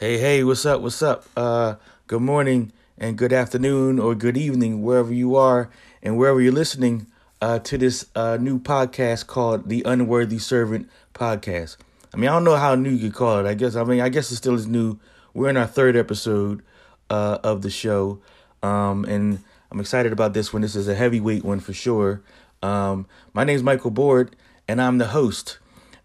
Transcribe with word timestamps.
Hey, 0.00 0.16
hey, 0.16 0.42
what's 0.44 0.64
up? 0.64 0.80
What's 0.80 1.02
up? 1.02 1.26
Uh, 1.36 1.74
good 2.06 2.22
morning 2.22 2.72
and 2.96 3.18
good 3.18 3.34
afternoon 3.34 3.98
or 3.98 4.14
good 4.14 4.38
evening, 4.38 4.82
wherever 4.82 5.12
you 5.12 5.36
are 5.36 5.68
and 6.02 6.16
wherever 6.16 6.40
you're 6.40 6.54
listening 6.54 7.06
uh, 7.42 7.58
to 7.58 7.76
this 7.76 8.06
uh, 8.14 8.38
new 8.40 8.58
podcast 8.58 9.26
called 9.26 9.68
the 9.68 9.82
Unworthy 9.84 10.38
Servant 10.38 10.88
Podcast. 11.12 11.76
I 12.14 12.16
mean, 12.16 12.30
I 12.30 12.32
don't 12.32 12.44
know 12.44 12.56
how 12.56 12.74
new 12.76 12.88
you 12.88 13.10
could 13.10 13.14
call 13.14 13.40
it. 13.40 13.46
I 13.46 13.52
guess, 13.52 13.76
I 13.76 13.84
mean, 13.84 14.00
I 14.00 14.08
guess 14.08 14.30
it 14.30 14.36
still 14.36 14.54
is 14.54 14.66
new. 14.66 14.98
We're 15.34 15.50
in 15.50 15.58
our 15.58 15.66
third 15.66 15.96
episode 15.96 16.62
uh, 17.10 17.36
of 17.44 17.60
the 17.60 17.68
show. 17.68 18.20
Um, 18.62 19.04
and 19.04 19.40
I'm 19.70 19.80
excited 19.80 20.14
about 20.14 20.32
this 20.32 20.50
one. 20.50 20.62
This 20.62 20.76
is 20.76 20.88
a 20.88 20.94
heavyweight 20.94 21.44
one 21.44 21.60
for 21.60 21.74
sure. 21.74 22.22
Um, 22.62 23.06
my 23.34 23.44
name 23.44 23.56
is 23.56 23.62
Michael 23.62 23.90
Board, 23.90 24.34
and 24.66 24.80
I'm 24.80 24.96
the 24.96 25.08
host. 25.08 25.58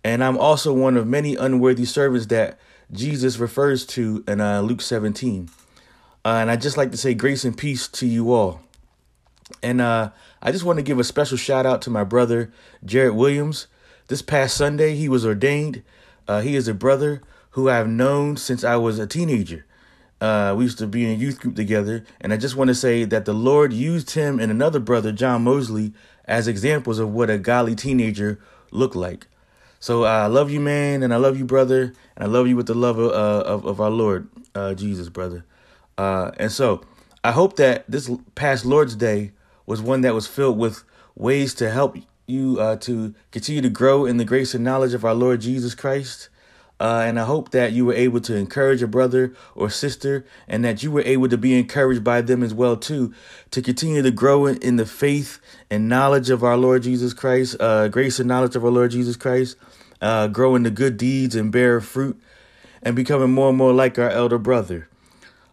And 0.03 0.21
I'm 0.21 0.37
also 0.37 0.73
one 0.73 0.97
of 0.97 1.07
many 1.07 1.37
unworthy 1.37 1.85
servants 1.85 2.25
that 2.25 2.59
Jesus 2.91 3.37
refers 3.37 3.85
to 3.87 4.23
in 4.27 4.41
uh, 4.41 4.61
Luke 4.61 4.81
17. 4.81 5.49
Uh, 6.23 6.27
and 6.27 6.49
I 6.49 6.55
just 6.55 6.77
like 6.77 6.91
to 6.91 6.97
say 6.97 7.13
grace 7.13 7.43
and 7.43 7.57
peace 7.57 7.87
to 7.89 8.07
you 8.07 8.33
all. 8.33 8.61
And 9.61 9.79
uh, 9.79 10.09
I 10.41 10.51
just 10.51 10.63
want 10.63 10.77
to 10.77 10.83
give 10.83 10.99
a 10.99 11.03
special 11.03 11.37
shout 11.37 11.65
out 11.65 11.81
to 11.83 11.89
my 11.89 12.03
brother, 12.03 12.51
Jared 12.83 13.15
Williams. 13.15 13.67
This 14.07 14.21
past 14.21 14.57
Sunday, 14.57 14.95
he 14.95 15.07
was 15.07 15.25
ordained. 15.25 15.83
Uh, 16.27 16.41
he 16.41 16.55
is 16.55 16.67
a 16.67 16.73
brother 16.73 17.21
who 17.51 17.69
I've 17.69 17.87
known 17.87 18.37
since 18.37 18.63
I 18.63 18.75
was 18.75 18.97
a 18.97 19.07
teenager. 19.07 19.65
Uh, 20.19 20.55
we 20.57 20.63
used 20.63 20.77
to 20.79 20.87
be 20.87 21.05
in 21.05 21.11
a 21.11 21.15
youth 21.15 21.39
group 21.39 21.55
together. 21.55 22.03
And 22.19 22.33
I 22.33 22.37
just 22.37 22.55
want 22.55 22.69
to 22.69 22.75
say 22.75 23.03
that 23.05 23.25
the 23.25 23.33
Lord 23.33 23.71
used 23.73 24.11
him 24.11 24.39
and 24.39 24.51
another 24.51 24.79
brother, 24.79 25.11
John 25.11 25.43
Mosley, 25.43 25.93
as 26.25 26.47
examples 26.47 26.99
of 26.99 27.13
what 27.13 27.29
a 27.29 27.37
godly 27.37 27.75
teenager 27.75 28.39
looked 28.71 28.95
like. 28.95 29.27
So 29.85 30.03
uh, 30.03 30.07
I 30.07 30.25
love 30.25 30.49
you, 30.49 30.59
man, 30.59 31.03
and 31.03 31.13
I 31.13 31.17
love 31.17 31.37
you, 31.37 31.45
brother, 31.45 31.93
and 32.15 32.23
I 32.23 32.25
love 32.25 32.47
you 32.47 32.55
with 32.55 32.65
the 32.65 32.73
love 32.73 32.97
of 32.97 33.11
uh, 33.11 33.47
of, 33.47 33.67
of, 33.67 33.79
our 33.79 33.91
Lord 33.91 34.27
uh, 34.55 34.73
Jesus, 34.73 35.09
brother. 35.09 35.45
Uh, 35.95 36.31
and 36.37 36.51
so 36.51 36.81
I 37.23 37.31
hope 37.31 37.57
that 37.57 37.85
this 37.87 38.09
past 38.33 38.65
Lord's 38.65 38.95
Day 38.95 39.33
was 39.67 39.83
one 39.83 40.01
that 40.01 40.15
was 40.15 40.25
filled 40.25 40.57
with 40.57 40.83
ways 41.13 41.53
to 41.53 41.69
help 41.69 41.97
you 42.25 42.59
uh, 42.59 42.77
to 42.77 43.13
continue 43.29 43.61
to 43.61 43.69
grow 43.69 44.05
in 44.05 44.17
the 44.17 44.25
grace 44.25 44.55
and 44.55 44.63
knowledge 44.63 44.95
of 44.95 45.05
our 45.05 45.13
Lord 45.13 45.41
Jesus 45.41 45.75
Christ. 45.75 46.29
Uh, 46.79 47.03
and 47.05 47.19
I 47.19 47.23
hope 47.23 47.51
that 47.51 47.71
you 47.71 47.85
were 47.85 47.93
able 47.93 48.19
to 48.21 48.35
encourage 48.35 48.81
a 48.81 48.87
brother 48.87 49.33
or 49.53 49.69
sister 49.69 50.25
and 50.47 50.65
that 50.65 50.81
you 50.81 50.91
were 50.91 51.03
able 51.03 51.29
to 51.29 51.37
be 51.37 51.57
encouraged 51.57 52.03
by 52.03 52.21
them 52.21 52.43
as 52.43 52.53
well 52.53 52.75
too 52.75 53.13
to 53.51 53.61
continue 53.61 54.01
to 54.01 54.11
grow 54.11 54.45
in, 54.45 54.57
in 54.57 54.75
the 54.75 54.85
faith 54.85 55.39
and 55.69 55.87
knowledge 55.87 56.29
of 56.29 56.43
our 56.43 56.57
Lord 56.57 56.83
Jesus 56.83 57.13
Christ, 57.13 57.57
grace 57.91 58.19
and 58.19 58.27
knowledge 58.27 58.57
of 58.57 58.65
our 58.65 58.71
Lord 58.71 58.91
Jesus 58.91 59.15
Christ, 59.15 59.55
uh, 60.01 60.27
grow 60.27 60.55
in 60.55 60.63
the 60.63 60.71
good 60.71 60.97
deeds 60.97 61.35
and 61.35 61.51
bear 61.51 61.81
fruit 61.81 62.19
and 62.81 62.95
becoming 62.95 63.31
more 63.31 63.49
and 63.49 63.57
more 63.57 63.73
like 63.73 63.97
our 63.97 64.09
elder 64.09 64.37
brother. 64.37 64.87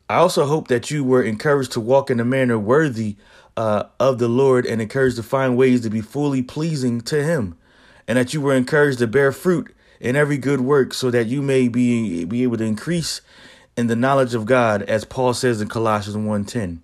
I 0.09 0.17
also 0.17 0.45
hope 0.45 0.69
that 0.69 0.91
you 0.91 1.03
were 1.03 1.23
encouraged 1.23 1.73
to 1.73 1.81
walk 1.81 2.11
in 2.11 2.21
a 2.21 2.25
manner 2.25 2.59
worthy 2.59 3.17
uh, 3.57 3.85
of 3.99 4.19
the 4.19 4.29
Lord 4.29 4.67
and 4.67 4.81
encouraged 4.83 5.17
to 5.17 5.23
find 5.23 5.57
ways 5.57 5.81
to 5.83 5.91
be 5.91 6.01
fully 6.01 6.43
pleasing 6.43 7.01
to 7.03 7.23
Him, 7.23 7.57
and 8.07 8.19
that 8.19 8.35
you 8.35 8.41
were 8.41 8.55
encouraged 8.55 8.99
to 8.99 9.07
bear 9.07 9.33
fruit 9.33 9.75
in 10.01 10.17
every 10.17 10.37
good 10.37 10.61
work 10.61 10.93
so 10.93 11.11
that 11.11 11.27
you 11.27 11.41
may 11.41 11.69
be 11.69 12.25
be 12.25 12.43
able 12.43 12.59
to 12.59 12.65
increase 12.65 13.21
in 13.77 13.87
the 13.87 13.97
knowledge 13.97 14.35
of 14.35 14.45
God 14.45 14.83
as 14.83 15.05
Paul 15.05 15.33
says 15.33 15.61
in 15.61 15.69
Colossians 15.69 16.17
1:10. 16.17 16.83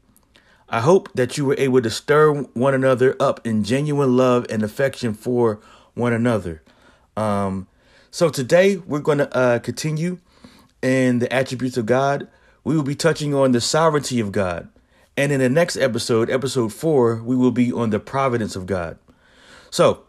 I 0.70 0.80
hope 0.80 1.10
that 1.14 1.36
you 1.36 1.46
were 1.46 1.56
able 1.58 1.80
to 1.80 1.90
stir 1.90 2.42
one 2.52 2.74
another 2.74 3.16
up 3.18 3.46
in 3.46 3.64
genuine 3.64 4.16
love 4.16 4.46
and 4.50 4.62
affection 4.62 5.14
for 5.14 5.60
one 5.94 6.12
another. 6.12 6.62
Um, 7.18 7.66
so 8.12 8.30
today 8.30 8.76
we're 8.76 9.00
going 9.00 9.18
to 9.18 9.36
uh, 9.36 9.58
continue 9.58 10.18
in 10.82 11.18
the 11.18 11.32
attributes 11.32 11.76
of 11.76 11.84
God. 11.84 12.28
We 12.62 12.76
will 12.76 12.84
be 12.84 12.94
touching 12.94 13.34
on 13.34 13.50
the 13.50 13.60
sovereignty 13.60 14.20
of 14.20 14.30
God. 14.30 14.68
And 15.16 15.32
in 15.32 15.40
the 15.40 15.48
next 15.48 15.76
episode, 15.76 16.30
episode 16.30 16.72
four, 16.72 17.16
we 17.16 17.34
will 17.34 17.50
be 17.50 17.72
on 17.72 17.90
the 17.90 17.98
providence 17.98 18.54
of 18.54 18.66
God. 18.66 18.98
So 19.70 20.04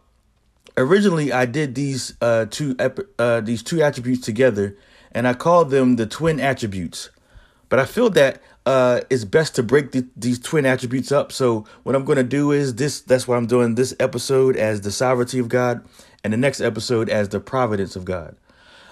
originally 0.78 1.34
I 1.34 1.47
did 1.47 1.73
these 1.73 2.13
uh, 2.22 2.45
two 2.45 2.75
uh, 3.17 3.41
these 3.41 3.63
two 3.63 3.81
attributes 3.81 4.23
together, 4.23 4.78
and 5.11 5.28
I 5.28 5.34
called 5.34 5.72
them 5.72 5.95
the 5.95 6.05
twin 6.05 6.39
attributes. 6.39 7.09
But 7.69 7.79
I 7.79 7.85
feel 7.85 8.11
that 8.11 8.41
uh, 8.66 9.01
it's 9.09 9.23
best 9.25 9.55
to 9.55 9.63
break 9.63 9.94
the, 9.94 10.07
these 10.16 10.38
twin 10.38 10.66
attributes 10.66 11.11
up. 11.11 11.31
So 11.31 11.66
what 11.84 11.95
I'm 11.95 12.05
going 12.05 12.17
to 12.17 12.23
do 12.23 12.51
is 12.51 12.75
this. 12.75 13.01
That's 13.01 13.28
why 13.28 13.35
I'm 13.35 13.47
doing 13.47 13.75
this 13.75 13.95
episode 14.00 14.55
as 14.55 14.81
the 14.81 14.91
sovereignty 14.91 15.39
of 15.39 15.50
God, 15.50 15.84
and 16.24 16.34
the 16.34 16.38
next 16.38 16.62
episode 16.62 17.09
as 17.09 17.30
the 17.30 17.40
providence 17.40 17.96
of 17.96 18.06
God. 18.06 18.35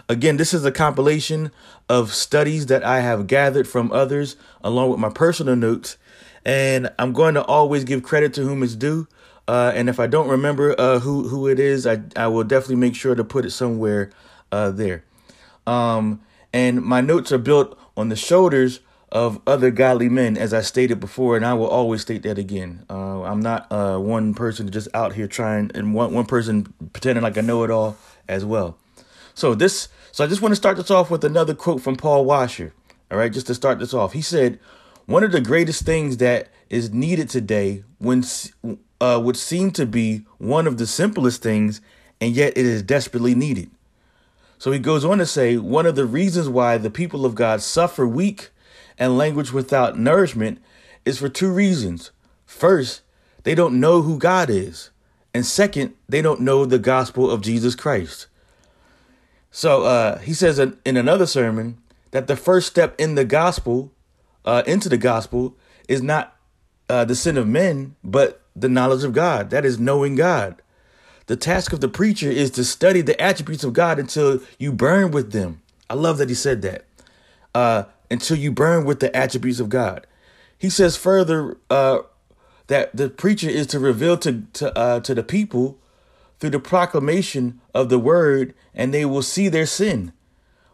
Again, 0.09 0.37
this 0.37 0.53
is 0.53 0.63
a 0.63 0.71
compilation 0.71 1.51
of 1.89 2.13
studies 2.13 2.67
that 2.67 2.83
I 2.83 3.01
have 3.01 3.27
gathered 3.27 3.67
from 3.67 3.91
others, 3.91 4.37
along 4.63 4.91
with 4.91 4.99
my 4.99 5.09
personal 5.09 5.55
notes. 5.55 5.97
And 6.45 6.89
I'm 6.97 7.11
going 7.11 7.33
to 7.33 7.43
always 7.43 7.83
give 7.83 8.03
credit 8.03 8.33
to 8.35 8.41
whom 8.41 8.63
it's 8.63 8.75
due. 8.75 9.07
Uh, 9.49 9.71
and 9.75 9.89
if 9.89 9.99
I 9.99 10.07
don't 10.07 10.29
remember 10.29 10.75
uh, 10.77 10.99
who 10.99 11.27
who 11.27 11.47
it 11.47 11.59
is, 11.59 11.85
I 11.87 12.01
I 12.15 12.27
will 12.27 12.43
definitely 12.43 12.77
make 12.77 12.95
sure 12.95 13.15
to 13.15 13.23
put 13.23 13.45
it 13.45 13.51
somewhere 13.51 14.11
uh, 14.51 14.71
there. 14.71 15.03
Um, 15.65 16.21
and 16.53 16.81
my 16.81 17.01
notes 17.01 17.31
are 17.31 17.37
built 17.37 17.77
on 17.95 18.09
the 18.09 18.15
shoulders 18.15 18.79
of 19.11 19.39
other 19.47 19.71
godly 19.71 20.09
men, 20.09 20.37
as 20.37 20.53
I 20.53 20.61
stated 20.61 20.99
before, 20.99 21.37
and 21.37 21.45
I 21.45 21.53
will 21.53 21.67
always 21.67 22.01
state 22.01 22.23
that 22.23 22.37
again. 22.37 22.85
Uh, 22.89 23.23
I'm 23.23 23.39
not 23.39 23.71
uh, 23.71 23.97
one 23.97 24.33
person 24.33 24.69
just 24.69 24.89
out 24.93 25.13
here 25.13 25.27
trying, 25.27 25.71
and 25.73 25.93
one 25.93 26.13
one 26.13 26.25
person 26.25 26.73
pretending 26.93 27.23
like 27.23 27.37
I 27.37 27.41
know 27.41 27.63
it 27.63 27.71
all 27.71 27.97
as 28.27 28.43
well. 28.43 28.77
So 29.33 29.55
this, 29.55 29.87
so 30.11 30.23
I 30.23 30.27
just 30.27 30.41
want 30.41 30.51
to 30.51 30.57
start 30.57 30.77
this 30.77 30.91
off 30.91 31.09
with 31.09 31.23
another 31.23 31.53
quote 31.53 31.81
from 31.81 31.95
Paul 31.95 32.25
Washer. 32.25 32.73
All 33.09 33.17
right, 33.17 33.31
just 33.31 33.47
to 33.47 33.55
start 33.55 33.79
this 33.79 33.93
off, 33.93 34.13
he 34.13 34.21
said, 34.21 34.59
"One 35.05 35.23
of 35.23 35.31
the 35.31 35.41
greatest 35.41 35.85
things 35.85 36.17
that 36.17 36.49
is 36.69 36.91
needed 36.91 37.29
today, 37.29 37.83
when 37.99 38.25
uh, 38.99 39.21
would 39.23 39.37
seem 39.37 39.71
to 39.71 39.85
be 39.85 40.25
one 40.37 40.67
of 40.67 40.77
the 40.77 40.87
simplest 40.87 41.41
things, 41.41 41.79
and 42.19 42.35
yet 42.35 42.57
it 42.57 42.65
is 42.65 42.83
desperately 42.83 43.35
needed." 43.35 43.71
So 44.59 44.71
he 44.71 44.79
goes 44.79 45.05
on 45.05 45.19
to 45.19 45.25
say, 45.25 45.57
one 45.57 45.85
of 45.85 45.95
the 45.95 46.05
reasons 46.05 46.49
why 46.49 46.77
the 46.79 46.89
people 46.89 47.25
of 47.25 47.35
God 47.35 47.61
suffer 47.61 48.07
weak 48.07 48.49
and 48.97 49.17
language 49.17 49.51
without 49.51 49.97
nourishment 49.97 50.59
is 51.05 51.19
for 51.19 51.29
two 51.29 51.51
reasons. 51.51 52.11
First, 52.45 53.01
they 53.43 53.55
don't 53.55 53.79
know 53.79 54.01
who 54.01 54.17
God 54.17 54.49
is. 54.49 54.89
And 55.33 55.45
second, 55.45 55.93
they 56.09 56.21
don't 56.21 56.41
know 56.41 56.65
the 56.65 56.79
gospel 56.79 57.29
of 57.29 57.41
Jesus 57.41 57.75
Christ. 57.75 58.27
So 59.51 59.83
uh, 59.83 60.19
he 60.19 60.33
says 60.33 60.59
in 60.59 60.97
another 60.97 61.25
sermon 61.25 61.77
that 62.11 62.27
the 62.27 62.35
first 62.35 62.67
step 62.67 62.99
in 62.99 63.15
the 63.15 63.25
gospel, 63.25 63.91
uh, 64.45 64.63
into 64.65 64.89
the 64.89 64.97
gospel, 64.97 65.55
is 65.87 66.01
not 66.01 66.35
uh, 66.89 67.05
the 67.05 67.15
sin 67.15 67.37
of 67.37 67.47
men, 67.47 67.95
but 68.03 68.41
the 68.55 68.69
knowledge 68.69 69.03
of 69.03 69.13
God. 69.13 69.49
That 69.49 69.65
is 69.65 69.79
knowing 69.79 70.15
God. 70.15 70.61
The 71.27 71.35
task 71.35 71.73
of 71.73 71.81
the 71.81 71.89
preacher 71.89 72.29
is 72.31 72.51
to 72.51 72.63
study 72.63 73.01
the 73.01 73.19
attributes 73.21 73.63
of 73.63 73.73
God 73.73 73.99
until 73.99 74.41
you 74.57 74.71
burn 74.71 75.11
with 75.11 75.31
them. 75.31 75.61
I 75.89 75.93
love 75.93 76.17
that 76.17 76.29
he 76.29 76.35
said 76.35 76.61
that. 76.63 76.85
Until 78.09 78.37
you 78.37 78.51
burn 78.51 78.85
with 78.85 78.99
the 78.99 79.15
attributes 79.15 79.59
of 79.59 79.69
God. 79.69 80.07
He 80.57 80.69
says 80.69 80.95
further 80.97 81.57
uh, 81.69 81.99
that 82.67 82.95
the 82.95 83.09
preacher 83.09 83.49
is 83.49 83.67
to 83.67 83.79
reveal 83.79 84.17
to 84.17 84.43
to 84.53 84.77
uh, 84.77 84.99
to 85.01 85.13
the 85.13 85.23
people 85.23 85.77
through 86.39 86.51
the 86.51 86.59
proclamation 86.59 87.59
of 87.73 87.89
the 87.89 87.99
word, 87.99 88.53
and 88.73 88.93
they 88.93 89.05
will 89.05 89.21
see 89.21 89.49
their 89.49 89.65
sin. 89.65 90.13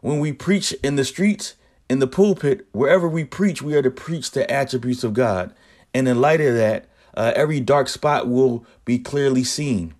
When 0.01 0.19
we 0.19 0.33
preach 0.33 0.73
in 0.83 0.95
the 0.95 1.05
streets, 1.05 1.55
in 1.89 1.99
the 1.99 2.07
pulpit, 2.07 2.67
wherever 2.71 3.07
we 3.07 3.23
preach, 3.23 3.61
we 3.61 3.75
are 3.75 3.81
to 3.81 3.91
preach 3.91 4.31
the 4.31 4.49
attributes 4.51 5.03
of 5.03 5.13
God. 5.13 5.53
And 5.93 6.07
in 6.07 6.19
light 6.19 6.41
of 6.41 6.55
that, 6.55 6.87
uh, 7.15 7.31
every 7.35 7.59
dark 7.59 7.87
spot 7.87 8.27
will 8.27 8.65
be 8.83 8.99
clearly 8.99 9.43
seen. 9.43 9.93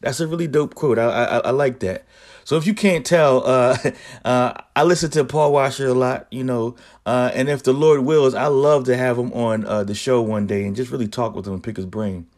That's 0.00 0.20
a 0.20 0.26
really 0.26 0.46
dope 0.46 0.74
quote. 0.74 0.98
I, 0.98 1.08
I, 1.08 1.38
I 1.38 1.50
like 1.50 1.80
that. 1.80 2.04
So 2.46 2.56
if 2.56 2.64
you 2.64 2.74
can't 2.74 3.04
tell, 3.04 3.44
uh, 3.44 3.76
uh, 4.24 4.52
I 4.76 4.84
listen 4.84 5.10
to 5.10 5.24
Paul 5.24 5.52
Washer 5.52 5.88
a 5.88 5.94
lot, 5.94 6.28
you 6.30 6.44
know, 6.44 6.76
uh, 7.04 7.32
and 7.34 7.48
if 7.48 7.64
the 7.64 7.72
Lord 7.72 8.02
wills, 8.02 8.34
I 8.34 8.46
love 8.46 8.84
to 8.84 8.96
have 8.96 9.18
him 9.18 9.32
on 9.32 9.64
uh, 9.64 9.82
the 9.82 9.96
show 9.96 10.22
one 10.22 10.46
day 10.46 10.64
and 10.64 10.76
just 10.76 10.92
really 10.92 11.08
talk 11.08 11.34
with 11.34 11.48
him 11.48 11.54
and 11.54 11.62
pick 11.62 11.76
his 11.76 11.86
brain. 11.86 12.28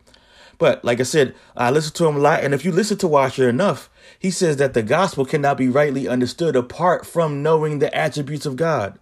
But 0.56 0.82
like 0.82 0.99
I 0.99 1.02
said, 1.02 1.34
I 1.55 1.70
listen 1.70 1.93
to 1.93 2.06
him 2.06 2.16
a 2.16 2.20
lot, 2.20 2.43
and 2.43 2.55
if 2.55 2.64
you 2.64 2.72
listen 2.72 2.96
to 2.99 3.06
Washer 3.06 3.50
enough, 3.50 3.90
he 4.19 4.31
says 4.31 4.56
that 4.56 4.72
the 4.72 4.82
gospel 4.82 5.26
cannot 5.26 5.58
be 5.58 5.69
rightly 5.69 6.08
understood 6.08 6.56
apart 6.56 7.06
from 7.06 7.43
knowing 7.43 7.78
the 7.78 7.94
attributes 7.94 8.46
of 8.46 8.56
God. 8.56 8.99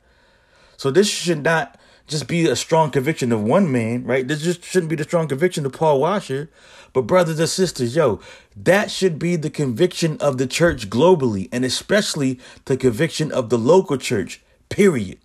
So 0.76 0.90
this 0.90 1.08
should 1.08 1.44
not 1.44 1.78
just 2.08 2.26
be 2.26 2.48
a 2.48 2.56
strong 2.56 2.90
conviction 2.90 3.30
of 3.30 3.44
one 3.44 3.70
man, 3.70 4.02
right? 4.02 4.26
This 4.26 4.42
just 4.42 4.64
shouldn't 4.64 4.90
be 4.90 4.96
the 4.96 5.04
strong 5.04 5.28
conviction 5.28 5.64
of 5.66 5.72
Paul 5.72 6.00
Washer. 6.00 6.50
But, 6.96 7.06
brothers 7.06 7.38
and 7.38 7.48
sisters, 7.50 7.94
yo, 7.94 8.20
that 8.56 8.90
should 8.90 9.18
be 9.18 9.36
the 9.36 9.50
conviction 9.50 10.16
of 10.18 10.38
the 10.38 10.46
church 10.46 10.88
globally, 10.88 11.46
and 11.52 11.62
especially 11.62 12.40
the 12.64 12.78
conviction 12.78 13.30
of 13.30 13.50
the 13.50 13.58
local 13.58 13.98
church, 13.98 14.40
period. 14.70 15.18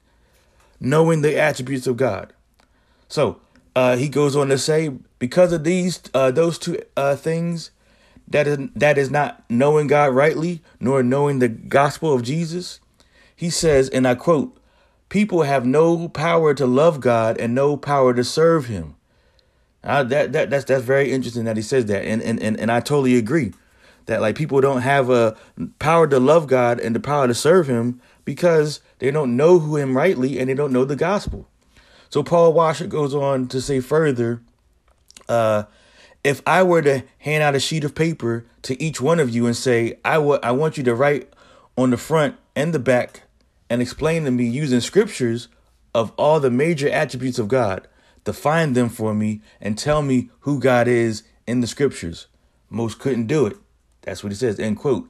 Knowing 0.81 1.21
the 1.21 1.39
attributes 1.39 1.87
of 1.87 1.95
God. 1.95 2.33
So, 3.07 3.39
uh, 3.73 3.95
he 3.95 4.09
goes 4.09 4.35
on 4.35 4.49
to 4.49 4.57
say, 4.57 4.89
because 5.17 5.53
of 5.53 5.63
these, 5.63 6.01
uh, 6.13 6.31
those 6.31 6.59
two 6.59 6.77
uh, 6.97 7.15
things, 7.15 7.71
that 8.27 8.47
is 8.47 8.57
that 8.75 8.97
is 8.97 9.09
not 9.09 9.41
knowing 9.49 9.87
God 9.87 10.13
rightly, 10.13 10.61
nor 10.81 11.01
knowing 11.01 11.39
the 11.39 11.47
gospel 11.47 12.13
of 12.13 12.21
Jesus. 12.21 12.81
He 13.33 13.49
says, 13.49 13.87
and 13.87 14.05
I 14.05 14.15
quote, 14.15 14.57
people 15.07 15.43
have 15.43 15.65
no 15.65 16.09
power 16.09 16.53
to 16.53 16.65
love 16.65 16.99
God 16.99 17.37
and 17.37 17.55
no 17.55 17.77
power 17.77 18.13
to 18.13 18.25
serve 18.25 18.65
Him. 18.65 18.95
Uh, 19.83 20.03
that 20.03 20.31
that 20.33 20.49
that's 20.49 20.65
that's 20.65 20.83
very 20.83 21.11
interesting 21.11 21.45
that 21.45 21.57
he 21.57 21.63
says 21.63 21.85
that, 21.87 22.05
and 22.05 22.21
and 22.21 22.41
and, 22.41 22.59
and 22.59 22.71
I 22.71 22.79
totally 22.81 23.17
agree 23.17 23.53
that 24.05 24.21
like 24.21 24.35
people 24.35 24.61
don't 24.61 24.81
have 24.81 25.09
a 25.09 25.35
power 25.79 26.07
to 26.07 26.19
love 26.19 26.47
God 26.47 26.79
and 26.79 26.95
the 26.95 26.99
power 26.99 27.27
to 27.27 27.33
serve 27.33 27.67
Him 27.67 28.01
because 28.25 28.81
they 28.99 29.11
don't 29.11 29.35
know 29.35 29.59
who 29.59 29.77
Him 29.77 29.95
rightly 29.95 30.39
and 30.39 30.49
they 30.49 30.53
don't 30.53 30.73
know 30.73 30.85
the 30.85 30.95
gospel. 30.95 31.47
So 32.09 32.23
Paul 32.23 32.53
Washer 32.53 32.87
goes 32.87 33.15
on 33.15 33.47
to 33.47 33.61
say 33.61 33.79
further, 33.79 34.41
uh, 35.29 35.63
if 36.23 36.41
I 36.45 36.61
were 36.63 36.81
to 36.81 37.03
hand 37.19 37.41
out 37.41 37.55
a 37.55 37.59
sheet 37.59 37.83
of 37.83 37.95
paper 37.95 38.45
to 38.63 38.81
each 38.81 38.99
one 38.99 39.19
of 39.19 39.29
you 39.29 39.45
and 39.47 39.55
say, 39.55 39.97
I, 40.03 40.15
w- 40.15 40.39
I 40.43 40.51
want 40.51 40.77
you 40.77 40.83
to 40.83 40.95
write 40.95 41.31
on 41.77 41.89
the 41.89 41.97
front 41.97 42.35
and 42.55 42.73
the 42.73 42.79
back 42.79 43.23
and 43.69 43.81
explain 43.81 44.25
to 44.25 44.31
me 44.31 44.45
using 44.45 44.81
scriptures 44.81 45.47
of 45.95 46.11
all 46.17 46.39
the 46.39 46.51
major 46.51 46.89
attributes 46.89 47.39
of 47.39 47.47
God, 47.47 47.87
define 48.23 48.73
them 48.73 48.89
for 48.89 49.13
me, 49.13 49.41
and 49.59 49.77
tell 49.77 50.01
me 50.01 50.29
who 50.41 50.59
God 50.59 50.87
is 50.87 51.23
in 51.47 51.61
the 51.61 51.67
scriptures. 51.67 52.27
Most 52.69 52.99
couldn't 52.99 53.27
do 53.27 53.45
it. 53.45 53.57
That's 54.01 54.23
what 54.23 54.31
he 54.31 54.35
says, 54.35 54.59
end 54.59 54.77
quote. 54.77 55.09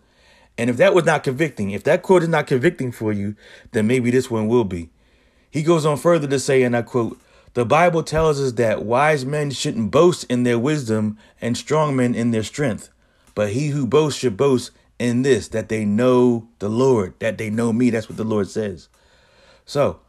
And 0.57 0.69
if 0.69 0.77
that 0.77 0.93
was 0.93 1.05
not 1.05 1.23
convicting, 1.23 1.71
if 1.71 1.83
that 1.85 2.01
quote 2.01 2.23
is 2.23 2.29
not 2.29 2.47
convicting 2.47 2.91
for 2.91 3.13
you, 3.13 3.35
then 3.71 3.87
maybe 3.87 4.11
this 4.11 4.29
one 4.29 4.47
will 4.47 4.63
be. 4.63 4.89
He 5.49 5.63
goes 5.63 5.85
on 5.85 5.97
further 5.97 6.27
to 6.27 6.39
say, 6.39 6.63
and 6.63 6.75
I 6.75 6.81
quote, 6.81 7.19
the 7.53 7.65
Bible 7.65 8.03
tells 8.03 8.39
us 8.39 8.53
that 8.53 8.83
wise 8.83 9.25
men 9.25 9.51
shouldn't 9.51 9.91
boast 9.91 10.23
in 10.25 10.43
their 10.43 10.57
wisdom 10.57 11.17
and 11.41 11.57
strong 11.57 11.95
men 11.95 12.15
in 12.15 12.31
their 12.31 12.43
strength. 12.43 12.89
But 13.35 13.51
he 13.51 13.69
who 13.69 13.85
boasts 13.85 14.19
should 14.19 14.37
boast 14.37 14.71
in 14.99 15.23
this, 15.23 15.49
that 15.49 15.67
they 15.67 15.83
know 15.83 16.47
the 16.59 16.69
Lord, 16.69 17.13
that 17.19 17.37
they 17.37 17.49
know 17.49 17.73
me. 17.73 17.89
That's 17.89 18.07
what 18.07 18.17
the 18.17 18.23
Lord 18.23 18.47
says. 18.47 18.87
So, 19.65 19.99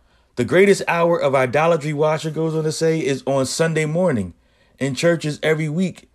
the 0.42 0.48
greatest 0.48 0.82
hour 0.88 1.22
of 1.22 1.36
idolatry, 1.36 1.92
Washer 1.92 2.32
goes 2.32 2.56
on 2.56 2.64
to 2.64 2.72
say, 2.72 2.98
is 2.98 3.22
on 3.28 3.46
Sunday 3.46 3.84
morning 3.84 4.34
in 4.80 4.96
churches 4.96 5.38
every 5.40 5.68
week 5.68 6.10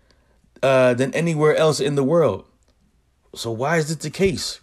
uh, 0.62 0.96
than 0.96 1.14
anywhere 1.14 1.56
else 1.56 1.80
in 1.80 1.96
the 1.96 2.04
world. 2.04 2.46
So, 3.34 3.52
why 3.52 3.78
is 3.78 3.88
this 3.88 3.96
the 3.96 4.10
case? 4.10 4.60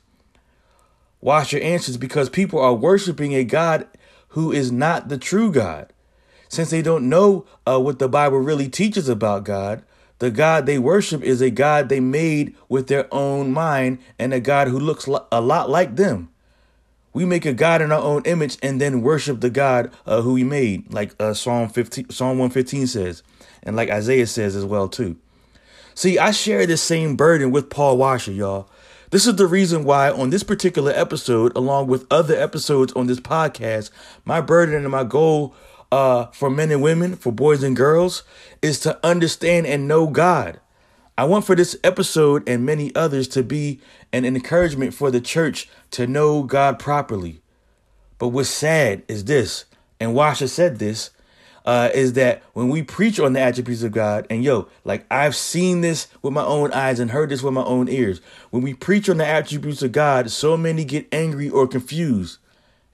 Washer 1.23 1.59
answers 1.61 1.97
because 1.97 2.29
people 2.29 2.61
are 2.61 2.75
worshiping 2.75 3.33
a 3.33 3.43
God 3.43 3.89
who 4.29 4.53
is 4.53 4.71
not 4.71 5.09
the 5.09 5.17
true 5.17 5.51
God. 5.51 5.91
Since 6.51 6.69
they 6.69 6.83
don't 6.83 7.09
know 7.09 7.47
uh, 7.67 7.81
what 7.81 7.99
the 7.99 8.07
Bible 8.07 8.41
really 8.41 8.69
teaches 8.69 9.09
about 9.09 9.45
God, 9.45 9.83
the 10.19 10.31
God 10.31 10.67
they 10.67 10.79
worship 10.79 11.23
is 11.23 11.41
a 11.41 11.49
God 11.49 11.89
they 11.89 12.01
made 12.01 12.55
with 12.69 12.89
their 12.89 13.09
own 13.11 13.51
mind 13.51 13.97
and 14.19 14.35
a 14.35 14.41
God 14.41 14.69
who 14.69 14.79
looks 14.79 15.07
a 15.33 15.41
lot 15.41 15.71
like 15.71 15.97
them. 15.97 16.29
We 17.15 17.25
make 17.25 17.47
a 17.47 17.55
God 17.55 17.81
in 17.81 17.93
our 17.93 18.03
own 18.03 18.23
image 18.25 18.59
and 18.63 18.81
then 18.81 19.01
worship 19.01 19.41
the 19.41 19.49
God 19.49 19.93
uh, 20.05 20.21
who 20.21 20.35
we 20.35 20.45
made, 20.45 20.93
like 20.93 21.15
uh, 21.21 21.33
Psalm 21.33 21.69
15, 21.69 22.11
Psalm 22.11 22.39
115 22.39 22.89
says, 22.89 23.23
and 23.63 23.77
like 23.77 23.89
Isaiah 23.89 24.27
says 24.27 24.55
as 24.57 24.65
well 24.65 24.89
too. 24.89 25.17
See, 25.95 26.19
I 26.19 26.33
share 26.33 26.67
this 26.67 26.83
same 26.83 27.15
burden 27.15 27.53
with 27.53 27.71
Paul 27.71 27.97
Washer, 27.97 28.33
y'all. 28.33 28.69
This 29.11 29.29
is 29.29 29.37
the 29.37 29.47
reason 29.47 29.85
why 29.85 30.11
on 30.11 30.31
this 30.31 30.43
particular 30.43 30.91
episode, 30.91 31.57
along 31.57 31.87
with 31.87 32.05
other 32.11 32.35
episodes 32.35 32.93
on 32.95 33.07
this 33.07 33.21
podcast, 33.21 33.91
my 34.25 34.41
burden 34.41 34.75
and 34.75 34.91
my 34.91 35.05
goal 35.05 35.55
uh, 35.93 36.27
for 36.33 36.51
men 36.51 36.73
and 36.73 36.83
women, 36.83 37.15
for 37.15 37.31
boys 37.31 37.63
and 37.63 37.77
girls, 37.77 38.25
is 38.61 38.81
to 38.81 38.99
understand 39.07 39.69
and 39.69 39.87
know 39.87 40.09
God. 40.09 40.59
I 41.17 41.25
want 41.25 41.45
for 41.45 41.55
this 41.55 41.77
episode 41.85 42.49
and 42.49 42.67
many 42.67 42.95
others 42.97 43.29
to 43.29 43.45
be 43.45 43.81
an 44.13 44.25
encouragement 44.25 44.95
for 44.95 45.13
the 45.13 45.21
church 45.21 45.69
to 45.93 46.09
know 46.09 46.43
God 46.43 46.79
properly. 46.81 47.41
But 48.19 48.29
what's 48.29 48.49
sad 48.49 49.03
is 49.07 49.25
this, 49.25 49.65
and 50.01 50.15
Washer 50.15 50.49
said 50.49 50.79
this, 50.79 51.11
uh, 51.65 51.89
is 51.95 52.13
that 52.15 52.43
when 52.53 52.69
we 52.69 52.83
preach 52.83 53.19
on 53.19 53.33
the 53.33 53.41
attributes 53.41 53.83
of 53.83 53.93
God, 53.93 54.27
and 54.29 54.45
yo, 54.45 54.69
like 54.85 55.07
I've 55.11 55.37
seen 55.37 55.81
this 55.81 56.09
with 56.21 56.33
my 56.33 56.45
own 56.45 56.73
eyes 56.73 56.99
and 56.99 57.11
heard 57.11 57.31
this 57.31 57.43
with 57.43 57.55
my 57.55 57.65
own 57.65 57.89
ears. 57.89 58.21
When 58.51 58.63
we 58.63 58.75
preach 58.75 59.09
on 59.09 59.17
the 59.17 59.27
attributes 59.27 59.83
of 59.83 59.93
God, 59.93 60.31
so 60.31 60.57
many 60.57 60.85
get 60.85 61.09
angry 61.13 61.49
or 61.49 61.67
confused. 61.67 62.39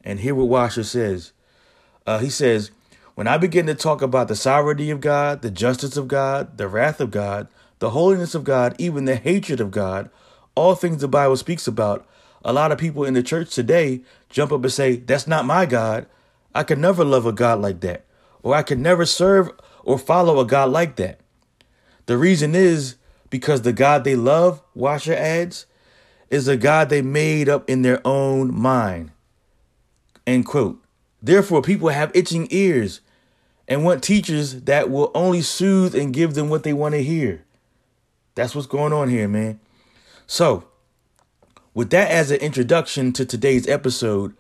And 0.03 0.21
hear 0.21 0.35
what 0.35 0.49
Washer 0.49 0.85
says. 0.85 1.33
Uh, 2.07 2.19
he 2.19 2.31
says, 2.31 2.71
When 3.15 3.27
I 3.27 3.39
begin 3.39 3.67
to 3.67 3.75
talk 3.75 4.03
about 4.03 4.29
the 4.29 4.37
sovereignty 4.37 4.91
of 4.91 5.01
God, 5.01 5.43
the 5.43 5.51
justice 5.51 5.97
of 5.97 6.09
God, 6.09 6.57
the 6.57 6.69
wrath 6.69 7.01
of 7.01 7.11
God, 7.11 7.49
the 7.81 7.91
holiness 7.91 8.35
of 8.35 8.45
God, 8.45 8.75
even 8.79 9.05
the 9.05 9.17
hatred 9.17 9.61
of 9.61 9.71
God, 9.71 10.09
all 10.55 10.75
things 10.75 11.01
the 11.01 11.09
Bible 11.09 11.37
speaks 11.37 11.67
about, 11.67 12.07
a 12.45 12.53
lot 12.53 12.73
of 12.73 12.79
people 12.79 13.05
in 13.05 13.15
the 13.15 13.23
church 13.23 13.55
today 13.55 14.01
jump 14.31 14.53
up 14.53 14.63
and 14.63 14.73
say, 14.73 14.97
That's 14.97 15.27
not 15.27 15.45
my 15.45 15.67
God. 15.67 16.07
I 16.55 16.63
could 16.63 16.79
never 16.79 17.05
love 17.05 17.27
a 17.27 17.33
God 17.33 17.61
like 17.61 17.81
that 17.81 18.07
or 18.43 18.55
I 18.55 18.63
could 18.63 18.79
never 18.79 19.05
serve 19.07 19.51
or 19.85 19.99
follow 19.99 20.41
a 20.41 20.47
God 20.47 20.71
like 20.71 20.97
that. 20.97 21.21
The 22.07 22.17
reason 22.17 22.55
is 22.55 22.97
because 23.29 23.63
the 23.63 23.73
God 23.73 24.05
they 24.05 24.17
love, 24.17 24.63
Washer 24.75 25.15
adds, 25.15 25.67
is 26.29 26.49
a 26.49 26.57
God 26.57 26.89
they 26.89 27.03
made 27.03 27.49
up 27.49 27.69
in 27.69 27.83
their 27.83 28.01
own 28.07 28.55
mind. 28.55 29.11
End 30.27 30.47
quote. 30.47 30.83
Therefore, 31.23 31.63
people 31.63 31.89
have 31.89 32.11
itching 32.15 32.49
ears 32.51 33.01
and 33.69 33.85
want 33.85 34.03
teachers 34.03 34.63
that 34.63 34.91
will 34.91 35.11
only 35.15 35.43
soothe 35.43 35.95
and 35.95 36.15
give 36.15 36.35
them 36.35 36.49
what 36.49 36.63
they 36.63 36.73
want 36.73 36.95
to 36.95 37.03
hear. 37.03 37.45
That's 38.41 38.55
what's 38.55 38.67
going 38.67 38.95
on 38.95 39.11
here, 39.11 39.29
man. 39.29 39.61
So, 40.27 40.65
with 41.75 41.91
that 41.91 42.11
as 42.11 42.31
an 42.31 42.39
introduction 42.39 43.13
to 43.13 43.27
today's 43.27 43.69
episode, 43.69 44.35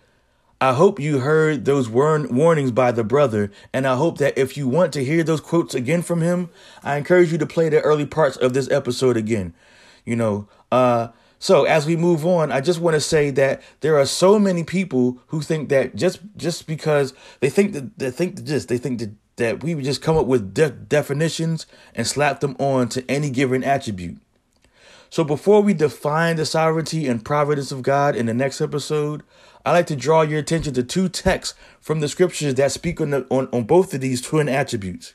I 0.59 0.73
hope 0.73 0.99
you 0.99 1.19
heard 1.19 1.67
those 1.67 1.87
warn- 1.87 2.35
warnings 2.35 2.71
by 2.71 2.93
the 2.93 3.05
brother, 3.05 3.51
and 3.75 3.87
I 3.87 3.97
hope 3.97 4.17
that 4.17 4.39
if 4.39 4.57
you 4.57 4.67
want 4.67 4.95
to 4.95 5.05
hear 5.05 5.23
those 5.23 5.43
quotes 5.43 5.75
again 5.75 6.01
from 6.01 6.23
him, 6.23 6.49
I 6.83 6.97
encourage 6.97 7.31
you 7.31 7.37
to 7.37 7.47
play 7.47 7.69
the 7.69 7.83
early 7.83 8.07
parts 8.07 8.39
of 8.39 8.55
this 8.55 8.71
episode 8.71 9.19
again. 9.19 9.53
You 10.07 10.17
know, 10.17 10.49
uh, 10.73 11.09
so 11.39 11.65
as 11.65 11.85
we 11.85 11.95
move 11.95 12.25
on, 12.25 12.51
I 12.51 12.63
just 12.63 12.81
want 12.81 12.95
to 12.95 13.03
say 13.03 13.29
that 13.33 13.61
there 13.81 13.99
are 13.99 14.07
so 14.07 14.39
many 14.39 14.65
people 14.65 15.19
who 15.27 15.43
think 15.43 15.69
that 15.69 15.95
just 15.95 16.21
just 16.39 16.67
because 16.67 17.13
they 17.41 17.51
think 17.51 17.75
that 17.75 17.99
they 17.99 18.11
think 18.11 18.37
that 18.37 18.47
just 18.47 18.69
they 18.69 18.79
think 18.79 18.99
that 19.01 19.11
that 19.41 19.63
we 19.63 19.75
would 19.75 19.85
just 19.85 20.03
come 20.03 20.17
up 20.17 20.27
with 20.27 20.55
de- 20.55 20.71
definitions 20.71 21.67
and 21.95 22.07
slap 22.07 22.41
them 22.41 22.57
on 22.59 22.89
to 22.91 23.05
any 23.11 23.31
given 23.31 23.65
attribute. 23.65 24.19
So 25.11 25.25
before 25.25 25.61
we 25.61 25.75
define 25.75 26.37
the 26.37 26.47
sovereignty 26.47 27.09
and 27.09 27.25
providence 27.25 27.73
of 27.73 27.83
God 27.83 28.15
in 28.15 28.27
the 28.27 28.35
next 28.35 28.61
episode, 28.61 29.23
I'd 29.65 29.73
like 29.73 29.89
to 29.89 29.97
draw 29.97 30.23
your 30.23 30.39
attention 30.39 30.73
to 30.75 30.83
two 30.83 31.09
texts 31.09 31.59
from 31.81 32.01
the 32.01 32.09
scriptures 32.09 32.55
that 32.55 32.73
speak 32.73 33.01
on, 33.01 33.11
the, 33.11 33.27
on, 33.29 33.49
on 33.53 33.65
both 33.65 33.93
of 33.93 34.01
these 34.01 34.23
twin 34.23 34.49
attributes. 34.49 35.15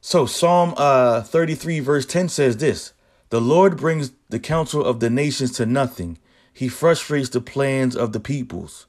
So 0.00 0.24
Psalm 0.26 0.74
uh, 0.76 1.22
33 1.22 1.80
verse 1.80 2.06
10 2.06 2.28
says 2.28 2.56
this, 2.58 2.92
The 3.30 3.40
Lord 3.40 3.76
brings 3.76 4.12
the 4.28 4.38
counsel 4.38 4.84
of 4.84 5.00
the 5.00 5.10
nations 5.10 5.52
to 5.52 5.66
nothing. 5.66 6.18
He 6.52 6.68
frustrates 6.68 7.28
the 7.28 7.40
plans 7.40 7.96
of 7.96 8.12
the 8.12 8.20
peoples. 8.20 8.86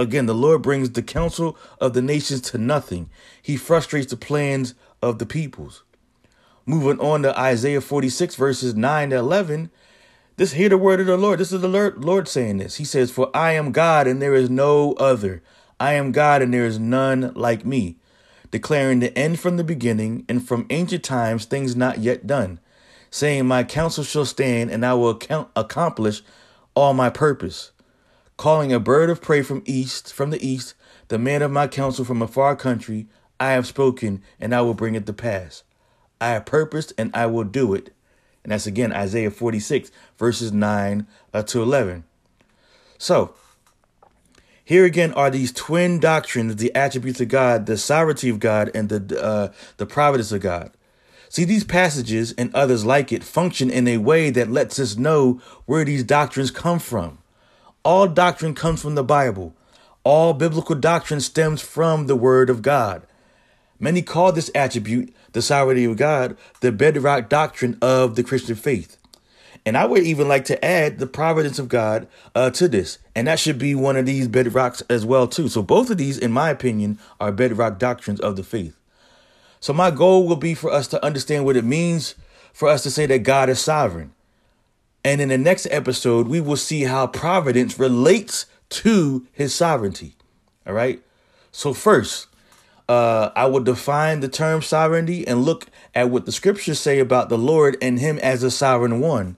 Again, 0.00 0.24
the 0.24 0.34
Lord 0.34 0.62
brings 0.62 0.88
the 0.88 1.02
counsel 1.02 1.58
of 1.78 1.92
the 1.92 2.00
nations 2.00 2.40
to 2.40 2.58
nothing. 2.58 3.10
He 3.42 3.58
frustrates 3.58 4.10
the 4.10 4.16
plans 4.16 4.74
of 5.02 5.18
the 5.18 5.26
peoples. 5.26 5.82
Moving 6.64 6.98
on 7.00 7.20
to 7.22 7.38
Isaiah 7.38 7.82
46 7.82 8.34
verses 8.34 8.74
9 8.74 9.10
to 9.10 9.16
11, 9.16 9.70
this 10.38 10.52
hear 10.52 10.70
the 10.70 10.78
word 10.78 11.00
of 11.00 11.06
the 11.06 11.18
Lord. 11.18 11.38
This 11.38 11.52
is 11.52 11.60
the 11.60 11.68
Lord, 11.68 12.02
Lord 12.02 12.28
saying 12.28 12.56
this. 12.56 12.76
He 12.76 12.84
says, 12.84 13.10
For 13.10 13.30
I 13.34 13.52
am 13.52 13.72
God 13.72 14.06
and 14.06 14.22
there 14.22 14.34
is 14.34 14.48
no 14.48 14.94
other. 14.94 15.42
I 15.78 15.92
am 15.92 16.12
God 16.12 16.40
and 16.40 16.54
there 16.54 16.64
is 16.64 16.78
none 16.78 17.34
like 17.34 17.66
me, 17.66 17.96
declaring 18.50 19.00
the 19.00 19.16
end 19.18 19.38
from 19.38 19.58
the 19.58 19.64
beginning 19.64 20.24
and 20.30 20.48
from 20.48 20.66
ancient 20.70 21.04
times 21.04 21.44
things 21.44 21.76
not 21.76 21.98
yet 21.98 22.26
done, 22.26 22.58
saying, 23.10 23.46
My 23.46 23.64
counsel 23.64 24.04
shall 24.04 24.24
stand 24.24 24.70
and 24.70 24.86
I 24.86 24.94
will 24.94 25.10
account- 25.10 25.50
accomplish 25.54 26.22
all 26.74 26.94
my 26.94 27.10
purpose. 27.10 27.72
Calling 28.40 28.72
a 28.72 28.80
bird 28.80 29.10
of 29.10 29.20
prey 29.20 29.42
from 29.42 29.62
east, 29.66 30.14
from 30.14 30.30
the 30.30 30.42
east, 30.42 30.72
the 31.08 31.18
man 31.18 31.42
of 31.42 31.50
my 31.50 31.66
counsel 31.66 32.06
from 32.06 32.22
a 32.22 32.26
far 32.26 32.56
country, 32.56 33.06
I 33.38 33.50
have 33.50 33.66
spoken 33.66 34.22
and 34.40 34.54
I 34.54 34.62
will 34.62 34.72
bring 34.72 34.94
it 34.94 35.04
to 35.04 35.12
pass. 35.12 35.62
I 36.22 36.28
have 36.28 36.46
purposed 36.46 36.94
and 36.96 37.10
I 37.12 37.26
will 37.26 37.44
do 37.44 37.74
it. 37.74 37.92
And 38.42 38.50
that's 38.50 38.66
again 38.66 38.94
Isaiah 38.94 39.30
46, 39.30 39.92
verses 40.16 40.52
9 40.52 41.06
uh, 41.34 41.42
to 41.42 41.60
11. 41.60 42.04
So, 42.96 43.34
here 44.64 44.86
again 44.86 45.12
are 45.12 45.28
these 45.28 45.52
twin 45.52 46.00
doctrines, 46.00 46.56
the 46.56 46.74
attributes 46.74 47.20
of 47.20 47.28
God, 47.28 47.66
the 47.66 47.76
sovereignty 47.76 48.30
of 48.30 48.40
God, 48.40 48.70
and 48.74 48.88
the 48.88 49.22
uh, 49.22 49.52
the 49.76 49.84
providence 49.84 50.32
of 50.32 50.40
God. 50.40 50.70
See, 51.28 51.44
these 51.44 51.64
passages 51.64 52.32
and 52.38 52.54
others 52.54 52.86
like 52.86 53.12
it 53.12 53.22
function 53.22 53.68
in 53.68 53.86
a 53.86 53.98
way 53.98 54.30
that 54.30 54.50
lets 54.50 54.78
us 54.78 54.96
know 54.96 55.42
where 55.66 55.84
these 55.84 56.04
doctrines 56.04 56.50
come 56.50 56.78
from. 56.78 57.19
All 57.82 58.06
doctrine 58.08 58.54
comes 58.54 58.82
from 58.82 58.94
the 58.94 59.04
Bible. 59.04 59.54
All 60.04 60.34
biblical 60.34 60.74
doctrine 60.74 61.20
stems 61.20 61.62
from 61.62 62.06
the 62.06 62.16
Word 62.16 62.50
of 62.50 62.60
God. 62.60 63.06
Many 63.78 64.02
call 64.02 64.32
this 64.32 64.50
attribute, 64.54 65.14
the 65.32 65.40
sovereignty 65.40 65.86
of 65.86 65.96
God, 65.96 66.36
the 66.60 66.72
bedrock 66.72 67.30
doctrine 67.30 67.78
of 67.80 68.16
the 68.16 68.22
Christian 68.22 68.54
faith. 68.54 68.98
And 69.64 69.78
I 69.78 69.86
would 69.86 70.02
even 70.02 70.28
like 70.28 70.44
to 70.46 70.62
add 70.62 70.98
the 70.98 71.06
providence 71.06 71.58
of 71.58 71.68
God 71.68 72.06
uh, 72.34 72.50
to 72.50 72.68
this. 72.68 72.98
And 73.14 73.26
that 73.26 73.38
should 73.38 73.58
be 73.58 73.74
one 73.74 73.96
of 73.96 74.04
these 74.04 74.28
bedrocks 74.28 74.82
as 74.90 75.06
well, 75.06 75.26
too. 75.26 75.48
So 75.48 75.62
both 75.62 75.90
of 75.90 75.96
these, 75.96 76.18
in 76.18 76.32
my 76.32 76.50
opinion, 76.50 76.98
are 77.18 77.32
bedrock 77.32 77.78
doctrines 77.78 78.20
of 78.20 78.36
the 78.36 78.42
faith. 78.42 78.76
So 79.58 79.72
my 79.72 79.90
goal 79.90 80.26
will 80.26 80.36
be 80.36 80.54
for 80.54 80.70
us 80.70 80.86
to 80.88 81.04
understand 81.04 81.46
what 81.46 81.56
it 81.56 81.64
means 81.64 82.14
for 82.52 82.68
us 82.68 82.82
to 82.82 82.90
say 82.90 83.06
that 83.06 83.20
God 83.20 83.48
is 83.48 83.60
sovereign. 83.60 84.12
And 85.04 85.20
in 85.20 85.28
the 85.30 85.38
next 85.38 85.66
episode, 85.70 86.28
we 86.28 86.40
will 86.40 86.56
see 86.56 86.82
how 86.82 87.06
providence 87.06 87.78
relates 87.78 88.46
to 88.70 89.26
his 89.32 89.54
sovereignty. 89.54 90.14
All 90.66 90.74
right. 90.74 91.02
So 91.52 91.72
first, 91.72 92.28
uh, 92.88 93.30
I 93.34 93.46
will 93.46 93.60
define 93.60 94.20
the 94.20 94.28
term 94.28 94.62
sovereignty 94.62 95.26
and 95.26 95.44
look 95.44 95.66
at 95.94 96.10
what 96.10 96.26
the 96.26 96.32
scriptures 96.32 96.80
say 96.80 96.98
about 96.98 97.28
the 97.28 97.38
Lord 97.38 97.76
and 97.80 97.98
him 97.98 98.18
as 98.18 98.42
a 98.42 98.50
sovereign 98.50 99.00
one. 99.00 99.36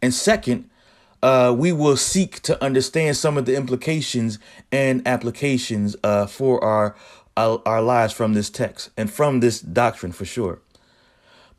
And 0.00 0.14
second, 0.14 0.70
uh, 1.22 1.54
we 1.56 1.72
will 1.72 1.96
seek 1.96 2.40
to 2.42 2.62
understand 2.62 3.16
some 3.16 3.36
of 3.36 3.44
the 3.44 3.56
implications 3.56 4.38
and 4.72 5.06
applications 5.06 5.96
uh, 6.02 6.26
for 6.26 6.62
our, 6.64 6.94
our, 7.36 7.60
our 7.66 7.82
lives 7.82 8.12
from 8.12 8.34
this 8.34 8.48
text 8.48 8.90
and 8.96 9.10
from 9.10 9.40
this 9.40 9.60
doctrine 9.60 10.12
for 10.12 10.24
sure. 10.24 10.60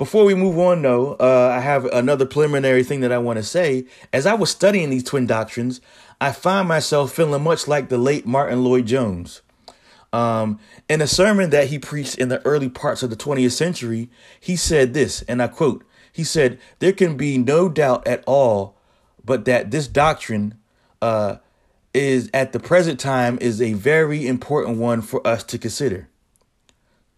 Before 0.02 0.26
we 0.26 0.34
move 0.34 0.58
on, 0.58 0.82
though, 0.82 1.14
uh, 1.20 1.54
I 1.56 1.60
have 1.60 1.86
another 1.86 2.26
preliminary 2.26 2.84
thing 2.84 3.02
that 3.02 3.12
I 3.12 3.20
want 3.20 3.38
to 3.38 3.44
say. 3.44 3.86
As 4.12 4.26
I 4.26 4.34
was 4.34 4.50
studying 4.50 4.90
these 4.90 5.04
twin 5.04 5.28
doctrines, 5.28 5.80
I 6.20 6.32
find 6.32 6.68
myself 6.68 7.14
feeling 7.14 7.44
much 7.44 7.68
like 7.68 7.90
the 7.90 8.00
late 8.00 8.26
Martyn 8.26 8.64
Lloyd-Jones. 8.64 9.44
Um, 10.12 10.58
in 10.90 11.02
a 11.02 11.08
sermon 11.08 11.52
that 11.52 11.68
he 11.68 11.78
preached 11.78 12.18
in 12.18 12.30
the 12.30 12.44
early 12.48 12.68
parts 12.68 13.04
of 13.04 13.12
the 13.12 13.16
20th 13.16 13.52
century, 13.52 14.10
he 14.40 14.56
said 14.56 14.96
this, 14.96 15.22
and 15.28 15.40
I 15.40 15.46
quote, 15.46 15.86
he 16.12 16.24
said, 16.24 16.60
There 16.80 16.94
can 16.94 17.16
be 17.16 17.38
no 17.38 17.70
doubt 17.70 18.08
at 18.08 18.24
all 18.26 18.76
but 19.24 19.46
that 19.46 19.70
this 19.70 19.88
doctrine 19.88 20.56
uh, 21.00 21.36
is 21.94 22.28
at 22.34 22.54
the 22.54 22.60
present 22.60 23.00
time 23.00 23.38
is 23.40 23.62
a 23.62 23.74
very 23.74 24.26
important 24.26 24.80
one 24.80 25.04
for 25.04 25.26
us 25.28 25.44
to 25.44 25.60
consider. 25.60 26.10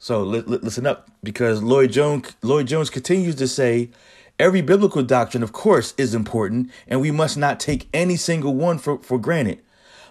So 0.04 0.22
li- 0.22 0.42
li- 0.42 0.60
listen 0.62 0.86
up, 0.86 1.10
because 1.24 1.64
Lloyd 1.64 1.94
Jones 1.94 2.36
Lloyd-Jones 2.42 2.90
continues 2.90 3.36
to 3.36 3.48
say, 3.48 3.90
every 4.38 4.60
biblical 4.60 5.02
doctrine, 5.02 5.44
of 5.44 5.54
course, 5.54 5.94
is 5.98 6.14
important, 6.14 6.70
and 6.90 7.00
we 7.00 7.10
must 7.10 7.38
not 7.38 7.58
take 7.58 7.88
any 7.94 8.18
single 8.18 8.54
one 8.54 8.80
for, 8.80 9.02
for 9.02 9.18
granted. 9.18 9.60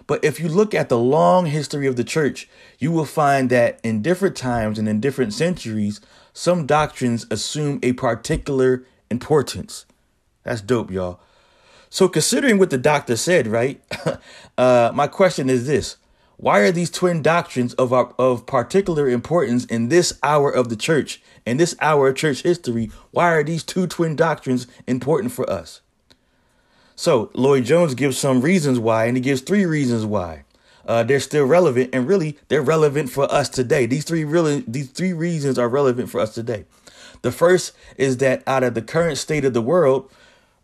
But 0.07 0.25
if 0.25 0.39
you 0.39 0.49
look 0.49 0.73
at 0.73 0.89
the 0.89 0.97
long 0.97 1.45
history 1.45 1.85
of 1.85 1.95
the 1.95 2.03
church, 2.03 2.49
you 2.79 2.91
will 2.91 3.05
find 3.05 3.51
that 3.51 3.79
in 3.83 4.01
different 4.01 4.35
times 4.35 4.79
and 4.79 4.89
in 4.89 4.99
different 4.99 5.31
centuries, 5.31 6.01
some 6.33 6.65
doctrines 6.65 7.27
assume 7.29 7.79
a 7.83 7.93
particular 7.93 8.83
importance. 9.11 9.85
That's 10.41 10.61
dope, 10.61 10.89
y'all. 10.89 11.19
So, 11.91 12.09
considering 12.09 12.57
what 12.57 12.71
the 12.71 12.79
doctor 12.79 13.15
said, 13.15 13.45
right? 13.45 13.79
uh, 14.57 14.91
my 14.91 15.05
question 15.05 15.51
is 15.51 15.67
this 15.67 15.97
Why 16.37 16.59
are 16.59 16.71
these 16.71 16.89
twin 16.89 17.21
doctrines 17.21 17.73
of, 17.75 17.93
our, 17.93 18.13
of 18.17 18.45
particular 18.45 19.07
importance 19.07 19.65
in 19.65 19.89
this 19.89 20.17
hour 20.23 20.51
of 20.51 20.69
the 20.69 20.75
church, 20.75 21.21
in 21.45 21.57
this 21.57 21.75
hour 21.79 22.09
of 22.09 22.15
church 22.15 22.41
history? 22.41 22.91
Why 23.11 23.31
are 23.31 23.43
these 23.43 23.63
two 23.63 23.87
twin 23.87 24.15
doctrines 24.15 24.67
important 24.87 25.31
for 25.31 25.49
us? 25.49 25.81
So, 26.95 27.31
Lloyd-Jones 27.33 27.95
gives 27.95 28.17
some 28.17 28.41
reasons 28.41 28.79
why, 28.79 29.05
and 29.05 29.17
he 29.17 29.21
gives 29.21 29.41
three 29.41 29.65
reasons 29.65 30.05
why. 30.05 30.43
Uh, 30.85 31.03
they're 31.03 31.19
still 31.19 31.45
relevant, 31.45 31.89
and 31.93 32.07
really, 32.07 32.37
they're 32.49 32.61
relevant 32.61 33.09
for 33.09 33.31
us 33.31 33.49
today. 33.49 33.85
These 33.85 34.03
three 34.03 34.23
really, 34.23 34.63
these 34.67 34.89
three 34.89 35.13
reasons 35.13 35.57
are 35.57 35.69
relevant 35.69 36.09
for 36.09 36.19
us 36.19 36.33
today. 36.33 36.65
The 37.21 37.31
first 37.31 37.73
is 37.97 38.17
that 38.17 38.43
out 38.45 38.63
of 38.63 38.73
the 38.73 38.81
current 38.81 39.17
state 39.17 39.45
of 39.45 39.53
the 39.53 39.61
world, 39.61 40.11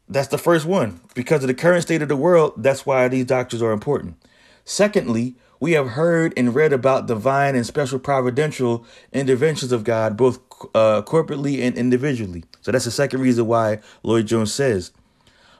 that's 0.09 0.27
the 0.27 0.37
first 0.37 0.65
one. 0.65 0.99
Because 1.15 1.43
of 1.43 1.47
the 1.47 1.53
current 1.53 1.83
state 1.83 2.01
of 2.01 2.09
the 2.09 2.17
world, 2.17 2.53
that's 2.57 2.85
why 2.85 3.07
these 3.07 3.25
doctrines 3.25 3.63
are 3.63 3.71
important. 3.71 4.17
Secondly, 4.65 5.35
we 5.59 5.73
have 5.73 5.89
heard 5.89 6.33
and 6.37 6.55
read 6.55 6.73
about 6.73 7.07
divine 7.07 7.55
and 7.55 7.65
special 7.65 7.99
providential 7.99 8.85
interventions 9.11 9.71
of 9.71 9.83
God, 9.83 10.15
both 10.15 10.39
uh, 10.73 11.01
corporately 11.01 11.61
and 11.61 11.77
individually. 11.77 12.43
So 12.61 12.71
that's 12.71 12.85
the 12.85 12.91
second 12.91 13.21
reason 13.21 13.47
why 13.47 13.79
Lloyd-Jones 14.03 14.53
says. 14.53 14.91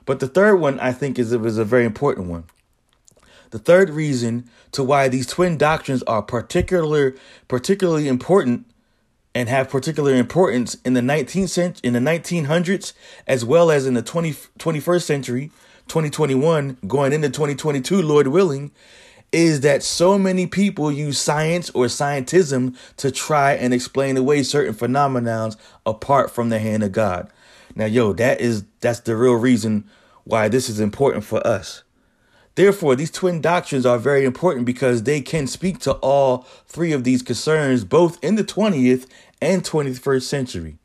But 0.06 0.20
the 0.20 0.28
third 0.28 0.56
one, 0.56 0.80
I 0.80 0.92
think, 0.92 1.18
is, 1.18 1.32
is 1.32 1.58
a 1.58 1.64
very 1.64 1.84
important 1.84 2.28
one. 2.28 2.44
The 3.50 3.58
third 3.58 3.90
reason 3.90 4.48
to 4.72 4.82
why 4.82 5.08
these 5.08 5.26
twin 5.26 5.58
doctrines 5.58 6.02
are 6.04 6.22
particular, 6.22 7.14
particularly 7.48 8.08
important 8.08 8.66
and 9.34 9.48
have 9.48 9.68
particular 9.68 10.14
importance 10.14 10.76
in 10.84 10.94
the 10.94 11.00
19th 11.00 11.48
century, 11.48 11.80
in 11.84 11.92
the 11.92 12.00
1900s, 12.00 12.92
as 13.26 13.44
well 13.44 13.70
as 13.70 13.86
in 13.86 13.94
the 13.94 14.02
20, 14.02 14.32
21st 14.58 15.02
century, 15.02 15.50
2021, 15.88 16.78
going 16.86 17.12
into 17.12 17.28
2022, 17.28 18.02
Lord 18.02 18.28
willing, 18.28 18.70
is 19.32 19.60
that 19.60 19.82
so 19.82 20.18
many 20.18 20.46
people 20.46 20.90
use 20.90 21.20
science 21.20 21.70
or 21.70 21.86
scientism 21.86 22.76
to 22.96 23.10
try 23.10 23.52
and 23.52 23.72
explain 23.72 24.16
away 24.16 24.42
certain 24.42 24.74
phenomena 24.74 25.52
apart 25.86 26.30
from 26.30 26.48
the 26.48 26.58
hand 26.58 26.82
of 26.82 26.92
God. 26.92 27.30
Now, 27.74 27.86
yo, 27.86 28.12
that 28.14 28.40
is 28.40 28.64
that's 28.80 29.00
the 29.00 29.16
real 29.16 29.34
reason 29.34 29.84
why 30.24 30.48
this 30.48 30.68
is 30.68 30.80
important 30.80 31.24
for 31.24 31.44
us. 31.46 31.82
Therefore, 32.56 32.96
these 32.96 33.10
twin 33.10 33.40
doctrines 33.40 33.86
are 33.86 33.98
very 33.98 34.24
important 34.24 34.66
because 34.66 35.04
they 35.04 35.20
can 35.20 35.46
speak 35.46 35.78
to 35.80 35.92
all 35.94 36.46
three 36.66 36.92
of 36.92 37.04
these 37.04 37.22
concerns, 37.22 37.84
both 37.84 38.22
in 38.22 38.34
the 38.34 38.44
20th 38.44 39.06
and 39.40 39.62
21st 39.62 40.22
century. 40.22 40.76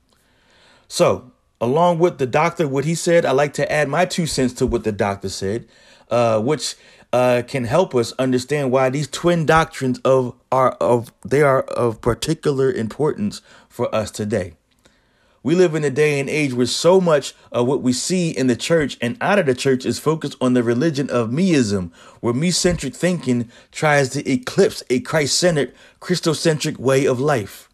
So, 0.87 1.31
along 1.59 1.99
with 1.99 2.19
the 2.19 2.27
doctor, 2.27 2.67
what 2.67 2.85
he 2.85 2.95
said, 2.95 3.25
I 3.25 3.31
like 3.31 3.53
to 3.53 3.69
add 3.71 3.89
my 3.89 4.05
two 4.05 4.27
cents 4.27 4.53
to 4.53 4.67
what 4.67 4.83
the 4.83 4.91
doctor 4.91 5.29
said, 5.29 5.67
uh, 6.11 6.39
which 6.39 6.75
uh, 7.15 7.41
can 7.43 7.63
help 7.63 7.95
us 7.95 8.11
understand 8.19 8.73
why 8.73 8.89
these 8.89 9.07
twin 9.07 9.45
doctrines 9.45 9.99
of 9.99 10.35
are 10.51 10.71
of 10.81 11.13
they 11.25 11.41
are 11.41 11.61
of 11.61 12.01
particular 12.01 12.69
importance 12.69 13.41
for 13.69 13.93
us 13.95 14.11
today. 14.11 14.51
We 15.41 15.55
live 15.55 15.75
in 15.75 15.85
a 15.85 15.89
day 15.89 16.19
and 16.19 16.29
age 16.29 16.51
where 16.51 16.65
so 16.65 16.99
much 16.99 17.33
of 17.53 17.67
what 17.67 17.81
we 17.81 17.93
see 17.93 18.31
in 18.31 18.47
the 18.47 18.55
church 18.57 18.97
and 18.99 19.15
out 19.21 19.39
of 19.39 19.45
the 19.45 19.55
church 19.55 19.85
is 19.85 19.97
focused 19.97 20.35
on 20.41 20.55
the 20.55 20.63
religion 20.63 21.09
of 21.09 21.29
meism, 21.29 21.93
where 22.19 22.33
me 22.33 22.51
centric 22.51 22.93
thinking 22.93 23.49
tries 23.71 24.09
to 24.09 24.29
eclipse 24.29 24.83
a 24.89 24.99
Christ 24.99 25.39
centered, 25.39 25.73
Christocentric 26.01 26.77
way 26.79 27.05
of 27.05 27.21
life. 27.21 27.69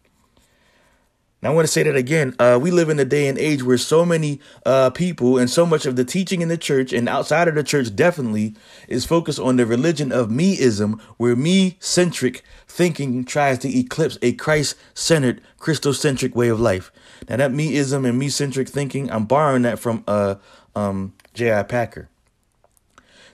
Now, 1.42 1.50
I 1.50 1.54
want 1.54 1.66
to 1.66 1.72
say 1.72 1.82
that 1.82 1.96
again. 1.96 2.36
Uh, 2.38 2.56
we 2.62 2.70
live 2.70 2.88
in 2.88 3.00
a 3.00 3.04
day 3.04 3.26
and 3.26 3.36
age 3.36 3.64
where 3.64 3.76
so 3.76 4.06
many 4.06 4.40
uh, 4.64 4.90
people 4.90 5.38
and 5.38 5.50
so 5.50 5.66
much 5.66 5.86
of 5.86 5.96
the 5.96 6.04
teaching 6.04 6.40
in 6.40 6.46
the 6.46 6.56
church 6.56 6.92
and 6.92 7.08
outside 7.08 7.48
of 7.48 7.56
the 7.56 7.64
church 7.64 7.94
definitely 7.96 8.54
is 8.86 9.04
focused 9.04 9.40
on 9.40 9.56
the 9.56 9.66
religion 9.66 10.12
of 10.12 10.28
meism, 10.28 11.00
where 11.16 11.34
me 11.34 11.76
centric 11.80 12.44
thinking 12.68 13.24
tries 13.24 13.58
to 13.58 13.76
eclipse 13.76 14.18
a 14.22 14.34
Christ 14.34 14.76
centered, 14.94 15.40
Christocentric 15.58 16.36
way 16.36 16.48
of 16.48 16.60
life. 16.60 16.92
Now, 17.28 17.36
that 17.38 17.50
meism 17.50 18.08
and 18.08 18.16
me 18.16 18.28
centric 18.28 18.68
thinking, 18.68 19.10
I'm 19.10 19.24
borrowing 19.24 19.62
that 19.62 19.80
from 19.80 20.04
uh, 20.06 20.36
um, 20.76 21.12
J.I. 21.34 21.64
Packer. 21.64 22.08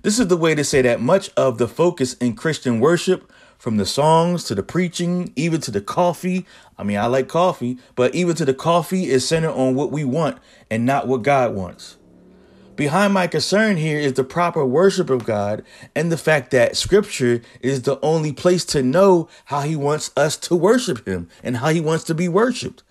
This 0.00 0.18
is 0.18 0.28
the 0.28 0.36
way 0.36 0.54
to 0.54 0.64
say 0.64 0.80
that 0.80 1.00
much 1.00 1.28
of 1.36 1.58
the 1.58 1.68
focus 1.68 2.14
in 2.14 2.36
Christian 2.36 2.80
worship 2.80 3.30
from 3.58 3.76
the 3.76 3.84
songs 3.84 4.44
to 4.44 4.54
the 4.54 4.62
preaching, 4.62 5.32
even 5.36 5.60
to 5.60 5.70
the 5.70 5.80
coffee. 5.80 6.46
I 6.78 6.84
mean, 6.84 6.96
I 6.96 7.06
like 7.06 7.28
coffee, 7.28 7.78
but 7.96 8.14
even 8.14 8.36
to 8.36 8.44
the 8.44 8.54
coffee 8.54 9.10
is 9.10 9.26
centered 9.26 9.50
on 9.50 9.74
what 9.74 9.90
we 9.90 10.04
want 10.04 10.38
and 10.70 10.86
not 10.86 11.08
what 11.08 11.22
God 11.22 11.54
wants. 11.54 11.96
Behind 12.76 13.12
my 13.12 13.26
concern 13.26 13.76
here 13.76 13.98
is 13.98 14.12
the 14.12 14.22
proper 14.22 14.64
worship 14.64 15.10
of 15.10 15.24
God 15.24 15.64
and 15.96 16.12
the 16.12 16.16
fact 16.16 16.52
that 16.52 16.76
scripture 16.76 17.42
is 17.60 17.82
the 17.82 17.98
only 18.02 18.32
place 18.32 18.64
to 18.66 18.84
know 18.84 19.28
how 19.46 19.62
he 19.62 19.74
wants 19.74 20.12
us 20.16 20.36
to 20.36 20.54
worship 20.54 21.04
him 21.04 21.28
and 21.42 21.56
how 21.56 21.70
he 21.70 21.80
wants 21.80 22.04
to 22.04 22.14
be 22.14 22.28
worshiped. 22.28 22.84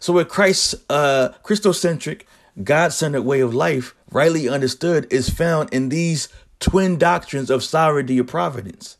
So 0.00 0.12
with 0.12 0.28
Christ's 0.28 0.74
uh, 0.90 1.30
Christocentric, 1.42 2.24
God-centered 2.62 3.22
way 3.22 3.40
of 3.40 3.54
life, 3.54 3.94
rightly 4.10 4.50
understood, 4.50 5.10
is 5.10 5.30
found 5.30 5.72
in 5.72 5.88
these 5.88 6.28
twin 6.60 6.98
doctrines 6.98 7.48
of 7.48 7.64
sovereignty 7.64 8.20
or 8.20 8.24
providence 8.24 8.98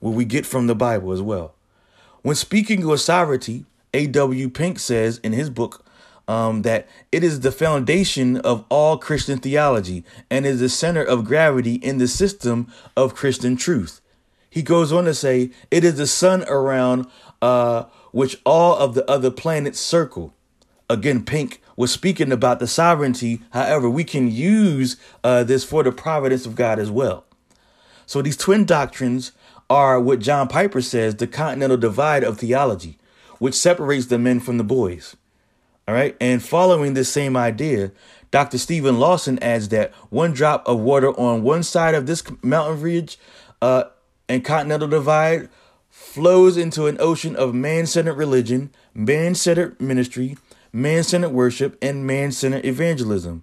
what 0.00 0.14
we 0.14 0.24
get 0.24 0.46
from 0.46 0.66
the 0.66 0.74
Bible 0.74 1.12
as 1.12 1.22
well. 1.22 1.54
When 2.22 2.36
speaking 2.36 2.88
of 2.88 3.00
sovereignty, 3.00 3.64
A.W. 3.94 4.48
Pink 4.50 4.78
says 4.78 5.18
in 5.18 5.32
his 5.32 5.50
book 5.50 5.84
um, 6.26 6.62
that 6.62 6.86
it 7.10 7.24
is 7.24 7.40
the 7.40 7.52
foundation 7.52 8.36
of 8.38 8.64
all 8.68 8.98
Christian 8.98 9.38
theology 9.38 10.04
and 10.30 10.44
is 10.44 10.60
the 10.60 10.68
center 10.68 11.02
of 11.02 11.24
gravity 11.24 11.74
in 11.74 11.98
the 11.98 12.08
system 12.08 12.70
of 12.96 13.14
Christian 13.14 13.56
truth. 13.56 14.00
He 14.50 14.62
goes 14.62 14.92
on 14.92 15.04
to 15.04 15.14
say 15.14 15.50
it 15.70 15.84
is 15.84 15.96
the 15.96 16.06
sun 16.06 16.44
around 16.48 17.06
uh, 17.40 17.84
which 18.12 18.40
all 18.44 18.76
of 18.76 18.94
the 18.94 19.08
other 19.10 19.30
planets 19.30 19.80
circle. 19.80 20.34
Again, 20.90 21.24
Pink 21.24 21.62
was 21.76 21.92
speaking 21.92 22.32
about 22.32 22.60
the 22.60 22.66
sovereignty. 22.66 23.40
However, 23.50 23.88
we 23.88 24.04
can 24.04 24.30
use 24.30 24.96
uh, 25.22 25.44
this 25.44 25.64
for 25.64 25.82
the 25.82 25.92
providence 25.92 26.46
of 26.46 26.54
God 26.54 26.78
as 26.78 26.90
well. 26.90 27.24
So 28.06 28.22
these 28.22 28.38
twin 28.38 28.64
doctrines 28.64 29.32
are 29.70 30.00
what 30.00 30.20
John 30.20 30.48
Piper 30.48 30.80
says 30.80 31.16
the 31.16 31.26
continental 31.26 31.76
divide 31.76 32.24
of 32.24 32.38
theology, 32.38 32.98
which 33.38 33.54
separates 33.54 34.06
the 34.06 34.18
men 34.18 34.40
from 34.40 34.58
the 34.58 34.64
boys. 34.64 35.16
All 35.86 35.94
right. 35.94 36.16
And 36.20 36.42
following 36.42 36.94
this 36.94 37.10
same 37.10 37.36
idea, 37.36 37.92
Dr. 38.30 38.58
Steven 38.58 38.98
Lawson 38.98 39.38
adds 39.40 39.70
that 39.70 39.94
one 40.10 40.32
drop 40.32 40.66
of 40.68 40.80
water 40.80 41.18
on 41.18 41.42
one 41.42 41.62
side 41.62 41.94
of 41.94 42.06
this 42.06 42.22
mountain 42.42 42.82
ridge 42.82 43.18
uh, 43.62 43.84
and 44.28 44.44
continental 44.44 44.88
divide 44.88 45.48
flows 45.88 46.56
into 46.56 46.86
an 46.86 46.98
ocean 47.00 47.34
of 47.36 47.54
man 47.54 47.86
centered 47.86 48.14
religion, 48.14 48.70
man 48.94 49.34
centered 49.34 49.80
ministry, 49.80 50.36
man 50.72 51.02
centered 51.02 51.30
worship, 51.30 51.78
and 51.80 52.06
man 52.06 52.32
centered 52.32 52.64
evangelism. 52.66 53.42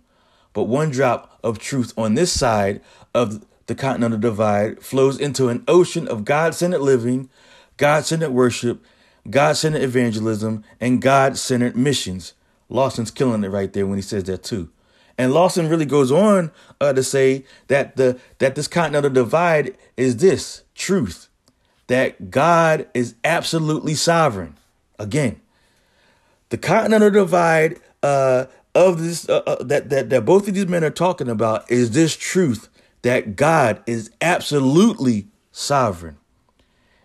But 0.54 0.66
one 0.66 0.92
drop 0.92 1.40
of 1.44 1.60
truth 1.60 1.94
on 1.98 2.14
this 2.14 2.32
side 2.32 2.80
of 3.14 3.44
the 3.68 3.76
continental 3.76 4.20
divide 4.20 4.82
flows 4.82 5.20
into 5.20 5.50
an 5.50 5.64
ocean 5.68 6.08
of 6.08 6.26
God 6.26 6.54
centered 6.54 6.82
living, 6.82 7.30
God 7.78 8.06
centered 8.06 8.32
worship, 8.32 8.84
God 9.30 9.58
centered 9.58 9.82
evangelism, 9.82 10.64
and 10.80 11.02
God 11.02 11.38
centered 11.38 11.76
missions. 11.76 12.34
Lawson's 12.70 13.12
killing 13.12 13.44
it 13.44 13.50
right 13.50 13.72
there 13.74 13.88
when 13.88 13.98
he 13.98 14.02
says 14.02 14.24
that 14.26 14.44
too. 14.44 14.70
And 15.18 15.34
Lawson 15.34 15.70
really 15.70 15.86
goes 15.86 16.12
on 16.12 16.52
uh, 16.82 16.94
to 16.94 17.04
say 17.04 17.46
that 17.68 17.96
the 17.96 18.20
that 18.40 18.56
this 18.56 18.68
continental 18.68 19.10
divide 19.10 19.78
is 19.96 20.18
this 20.18 20.64
truth 20.76 21.30
that 21.88 22.32
God 22.32 22.88
is 22.94 23.16
absolutely 23.24 23.94
sovereign. 23.94 24.58
Again, 25.00 25.40
the 26.50 26.58
continental 26.58 27.12
divide 27.12 27.80
uh, 28.04 28.46
of 28.74 29.02
this 29.02 29.30
uh, 29.30 29.42
uh, 29.48 29.64
that 29.64 29.90
that 29.90 30.10
that 30.10 30.26
both 30.26 30.48
of 30.48 30.54
these 30.54 30.68
men 30.68 30.84
are 30.84 30.90
talking 30.90 31.30
about 31.30 31.70
is 31.72 31.92
this 31.92 32.16
truth 32.16 32.68
that 33.06 33.36
God 33.36 33.84
is 33.86 34.10
absolutely 34.20 35.28
sovereign. 35.52 36.18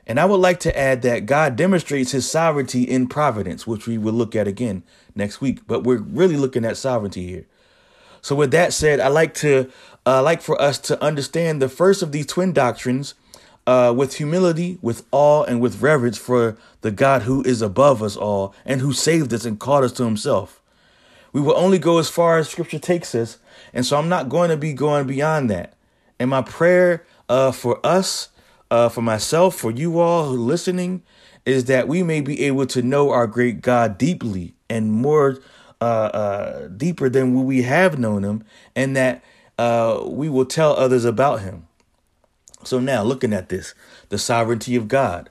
And 0.06 0.18
I 0.18 0.24
would 0.24 0.40
like 0.40 0.58
to 0.60 0.74
add 0.76 1.02
that 1.02 1.26
God 1.26 1.56
demonstrates 1.56 2.12
his 2.12 2.28
sovereignty 2.28 2.84
in 2.84 3.06
providence, 3.06 3.66
which 3.66 3.86
we 3.86 3.98
will 3.98 4.14
look 4.14 4.34
at 4.34 4.48
again 4.48 4.82
next 5.14 5.42
week. 5.42 5.66
But 5.66 5.84
we're 5.84 5.98
really 5.98 6.38
looking 6.38 6.64
at 6.64 6.78
sovereignty 6.78 7.28
here. 7.28 7.44
So 8.22 8.34
with 8.34 8.50
that 8.52 8.72
said, 8.72 8.98
I 8.98 9.08
like 9.08 9.34
to 9.34 9.70
uh, 10.06 10.22
like 10.22 10.40
for 10.40 10.58
us 10.58 10.78
to 10.78 11.04
understand 11.04 11.60
the 11.60 11.68
first 11.68 12.00
of 12.00 12.12
these 12.12 12.24
twin 12.24 12.54
doctrines 12.54 13.12
uh, 13.66 13.92
with 13.94 14.16
humility, 14.16 14.78
with 14.80 15.04
awe, 15.12 15.44
and 15.44 15.60
with 15.60 15.82
reverence 15.82 16.16
for 16.16 16.56
the 16.80 16.90
God 16.90 17.22
who 17.22 17.42
is 17.42 17.60
above 17.60 18.02
us 18.02 18.16
all 18.16 18.54
and 18.64 18.80
who 18.80 18.94
saved 18.94 19.34
us 19.34 19.44
and 19.44 19.60
called 19.60 19.84
us 19.84 19.92
to 19.92 20.04
himself. 20.04 20.62
We 21.34 21.42
will 21.42 21.58
only 21.58 21.78
go 21.78 21.98
as 21.98 22.08
far 22.08 22.38
as 22.38 22.48
scripture 22.48 22.78
takes 22.78 23.14
us. 23.14 23.36
And 23.74 23.84
so 23.84 23.98
I'm 23.98 24.08
not 24.08 24.30
going 24.30 24.48
to 24.48 24.56
be 24.56 24.72
going 24.72 25.06
beyond 25.06 25.50
that. 25.50 25.74
And 26.20 26.28
my 26.28 26.42
prayer 26.42 27.04
uh, 27.30 27.50
for 27.50 27.84
us, 27.84 28.28
uh, 28.70 28.90
for 28.90 29.00
myself, 29.00 29.56
for 29.56 29.70
you 29.70 29.98
all 29.98 30.28
who 30.28 30.36
listening, 30.36 31.02
is 31.46 31.64
that 31.64 31.88
we 31.88 32.02
may 32.02 32.20
be 32.20 32.42
able 32.42 32.66
to 32.66 32.82
know 32.82 33.10
our 33.10 33.26
great 33.26 33.62
God 33.62 33.96
deeply 33.96 34.54
and 34.68 34.92
more 34.92 35.40
uh, 35.80 35.84
uh, 35.84 36.68
deeper 36.68 37.08
than 37.08 37.44
we 37.46 37.62
have 37.62 37.98
known 37.98 38.22
him, 38.22 38.44
and 38.76 38.94
that 38.94 39.24
uh, 39.58 40.02
we 40.06 40.28
will 40.28 40.44
tell 40.44 40.76
others 40.76 41.06
about 41.06 41.40
him. 41.40 41.66
So 42.64 42.78
now, 42.78 43.02
looking 43.02 43.32
at 43.32 43.48
this, 43.48 43.74
the 44.10 44.18
sovereignty 44.18 44.76
of 44.76 44.88
God, 44.88 45.30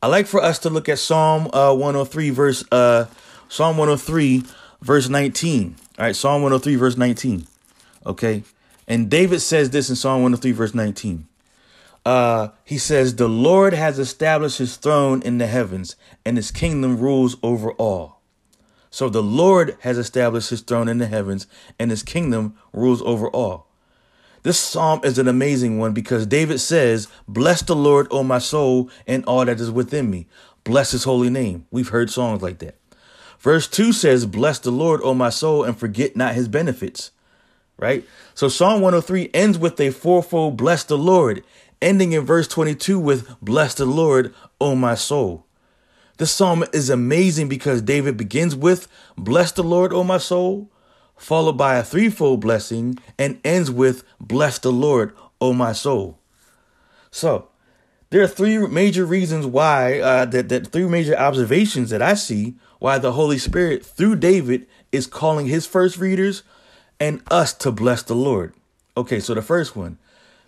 I 0.00 0.06
like 0.06 0.28
for 0.28 0.40
us 0.40 0.60
to 0.60 0.70
look 0.70 0.88
at 0.88 1.00
Psalm 1.00 1.50
uh, 1.52 1.74
103, 1.74 2.30
verse 2.30 2.64
uh, 2.70 3.06
Psalm 3.48 3.76
103, 3.76 4.44
verse 4.80 5.08
19. 5.08 5.74
All 5.98 6.04
right, 6.06 6.14
Psalm 6.14 6.42
103, 6.42 6.76
verse 6.76 6.96
19. 6.96 7.48
Okay. 8.06 8.44
And 8.90 9.08
David 9.08 9.38
says 9.38 9.70
this 9.70 9.88
in 9.88 9.94
Psalm 9.94 10.22
103, 10.22 10.50
verse 10.50 10.74
19. 10.74 11.28
Uh, 12.04 12.48
he 12.64 12.76
says, 12.76 13.14
The 13.14 13.28
Lord 13.28 13.72
has 13.72 14.00
established 14.00 14.58
his 14.58 14.76
throne 14.76 15.22
in 15.22 15.38
the 15.38 15.46
heavens, 15.46 15.94
and 16.26 16.36
his 16.36 16.50
kingdom 16.50 16.98
rules 16.98 17.36
over 17.40 17.70
all. 17.74 18.20
So 18.90 19.08
the 19.08 19.22
Lord 19.22 19.76
has 19.82 19.96
established 19.96 20.50
his 20.50 20.62
throne 20.62 20.88
in 20.88 20.98
the 20.98 21.06
heavens, 21.06 21.46
and 21.78 21.92
his 21.92 22.02
kingdom 22.02 22.56
rules 22.72 23.00
over 23.02 23.28
all. 23.28 23.68
This 24.42 24.58
psalm 24.58 25.02
is 25.04 25.20
an 25.20 25.28
amazing 25.28 25.78
one 25.78 25.92
because 25.92 26.26
David 26.26 26.58
says, 26.58 27.06
Bless 27.28 27.62
the 27.62 27.76
Lord, 27.76 28.08
O 28.10 28.24
my 28.24 28.38
soul, 28.38 28.90
and 29.06 29.24
all 29.24 29.44
that 29.44 29.60
is 29.60 29.70
within 29.70 30.10
me. 30.10 30.26
Bless 30.64 30.90
his 30.90 31.04
holy 31.04 31.30
name. 31.30 31.64
We've 31.70 31.90
heard 31.90 32.10
songs 32.10 32.42
like 32.42 32.58
that. 32.58 32.74
Verse 33.38 33.68
2 33.68 33.92
says, 33.92 34.26
Bless 34.26 34.58
the 34.58 34.72
Lord, 34.72 35.00
O 35.04 35.14
my 35.14 35.30
soul, 35.30 35.62
and 35.62 35.78
forget 35.78 36.16
not 36.16 36.34
his 36.34 36.48
benefits 36.48 37.12
right? 37.80 38.04
So 38.34 38.48
Psalm 38.48 38.82
103 38.82 39.30
ends 39.34 39.58
with 39.58 39.80
a 39.80 39.90
fourfold 39.90 40.56
bless 40.56 40.84
the 40.84 40.98
Lord, 40.98 41.42
ending 41.82 42.12
in 42.12 42.24
verse 42.24 42.46
22 42.46 42.98
with 42.98 43.34
bless 43.42 43.74
the 43.74 43.86
Lord, 43.86 44.34
O 44.60 44.76
my 44.76 44.94
soul. 44.94 45.46
This 46.18 46.30
psalm 46.30 46.64
is 46.74 46.90
amazing 46.90 47.48
because 47.48 47.80
David 47.80 48.18
begins 48.18 48.54
with 48.54 48.86
bless 49.16 49.52
the 49.52 49.62
Lord, 49.62 49.92
O 49.92 50.04
my 50.04 50.18
soul, 50.18 50.70
followed 51.16 51.56
by 51.56 51.76
a 51.76 51.82
threefold 51.82 52.40
blessing, 52.40 52.98
and 53.18 53.40
ends 53.42 53.70
with 53.70 54.04
bless 54.20 54.58
the 54.58 54.70
Lord, 54.70 55.14
O 55.40 55.54
my 55.54 55.72
soul. 55.72 56.18
So, 57.10 57.48
there 58.10 58.22
are 58.22 58.28
three 58.28 58.58
major 58.66 59.06
reasons 59.06 59.46
why 59.46 60.00
uh, 60.00 60.26
that 60.26 60.50
that 60.50 60.66
three 60.66 60.84
major 60.84 61.16
observations 61.16 61.88
that 61.90 62.02
I 62.02 62.14
see 62.14 62.56
why 62.78 62.98
the 62.98 63.12
Holy 63.12 63.38
Spirit 63.38 63.84
through 63.86 64.16
David 64.16 64.66
is 64.92 65.06
calling 65.06 65.46
his 65.46 65.64
first 65.66 65.96
readers 65.96 66.42
and 67.00 67.22
us 67.30 67.52
to 67.54 67.72
bless 67.72 68.02
the 68.02 68.14
Lord. 68.14 68.52
Okay, 68.96 69.18
so 69.18 69.34
the 69.34 69.42
first 69.42 69.74
one. 69.74 69.98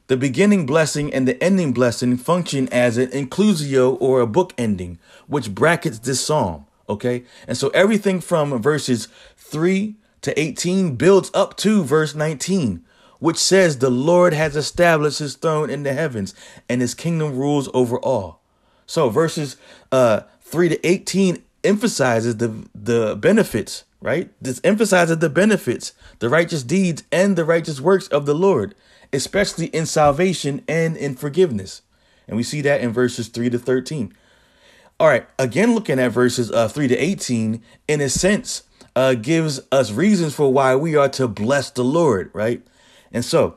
The 0.08 0.16
beginning 0.16 0.66
blessing 0.66 1.12
and 1.14 1.26
the 1.26 1.42
ending 1.42 1.72
blessing 1.72 2.18
function 2.18 2.68
as 2.68 2.98
an 2.98 3.08
inclusio 3.08 3.96
or 3.98 4.20
a 4.20 4.26
book 4.26 4.52
ending, 4.58 4.98
which 5.26 5.54
brackets 5.54 5.98
this 6.00 6.24
psalm. 6.24 6.66
Okay, 6.88 7.24
and 7.48 7.56
so 7.56 7.68
everything 7.70 8.20
from 8.20 8.60
verses 8.60 9.08
3 9.36 9.94
to 10.20 10.38
18 10.38 10.96
builds 10.96 11.30
up 11.32 11.56
to 11.58 11.82
verse 11.82 12.14
19, 12.14 12.84
which 13.20 13.38
says, 13.38 13.78
The 13.78 13.90
Lord 13.90 14.34
has 14.34 14.56
established 14.56 15.20
his 15.20 15.36
throne 15.36 15.70
in 15.70 15.84
the 15.84 15.94
heavens, 15.94 16.34
and 16.68 16.80
his 16.80 16.94
kingdom 16.94 17.36
rules 17.36 17.70
over 17.72 17.98
all. 17.98 18.40
So 18.86 19.08
verses 19.08 19.56
uh, 19.90 20.22
3 20.42 20.70
to 20.70 20.86
18 20.86 21.42
emphasizes 21.64 22.36
the, 22.36 22.66
the 22.74 23.16
benefits 23.16 23.84
right? 24.02 24.30
This 24.42 24.60
emphasizes 24.64 25.18
the 25.18 25.30
benefits, 25.30 25.94
the 26.18 26.28
righteous 26.28 26.62
deeds, 26.62 27.04
and 27.10 27.36
the 27.36 27.44
righteous 27.44 27.80
works 27.80 28.08
of 28.08 28.26
the 28.26 28.34
Lord, 28.34 28.74
especially 29.12 29.66
in 29.66 29.86
salvation 29.86 30.62
and 30.68 30.96
in 30.96 31.14
forgiveness. 31.14 31.82
And 32.26 32.36
we 32.36 32.42
see 32.42 32.60
that 32.62 32.80
in 32.80 32.92
verses 32.92 33.28
3 33.28 33.48
to 33.50 33.58
13. 33.58 34.12
All 35.00 35.08
right, 35.08 35.26
again, 35.38 35.74
looking 35.74 35.98
at 35.98 36.12
verses 36.12 36.50
uh, 36.50 36.68
3 36.68 36.88
to 36.88 36.96
18, 36.96 37.62
in 37.88 38.00
a 38.00 38.08
sense, 38.08 38.64
uh, 38.94 39.14
gives 39.14 39.60
us 39.70 39.92
reasons 39.92 40.34
for 40.34 40.52
why 40.52 40.76
we 40.76 40.96
are 40.96 41.08
to 41.10 41.28
bless 41.28 41.70
the 41.70 41.84
Lord, 41.84 42.30
right? 42.34 42.62
And 43.12 43.24
so, 43.24 43.56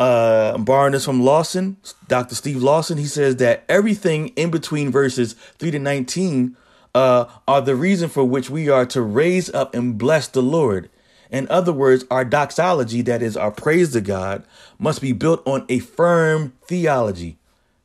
uh, 0.00 0.52
I'm 0.54 0.64
borrowing 0.64 0.92
this 0.92 1.04
from 1.04 1.22
Lawson, 1.22 1.76
Dr. 2.08 2.34
Steve 2.34 2.62
Lawson. 2.62 2.98
He 2.98 3.06
says 3.06 3.36
that 3.36 3.64
everything 3.68 4.28
in 4.28 4.50
between 4.50 4.90
verses 4.90 5.34
3 5.58 5.70
to 5.70 5.78
19 5.78 6.56
uh, 6.94 7.26
are 7.48 7.60
the 7.60 7.76
reason 7.76 8.08
for 8.08 8.24
which 8.24 8.50
we 8.50 8.68
are 8.68 8.86
to 8.86 9.02
raise 9.02 9.52
up 9.52 9.74
and 9.74 9.98
bless 9.98 10.28
the 10.28 10.42
Lord. 10.42 10.90
In 11.30 11.48
other 11.50 11.72
words, 11.72 12.04
our 12.10 12.24
doxology, 12.24 13.02
that 13.02 13.22
is 13.22 13.36
our 13.36 13.50
praise 13.50 13.92
to 13.92 14.00
God, 14.00 14.44
must 14.78 15.00
be 15.00 15.12
built 15.12 15.42
on 15.46 15.64
a 15.68 15.80
firm 15.80 16.52
theology. 16.62 17.38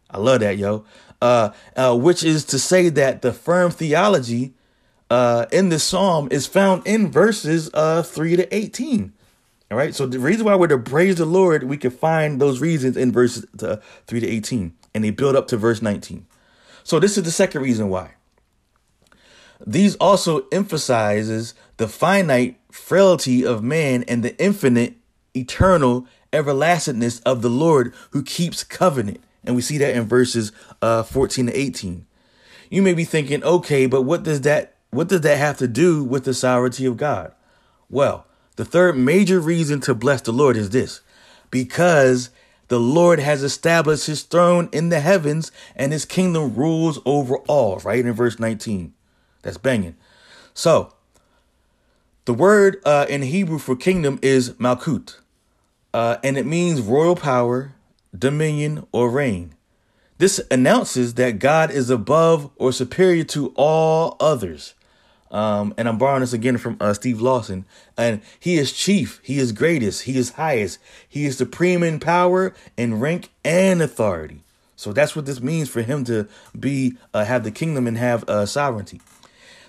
I 0.09 0.19
love 0.19 0.41
that, 0.41 0.57
yo. 0.57 0.85
Uh, 1.21 1.51
uh, 1.75 1.97
which 1.97 2.23
is 2.23 2.45
to 2.45 2.59
say 2.59 2.87
that 2.89 3.21
the 3.21 3.33
firm 3.33 3.71
theology 3.71 4.53
uh, 5.09 5.47
in 5.51 5.69
this 5.69 5.83
psalm 5.83 6.27
is 6.31 6.45
found 6.45 6.85
in 6.85 7.11
verses 7.11 7.69
uh, 7.73 8.03
3 8.03 8.37
to 8.37 8.55
18. 8.55 9.11
All 9.71 9.77
right. 9.77 9.93
So 9.93 10.05
the 10.05 10.19
reason 10.19 10.45
why 10.45 10.55
we're 10.55 10.67
to 10.67 10.77
praise 10.77 11.15
the 11.15 11.25
Lord, 11.25 11.63
we 11.63 11.77
can 11.77 11.91
find 11.91 12.39
those 12.39 12.61
reasons 12.61 12.95
in 12.95 13.11
verses 13.11 13.45
uh, 13.61 13.77
3 14.07 14.19
to 14.21 14.27
18, 14.27 14.73
and 14.93 15.03
they 15.03 15.11
build 15.11 15.35
up 15.35 15.47
to 15.47 15.57
verse 15.57 15.81
19. 15.81 16.25
So 16.83 16.99
this 16.99 17.17
is 17.17 17.23
the 17.23 17.31
second 17.31 17.61
reason 17.61 17.89
why. 17.89 18.13
These 19.65 19.95
also 19.95 20.47
emphasizes 20.51 21.53
the 21.77 21.87
finite 21.87 22.59
frailty 22.71 23.45
of 23.45 23.63
man 23.63 24.03
and 24.03 24.23
the 24.23 24.37
infinite, 24.41 24.95
eternal 25.35 26.07
everlastingness 26.31 27.21
of 27.21 27.41
the 27.41 27.49
Lord 27.49 27.93
who 28.11 28.23
keeps 28.23 28.63
covenant. 28.63 29.21
And 29.43 29.55
we 29.55 29.61
see 29.61 29.77
that 29.79 29.95
in 29.95 30.07
verses 30.07 30.51
uh, 30.81 31.03
14 31.03 31.47
to 31.47 31.53
18. 31.53 32.05
You 32.69 32.81
may 32.81 32.93
be 32.93 33.03
thinking, 33.03 33.43
okay, 33.43 33.85
but 33.85 34.03
what 34.03 34.23
does 34.23 34.41
that 34.41 34.75
what 34.91 35.07
does 35.07 35.21
that 35.21 35.37
have 35.37 35.57
to 35.59 35.67
do 35.67 36.03
with 36.03 36.23
the 36.23 36.33
sovereignty 36.33 36.85
of 36.85 36.97
God? 36.97 37.31
Well, 37.91 38.25
the 38.55 38.65
third 38.65 38.97
major 38.97 39.39
reason 39.39 39.81
to 39.81 39.93
bless 39.93 40.21
the 40.21 40.31
Lord 40.31 40.57
is 40.57 40.71
this 40.71 41.01
because 41.51 42.31
the 42.69 42.79
Lord 42.79 43.19
has 43.19 43.43
established 43.43 44.07
his 44.07 44.23
throne 44.23 44.67
in 44.71 44.89
the 44.89 44.99
heavens 44.99 45.51
and 45.75 45.91
his 45.91 46.05
kingdom 46.05 46.55
rules 46.55 46.99
over 47.05 47.37
all, 47.47 47.77
right? 47.79 48.03
In 48.03 48.13
verse 48.13 48.39
19. 48.39 48.93
That's 49.41 49.57
banging. 49.57 49.95
So, 50.53 50.93
the 52.25 52.33
word 52.33 52.81
uh, 52.85 53.05
in 53.09 53.23
Hebrew 53.23 53.57
for 53.57 53.75
kingdom 53.75 54.19
is 54.21 54.51
malkut, 54.51 55.15
uh, 55.93 56.17
and 56.23 56.37
it 56.37 56.45
means 56.45 56.81
royal 56.81 57.15
power, 57.15 57.73
dominion, 58.17 58.85
or 58.91 59.09
reign. 59.09 59.55
This 60.19 60.41
announces 60.51 61.13
that 61.13 61.39
God 61.39 61.71
is 61.71 61.89
above 61.89 62.51
or 62.57 62.73
superior 62.73 63.23
to 63.25 63.53
all 63.55 64.17
others. 64.19 64.75
Um, 65.31 65.73
and 65.77 65.87
I'm 65.87 65.97
borrowing 65.97 66.21
this 66.21 66.33
again 66.33 66.57
from 66.57 66.75
uh, 66.79 66.93
Steve 66.93 67.21
Lawson. 67.21 67.65
And 67.97 68.21
he 68.39 68.57
is 68.57 68.73
chief, 68.73 69.21
he 69.23 69.39
is 69.39 69.51
greatest, 69.51 70.03
he 70.03 70.17
is 70.17 70.31
highest, 70.31 70.79
he 71.07 71.25
is 71.25 71.37
supreme 71.37 71.83
in 71.83 71.99
power 71.99 72.53
and 72.77 73.01
rank 73.01 73.29
and 73.45 73.81
authority. 73.81 74.43
So 74.75 74.93
that's 74.93 75.15
what 75.15 75.25
this 75.25 75.41
means 75.41 75.69
for 75.69 75.81
him 75.81 76.03
to 76.05 76.27
be 76.57 76.97
uh, 77.13 77.25
have 77.25 77.43
the 77.43 77.51
kingdom 77.51 77.85
and 77.87 77.97
have 77.97 78.27
uh, 78.27 78.45
sovereignty. 78.45 79.01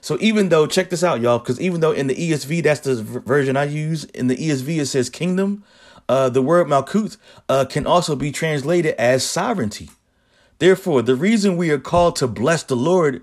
So 0.00 0.16
even 0.20 0.48
though 0.48 0.66
check 0.66 0.90
this 0.90 1.04
out, 1.04 1.20
y'all, 1.20 1.38
because 1.38 1.60
even 1.60 1.80
though 1.80 1.92
in 1.92 2.06
the 2.06 2.14
ESV 2.14 2.62
that's 2.62 2.80
the 2.80 3.02
version 3.02 3.56
I 3.56 3.64
use 3.64 4.04
in 4.04 4.28
the 4.28 4.36
ESV 4.36 4.78
it 4.78 4.86
says 4.86 5.10
kingdom, 5.10 5.64
uh, 6.08 6.28
the 6.28 6.42
word 6.42 6.66
malkuth 6.66 7.16
uh, 7.48 7.64
can 7.66 7.86
also 7.86 8.16
be 8.16 8.32
translated 8.32 8.94
as 8.96 9.24
sovereignty. 9.24 9.90
Therefore, 10.58 11.02
the 11.02 11.16
reason 11.16 11.56
we 11.56 11.70
are 11.70 11.78
called 11.78 12.16
to 12.16 12.26
bless 12.26 12.62
the 12.62 12.76
Lord 12.76 13.22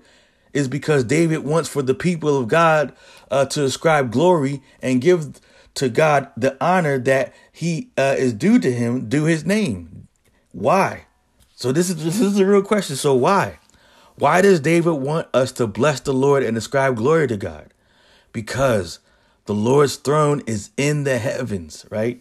is 0.52 0.68
because 0.68 1.04
David 1.04 1.38
wants 1.38 1.68
for 1.68 1.82
the 1.82 1.94
people 1.94 2.36
of 2.36 2.48
God 2.48 2.92
uh, 3.30 3.44
to 3.46 3.64
ascribe 3.64 4.10
glory 4.10 4.62
and 4.82 5.00
give 5.00 5.40
to 5.74 5.88
God 5.88 6.30
the 6.36 6.56
honor 6.60 6.98
that 6.98 7.32
he 7.52 7.90
uh, 7.96 8.16
is 8.18 8.32
due 8.32 8.58
to 8.58 8.72
him, 8.72 9.08
due 9.08 9.24
his 9.24 9.44
name. 9.44 10.08
Why? 10.52 11.06
So 11.54 11.72
this 11.72 11.90
is 11.90 12.02
this 12.04 12.20
is 12.20 12.38
a 12.38 12.46
real 12.46 12.62
question. 12.62 12.96
So 12.96 13.14
why? 13.14 13.58
Why 14.18 14.40
does 14.40 14.60
David 14.60 14.94
want 14.94 15.28
us 15.32 15.52
to 15.52 15.66
bless 15.66 16.00
the 16.00 16.12
Lord 16.12 16.42
and 16.42 16.56
ascribe 16.56 16.96
glory 16.96 17.28
to 17.28 17.36
God? 17.36 17.72
Because 18.32 18.98
the 19.46 19.54
Lord's 19.54 19.96
throne 19.96 20.42
is 20.46 20.70
in 20.76 21.04
the 21.04 21.18
heavens, 21.18 21.86
right? 21.88 22.20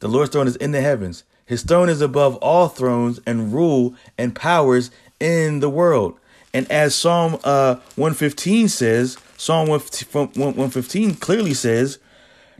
The 0.00 0.08
Lord's 0.08 0.30
throne 0.30 0.46
is 0.46 0.56
in 0.56 0.72
the 0.72 0.82
heavens. 0.82 1.24
His 1.46 1.62
throne 1.62 1.88
is 1.88 2.00
above 2.00 2.36
all 2.36 2.68
thrones 2.68 3.20
and 3.26 3.52
rule 3.52 3.94
and 4.18 4.34
powers 4.34 4.90
in 5.18 5.60
the 5.60 5.70
world. 5.70 6.18
And 6.52 6.70
as 6.70 6.94
Psalm 6.94 7.38
uh, 7.42 7.76
115 7.96 8.68
says, 8.68 9.16
Psalm 9.38 9.68
115 9.68 11.14
clearly 11.14 11.54
says, 11.54 11.98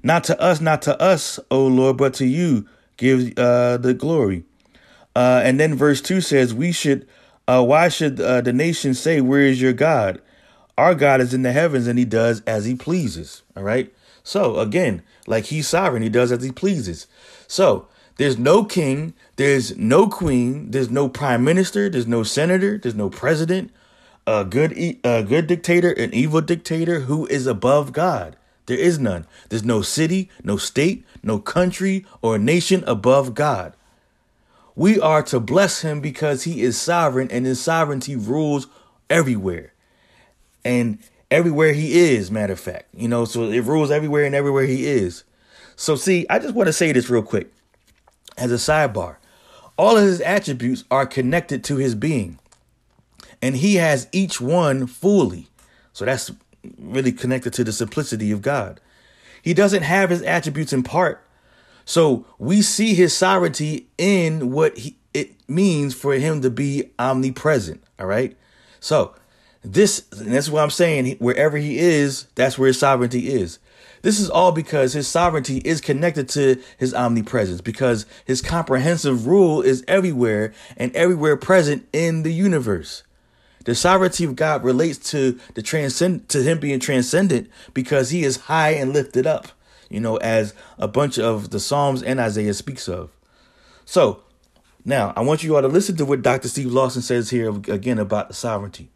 Not 0.02 0.24
to 0.24 0.40
us, 0.40 0.60
not 0.60 0.80
to 0.82 1.00
us, 1.00 1.38
O 1.50 1.66
Lord, 1.66 1.98
but 1.98 2.14
to 2.14 2.26
you 2.26 2.66
give 2.96 3.38
uh, 3.38 3.76
the 3.76 3.92
glory. 3.92 4.44
Uh, 5.14 5.42
and 5.44 5.60
then 5.60 5.74
verse 5.74 6.00
2 6.00 6.22
says, 6.22 6.54
We 6.54 6.72
should, 6.72 7.06
uh, 7.48 7.64
why 7.64 7.88
should 7.88 8.20
uh, 8.20 8.40
the 8.40 8.52
nation 8.52 8.94
say, 8.94 9.20
Where 9.20 9.42
is 9.42 9.60
your 9.60 9.72
God? 9.72 10.20
Our 10.78 10.94
God 10.94 11.20
is 11.20 11.34
in 11.34 11.42
the 11.42 11.52
heavens 11.52 11.86
and 11.86 11.98
he 11.98 12.04
does 12.04 12.42
as 12.46 12.64
he 12.64 12.74
pleases. 12.74 13.42
All 13.56 13.62
right. 13.62 13.92
So 14.24 14.58
again, 14.58 15.02
like 15.26 15.46
he's 15.46 15.68
sovereign, 15.68 16.02
he 16.02 16.08
does 16.08 16.32
as 16.32 16.42
he 16.42 16.52
pleases. 16.52 17.06
So 17.46 17.88
there's 18.16 18.38
no 18.38 18.64
king, 18.64 19.14
there's 19.36 19.76
no 19.76 20.08
queen, 20.08 20.70
there's 20.70 20.90
no 20.90 21.08
prime 21.08 21.44
minister, 21.44 21.88
there's 21.88 22.06
no 22.06 22.22
senator, 22.22 22.78
there's 22.78 22.94
no 22.94 23.10
president, 23.10 23.70
a 24.26 24.44
good 24.44 24.72
a 25.04 25.22
good 25.22 25.46
dictator, 25.46 25.90
an 25.92 26.14
evil 26.14 26.40
dictator 26.40 27.00
who 27.00 27.26
is 27.26 27.46
above 27.46 27.92
God. 27.92 28.36
There 28.66 28.78
is 28.78 28.98
none. 28.98 29.26
There's 29.48 29.64
no 29.64 29.82
city, 29.82 30.30
no 30.44 30.56
state, 30.56 31.04
no 31.22 31.38
country 31.40 32.06
or 32.22 32.38
nation 32.38 32.84
above 32.86 33.34
God. 33.34 33.74
We 34.74 35.00
are 35.00 35.22
to 35.24 35.40
bless 35.40 35.82
him 35.82 36.00
because 36.00 36.44
he 36.44 36.62
is 36.62 36.80
sovereign 36.80 37.30
and 37.30 37.44
his 37.44 37.60
sovereignty 37.60 38.16
rules 38.16 38.66
everywhere. 39.10 39.72
And 40.64 40.98
everywhere 41.30 41.72
he 41.72 41.98
is, 41.98 42.30
matter 42.30 42.54
of 42.54 42.60
fact. 42.60 42.86
You 42.94 43.08
know, 43.08 43.24
so 43.24 43.44
it 43.44 43.64
rules 43.64 43.90
everywhere 43.90 44.24
and 44.24 44.34
everywhere 44.34 44.64
he 44.64 44.86
is. 44.86 45.24
So 45.76 45.96
see, 45.96 46.26
I 46.30 46.38
just 46.38 46.54
want 46.54 46.68
to 46.68 46.72
say 46.72 46.92
this 46.92 47.10
real 47.10 47.22
quick 47.22 47.52
as 48.36 48.52
a 48.52 48.56
sidebar. 48.56 49.16
All 49.76 49.96
of 49.96 50.04
his 50.04 50.20
attributes 50.20 50.84
are 50.90 51.06
connected 51.06 51.64
to 51.64 51.76
his 51.76 51.94
being 51.94 52.38
and 53.42 53.56
he 53.56 53.74
has 53.74 54.06
each 54.12 54.40
one 54.40 54.86
fully. 54.86 55.48
So 55.92 56.04
that's 56.04 56.30
really 56.78 57.12
connected 57.12 57.52
to 57.54 57.64
the 57.64 57.72
simplicity 57.72 58.30
of 58.30 58.40
God. 58.40 58.80
He 59.42 59.52
doesn't 59.52 59.82
have 59.82 60.10
his 60.10 60.22
attributes 60.22 60.72
in 60.72 60.84
part. 60.84 61.26
So 61.84 62.24
we 62.38 62.62
see 62.62 62.94
his 62.94 63.16
sovereignty 63.16 63.88
in 63.98 64.52
what 64.52 64.78
he, 64.78 64.96
it 65.12 65.32
means 65.48 65.94
for 65.94 66.14
him 66.14 66.42
to 66.42 66.50
be 66.50 66.90
omnipresent. 66.98 67.82
All 67.98 68.06
right. 68.06 68.36
So 68.80 69.14
this, 69.62 70.00
that's 70.10 70.48
what 70.48 70.62
I'm 70.62 70.70
saying. 70.70 71.16
Wherever 71.18 71.56
he 71.56 71.78
is, 71.78 72.26
that's 72.34 72.58
where 72.58 72.68
his 72.68 72.78
sovereignty 72.78 73.32
is. 73.32 73.58
This 74.02 74.18
is 74.18 74.28
all 74.28 74.50
because 74.50 74.94
his 74.94 75.06
sovereignty 75.06 75.58
is 75.58 75.80
connected 75.80 76.28
to 76.30 76.60
his 76.76 76.92
omnipresence, 76.92 77.60
because 77.60 78.04
his 78.24 78.42
comprehensive 78.42 79.28
rule 79.28 79.62
is 79.62 79.84
everywhere 79.86 80.52
and 80.76 80.94
everywhere 80.96 81.36
present 81.36 81.86
in 81.92 82.24
the 82.24 82.32
universe. 82.32 83.04
The 83.64 83.76
sovereignty 83.76 84.24
of 84.24 84.34
God 84.34 84.64
relates 84.64 85.10
to 85.10 85.38
the 85.54 85.62
transcend 85.62 86.28
to 86.30 86.42
him 86.42 86.58
being 86.58 86.80
transcendent 86.80 87.48
because 87.74 88.10
he 88.10 88.24
is 88.24 88.38
high 88.38 88.70
and 88.70 88.92
lifted 88.92 89.24
up, 89.24 89.48
you 89.92 90.00
know, 90.00 90.16
as 90.16 90.54
a 90.78 90.88
bunch 90.88 91.18
of 91.18 91.50
the 91.50 91.60
Psalms 91.60 92.02
and 92.02 92.18
Isaiah 92.18 92.54
speaks 92.54 92.88
of. 92.88 93.10
So 93.84 94.22
now 94.84 95.12
I 95.16 95.20
want 95.20 95.42
you 95.42 95.54
all 95.54 95.62
to 95.62 95.68
listen 95.68 95.96
to 95.96 96.04
what 96.04 96.22
Dr. 96.22 96.48
Steve 96.48 96.72
Lawson 96.72 97.02
says 97.02 97.30
here 97.30 97.50
again 97.50 97.98
about 97.98 98.28
the 98.28 98.34
sovereignty. 98.34 98.90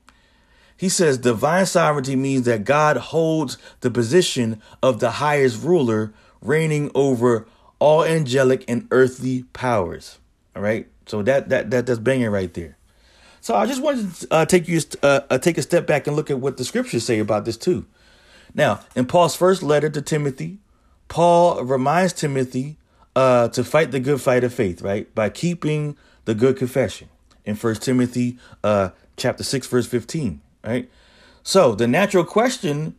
He 0.76 0.88
says 0.88 1.18
divine 1.18 1.66
sovereignty 1.66 2.16
means 2.16 2.44
that 2.44 2.64
God 2.64 2.96
holds 2.96 3.56
the 3.80 3.90
position 3.90 4.61
of 4.82 5.00
the 5.00 5.12
highest 5.12 5.62
ruler, 5.62 6.12
reigning 6.42 6.90
over 6.94 7.46
all 7.78 8.04
angelic 8.04 8.64
and 8.68 8.87
earthly 8.90 9.44
powers. 9.52 10.18
All 10.54 10.62
right. 10.62 10.88
So 11.06 11.22
that 11.22 11.48
that 11.48 11.70
that 11.70 11.87
that's 11.87 11.98
banging 11.98 12.30
right 12.30 12.52
there. 12.52 12.76
So 13.40 13.54
I 13.54 13.66
just 13.66 13.80
wanted 13.80 14.12
to 14.14 14.26
uh, 14.30 14.44
take 14.44 14.66
you 14.66 14.80
uh, 15.02 15.20
uh, 15.30 15.38
take 15.38 15.56
a 15.56 15.62
step 15.62 15.87
back 15.87 16.06
and 16.06 16.16
look 16.16 16.30
at 16.30 16.40
what 16.40 16.56
the 16.56 16.64
scriptures 16.64 17.04
say 17.04 17.20
about 17.20 17.44
this 17.44 17.56
too. 17.56 17.87
Now, 18.54 18.80
in 18.94 19.06
Paul's 19.06 19.37
first 19.37 19.62
letter 19.62 19.88
to 19.90 20.02
Timothy, 20.02 20.59
Paul 21.09 21.62
reminds 21.64 22.12
Timothy 22.12 22.77
uh, 23.14 23.49
to 23.49 23.64
fight 23.64 23.90
the 23.90 24.01
good 24.01 24.21
fight 24.21 24.45
of 24.45 24.53
faith, 24.53 24.83
right, 24.83 25.12
by 25.14 25.31
keeping 25.31 25.97
the 26.25 26.35
good 26.35 26.57
confession. 26.57 27.09
In 27.45 27.55
First 27.55 27.83
Timothy 27.83 28.38
uh, 28.64 28.90
chapter 29.16 29.45
six, 29.45 29.66
verse 29.66 29.87
fifteen, 29.87 30.40
right. 30.64 30.90
So 31.42 31.75
the 31.75 31.87
natural 31.87 32.25
question 32.25 32.97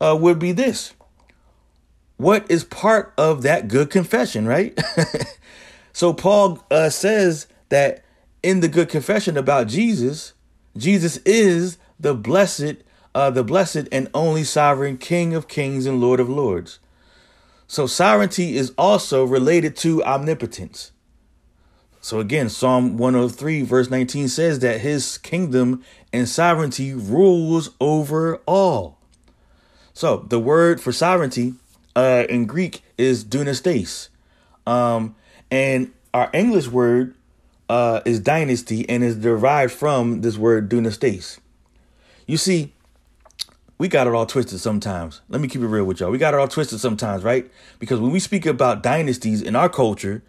uh, 0.00 0.16
would 0.20 0.38
be 0.38 0.52
this: 0.52 0.92
What 2.18 2.44
is 2.50 2.62
part 2.62 3.14
of 3.16 3.42
that 3.42 3.68
good 3.68 3.88
confession, 3.88 4.46
right? 4.46 4.78
so 5.94 6.12
Paul 6.12 6.62
says 6.90 7.46
that 7.70 8.04
in 8.42 8.60
the 8.60 8.68
good 8.68 8.88
confession 8.88 9.36
about 9.36 9.66
Jesus, 9.66 10.34
Jesus 10.76 11.16
is 11.24 11.78
the 11.98 12.14
blessed, 12.14 12.76
uh, 13.14 13.30
the 13.30 13.42
blessed 13.42 13.88
and 13.90 14.08
only 14.14 14.44
sovereign 14.44 14.98
King 14.98 15.34
of 15.34 15.48
kings 15.48 15.86
and 15.86 16.00
Lord 16.00 16.20
of 16.20 16.28
lords. 16.28 16.78
So 17.66 17.86
sovereignty 17.86 18.56
is 18.56 18.72
also 18.78 19.24
related 19.24 19.76
to 19.78 20.04
omnipotence. 20.04 20.92
So 22.00 22.20
again, 22.20 22.48
Psalm 22.48 22.98
103 22.98 23.62
verse 23.62 23.90
19 23.90 24.28
says 24.28 24.60
that 24.60 24.80
his 24.80 25.18
kingdom 25.18 25.82
and 26.12 26.28
sovereignty 26.28 26.94
rules 26.94 27.70
over 27.80 28.36
all. 28.46 28.98
So 29.92 30.18
the 30.28 30.38
word 30.38 30.80
for 30.80 30.92
sovereignty 30.92 31.54
uh, 31.96 32.24
in 32.28 32.46
Greek 32.46 32.82
is 32.96 33.24
dunastes. 33.24 34.10
Um, 34.66 35.16
and 35.50 35.92
our 36.14 36.30
English 36.32 36.68
word 36.68 37.16
uh, 37.68 38.02
is 38.04 38.20
dynasty 38.20 38.88
and 38.88 39.02
is 39.02 39.16
derived 39.16 39.72
from 39.72 40.20
this 40.20 40.36
word 40.36 40.68
dunastes. 40.70 41.40
You 42.26 42.36
see, 42.36 42.72
we 43.78 43.88
got 43.88 44.06
it 44.06 44.14
all 44.14 44.26
twisted 44.26 44.60
sometimes. 44.60 45.20
Let 45.28 45.40
me 45.40 45.48
keep 45.48 45.60
it 45.60 45.66
real 45.66 45.84
with 45.84 46.00
y'all. 46.00 46.10
We 46.10 46.18
got 46.18 46.34
it 46.34 46.40
all 46.40 46.48
twisted 46.48 46.80
sometimes, 46.80 47.22
right? 47.22 47.50
Because 47.78 48.00
when 48.00 48.10
we 48.10 48.20
speak 48.20 48.46
about 48.46 48.82
dynasties 48.82 49.42
in 49.42 49.54
our 49.54 49.68
culture, 49.68 50.22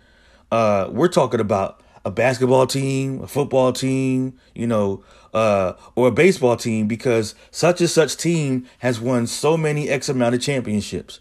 uh, 0.51 0.89
we're 0.91 1.07
talking 1.07 1.39
about 1.39 1.81
a 2.03 2.11
basketball 2.11 2.67
team, 2.67 3.21
a 3.21 3.27
football 3.27 3.73
team, 3.73 4.37
you 4.53 4.67
know, 4.67 5.03
uh, 5.33 5.73
or 5.95 6.07
a 6.07 6.11
baseball 6.11 6.55
team 6.55 6.87
because 6.87 7.35
such 7.51 7.81
and 7.81 7.89
such 7.89 8.17
team 8.17 8.65
has 8.79 8.99
won 8.99 9.27
so 9.27 9.57
many 9.57 9.89
X 9.89 10.09
amount 10.09 10.35
of 10.35 10.41
championships. 10.41 11.19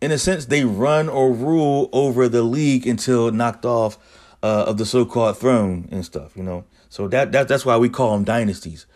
In 0.00 0.12
a 0.12 0.18
sense, 0.18 0.46
they 0.46 0.64
run 0.64 1.08
or 1.08 1.32
rule 1.32 1.88
over 1.92 2.28
the 2.28 2.42
league 2.42 2.86
until 2.86 3.30
knocked 3.32 3.64
off 3.64 3.98
uh, 4.42 4.64
of 4.68 4.78
the 4.78 4.86
so-called 4.86 5.38
throne 5.38 5.88
and 5.90 6.04
stuff, 6.04 6.36
you 6.36 6.42
know. 6.42 6.64
So 6.88 7.08
that, 7.08 7.32
that 7.32 7.48
that's 7.48 7.66
why 7.66 7.76
we 7.76 7.88
call 7.88 8.12
them 8.12 8.24
dynasties. 8.24 8.86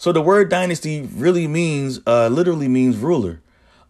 So 0.00 0.12
the 0.12 0.22
word 0.22 0.48
dynasty 0.48 1.02
really 1.02 1.46
means, 1.46 2.00
uh, 2.06 2.28
literally 2.28 2.68
means 2.68 2.96
ruler, 2.96 3.42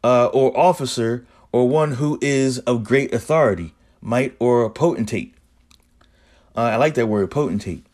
uh, 0.03 0.27
or 0.27 0.59
officer, 0.59 1.25
or 1.53 1.69
one 1.69 1.93
who 1.93 2.19
is 2.21 2.59
of 2.59 2.83
great 2.83 3.15
authority, 3.15 3.75
might, 4.03 4.35
or 4.41 4.69
potentate. 4.71 5.37
Uh, 6.57 6.63
I 6.63 6.77
like 6.79 6.95
that 6.95 7.07
word, 7.07 7.31
potentate. 7.31 7.87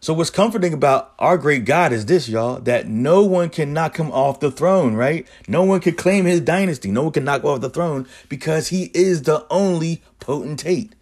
So 0.00 0.12
what's 0.12 0.28
comforting 0.28 0.74
about 0.74 1.14
our 1.18 1.38
great 1.38 1.64
God 1.64 1.94
is 1.94 2.04
this, 2.04 2.28
y'all, 2.28 2.60
that 2.60 2.88
no 2.88 3.22
one 3.22 3.48
can 3.48 3.72
knock 3.72 3.96
him 3.96 4.12
off 4.12 4.40
the 4.40 4.50
throne, 4.50 4.92
right? 4.92 5.26
No 5.48 5.64
one 5.64 5.80
can 5.80 5.94
claim 5.94 6.26
his 6.26 6.42
dynasty. 6.42 6.90
No 6.90 7.04
one 7.04 7.12
can 7.12 7.24
knock 7.24 7.42
off 7.42 7.62
the 7.62 7.70
throne 7.70 8.06
because 8.28 8.68
he 8.68 8.90
is 8.92 9.22
the 9.22 9.46
only 9.48 10.02
potentate. 10.20 10.94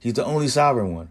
He's 0.00 0.12
the 0.12 0.24
only 0.26 0.48
sovereign 0.48 0.94
one. 0.94 1.10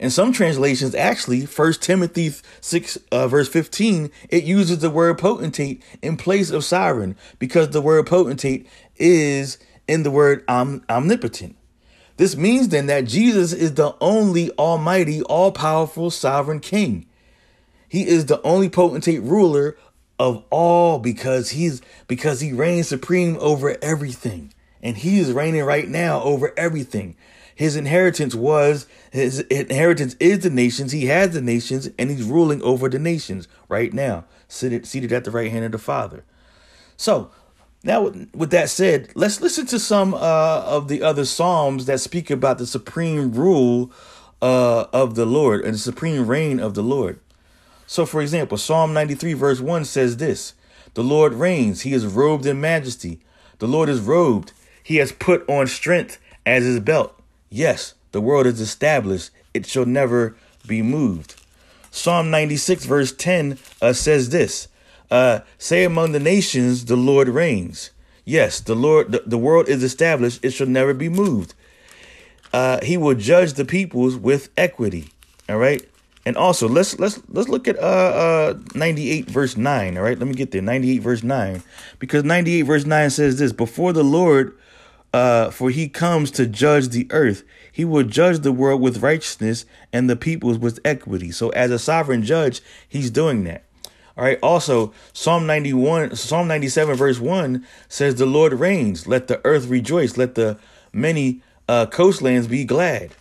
In 0.00 0.08
some 0.08 0.32
translations, 0.32 0.94
actually, 0.94 1.44
First 1.44 1.82
Timothy 1.82 2.32
6, 2.62 2.98
uh, 3.12 3.28
verse 3.28 3.50
15, 3.50 4.10
it 4.30 4.44
uses 4.44 4.78
the 4.78 4.88
word 4.88 5.18
potentate 5.18 5.82
in 6.00 6.16
place 6.16 6.50
of 6.50 6.64
sovereign 6.64 7.16
because 7.38 7.68
the 7.68 7.82
word 7.82 8.06
potentate 8.06 8.66
is 8.96 9.58
in 9.86 10.02
the 10.02 10.10
word 10.10 10.42
om- 10.48 10.82
omnipotent. 10.88 11.54
This 12.16 12.34
means 12.34 12.68
then 12.68 12.86
that 12.86 13.04
Jesus 13.04 13.52
is 13.52 13.74
the 13.74 13.94
only 14.00 14.50
almighty, 14.52 15.20
all 15.24 15.52
powerful 15.52 16.10
sovereign 16.10 16.60
king. 16.60 17.04
He 17.86 18.08
is 18.08 18.24
the 18.24 18.40
only 18.40 18.70
potentate 18.70 19.22
ruler 19.22 19.76
of 20.18 20.42
all 20.48 20.98
because 20.98 21.50
he's 21.50 21.82
because 22.06 22.40
he 22.40 22.54
reigns 22.54 22.88
supreme 22.88 23.36
over 23.38 23.76
everything. 23.82 24.54
And 24.82 24.96
he 24.96 25.20
is 25.20 25.32
reigning 25.32 25.64
right 25.64 25.88
now 25.88 26.22
over 26.22 26.54
everything. 26.56 27.16
His 27.60 27.76
inheritance 27.76 28.34
was 28.34 28.86
his 29.12 29.40
inheritance 29.40 30.16
is 30.18 30.38
the 30.38 30.48
nations. 30.48 30.92
He 30.92 31.08
has 31.08 31.34
the 31.34 31.42
nations, 31.42 31.90
and 31.98 32.08
he's 32.08 32.22
ruling 32.22 32.62
over 32.62 32.88
the 32.88 32.98
nations 32.98 33.48
right 33.68 33.92
now, 33.92 34.24
seated 34.48 34.86
seated 34.86 35.12
at 35.12 35.24
the 35.24 35.30
right 35.30 35.50
hand 35.50 35.66
of 35.66 35.72
the 35.72 35.78
Father. 35.78 36.24
So 36.96 37.30
now, 37.84 38.14
with 38.32 38.50
that 38.52 38.70
said, 38.70 39.10
let's 39.14 39.42
listen 39.42 39.66
to 39.66 39.78
some 39.78 40.14
uh, 40.14 40.62
of 40.64 40.88
the 40.88 41.02
other 41.02 41.26
psalms 41.26 41.84
that 41.84 42.00
speak 42.00 42.30
about 42.30 42.56
the 42.56 42.66
supreme 42.66 43.30
rule 43.32 43.92
uh, 44.40 44.86
of 44.94 45.14
the 45.14 45.26
Lord 45.26 45.62
and 45.62 45.74
the 45.74 45.78
supreme 45.78 46.26
reign 46.26 46.60
of 46.60 46.72
the 46.72 46.82
Lord. 46.82 47.20
So, 47.86 48.06
for 48.06 48.22
example, 48.22 48.56
Psalm 48.56 48.94
93, 48.94 49.34
verse 49.34 49.60
1 49.60 49.84
says 49.84 50.16
this 50.16 50.54
The 50.94 51.04
Lord 51.04 51.34
reigns, 51.34 51.82
he 51.82 51.92
is 51.92 52.06
robed 52.06 52.46
in 52.46 52.58
majesty. 52.58 53.20
The 53.58 53.68
Lord 53.68 53.90
is 53.90 54.00
robed, 54.00 54.54
he 54.82 54.96
has 54.96 55.12
put 55.12 55.46
on 55.46 55.66
strength 55.66 56.18
as 56.46 56.64
his 56.64 56.80
belt. 56.80 57.19
Yes, 57.50 57.94
the 58.12 58.20
world 58.20 58.46
is 58.46 58.60
established, 58.60 59.30
it 59.52 59.66
shall 59.66 59.84
never 59.84 60.36
be 60.66 60.82
moved. 60.82 61.34
Psalm 61.90 62.30
96, 62.30 62.84
verse 62.84 63.12
10 63.12 63.58
uh, 63.82 63.92
says 63.92 64.30
this 64.30 64.68
uh, 65.10 65.40
Say 65.58 65.84
among 65.84 66.12
the 66.12 66.20
nations, 66.20 66.84
the 66.84 66.96
Lord 66.96 67.28
reigns. 67.28 67.90
Yes, 68.24 68.60
the 68.60 68.76
Lord, 68.76 69.10
the, 69.10 69.24
the 69.26 69.38
world 69.38 69.68
is 69.68 69.82
established, 69.82 70.44
it 70.44 70.50
shall 70.50 70.68
never 70.68 70.94
be 70.94 71.08
moved. 71.08 71.54
Uh, 72.52 72.78
he 72.84 72.96
will 72.96 73.14
judge 73.14 73.54
the 73.54 73.64
peoples 73.64 74.16
with 74.16 74.50
equity. 74.56 75.10
All 75.48 75.58
right. 75.58 75.84
And 76.26 76.36
also 76.36 76.68
let's 76.68 76.98
let's 76.98 77.18
let's 77.28 77.48
look 77.48 77.66
at 77.66 77.78
uh 77.78 78.54
uh 78.54 78.58
98 78.74 79.28
verse 79.28 79.56
9, 79.56 79.96
all 79.96 80.02
right? 80.02 80.18
Let 80.18 80.28
me 80.28 80.34
get 80.34 80.50
there. 80.50 80.60
98 80.60 80.98
verse 80.98 81.22
9. 81.22 81.62
Because 81.98 82.24
98 82.24 82.62
verse 82.62 82.84
9 82.84 83.10
says 83.10 83.38
this, 83.38 83.52
before 83.52 83.92
the 83.92 84.04
Lord 84.04 84.56
uh, 85.12 85.50
for 85.50 85.70
he 85.70 85.88
comes 85.88 86.30
to 86.32 86.46
judge 86.46 86.88
the 86.88 87.06
earth. 87.10 87.42
He 87.72 87.84
will 87.84 88.04
judge 88.04 88.40
the 88.40 88.52
world 88.52 88.80
with 88.80 89.02
righteousness 89.02 89.64
and 89.92 90.08
the 90.08 90.16
peoples 90.16 90.58
with 90.58 90.80
equity. 90.84 91.30
So, 91.30 91.50
as 91.50 91.70
a 91.70 91.78
sovereign 91.78 92.22
judge, 92.22 92.60
he's 92.88 93.10
doing 93.10 93.44
that. 93.44 93.64
All 94.16 94.24
right. 94.24 94.38
Also, 94.42 94.92
Psalm 95.12 95.46
91, 95.46 96.16
Psalm 96.16 96.46
97, 96.48 96.94
verse 96.96 97.18
1 97.18 97.66
says, 97.88 98.16
The 98.16 98.26
Lord 98.26 98.52
reigns. 98.52 99.06
Let 99.06 99.28
the 99.28 99.40
earth 99.44 99.66
rejoice. 99.66 100.16
Let 100.16 100.34
the 100.34 100.58
many 100.92 101.40
uh, 101.68 101.86
coastlands 101.86 102.46
be 102.46 102.64
glad. 102.64 103.12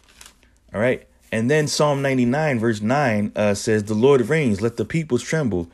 All 0.74 0.82
right. 0.82 1.08
And 1.32 1.50
then 1.50 1.68
Psalm 1.68 2.02
99, 2.02 2.60
verse 2.60 2.82
9 2.82 3.32
uh, 3.36 3.54
says, 3.54 3.84
The 3.84 3.94
Lord 3.94 4.28
reigns. 4.28 4.62
Let 4.62 4.78
the 4.78 4.86
peoples 4.86 5.24
tremble. 5.24 5.70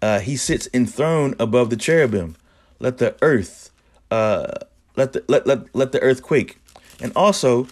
Uh, 0.00 0.20
he 0.20 0.36
sits 0.36 0.68
enthroned 0.72 1.34
above 1.40 1.70
the 1.70 1.76
cherubim. 1.76 2.36
Let 2.78 2.98
the 2.98 3.16
earth 3.20 3.70
uh, 4.10 4.52
let 4.98 5.12
the 5.12 5.24
let 5.28 5.46
let, 5.46 5.74
let 5.74 5.92
the 5.92 6.00
earth 6.00 6.22
quake. 6.22 6.58
And 7.00 7.12
also, 7.14 7.68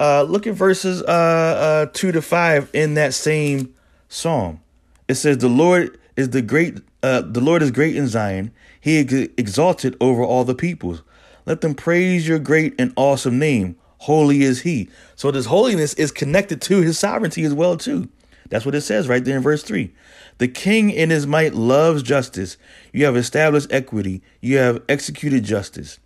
uh, 0.00 0.22
look 0.22 0.46
at 0.46 0.54
verses 0.54 1.02
uh, 1.02 1.06
uh, 1.06 1.86
two 1.92 2.10
to 2.10 2.22
five 2.22 2.70
in 2.72 2.94
that 2.94 3.12
same 3.12 3.74
psalm. 4.08 4.60
It 5.06 5.16
says, 5.16 5.38
"The 5.38 5.48
Lord 5.48 5.98
is 6.16 6.30
the 6.30 6.40
great. 6.40 6.78
Uh, 7.02 7.20
the 7.20 7.40
Lord 7.40 7.62
is 7.62 7.70
great 7.70 7.94
in 7.96 8.08
Zion. 8.08 8.50
He 8.80 8.96
is 8.96 9.28
exalted 9.36 9.94
over 10.00 10.24
all 10.24 10.44
the 10.44 10.54
peoples. 10.54 11.02
Let 11.44 11.60
them 11.60 11.74
praise 11.74 12.26
your 12.26 12.38
great 12.38 12.74
and 12.78 12.94
awesome 12.96 13.38
name. 13.38 13.76
Holy 13.98 14.42
is 14.42 14.62
He." 14.62 14.88
So 15.16 15.30
this 15.30 15.46
holiness 15.46 15.92
is 15.94 16.10
connected 16.10 16.62
to 16.62 16.80
His 16.80 16.98
sovereignty 16.98 17.44
as 17.44 17.52
well 17.52 17.76
too. 17.76 18.08
That's 18.48 18.64
what 18.64 18.74
it 18.74 18.80
says 18.80 19.06
right 19.06 19.24
there 19.24 19.36
in 19.36 19.42
verse 19.42 19.62
3. 19.62 19.92
The 20.38 20.48
king 20.48 20.90
in 20.90 21.10
his 21.10 21.24
might 21.24 21.54
loves 21.54 22.02
justice. 22.02 22.56
You 22.92 23.04
have 23.04 23.16
established 23.16 23.72
equity. 23.72 24.22
You 24.40 24.56
have 24.56 24.82
executed 24.88 25.44
justice 25.44 26.00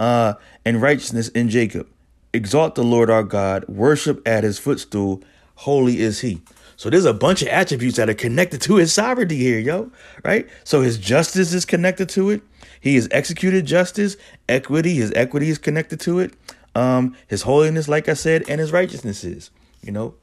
uh, 0.00 0.34
and 0.64 0.82
righteousness 0.82 1.28
in 1.28 1.48
Jacob. 1.48 1.86
Exalt 2.32 2.74
the 2.74 2.82
Lord 2.82 3.10
our 3.10 3.22
God, 3.22 3.64
worship 3.68 4.26
at 4.26 4.42
his 4.42 4.58
footstool. 4.58 5.22
Holy 5.56 6.00
is 6.00 6.20
he. 6.20 6.40
So 6.76 6.88
there's 6.88 7.04
a 7.04 7.12
bunch 7.12 7.42
of 7.42 7.48
attributes 7.48 7.98
that 7.98 8.08
are 8.08 8.14
connected 8.14 8.62
to 8.62 8.76
his 8.76 8.92
sovereignty 8.92 9.36
here, 9.36 9.58
yo, 9.58 9.92
right? 10.24 10.48
So 10.64 10.80
his 10.80 10.96
justice 10.96 11.52
is 11.52 11.66
connected 11.66 12.08
to 12.10 12.30
it. 12.30 12.40
He 12.80 12.94
has 12.94 13.08
executed 13.10 13.66
justice, 13.66 14.16
equity, 14.48 14.94
his 14.94 15.12
equity 15.14 15.50
is 15.50 15.58
connected 15.58 16.00
to 16.00 16.20
it. 16.20 16.32
Um, 16.74 17.14
his 17.26 17.42
holiness, 17.42 17.86
like 17.86 18.08
I 18.08 18.14
said, 18.14 18.44
and 18.48 18.58
his 18.58 18.72
righteousness 18.72 19.22
is, 19.22 19.50
you 19.82 19.92
know. 19.92 20.14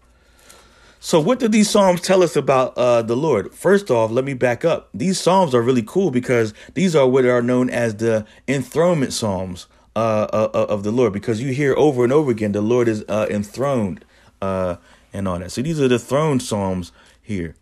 So 1.00 1.20
what 1.20 1.40
do 1.40 1.48
these 1.48 1.70
psalms 1.70 2.02
tell 2.02 2.24
us 2.24 2.36
about 2.36 2.78
uh, 2.78 3.02
the 3.02 3.16
Lord? 3.16 3.54
First 3.54 3.92
off, 3.92 4.10
let 4.12 4.26
me 4.26 4.34
back 4.34 4.66
up. 4.66 4.90
These 4.94 5.20
psalms 5.20 5.54
are 5.54 5.62
really 5.62 5.84
cool 5.86 6.10
because 6.10 6.54
these 6.74 6.96
are 6.96 7.08
what 7.08 7.26
are 7.26 7.42
known 7.42 7.70
as 7.70 7.96
the 7.96 8.26
enthronement 8.48 9.14
psalms 9.14 9.68
uh, 9.96 10.28
uh, 10.34 10.50
uh, 10.54 10.66
of 10.70 10.84
the 10.84 10.92
Lord. 10.92 11.14
Because 11.14 11.42
you 11.42 11.54
hear 11.54 11.76
over 11.78 12.04
and 12.04 12.12
over 12.12 12.32
again, 12.32 12.52
the 12.52 12.62
Lord 12.62 12.88
is 12.88 13.04
uh, 13.08 13.28
enthroned 13.30 14.06
uh, 14.42 14.78
and 15.14 15.28
all 15.28 15.40
that. 15.40 15.52
So 15.52 15.62
these 15.62 15.80
are 15.80 15.88
the 15.88 16.00
throne 16.00 16.40
psalms 16.40 16.92
here. 17.22 17.56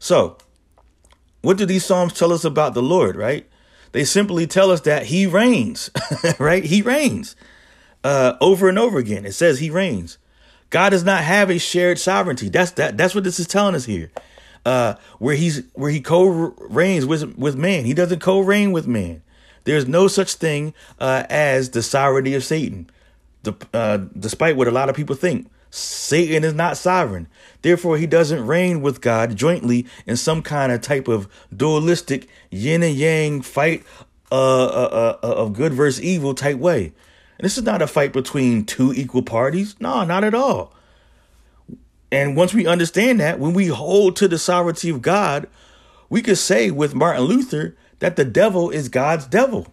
So 0.00 0.36
what 1.42 1.58
do 1.58 1.66
these 1.66 1.84
psalms 1.84 2.12
tell 2.12 2.32
us 2.32 2.44
about 2.44 2.74
the 2.74 2.82
Lord? 2.82 3.14
Right? 3.14 3.48
They 3.92 4.04
simply 4.04 4.48
tell 4.48 4.70
us 4.70 4.80
that 4.82 5.06
He 5.06 5.26
reigns. 5.26 5.90
right? 6.40 6.64
He 6.64 6.82
reigns 6.82 7.36
over 8.02 8.68
and 8.68 8.78
over 8.78 8.98
again. 8.98 9.24
It 9.24 9.32
says 9.32 9.60
He 9.60 9.70
reigns. 9.70 10.18
God 10.70 10.90
does 10.90 11.04
not 11.04 11.22
have 11.24 11.50
a 11.50 11.58
shared 11.58 11.98
sovereignty. 11.98 12.48
That's 12.48 12.72
that. 12.72 12.96
That's 12.96 13.14
what 13.14 13.24
this 13.24 13.40
is 13.40 13.46
telling 13.46 13.74
us 13.74 13.84
here. 13.84 14.10
Uh, 14.64 14.94
where 15.18 15.34
he's 15.34 15.62
where 15.74 15.90
he 15.90 16.00
co-reigns 16.00 17.06
with 17.06 17.36
with 17.36 17.56
man. 17.56 17.84
He 17.84 17.94
doesn't 17.94 18.20
co-reign 18.20 18.72
with 18.72 18.86
man. 18.86 19.22
There's 19.64 19.88
no 19.88 20.08
such 20.08 20.34
thing 20.34 20.74
uh, 20.98 21.24
as 21.28 21.70
the 21.70 21.82
sovereignty 21.82 22.34
of 22.34 22.44
Satan. 22.44 22.88
Uh, 23.72 23.98
despite 24.18 24.56
what 24.56 24.68
a 24.68 24.70
lot 24.70 24.88
of 24.88 24.96
people 24.96 25.16
think, 25.16 25.50
Satan 25.70 26.44
is 26.44 26.52
not 26.52 26.76
sovereign. 26.76 27.26
Therefore, 27.62 27.96
he 27.96 28.06
doesn't 28.06 28.46
reign 28.46 28.82
with 28.82 29.00
God 29.00 29.36
jointly 29.36 29.86
in 30.06 30.16
some 30.16 30.42
kind 30.42 30.72
of 30.72 30.80
type 30.80 31.08
of 31.08 31.28
dualistic 31.54 32.28
yin 32.50 32.82
and 32.82 32.94
yang 32.94 33.42
fight 33.42 33.84
uh, 34.32 34.64
uh, 34.64 35.18
uh, 35.22 35.26
of 35.26 35.52
good 35.52 35.72
versus 35.72 36.02
evil 36.02 36.34
type 36.34 36.58
way. 36.58 36.92
And 37.40 37.46
this 37.46 37.56
is 37.56 37.64
not 37.64 37.80
a 37.80 37.86
fight 37.86 38.12
between 38.12 38.66
two 38.66 38.92
equal 38.92 39.22
parties. 39.22 39.74
No, 39.80 40.04
not 40.04 40.24
at 40.24 40.34
all. 40.34 40.74
And 42.12 42.36
once 42.36 42.52
we 42.52 42.66
understand 42.66 43.18
that, 43.20 43.38
when 43.38 43.54
we 43.54 43.68
hold 43.68 44.14
to 44.16 44.28
the 44.28 44.38
sovereignty 44.38 44.90
of 44.90 45.00
God, 45.00 45.48
we 46.10 46.20
could 46.20 46.36
say 46.36 46.70
with 46.70 46.94
Martin 46.94 47.22
Luther 47.22 47.74
that 48.00 48.16
the 48.16 48.26
devil 48.26 48.68
is 48.68 48.90
God's 48.90 49.26
devil. 49.26 49.72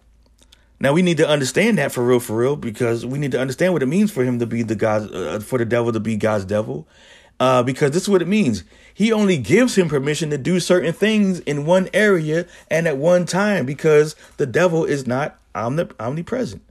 Now 0.80 0.94
we 0.94 1.02
need 1.02 1.18
to 1.18 1.28
understand 1.28 1.76
that 1.76 1.92
for 1.92 2.02
real, 2.02 2.20
for 2.20 2.38
real, 2.38 2.56
because 2.56 3.04
we 3.04 3.18
need 3.18 3.32
to 3.32 3.40
understand 3.40 3.74
what 3.74 3.82
it 3.82 3.86
means 3.86 4.10
for 4.10 4.24
him 4.24 4.38
to 4.38 4.46
be 4.46 4.62
the 4.62 4.74
God, 4.74 5.14
uh, 5.14 5.38
for 5.40 5.58
the 5.58 5.66
devil 5.66 5.92
to 5.92 6.00
be 6.00 6.16
God's 6.16 6.46
devil, 6.46 6.88
uh, 7.38 7.62
because 7.62 7.90
this 7.90 8.04
is 8.04 8.08
what 8.08 8.22
it 8.22 8.28
means. 8.28 8.64
He 8.94 9.12
only 9.12 9.36
gives 9.36 9.76
him 9.76 9.90
permission 9.90 10.30
to 10.30 10.38
do 10.38 10.58
certain 10.58 10.94
things 10.94 11.40
in 11.40 11.66
one 11.66 11.90
area 11.92 12.46
and 12.70 12.88
at 12.88 12.96
one 12.96 13.26
time, 13.26 13.66
because 13.66 14.16
the 14.38 14.46
devil 14.46 14.86
is 14.86 15.06
not 15.06 15.38
omnipresent. 15.54 16.62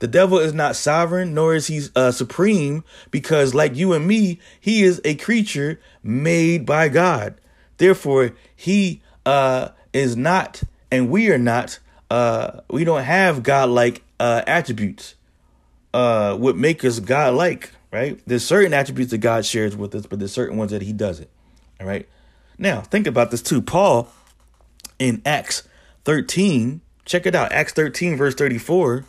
The 0.00 0.08
devil 0.08 0.38
is 0.38 0.54
not 0.54 0.76
sovereign, 0.76 1.34
nor 1.34 1.54
is 1.54 1.68
he 1.68 1.82
uh, 1.94 2.10
supreme, 2.10 2.84
because 3.10 3.54
like 3.54 3.76
you 3.76 3.92
and 3.92 4.06
me, 4.06 4.40
he 4.58 4.82
is 4.82 5.00
a 5.04 5.14
creature 5.14 5.78
made 6.02 6.66
by 6.66 6.88
God. 6.88 7.34
Therefore, 7.76 8.32
he 8.56 9.02
uh, 9.26 9.68
is 9.92 10.16
not, 10.16 10.62
and 10.90 11.10
we 11.10 11.30
are 11.30 11.38
not. 11.38 11.78
Uh, 12.10 12.62
we 12.70 12.84
don't 12.84 13.04
have 13.04 13.42
God-like 13.42 14.02
uh, 14.18 14.42
attributes. 14.46 15.14
Uh, 15.92 16.34
what 16.36 16.56
make 16.56 16.84
us 16.84 16.98
God-like, 16.98 17.70
right? 17.92 18.18
There's 18.26 18.44
certain 18.44 18.72
attributes 18.72 19.10
that 19.10 19.18
God 19.18 19.44
shares 19.44 19.76
with 19.76 19.94
us, 19.94 20.06
but 20.06 20.18
there's 20.18 20.32
certain 20.32 20.56
ones 20.56 20.70
that 20.70 20.82
He 20.82 20.94
doesn't. 20.94 21.28
All 21.78 21.86
right. 21.86 22.08
Now, 22.58 22.80
think 22.80 23.06
about 23.06 23.30
this 23.30 23.42
too. 23.42 23.60
Paul 23.60 24.10
in 24.98 25.20
Acts 25.26 25.68
13, 26.04 26.80
check 27.04 27.26
it 27.26 27.34
out. 27.34 27.52
Acts 27.52 27.74
13, 27.74 28.16
verse 28.16 28.34
34 28.34 29.04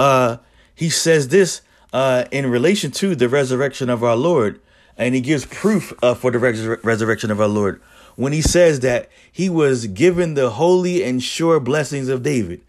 uh, 0.00 0.38
he 0.74 0.88
says 0.88 1.28
this 1.28 1.60
uh, 1.92 2.24
in 2.30 2.50
relation 2.50 2.90
to 2.90 3.14
the 3.14 3.28
resurrection 3.28 3.90
of 3.90 4.02
our 4.02 4.16
Lord, 4.16 4.60
and 4.96 5.14
he 5.14 5.20
gives 5.20 5.44
proof 5.44 5.92
uh, 6.02 6.14
for 6.14 6.30
the 6.30 6.38
res- 6.38 6.66
resurrection 6.82 7.30
of 7.30 7.40
our 7.40 7.48
Lord 7.48 7.82
when 8.16 8.32
he 8.32 8.40
says 8.42 8.80
that 8.80 9.08
he 9.30 9.48
was 9.48 9.86
given 9.86 10.34
the 10.34 10.50
holy 10.50 11.02
and 11.04 11.22
sure 11.22 11.60
blessings 11.60 12.08
of 12.08 12.22
David. 12.22 12.60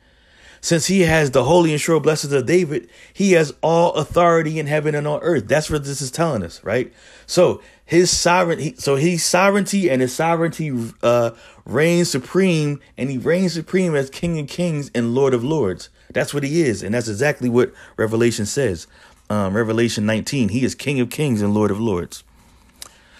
since 0.62 0.86
he 0.86 1.02
has 1.02 1.32
the 1.32 1.44
holy 1.44 1.72
and 1.72 1.82
sure 1.82 2.00
blessings 2.00 2.32
of 2.32 2.46
David, 2.46 2.88
he 3.13 3.32
has 3.32 3.54
all 3.62 3.94
authority 3.94 4.60
in 4.60 4.67
heaven 4.67 4.94
and 4.94 5.08
on 5.08 5.20
earth. 5.22 5.48
That's 5.48 5.70
what 5.70 5.84
this 5.84 6.02
is 6.02 6.12
telling 6.12 6.44
us, 6.44 6.63
right? 6.63 6.94
So 7.26 7.62
his 7.84 8.15
sovereignty, 8.15 8.76
so 8.78 8.96
his 8.96 9.26
sovereignty 9.26 9.89
and 9.89 10.02
his 10.02 10.13
sovereignty 10.13 10.72
uh, 11.02 11.32
reigns 11.65 12.12
supreme, 12.12 12.80
and 12.96 13.10
he 13.10 13.17
reigns 13.17 13.54
supreme 13.54 13.96
as 13.96 14.10
King 14.12 14.39
of 14.39 14.48
Kings 14.48 14.91
and 14.94 15.15
Lord 15.15 15.34
of 15.34 15.44
Lords. 15.44 15.89
That's 16.13 16.34
what 16.34 16.43
he 16.43 16.62
is, 16.62 16.84
and 16.84 16.93
that's 16.93 17.08
exactly 17.08 17.50
what 17.50 17.74
Revelation 17.97 18.45
says. 18.45 18.88
Um, 19.30 19.56
Revelation 19.56 20.06
19, 20.06 20.50
he 20.50 20.63
is 20.63 20.76
King 20.76 21.00
of 21.00 21.10
Kings 21.10 21.41
and 21.41 21.54
Lord 21.54 21.71
of 21.71 21.80
Lords. 21.80 22.24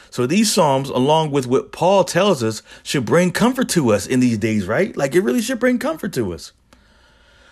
So 0.10 0.26
these 0.26 0.52
Psalms, 0.52 0.90
along 0.90 1.32
with 1.32 1.48
what 1.48 1.72
Paul 1.72 2.04
tells 2.04 2.44
us, 2.44 2.62
should 2.84 3.06
bring 3.06 3.32
comfort 3.32 3.70
to 3.70 3.94
us 3.94 4.06
in 4.06 4.20
these 4.20 4.38
days, 4.38 4.68
right? 4.68 4.96
Like 4.98 5.16
it 5.16 5.22
really 5.22 5.42
should 5.42 5.60
bring 5.60 5.80
comfort 5.80 6.12
to 6.14 6.34
us. 6.34 6.52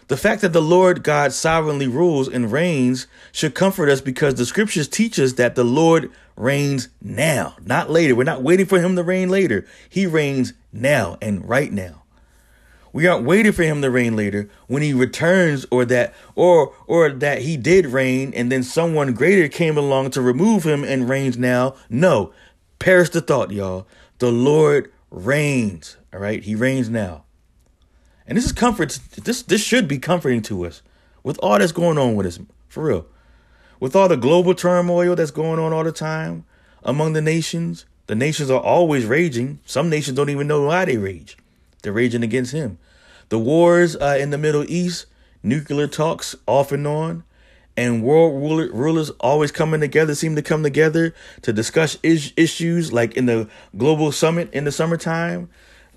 The 0.10 0.18
fact 0.18 0.42
that 0.42 0.54
the 0.54 0.62
Lord 0.62 1.04
God 1.04 1.32
sovereignly 1.32 1.88
rules 1.88 2.28
and 2.28 2.52
reigns 2.52 3.08
should 3.32 3.56
comfort 3.56 3.90
us 3.90 4.02
because 4.02 4.36
the 4.36 4.46
scriptures 4.46 4.88
teach 4.88 5.20
us 5.20 5.34
that 5.34 5.56
the 5.56 5.64
Lord 5.64 6.12
reigns 6.36 6.90
now, 7.00 7.56
not 7.64 7.92
later. 7.92 8.16
We're 8.16 8.24
not 8.24 8.42
waiting 8.42 8.66
for 8.66 8.82
him 8.82 8.96
to 8.96 9.04
reign 9.04 9.30
later. 9.30 9.66
He 9.88 10.06
reigns 10.06 10.54
now 10.74 11.18
and 11.22 11.48
right 11.48 11.72
now. 11.72 12.02
We 12.92 13.08
aren't 13.08 13.26
waiting 13.26 13.52
for 13.52 13.64
him 13.64 13.82
to 13.82 13.92
reign 13.92 14.16
later 14.16 14.50
when 14.68 14.82
he 14.82 14.94
returns 14.94 15.66
or 15.72 15.86
that 15.86 16.14
or 16.36 16.74
or 16.88 17.10
that 17.12 17.44
he 17.44 17.58
did 17.58 17.86
reign 17.88 18.34
and 18.34 18.52
then 18.52 18.64
someone 18.64 19.14
greater 19.14 19.48
came 19.48 19.78
along 19.78 20.12
to 20.12 20.22
remove 20.22 20.66
him 20.66 20.84
and 20.84 21.10
reigns 21.10 21.38
now. 21.38 21.76
No. 21.90 22.34
Perish 22.80 23.10
the 23.10 23.22
thought, 23.22 23.52
y'all. 23.52 23.88
The 24.20 24.32
Lord 24.32 24.92
reigns. 25.12 25.98
All 26.14 26.20
right? 26.20 26.44
He 26.44 26.56
reigns 26.56 26.90
now. 26.90 27.24
And 28.26 28.38
this 28.38 28.46
is 28.46 28.52
comfort. 28.52 29.00
This 29.24 29.42
this 29.42 29.64
should 29.64 29.88
be 29.88 29.98
comforting 29.98 30.42
to 30.44 30.66
us 30.66 30.82
with 31.24 31.40
all 31.40 31.60
that's 31.60 31.72
going 31.72 31.98
on 31.98 32.16
with 32.16 32.26
us, 32.26 32.40
for 32.68 32.84
real. 32.84 33.06
With 33.80 33.96
all 33.96 34.08
the 34.08 34.18
global 34.18 34.54
turmoil 34.54 35.16
that's 35.16 35.32
going 35.32 35.60
on 35.60 35.74
all 35.74 35.84
the 35.84 35.92
time 35.92 36.46
among 36.84 37.14
the 37.14 37.22
nations, 37.22 37.86
the 38.08 38.16
nations 38.16 38.50
are 38.50 38.60
always 38.60 39.06
raging. 39.06 39.60
Some 39.66 39.90
nations 39.90 40.16
don't 40.18 40.30
even 40.30 40.48
know 40.48 40.64
why 40.64 40.86
they 40.86 40.98
rage. 40.98 41.38
They're 41.82 41.94
raging 41.94 42.24
against 42.24 42.52
him. 42.52 42.78
The 43.30 43.40
wars 43.40 43.96
uh, 43.96 44.18
in 44.20 44.32
the 44.32 44.38
Middle 44.38 44.64
East, 44.70 45.06
nuclear 45.44 45.88
talks 45.88 46.36
off 46.48 46.72
and 46.72 46.86
on, 46.88 47.24
and 47.78 48.04
world 48.04 48.42
ruler, 48.42 48.72
rulers 48.74 49.10
always 49.22 49.52
coming 49.52 49.80
together, 49.80 50.16
seem 50.16 50.36
to 50.36 50.42
come 50.42 50.64
together 50.64 51.14
to 51.44 51.54
discuss 51.54 51.98
is- 52.04 52.34
issues 52.36 52.92
like 52.92 53.16
in 53.16 53.26
the 53.26 53.48
global 53.78 54.12
summit 54.12 54.52
in 54.52 54.66
the 54.66 54.72
summertime, 54.72 55.50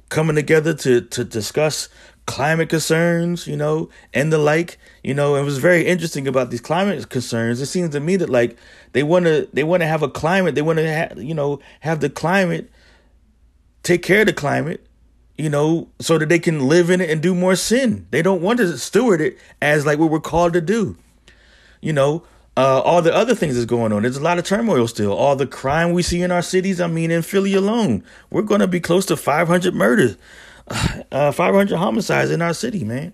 coming 0.09 0.37
together 0.37 0.75
to, 0.75 1.01
to 1.01 1.25
discuss 1.25 1.88
climate 2.27 2.68
concerns, 2.68 3.47
you 3.47 3.57
know, 3.57 3.88
and 4.14 4.33
the 4.33 4.38
like. 4.38 4.79
You 5.03 5.14
know, 5.14 5.35
it 5.35 5.42
was 5.42 5.59
very 5.59 5.87
interesting 5.87 6.29
about 6.29 6.51
these 6.51 6.61
climate 6.61 7.09
concerns. 7.09 7.61
It 7.61 7.66
seems 7.66 7.90
to 7.90 8.01
me 8.01 8.16
that 8.16 8.31
like 8.31 8.57
they 8.92 9.03
want 9.03 9.25
to 9.25 9.49
they 9.53 9.64
want 9.64 9.81
to 9.81 9.87
have 9.87 10.03
a 10.03 10.09
climate. 10.09 10.55
They 10.55 10.62
want 10.62 10.79
to 10.79 10.88
have 10.88 11.21
you 11.21 11.35
know 11.35 11.61
have 11.81 12.01
the 12.01 12.11
climate 12.11 12.71
take 13.83 14.03
care 14.03 14.21
of 14.21 14.27
the 14.27 14.33
climate. 14.33 14.87
You 15.38 15.49
know, 15.49 15.88
so 15.99 16.18
that 16.18 16.29
they 16.29 16.38
can 16.38 16.68
live 16.68 16.90
in 16.90 17.01
it 17.01 17.11
and 17.11 17.23
do 17.23 17.35
more 17.35 17.57
sin. 17.57 18.07
They 18.11 18.23
don't 18.23 18.42
want 18.42 18.59
to 18.59 18.77
steward 18.79 19.21
it 19.21 19.38
as 19.61 19.87
like 19.87 19.99
what 19.99 20.11
we're 20.11 20.21
called 20.21 20.53
to 20.53 20.61
do. 20.61 20.97
You 21.81 21.92
know, 21.92 22.25
uh, 22.57 22.81
all 22.81 23.01
the 23.01 23.14
other 23.14 23.35
things 23.35 23.55
that's 23.55 23.64
going 23.64 23.92
on. 23.92 24.03
There's 24.03 24.18
a 24.18 24.23
lot 24.23 24.38
of 24.38 24.45
turmoil 24.45 24.87
still. 24.87 25.12
All 25.12 25.35
the 25.35 25.47
crime 25.47 25.92
we 25.92 26.03
see 26.03 26.23
in 26.23 26.31
our 26.31 26.42
cities. 26.42 26.81
I 26.81 26.87
mean, 26.87 27.11
in 27.11 27.23
Philly 27.23 27.55
alone, 27.55 28.05
we're 28.31 28.42
going 28.42 28.61
to 28.61 28.68
be 28.68 28.79
close 28.79 29.07
to 29.07 29.16
500 29.16 29.75
murders 29.75 30.16
uh, 31.12 31.33
500 31.33 31.77
homicides 31.77 32.31
in 32.31 32.42
our 32.42 32.55
city, 32.55 32.85
man. 32.85 33.12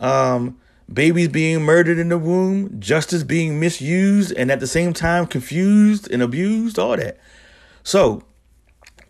Um, 0.00 0.58
babies 0.92 1.28
being 1.28 1.62
murdered 1.62 1.98
in 1.98 2.08
the 2.08 2.18
womb, 2.18 2.80
justice 2.80 3.22
being 3.22 3.58
misused, 3.58 4.32
and 4.32 4.50
at 4.50 4.60
the 4.60 4.66
same 4.66 4.92
time 4.92 5.26
confused 5.26 6.10
and 6.10 6.22
abused, 6.22 6.78
all 6.78 6.96
that. 6.96 7.18
So, 7.82 8.24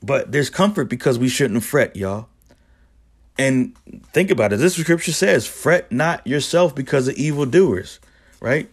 but 0.02 0.32
there's 0.32 0.50
comfort 0.50 0.84
because 0.84 1.18
we 1.18 1.28
shouldn't 1.28 1.64
fret, 1.64 1.96
y'all. 1.96 2.28
And 3.38 3.76
think 4.12 4.30
about 4.30 4.52
it. 4.52 4.56
This 4.56 4.76
scripture 4.76 5.12
says, 5.12 5.46
fret 5.46 5.92
not 5.92 6.26
yourself 6.26 6.74
because 6.74 7.08
of 7.08 7.14
evildoers, 7.16 8.00
right? 8.40 8.68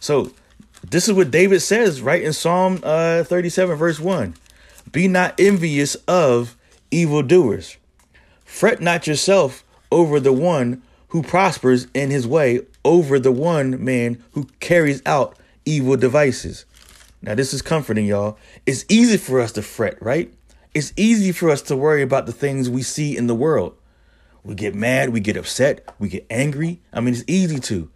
So, 0.00 0.32
this 0.88 1.08
is 1.08 1.14
what 1.14 1.30
David 1.30 1.60
says, 1.60 2.00
right? 2.00 2.22
In 2.22 2.32
Psalm 2.32 2.80
uh, 2.82 3.24
37, 3.24 3.76
verse 3.76 3.98
1. 3.98 4.34
Be 4.92 5.08
not 5.08 5.38
envious 5.38 5.94
of 6.06 6.56
evildoers. 6.90 7.76
Fret 8.44 8.80
not 8.80 9.06
yourself 9.06 9.64
over 9.90 10.20
the 10.20 10.32
one 10.32 10.82
who 11.08 11.22
prospers 11.22 11.86
in 11.94 12.10
his 12.10 12.26
way, 12.26 12.60
over 12.84 13.18
the 13.18 13.32
one 13.32 13.82
man 13.82 14.22
who 14.32 14.44
carries 14.60 15.02
out 15.06 15.36
evil 15.64 15.96
devices. 15.96 16.64
Now, 17.22 17.34
this 17.34 17.52
is 17.52 17.62
comforting, 17.62 18.06
y'all. 18.06 18.38
It's 18.66 18.84
easy 18.88 19.16
for 19.16 19.40
us 19.40 19.52
to 19.52 19.62
fret, 19.62 20.00
right? 20.00 20.32
It's 20.74 20.92
easy 20.96 21.32
for 21.32 21.50
us 21.50 21.62
to 21.62 21.76
worry 21.76 22.02
about 22.02 22.26
the 22.26 22.32
things 22.32 22.68
we 22.68 22.82
see 22.82 23.16
in 23.16 23.26
the 23.26 23.34
world. 23.34 23.74
We 24.44 24.54
get 24.54 24.74
mad, 24.74 25.10
we 25.10 25.20
get 25.20 25.36
upset, 25.36 25.86
we 25.98 26.08
get 26.08 26.26
angry. 26.30 26.80
I 26.92 27.00
mean, 27.00 27.14
it's 27.14 27.24
easy 27.26 27.58
to. 27.60 27.90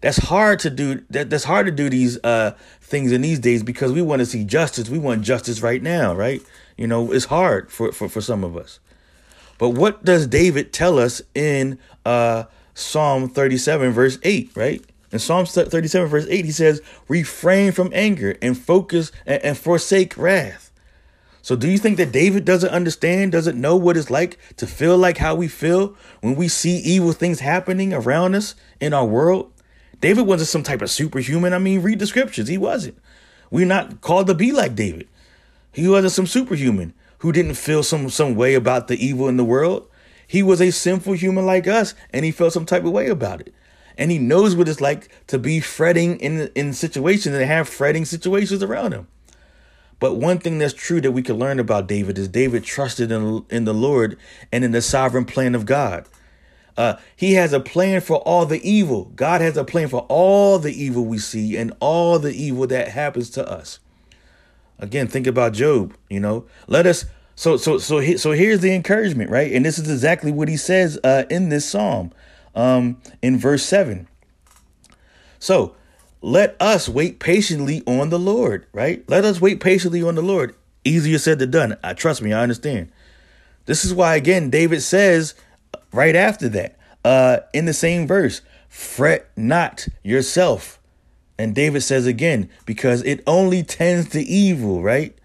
That's 0.00 0.18
hard 0.18 0.60
to 0.60 0.70
do. 0.70 1.04
That, 1.10 1.30
that's 1.30 1.44
hard 1.44 1.66
to 1.66 1.72
do 1.72 1.88
these 1.88 2.22
uh, 2.22 2.52
things 2.80 3.10
in 3.10 3.22
these 3.22 3.38
days 3.38 3.62
because 3.62 3.92
we 3.92 4.02
want 4.02 4.20
to 4.20 4.26
see 4.26 4.44
justice. 4.44 4.88
We 4.88 4.98
want 4.98 5.22
justice 5.22 5.60
right 5.60 5.82
now, 5.82 6.14
right? 6.14 6.40
You 6.76 6.86
know, 6.86 7.12
it's 7.12 7.24
hard 7.26 7.70
for, 7.70 7.90
for, 7.92 8.08
for 8.08 8.20
some 8.20 8.44
of 8.44 8.56
us. 8.56 8.80
But 9.58 9.70
what 9.70 10.04
does 10.04 10.26
David 10.28 10.72
tell 10.72 10.98
us 10.98 11.20
in 11.34 11.78
uh, 12.04 12.44
Psalm 12.74 13.28
37, 13.28 13.90
verse 13.90 14.18
8, 14.22 14.52
right? 14.54 14.84
In 15.10 15.18
Psalm 15.18 15.46
37, 15.46 16.08
verse 16.08 16.26
8, 16.28 16.44
he 16.44 16.52
says, 16.52 16.80
refrain 17.08 17.72
from 17.72 17.90
anger 17.92 18.36
and 18.40 18.56
focus 18.56 19.10
and, 19.26 19.42
and 19.42 19.58
forsake 19.58 20.16
wrath. 20.16 20.67
So, 21.48 21.56
do 21.56 21.66
you 21.66 21.78
think 21.78 21.96
that 21.96 22.12
David 22.12 22.44
doesn't 22.44 22.68
understand, 22.68 23.32
doesn't 23.32 23.58
know 23.58 23.74
what 23.74 23.96
it's 23.96 24.10
like 24.10 24.38
to 24.58 24.66
feel 24.66 24.98
like 24.98 25.16
how 25.16 25.34
we 25.34 25.48
feel 25.48 25.96
when 26.20 26.36
we 26.36 26.46
see 26.46 26.76
evil 26.76 27.12
things 27.12 27.40
happening 27.40 27.94
around 27.94 28.34
us 28.34 28.54
in 28.82 28.92
our 28.92 29.06
world? 29.06 29.50
David 30.02 30.26
wasn't 30.26 30.50
some 30.50 30.62
type 30.62 30.82
of 30.82 30.90
superhuman. 30.90 31.54
I 31.54 31.58
mean, 31.58 31.80
read 31.80 32.00
the 32.00 32.06
scriptures. 32.06 32.48
He 32.48 32.58
wasn't. 32.58 32.98
We're 33.50 33.64
not 33.64 34.02
called 34.02 34.26
to 34.26 34.34
be 34.34 34.52
like 34.52 34.74
David. 34.74 35.08
He 35.72 35.88
wasn't 35.88 36.12
some 36.12 36.26
superhuman 36.26 36.92
who 37.20 37.32
didn't 37.32 37.54
feel 37.54 37.82
some 37.82 38.10
some 38.10 38.34
way 38.34 38.52
about 38.52 38.88
the 38.88 39.02
evil 39.02 39.26
in 39.26 39.38
the 39.38 39.42
world. 39.42 39.88
He 40.26 40.42
was 40.42 40.60
a 40.60 40.70
sinful 40.70 41.14
human 41.14 41.46
like 41.46 41.66
us, 41.66 41.94
and 42.12 42.26
he 42.26 42.30
felt 42.30 42.52
some 42.52 42.66
type 42.66 42.84
of 42.84 42.92
way 42.92 43.08
about 43.08 43.40
it. 43.40 43.54
And 43.96 44.10
he 44.10 44.18
knows 44.18 44.54
what 44.54 44.68
it's 44.68 44.82
like 44.82 45.08
to 45.28 45.38
be 45.38 45.60
fretting 45.60 46.20
in 46.20 46.50
in 46.54 46.74
situations 46.74 47.34
and 47.34 47.46
have 47.46 47.70
fretting 47.70 48.04
situations 48.04 48.62
around 48.62 48.92
him. 48.92 49.08
But 50.00 50.14
one 50.14 50.38
thing 50.38 50.58
that's 50.58 50.74
true 50.74 51.00
that 51.00 51.12
we 51.12 51.22
can 51.22 51.38
learn 51.38 51.58
about 51.58 51.88
David 51.88 52.18
is 52.18 52.28
David 52.28 52.64
trusted 52.64 53.10
in, 53.10 53.44
in 53.50 53.64
the 53.64 53.74
Lord 53.74 54.16
and 54.52 54.64
in 54.64 54.72
the 54.72 54.82
sovereign 54.82 55.24
plan 55.24 55.54
of 55.54 55.66
God. 55.66 56.06
Uh, 56.76 56.96
he 57.16 57.34
has 57.34 57.52
a 57.52 57.58
plan 57.58 58.00
for 58.00 58.18
all 58.18 58.46
the 58.46 58.66
evil. 58.68 59.06
God 59.16 59.40
has 59.40 59.56
a 59.56 59.64
plan 59.64 59.88
for 59.88 60.06
all 60.08 60.60
the 60.60 60.72
evil 60.72 61.04
we 61.04 61.18
see 61.18 61.56
and 61.56 61.72
all 61.80 62.20
the 62.20 62.32
evil 62.32 62.68
that 62.68 62.88
happens 62.88 63.30
to 63.30 63.50
us. 63.50 63.80
Again, 64.78 65.08
think 65.08 65.26
about 65.26 65.54
Job, 65.54 65.96
you 66.08 66.20
know. 66.20 66.46
Let 66.68 66.86
us 66.86 67.04
so 67.34 67.56
so 67.56 67.78
so 67.78 67.98
he, 67.98 68.16
so 68.16 68.30
here's 68.30 68.60
the 68.60 68.72
encouragement, 68.72 69.28
right? 69.28 69.52
And 69.52 69.66
this 69.66 69.78
is 69.80 69.90
exactly 69.90 70.30
what 70.30 70.48
he 70.48 70.56
says 70.56 71.00
uh 71.02 71.24
in 71.28 71.48
this 71.48 71.68
psalm 71.68 72.12
um 72.54 73.00
in 73.22 73.38
verse 73.38 73.64
7. 73.64 74.06
So, 75.40 75.74
let 76.20 76.56
us 76.60 76.88
wait 76.88 77.18
patiently 77.18 77.82
on 77.86 78.10
the 78.10 78.18
Lord, 78.18 78.66
right? 78.72 79.04
Let 79.08 79.24
us 79.24 79.40
wait 79.40 79.60
patiently 79.60 80.02
on 80.02 80.14
the 80.14 80.22
Lord. 80.22 80.54
Easier 80.84 81.18
said 81.18 81.38
than 81.38 81.50
done. 81.50 81.76
I 81.82 81.94
trust 81.94 82.22
me, 82.22 82.32
I 82.32 82.42
understand. 82.42 82.90
This 83.66 83.84
is 83.84 83.92
why 83.92 84.16
again 84.16 84.50
David 84.50 84.82
says 84.82 85.34
right 85.92 86.16
after 86.16 86.48
that, 86.50 86.78
uh 87.04 87.38
in 87.52 87.66
the 87.66 87.74
same 87.74 88.06
verse, 88.06 88.40
fret 88.68 89.28
not 89.36 89.86
yourself 90.02 90.78
and 91.38 91.54
David 91.54 91.82
says 91.82 92.06
again, 92.06 92.50
because 92.66 93.02
it 93.04 93.22
only 93.26 93.62
tends 93.62 94.08
to 94.10 94.20
evil, 94.20 94.82
right? 94.82 95.16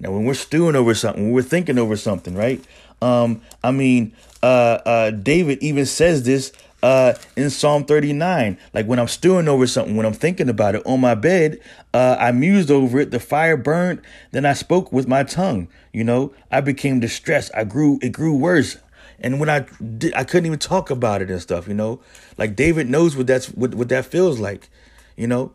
Now, 0.00 0.10
when 0.10 0.24
we're 0.24 0.34
stewing 0.34 0.74
over 0.74 0.94
something, 0.94 1.24
when 1.24 1.32
we're 1.32 1.42
thinking 1.42 1.78
over 1.78 1.96
something, 1.96 2.34
right? 2.34 2.62
Um, 3.00 3.40
I 3.62 3.70
mean, 3.70 4.12
uh, 4.42 4.78
uh, 4.84 5.10
David 5.10 5.62
even 5.62 5.86
says 5.86 6.24
this 6.24 6.52
uh, 6.82 7.14
in 7.36 7.50
Psalm 7.50 7.84
39. 7.84 8.58
Like 8.72 8.86
when 8.86 8.98
I'm 8.98 9.08
stewing 9.08 9.48
over 9.48 9.66
something, 9.66 9.96
when 9.96 10.06
I'm 10.06 10.12
thinking 10.12 10.48
about 10.48 10.74
it 10.74 10.82
on 10.86 11.00
my 11.00 11.14
bed, 11.14 11.60
uh, 11.92 12.16
I 12.18 12.32
mused 12.32 12.70
over 12.70 13.00
it. 13.00 13.10
The 13.10 13.20
fire 13.20 13.56
burned. 13.56 14.02
Then 14.32 14.46
I 14.46 14.54
spoke 14.54 14.92
with 14.92 15.06
my 15.08 15.22
tongue. 15.22 15.68
You 15.92 16.04
know, 16.04 16.32
I 16.50 16.60
became 16.60 17.00
distressed. 17.00 17.50
I 17.54 17.64
grew. 17.64 17.98
It 18.02 18.10
grew 18.10 18.36
worse. 18.36 18.78
And 19.18 19.38
when 19.38 19.50
I 19.50 19.66
did, 19.98 20.14
I 20.14 20.24
couldn't 20.24 20.46
even 20.46 20.58
talk 20.58 20.90
about 20.90 21.20
it 21.22 21.30
and 21.30 21.40
stuff. 21.40 21.68
You 21.68 21.74
know, 21.74 22.00
like 22.38 22.56
David 22.56 22.88
knows 22.88 23.16
what 23.16 23.26
that's 23.26 23.46
what 23.48 23.74
what 23.74 23.88
that 23.90 24.06
feels 24.06 24.40
like. 24.40 24.70
You 25.16 25.26
know, 25.26 25.52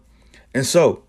and 0.54 0.66
so 0.66 1.04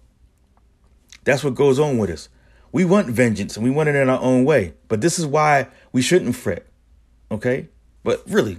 that's 1.24 1.44
what 1.44 1.54
goes 1.54 1.78
on 1.78 1.98
with 1.98 2.08
us. 2.08 2.28
We 2.72 2.84
want 2.84 3.08
vengeance 3.08 3.56
and 3.56 3.64
we 3.64 3.70
want 3.70 3.88
it 3.88 3.94
in 3.94 4.08
our 4.08 4.20
own 4.20 4.44
way. 4.44 4.74
But 4.88 5.00
this 5.00 5.18
is 5.18 5.26
why 5.26 5.68
we 5.92 6.02
shouldn't 6.02 6.36
fret. 6.36 6.66
Okay? 7.30 7.68
But 8.04 8.22
really, 8.26 8.58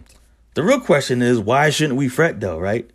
The 0.57 0.63
real 0.63 0.79
question 0.79 1.21
is 1.21 1.37
why 1.37 1.69
shouldn't 1.69 1.99
we 1.99 2.09
fret 2.09 2.39
though, 2.39 2.57
right? 2.57 2.89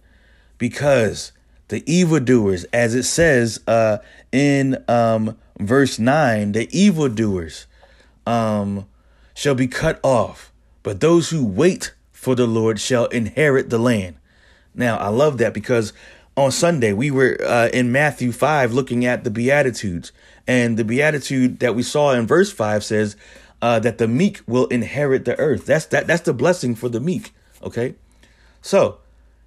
Because 0.58 1.30
the 1.68 1.84
evildoers, 1.86 2.64
as 2.72 2.96
it 2.96 3.04
says 3.04 3.60
uh, 3.68 3.98
in 4.32 4.82
um, 4.88 5.38
verse 5.60 5.96
9, 5.96 6.50
the 6.50 6.68
evildoers 6.76 7.68
um, 8.26 8.88
shall 9.32 9.54
be 9.54 9.68
cut 9.68 10.00
off, 10.02 10.52
but 10.82 10.98
those 10.98 11.30
who 11.30 11.46
wait 11.46 11.94
for 12.10 12.34
the 12.34 12.48
Lord 12.48 12.80
shall 12.80 13.06
inherit 13.06 13.70
the 13.70 13.78
land. 13.78 14.16
Now, 14.74 14.98
I 14.98 15.10
love 15.10 15.38
that 15.38 15.54
because 15.54 15.92
on 16.36 16.50
Sunday 16.50 16.92
we 16.92 17.12
were 17.12 17.38
uh, 17.46 17.68
in 17.72 17.92
Matthew 17.92 18.32
5 18.32 18.72
looking 18.72 19.06
at 19.06 19.22
the 19.22 19.30
Beatitudes. 19.30 20.10
And 20.48 20.76
the 20.76 20.84
Beatitude 20.84 21.60
that 21.60 21.76
we 21.76 21.84
saw 21.84 22.10
in 22.10 22.26
verse 22.26 22.50
5 22.50 22.82
says 22.82 23.14
uh, 23.62 23.78
that 23.78 23.98
the 23.98 24.08
meek 24.08 24.40
will 24.48 24.66
inherit 24.66 25.24
the 25.24 25.38
earth. 25.38 25.66
That's 25.66 25.86
that 25.86 26.08
that's 26.08 26.22
the 26.22 26.34
blessing 26.34 26.74
for 26.74 26.88
the 26.88 26.98
meek. 26.98 27.32
Okay. 27.62 27.94
So 28.60 28.98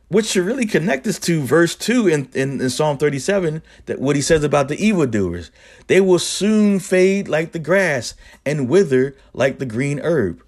which 0.07 0.28
should 0.28 0.45
really 0.45 0.66
connect 0.66 1.07
us 1.07 1.18
to 1.20 1.41
verse 1.41 1.76
2 1.76 2.07
in, 2.07 2.30
in, 2.34 2.61
in, 2.61 2.70
Psalm 2.70 2.97
37, 2.97 3.61
that 3.88 3.99
what 3.99 4.16
he 4.16 4.22
says 4.22 4.43
about 4.43 4.68
the 4.68 4.78
evildoers. 4.78 5.51
They 5.88 5.99
will 5.99 6.20
soon 6.20 6.80
fade 6.80 7.28
like 7.28 7.51
the 7.51 7.59
grass 7.59 8.13
and 8.45 8.70
wither 8.70 9.16
like 9.34 9.57
the 9.57 9.66
green 9.66 9.99
herb. 9.99 10.43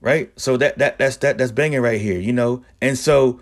Right? 0.00 0.30
So 0.38 0.56
that 0.56 0.78
that 0.78 0.98
that's 0.98 1.16
that 1.18 1.38
that's 1.38 1.52
banging 1.52 1.80
right 1.80 2.00
here, 2.00 2.18
you 2.18 2.32
know. 2.32 2.64
And 2.80 2.98
so 2.98 3.40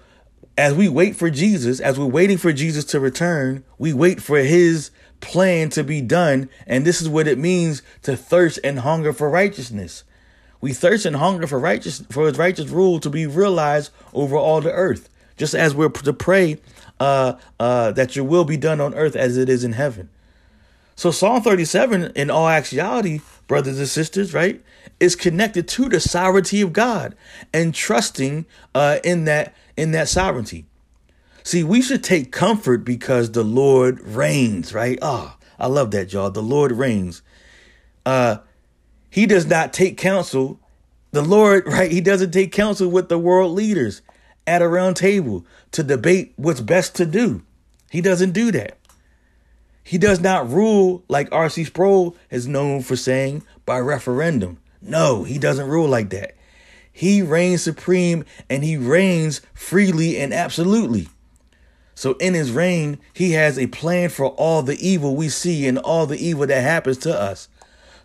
as 0.59 0.75
we 0.75 0.91
wait 0.91 1.17
for 1.17 1.31
Jesus, 1.31 1.81
as 1.81 1.99
we're 1.99 2.05
waiting 2.05 2.37
for 2.37 2.53
Jesus 2.53 2.85
to 2.87 3.01
return, 3.01 3.65
we 3.79 3.95
wait 3.95 4.23
for 4.23 4.39
his 4.41 4.91
plan 5.21 5.71
to 5.71 5.83
be 5.83 6.03
done. 6.03 6.51
And 6.67 6.85
this 6.85 7.01
is 7.01 7.09
what 7.09 7.27
it 7.27 7.39
means 7.39 7.83
to 8.03 8.15
thirst 8.15 8.59
and 8.63 8.81
hunger 8.81 9.15
for 9.15 9.31
righteousness. 9.31 10.05
We 10.61 10.73
thirst 10.73 11.07
and 11.07 11.17
hunger 11.17 11.47
for 11.47 11.59
righteous 11.59 12.03
for 12.11 12.27
his 12.27 12.39
righteous 12.39 12.69
rule 12.69 13.01
to 13.01 13.11
be 13.11 13.27
realized 13.27 13.91
over 14.13 14.37
all 14.37 14.61
the 14.61 14.73
earth. 14.73 15.09
Just 15.37 15.55
as 15.55 15.75
we're 15.75 15.89
to 15.89 16.13
pray 16.13 16.59
uh, 16.99 17.35
uh, 17.59 17.93
that 17.93 18.15
your 18.15 18.27
will 18.27 18.45
be 18.45 18.59
done 18.59 18.81
on 18.81 18.95
earth 18.95 19.17
as 19.17 19.37
it 19.37 19.49
is 19.49 19.65
in 19.65 19.73
heaven. 19.73 20.11
So 20.97 21.11
Psalm 21.11 21.43
37, 21.43 22.13
in 22.15 22.31
all 22.31 22.47
actuality, 22.47 23.23
brothers 23.49 23.79
and 23.79 23.89
sisters, 23.89 24.35
right, 24.35 24.63
is 25.01 25.17
connected 25.17 25.67
to 25.69 25.89
the 25.89 25.99
sovereignty 25.99 26.61
of 26.61 26.75
God 26.75 27.17
and 27.55 27.75
trusting 27.75 28.45
uh, 28.75 28.99
in 29.03 29.25
that 29.25 29.55
in 29.79 29.93
that 29.93 30.11
sovereignty. 30.11 30.67
See, 31.43 31.65
we 31.65 31.81
should 31.81 32.05
take 32.05 32.33
comfort 32.33 32.85
because 32.85 33.33
the 33.33 33.43
Lord 33.43 34.01
reigns, 34.03 34.75
right? 34.75 34.99
Ah, 35.01 35.39
oh, 35.39 35.47
I 35.59 35.69
love 35.69 35.91
that, 35.93 36.13
y'all. 36.13 36.31
The 36.31 36.43
Lord 36.43 36.73
reigns. 36.73 37.23
Uh, 38.05 38.39
he 39.11 39.27
does 39.27 39.47
not 39.47 39.73
take 39.73 39.97
counsel. 39.97 40.61
The 41.11 41.23
Lord, 41.23 41.67
right? 41.67 41.91
He 41.91 42.01
doesn't 42.01 42.31
take 42.31 42.53
counsel 42.53 42.89
with 42.89 43.09
the 43.09 43.19
world 43.19 43.53
leaders 43.53 44.03
at 44.47 44.63
a 44.63 44.69
round 44.69 44.97
table 44.97 45.45
to 45.73 45.83
debate 45.83 46.33
what's 46.37 46.61
best 46.61 46.95
to 46.97 47.07
do. 47.07 47.43
He 47.91 48.01
doesn't 48.01 48.33
do 48.33 48.51
that. 48.53 48.79
He 49.83 49.99
does 49.99 50.21
not 50.21 50.49
rule 50.49 51.03
like 51.09 51.29
R.C. 51.33 51.65
Sproul 51.65 52.17
is 52.31 52.47
known 52.47 52.83
for 52.83 52.97
saying 52.97 53.43
by 53.67 53.81
referendum. 53.81 54.59
No, 54.81 55.25
he 55.25 55.39
doesn't 55.39 55.69
rule 55.69 55.89
like 55.89 56.11
that. 56.11 56.37
He 56.93 57.23
reigns 57.23 57.63
supreme 57.63 58.25
and 58.49 58.63
he 58.63 58.77
reigns 58.77 59.41
freely 59.55 60.19
and 60.19 60.33
absolutely. 60.33 61.09
So 61.95 62.13
in 62.15 62.35
his 62.35 62.51
reign, 62.51 62.99
he 63.13 63.33
has 63.33 63.59
a 63.59 63.67
plan 63.67 64.09
for 64.09 64.27
all 64.27 64.63
the 64.63 64.79
evil 64.87 65.17
we 65.17 65.29
see 65.29 65.67
and 65.67 65.79
all 65.79 66.07
the 66.07 66.25
evil 66.25 66.47
that 66.47 66.63
happens 66.63 66.99
to 66.99 67.19
us. 67.19 67.49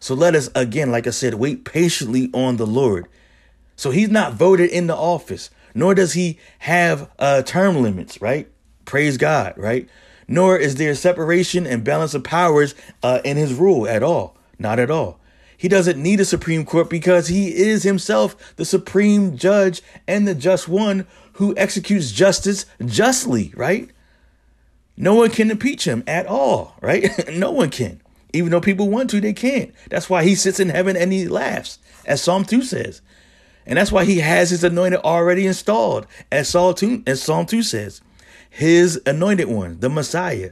So 0.05 0.13
let 0.13 0.35
us 0.35 0.51
again, 0.53 0.91
like 0.91 1.07
I 1.07 1.09
said, 1.09 1.33
wait 1.33 1.65
patiently 1.65 2.29
on 2.31 2.57
the 2.57 2.67
Lord. 2.67 3.07
So 3.75 3.89
he's 3.89 4.11
not 4.11 4.33
voted 4.33 4.69
into 4.69 4.95
office, 4.95 5.49
nor 5.73 5.95
does 5.95 6.13
he 6.13 6.37
have 6.59 7.09
uh, 7.17 7.41
term 7.41 7.81
limits, 7.81 8.21
right? 8.21 8.47
Praise 8.85 9.17
God, 9.17 9.55
right? 9.57 9.89
Nor 10.27 10.59
is 10.59 10.75
there 10.75 10.93
separation 10.93 11.65
and 11.65 11.83
balance 11.83 12.13
of 12.13 12.23
powers 12.23 12.75
uh, 13.01 13.21
in 13.25 13.35
his 13.35 13.55
rule 13.55 13.87
at 13.87 14.03
all. 14.03 14.37
Not 14.59 14.77
at 14.77 14.91
all. 14.91 15.19
He 15.57 15.67
doesn't 15.67 15.99
need 15.99 16.19
a 16.19 16.25
Supreme 16.25 16.65
Court 16.65 16.87
because 16.87 17.29
he 17.29 17.55
is 17.55 17.81
himself 17.81 18.55
the 18.57 18.65
supreme 18.65 19.35
judge 19.35 19.81
and 20.07 20.27
the 20.27 20.35
just 20.35 20.67
one 20.67 21.07
who 21.33 21.57
executes 21.57 22.11
justice 22.11 22.67
justly, 22.85 23.51
right? 23.55 23.89
No 24.95 25.15
one 25.15 25.31
can 25.31 25.49
impeach 25.49 25.87
him 25.87 26.03
at 26.05 26.27
all, 26.27 26.75
right? 26.79 27.27
no 27.33 27.49
one 27.49 27.71
can. 27.71 28.01
Even 28.35 28.51
though 28.51 28.61
people 28.61 28.89
want 28.89 29.09
to, 29.11 29.21
they 29.21 29.33
can't. 29.33 29.73
That's 29.89 30.09
why 30.09 30.23
he 30.23 30.35
sits 30.35 30.59
in 30.59 30.69
heaven 30.69 30.97
and 30.97 31.11
he 31.13 31.27
laughs, 31.27 31.79
as 32.05 32.21
Psalm 32.21 32.43
2 32.43 32.61
says. 32.63 33.01
And 33.65 33.77
that's 33.77 33.91
why 33.91 34.05
he 34.05 34.19
has 34.19 34.49
his 34.49 34.63
anointed 34.63 34.99
already 34.99 35.47
installed, 35.47 36.05
as 36.31 36.49
Psalm 36.49 36.75
2, 36.75 37.03
as 37.07 37.21
Psalm 37.23 37.45
2 37.45 37.63
says. 37.63 38.01
His 38.49 39.01
anointed 39.05 39.47
one, 39.47 39.79
the 39.79 39.89
Messiah. 39.89 40.51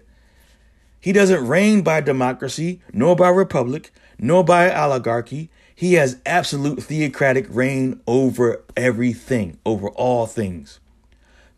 He 0.99 1.11
doesn't 1.11 1.45
reign 1.45 1.81
by 1.81 2.01
democracy, 2.01 2.81
nor 2.93 3.15
by 3.15 3.29
republic, 3.29 3.91
nor 4.17 4.43
by 4.43 4.73
oligarchy. 4.73 5.49
He 5.75 5.93
has 5.93 6.21
absolute 6.25 6.81
theocratic 6.81 7.45
reign 7.49 8.01
over 8.07 8.63
everything, 8.77 9.59
over 9.65 9.89
all 9.89 10.25
things. 10.25 10.79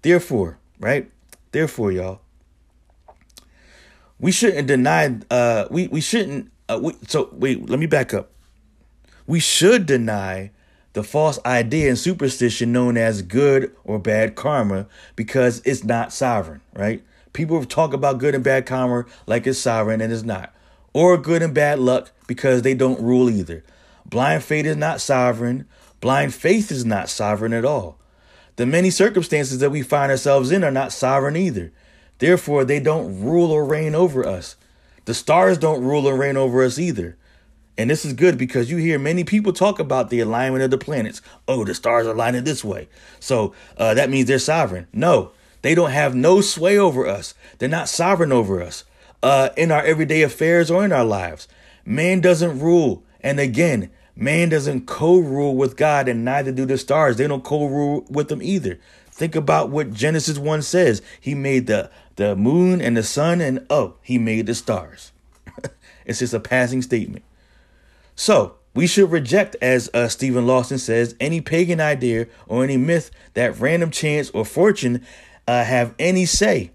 Therefore, 0.01 0.57
right? 0.79 1.09
Therefore, 1.51 1.91
y'all, 1.91 2.21
we 4.25 4.31
shouldn't 4.31 4.67
deny. 4.67 5.19
Uh, 5.29 5.67
we 5.69 5.85
we 5.87 6.01
shouldn't. 6.01 6.51
Uh, 6.67 6.79
we, 6.81 6.93
so 7.05 7.29
wait, 7.31 7.69
let 7.69 7.77
me 7.77 7.85
back 7.85 8.11
up. 8.11 8.31
We 9.27 9.39
should 9.39 9.85
deny 9.85 10.49
the 10.93 11.03
false 11.03 11.37
idea 11.45 11.89
and 11.89 11.99
superstition 11.99 12.71
known 12.71 12.97
as 12.97 13.21
good 13.21 13.75
or 13.83 13.99
bad 13.99 14.33
karma 14.33 14.87
because 15.15 15.61
it's 15.63 15.83
not 15.83 16.11
sovereign, 16.11 16.61
right? 16.73 17.03
People 17.33 17.63
talk 17.65 17.93
about 17.93 18.17
good 18.17 18.33
and 18.33 18.43
bad 18.43 18.65
karma 18.65 19.05
like 19.27 19.45
it's 19.45 19.59
sovereign 19.59 20.01
and 20.01 20.11
it's 20.11 20.23
not 20.23 20.55
or 20.91 21.19
good 21.19 21.43
and 21.43 21.53
bad 21.53 21.77
luck 21.77 22.09
because 22.25 22.63
they 22.63 22.73
don't 22.73 22.99
rule 22.99 23.29
either. 23.29 23.63
Blind 24.07 24.43
faith 24.43 24.65
is 24.65 24.75
not 24.75 25.01
sovereign. 25.01 25.67
Blind 26.01 26.33
faith 26.33 26.71
is 26.71 26.83
not 26.83 27.09
sovereign 27.09 27.53
at 27.53 27.63
all. 27.63 27.99
The 28.55 28.65
many 28.65 28.89
circumstances 28.89 29.59
that 29.59 29.69
we 29.69 29.83
find 29.83 30.09
ourselves 30.09 30.51
in 30.51 30.63
are 30.63 30.71
not 30.71 30.91
sovereign 30.91 31.35
either. 31.35 31.71
Therefore, 32.19 32.63
they 32.63 32.79
don't 32.79 33.21
rule 33.21 33.51
or 33.51 33.65
reign 33.65 33.95
over 33.95 34.25
us. 34.25 34.55
The 35.05 35.13
stars 35.13 35.57
don't 35.57 35.83
rule 35.83 36.07
or 36.07 36.15
reign 36.15 36.37
over 36.37 36.63
us 36.63 36.79
either. 36.79 37.17
And 37.77 37.89
this 37.89 38.05
is 38.05 38.13
good 38.13 38.37
because 38.37 38.71
you 38.71 38.77
hear 38.77 38.97
many 38.97 39.23
people 39.23 39.51
talk 39.51 39.79
about 39.79 40.09
the 40.09 40.21
alignment 40.21 40.63
of 40.63 40.71
the 40.71 40.77
planets. 40.77 41.21
Oh, 41.47 41.65
the 41.65 41.73
stars 41.73 42.07
are 42.07 42.13
aligning 42.13 42.45
this 42.45 42.63
way. 42.63 42.87
So 43.19 43.53
uh, 43.77 43.93
that 43.95 44.09
means 44.09 44.27
they're 44.27 44.39
sovereign. 44.39 44.87
No, 44.93 45.31
they 45.61 45.75
don't 45.75 45.91
have 45.91 46.15
no 46.15 46.41
sway 46.41 46.77
over 46.77 47.05
us. 47.05 47.33
They're 47.57 47.67
not 47.67 47.89
sovereign 47.89 48.31
over 48.31 48.61
us 48.61 48.85
uh, 49.21 49.49
in 49.57 49.71
our 49.71 49.83
everyday 49.83 50.21
affairs 50.21 50.71
or 50.71 50.85
in 50.85 50.93
our 50.93 51.03
lives. 51.03 51.47
Man 51.85 52.21
doesn't 52.21 52.59
rule. 52.59 53.03
And 53.19 53.39
again, 53.39 53.89
man 54.15 54.49
doesn't 54.49 54.85
co 54.85 55.17
rule 55.17 55.55
with 55.55 55.75
God, 55.75 56.07
and 56.07 56.23
neither 56.23 56.51
do 56.51 56.65
the 56.65 56.77
stars. 56.77 57.17
They 57.17 57.27
don't 57.27 57.43
co 57.43 57.65
rule 57.65 58.05
with 58.09 58.29
them 58.29 58.41
either. 58.41 58.79
Think 59.11 59.35
about 59.35 59.69
what 59.69 59.93
Genesis 59.93 60.37
1 60.37 60.61
says. 60.61 61.01
He 61.19 61.35
made 61.35 61.67
the, 61.67 61.89
the 62.15 62.35
moon 62.35 62.81
and 62.81 62.95
the 62.95 63.03
sun, 63.03 63.41
and 63.41 63.65
oh, 63.69 63.95
he 64.01 64.17
made 64.17 64.45
the 64.45 64.55
stars. 64.55 65.11
it's 66.05 66.19
just 66.19 66.33
a 66.33 66.39
passing 66.39 66.81
statement. 66.81 67.23
So, 68.15 68.55
we 68.73 68.87
should 68.87 69.11
reject, 69.11 69.55
as 69.61 69.89
uh, 69.93 70.07
Steven 70.07 70.45
Lawson 70.45 70.77
says, 70.77 71.15
any 71.19 71.41
pagan 71.41 71.79
idea 71.79 72.27
or 72.47 72.63
any 72.63 72.77
myth 72.77 73.11
that 73.33 73.59
random 73.59 73.91
chance 73.91 74.29
or 74.31 74.45
fortune 74.45 75.05
uh, 75.47 75.63
have 75.63 75.93
any 75.97 76.25
say 76.25 76.71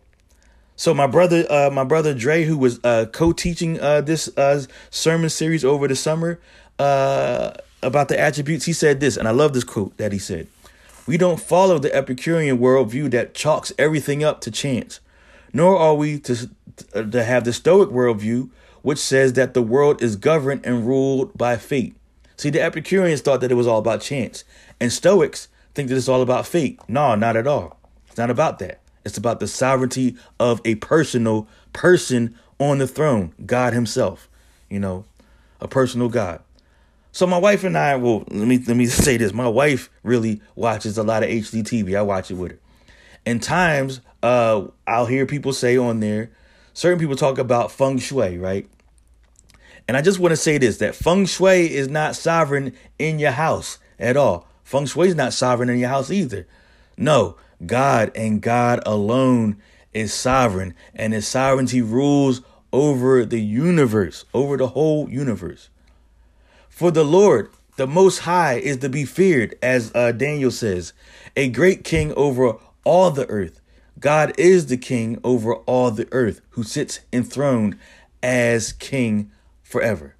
so 0.80 0.94
my 0.94 1.06
brother, 1.06 1.44
uh, 1.50 1.68
my 1.70 1.84
brother 1.84 2.14
Dre, 2.14 2.44
who 2.44 2.56
was 2.56 2.80
uh, 2.82 3.04
co-teaching 3.12 3.78
uh, 3.80 4.00
this 4.00 4.34
uh, 4.38 4.64
sermon 4.88 5.28
series 5.28 5.62
over 5.62 5.86
the 5.86 5.94
summer 5.94 6.40
about 6.78 8.08
the 8.08 8.18
attributes, 8.18 8.64
he 8.64 8.72
said 8.72 8.98
this, 8.98 9.18
and 9.18 9.28
I 9.28 9.30
love 9.32 9.52
this 9.52 9.62
quote 9.62 9.94
that 9.98 10.10
he 10.10 10.18
said: 10.18 10.46
"We 11.06 11.18
don't 11.18 11.38
follow 11.38 11.78
the 11.78 11.94
Epicurean 11.94 12.56
worldview 12.56 13.10
that 13.10 13.34
chalks 13.34 13.74
everything 13.78 14.24
up 14.24 14.40
to 14.40 14.50
chance, 14.50 15.00
nor 15.52 15.76
are 15.76 15.94
we 15.94 16.18
to 16.20 16.50
to 16.94 17.24
have 17.24 17.44
the 17.44 17.52
Stoic 17.52 17.90
worldview, 17.90 18.50
which 18.82 18.98
says 18.98 19.34
that 19.34 19.54
the 19.54 19.62
world 19.62 20.02
is 20.02 20.16
governed 20.16 20.64
and 20.64 20.86
ruled 20.86 21.36
by 21.36 21.56
fate." 21.56 21.94
See, 22.36 22.50
the 22.50 22.62
Epicureans 22.62 23.20
thought 23.20 23.40
that 23.42 23.52
it 23.52 23.56
was 23.56 23.66
all 23.66 23.78
about 23.78 24.00
chance, 24.00 24.44
and 24.80 24.92
Stoics 24.92 25.48
think 25.74 25.88
that 25.88 25.96
it's 25.96 26.08
all 26.08 26.22
about 26.22 26.46
fate. 26.46 26.80
No, 26.88 27.14
not 27.14 27.36
at 27.36 27.46
all. 27.46 27.78
It's 28.08 28.16
not 28.16 28.30
about 28.30 28.58
that. 28.60 28.80
It's 29.04 29.18
about 29.18 29.40
the 29.40 29.46
sovereignty 29.46 30.16
of 30.38 30.60
a 30.64 30.76
personal 30.76 31.48
person 31.72 32.34
on 32.58 32.78
the 32.78 32.86
throne, 32.86 33.32
God 33.44 33.72
Himself. 33.72 34.28
You 34.68 34.80
know, 34.80 35.04
a 35.60 35.68
personal 35.68 36.08
God. 36.08 36.40
So 37.12 37.26
my 37.26 37.38
wife 37.38 37.64
and 37.64 37.76
I, 37.76 37.96
well, 37.96 38.24
let 38.30 38.46
me 38.46 38.62
let 38.66 38.76
me 38.76 38.86
say 39.04 39.16
this. 39.16 39.32
My 39.32 39.48
wife 39.48 39.90
really 40.02 40.40
watches 40.54 40.98
a 40.98 41.02
lot 41.02 41.22
of 41.22 41.28
HGTV. 41.28 41.96
I 41.96 42.02
watch 42.02 42.30
it 42.30 42.34
with 42.34 42.52
her. 42.52 42.58
And 43.26 43.42
times, 43.42 44.00
uh, 44.22 44.66
I'll 44.86 45.06
hear 45.06 45.26
people 45.26 45.52
say 45.52 45.76
on 45.76 46.00
there, 46.00 46.30
certain 46.72 46.98
people 46.98 47.16
talk 47.16 47.38
about 47.38 47.72
feng 47.72 47.98
shui, 47.98 48.38
right? 48.38 48.68
And 49.88 49.96
I 49.96 50.02
just 50.02 50.18
want 50.18 50.32
to 50.32 50.36
say 50.36 50.58
this: 50.58 50.78
that 50.78 50.94
feng 50.94 51.26
shui 51.26 51.72
is 51.72 51.88
not 51.88 52.16
sovereign 52.16 52.74
in 52.98 53.18
your 53.18 53.32
house 53.32 53.78
at 53.98 54.16
all. 54.16 54.46
Feng 54.70 54.86
Shui 54.86 55.08
is 55.08 55.16
not 55.16 55.32
sovereign 55.32 55.68
in 55.68 55.80
your 55.80 55.88
house 55.88 56.12
either. 56.12 56.46
No, 56.96 57.36
God 57.66 58.12
and 58.14 58.40
God 58.40 58.80
alone 58.86 59.60
is 59.92 60.14
sovereign, 60.14 60.74
and 60.94 61.12
his 61.12 61.26
sovereignty 61.26 61.82
rules 61.82 62.40
over 62.72 63.24
the 63.24 63.40
universe, 63.40 64.24
over 64.32 64.56
the 64.56 64.68
whole 64.68 65.10
universe. 65.10 65.70
For 66.68 66.92
the 66.92 67.04
Lord, 67.04 67.50
the 67.76 67.88
Most 67.88 68.18
High, 68.20 68.54
is 68.54 68.76
to 68.76 68.88
be 68.88 69.04
feared, 69.04 69.56
as 69.60 69.90
uh, 69.92 70.12
Daniel 70.12 70.52
says, 70.52 70.92
a 71.34 71.48
great 71.48 71.82
king 71.82 72.12
over 72.14 72.56
all 72.84 73.10
the 73.10 73.28
earth. 73.28 73.59
God 74.00 74.32
is 74.38 74.66
the 74.66 74.76
king 74.76 75.20
over 75.22 75.54
all 75.54 75.90
the 75.90 76.08
earth, 76.12 76.40
who 76.50 76.62
sits 76.62 77.00
enthroned 77.12 77.78
as 78.22 78.72
king 78.72 79.30
forever. 79.62 80.16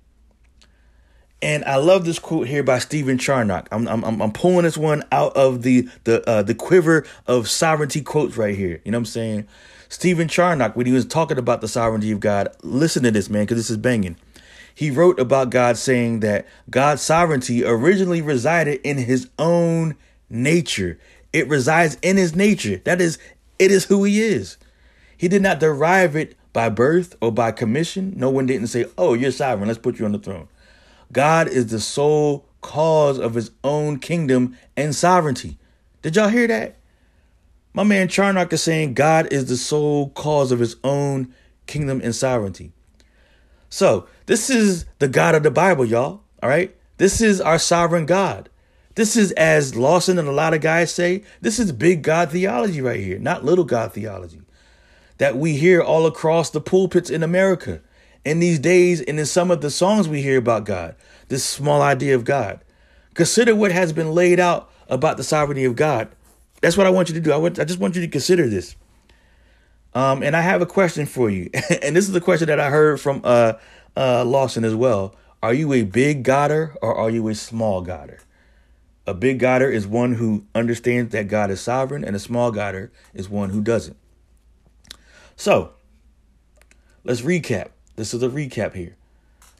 And 1.42 1.64
I 1.64 1.76
love 1.76 2.04
this 2.04 2.18
quote 2.18 2.48
here 2.48 2.62
by 2.62 2.78
Stephen 2.78 3.16
Charnock. 3.16 3.68
I'm, 3.72 3.88
I'm, 3.88 4.20
I'm 4.20 4.32
pulling 4.32 4.64
this 4.64 4.76
one 4.76 5.02
out 5.10 5.34
of 5.36 5.62
the 5.62 5.88
the 6.04 6.28
uh, 6.28 6.42
the 6.42 6.54
quiver 6.54 7.06
of 7.26 7.48
sovereignty 7.48 8.02
quotes 8.02 8.36
right 8.36 8.54
here. 8.54 8.82
You 8.84 8.92
know 8.92 8.98
what 8.98 9.02
I'm 9.02 9.06
saying? 9.06 9.48
Stephen 9.88 10.28
Charnock, 10.28 10.76
when 10.76 10.86
he 10.86 10.92
was 10.92 11.06
talking 11.06 11.38
about 11.38 11.62
the 11.62 11.68
sovereignty 11.68 12.12
of 12.12 12.20
God, 12.20 12.48
listen 12.62 13.02
to 13.04 13.10
this, 13.10 13.30
man, 13.30 13.44
because 13.44 13.56
this 13.56 13.70
is 13.70 13.78
banging. 13.78 14.16
He 14.74 14.90
wrote 14.90 15.18
about 15.18 15.50
God 15.50 15.76
saying 15.76 16.20
that 16.20 16.46
God's 16.68 17.02
sovereignty 17.02 17.64
originally 17.64 18.22
resided 18.22 18.80
in 18.84 18.98
his 18.98 19.28
own 19.38 19.96
nature. 20.28 20.98
It 21.32 21.48
resides 21.48 21.98
in 22.02 22.16
his 22.16 22.36
nature. 22.36 22.80
That 22.84 23.00
is, 23.00 23.18
it 23.60 23.70
is 23.70 23.84
who 23.84 24.04
he 24.04 24.20
is. 24.22 24.56
He 25.16 25.28
did 25.28 25.42
not 25.42 25.60
derive 25.60 26.16
it 26.16 26.34
by 26.52 26.70
birth 26.70 27.14
or 27.20 27.30
by 27.30 27.52
commission. 27.52 28.14
No 28.16 28.30
one 28.30 28.46
didn't 28.46 28.68
say, 28.68 28.86
Oh, 28.96 29.12
you're 29.12 29.30
sovereign. 29.30 29.68
Let's 29.68 29.78
put 29.78 29.98
you 29.98 30.06
on 30.06 30.12
the 30.12 30.18
throne. 30.18 30.48
God 31.12 31.46
is 31.46 31.66
the 31.66 31.78
sole 31.78 32.46
cause 32.62 33.18
of 33.18 33.34
his 33.34 33.50
own 33.62 33.98
kingdom 33.98 34.56
and 34.76 34.94
sovereignty. 34.94 35.58
Did 36.02 36.16
y'all 36.16 36.28
hear 36.28 36.46
that? 36.46 36.76
My 37.74 37.84
man 37.84 38.08
Charnock 38.08 38.52
is 38.52 38.62
saying 38.62 38.94
God 38.94 39.30
is 39.30 39.46
the 39.46 39.56
sole 39.56 40.08
cause 40.10 40.50
of 40.52 40.58
his 40.58 40.76
own 40.82 41.34
kingdom 41.66 42.00
and 42.02 42.14
sovereignty. 42.14 42.72
So, 43.68 44.08
this 44.26 44.50
is 44.50 44.86
the 44.98 45.08
God 45.08 45.34
of 45.34 45.42
the 45.42 45.50
Bible, 45.50 45.84
y'all. 45.84 46.22
All 46.42 46.48
right? 46.48 46.74
This 46.96 47.20
is 47.20 47.40
our 47.40 47.58
sovereign 47.58 48.06
God. 48.06 48.48
This 49.00 49.16
is, 49.16 49.32
as 49.32 49.74
Lawson 49.74 50.18
and 50.18 50.28
a 50.28 50.30
lot 50.30 50.52
of 50.52 50.60
guys 50.60 50.92
say, 50.92 51.22
this 51.40 51.58
is 51.58 51.72
big 51.72 52.02
God 52.02 52.30
theology 52.30 52.82
right 52.82 53.00
here, 53.00 53.18
not 53.18 53.46
little 53.46 53.64
God 53.64 53.94
theology 53.94 54.42
that 55.16 55.38
we 55.38 55.56
hear 55.56 55.80
all 55.80 56.04
across 56.04 56.50
the 56.50 56.60
pulpits 56.60 57.08
in 57.08 57.22
America 57.22 57.80
in 58.26 58.40
these 58.40 58.58
days 58.58 59.00
and 59.00 59.18
in 59.18 59.24
some 59.24 59.50
of 59.50 59.62
the 59.62 59.70
songs 59.70 60.06
we 60.06 60.20
hear 60.20 60.36
about 60.36 60.66
God, 60.66 60.96
this 61.28 61.42
small 61.42 61.80
idea 61.80 62.14
of 62.14 62.26
God. 62.26 62.60
Consider 63.14 63.56
what 63.56 63.72
has 63.72 63.94
been 63.94 64.12
laid 64.12 64.38
out 64.38 64.70
about 64.86 65.16
the 65.16 65.24
sovereignty 65.24 65.64
of 65.64 65.76
God. 65.76 66.10
That's 66.60 66.76
what 66.76 66.86
I 66.86 66.90
want 66.90 67.08
you 67.08 67.14
to 67.14 67.22
do. 67.22 67.32
I, 67.32 67.38
want, 67.38 67.58
I 67.58 67.64
just 67.64 67.80
want 67.80 67.96
you 67.96 68.02
to 68.02 68.08
consider 68.08 68.48
this. 68.48 68.76
Um, 69.94 70.22
and 70.22 70.36
I 70.36 70.42
have 70.42 70.60
a 70.60 70.66
question 70.66 71.06
for 71.06 71.30
you. 71.30 71.48
and 71.82 71.96
this 71.96 72.04
is 72.04 72.12
the 72.12 72.20
question 72.20 72.48
that 72.48 72.60
I 72.60 72.68
heard 72.68 73.00
from 73.00 73.22
uh, 73.24 73.54
uh, 73.96 74.26
Lawson 74.26 74.62
as 74.62 74.74
well. 74.74 75.16
Are 75.42 75.54
you 75.54 75.72
a 75.72 75.84
big 75.84 76.22
Godder 76.22 76.74
or 76.82 76.94
are 76.94 77.08
you 77.08 77.26
a 77.28 77.34
small 77.34 77.82
Godder? 77.82 78.18
A 79.10 79.14
big 79.14 79.40
Godder 79.40 79.68
is 79.72 79.88
one 79.88 80.12
who 80.14 80.44
understands 80.54 81.10
that 81.10 81.26
God 81.26 81.50
is 81.50 81.60
sovereign, 81.60 82.04
and 82.04 82.14
a 82.14 82.20
small 82.20 82.52
Godder 82.52 82.90
is 83.12 83.28
one 83.28 83.50
who 83.50 83.60
doesn't. 83.60 83.96
So, 85.34 85.72
let's 87.02 87.22
recap. 87.22 87.70
This 87.96 88.14
is 88.14 88.22
a 88.22 88.28
recap 88.28 88.74
here. 88.74 88.94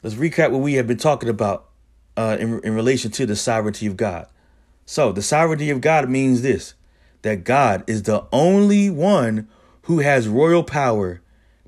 Let's 0.05 0.15
recap 0.15 0.53
what 0.53 0.61
we 0.61 0.75
have 0.75 0.87
been 0.87 0.99
talking 0.99 1.29
about 1.29 1.67
uh, 2.17 2.37
in, 2.39 2.61
in 2.61 2.77
relation 2.77 3.11
to 3.11 3.27
the 3.27 3.35
sovereignty 3.35 3.89
of 3.89 3.97
God. 3.97 4.29
So, 4.87 5.11
the 5.11 5.21
sovereignty 5.21 5.69
of 5.71 5.81
God 5.81 6.09
means 6.09 6.43
this 6.43 6.75
that 7.23 7.43
God 7.43 7.83
is 7.89 8.05
the 8.05 8.27
only 8.31 8.89
one 8.89 9.49
who 9.83 9.99
has 9.99 10.29
royal 10.29 10.63
power, 10.63 11.23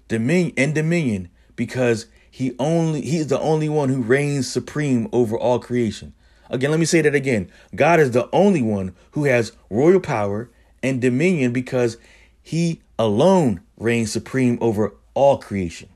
dominion, 0.06 0.54
and 0.56 0.72
dominion 0.72 1.30
because 1.56 2.06
he 2.30 2.54
only 2.60 3.00
he 3.00 3.16
is 3.16 3.26
the 3.26 3.40
only 3.40 3.68
one 3.68 3.88
who 3.88 4.02
reigns 4.02 4.48
supreme 4.48 5.08
over 5.12 5.36
all 5.36 5.58
creation. 5.58 6.14
Again, 6.52 6.70
let 6.70 6.78
me 6.78 6.86
say 6.86 7.00
that 7.00 7.14
again. 7.14 7.50
God 7.74 7.98
is 7.98 8.10
the 8.10 8.28
only 8.30 8.60
one 8.60 8.94
who 9.12 9.24
has 9.24 9.52
royal 9.70 10.00
power 10.00 10.50
and 10.82 11.00
dominion 11.00 11.52
because 11.52 11.96
he 12.42 12.82
alone 12.98 13.62
reigns 13.78 14.12
supreme 14.12 14.58
over 14.60 14.92
all 15.14 15.38
creation. 15.38 15.88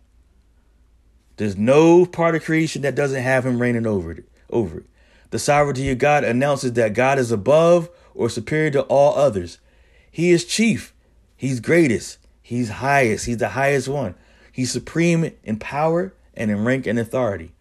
There's 1.36 1.58
no 1.58 2.06
part 2.06 2.34
of 2.34 2.44
creation 2.44 2.80
that 2.82 2.94
doesn't 2.94 3.22
have 3.22 3.44
him 3.44 3.60
reigning 3.60 3.86
over 3.86 4.12
it. 4.12 4.24
Over 4.48 4.78
it. 4.78 4.86
The 5.30 5.38
sovereignty 5.38 5.90
of 5.90 5.98
God 5.98 6.24
announces 6.24 6.72
that 6.72 6.94
God 6.94 7.18
is 7.18 7.30
above 7.30 7.90
or 8.14 8.30
superior 8.30 8.70
to 8.70 8.82
all 8.82 9.14
others. 9.14 9.58
He 10.10 10.30
is 10.30 10.46
chief. 10.46 10.94
He's 11.36 11.60
greatest. 11.60 12.16
He's 12.40 12.70
highest. 12.70 13.26
He's 13.26 13.36
the 13.36 13.50
highest 13.50 13.88
one. 13.88 14.14
He's 14.50 14.72
supreme 14.72 15.32
in 15.44 15.58
power 15.58 16.14
and 16.32 16.50
in 16.50 16.64
rank 16.64 16.86
and 16.86 16.98
authority. 16.98 17.52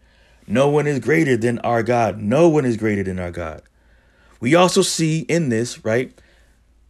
No 0.46 0.68
one 0.68 0.86
is 0.86 1.00
greater 1.00 1.36
than 1.36 1.58
our 1.60 1.82
God. 1.82 2.18
No 2.18 2.48
one 2.48 2.64
is 2.64 2.76
greater 2.76 3.02
than 3.02 3.18
our 3.18 3.30
God. 3.30 3.62
We 4.40 4.54
also 4.54 4.82
see 4.82 5.20
in 5.20 5.48
this, 5.48 5.84
right? 5.84 6.12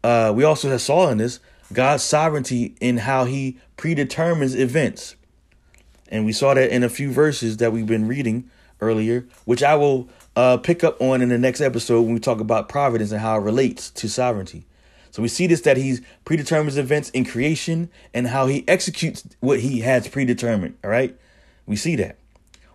Uh, 0.04 0.32
we 0.34 0.44
also 0.44 0.68
have 0.68 0.82
saw 0.82 1.09
in 1.09 1.18
this 1.18 1.40
God's 1.72 2.02
sovereignty 2.02 2.76
in 2.80 2.98
how 2.98 3.24
he 3.24 3.59
predetermines 3.76 4.54
events. 4.54 5.16
And 6.09 6.24
we 6.24 6.32
saw 6.32 6.54
that 6.54 6.70
in 6.70 6.82
a 6.82 6.88
few 6.88 7.11
verses 7.11 7.57
that 7.57 7.72
we've 7.72 7.86
been 7.86 8.07
reading 8.07 8.50
earlier, 8.80 9.26
which 9.44 9.62
I 9.62 9.74
will 9.74 10.09
uh, 10.36 10.59
pick 10.59 10.84
up 10.84 11.00
on 11.00 11.22
in 11.22 11.30
the 11.30 11.38
next 11.38 11.61
episode 11.61 12.02
when 12.02 12.14
we 12.14 12.20
talk 12.20 12.40
about 12.40 12.68
providence 12.68 13.11
and 13.11 13.20
how 13.20 13.38
it 13.38 13.42
relates 13.42 13.90
to 13.90 14.09
sovereignty. 14.09 14.64
So 15.11 15.22
we 15.22 15.28
see 15.28 15.46
this 15.46 15.62
that 15.62 15.78
he 15.78 15.98
predetermines 16.24 16.76
events 16.76 17.11
in 17.11 17.24
creation 17.24 17.90
and 18.12 18.28
how 18.28 18.46
he 18.46 18.68
executes 18.68 19.26
what 19.40 19.61
he 19.61 19.80
has 19.80 20.07
predetermined. 20.09 20.76
All 20.84 20.90
right. 20.90 21.16
We 21.64 21.74
see 21.74 21.96
that. 21.96 22.18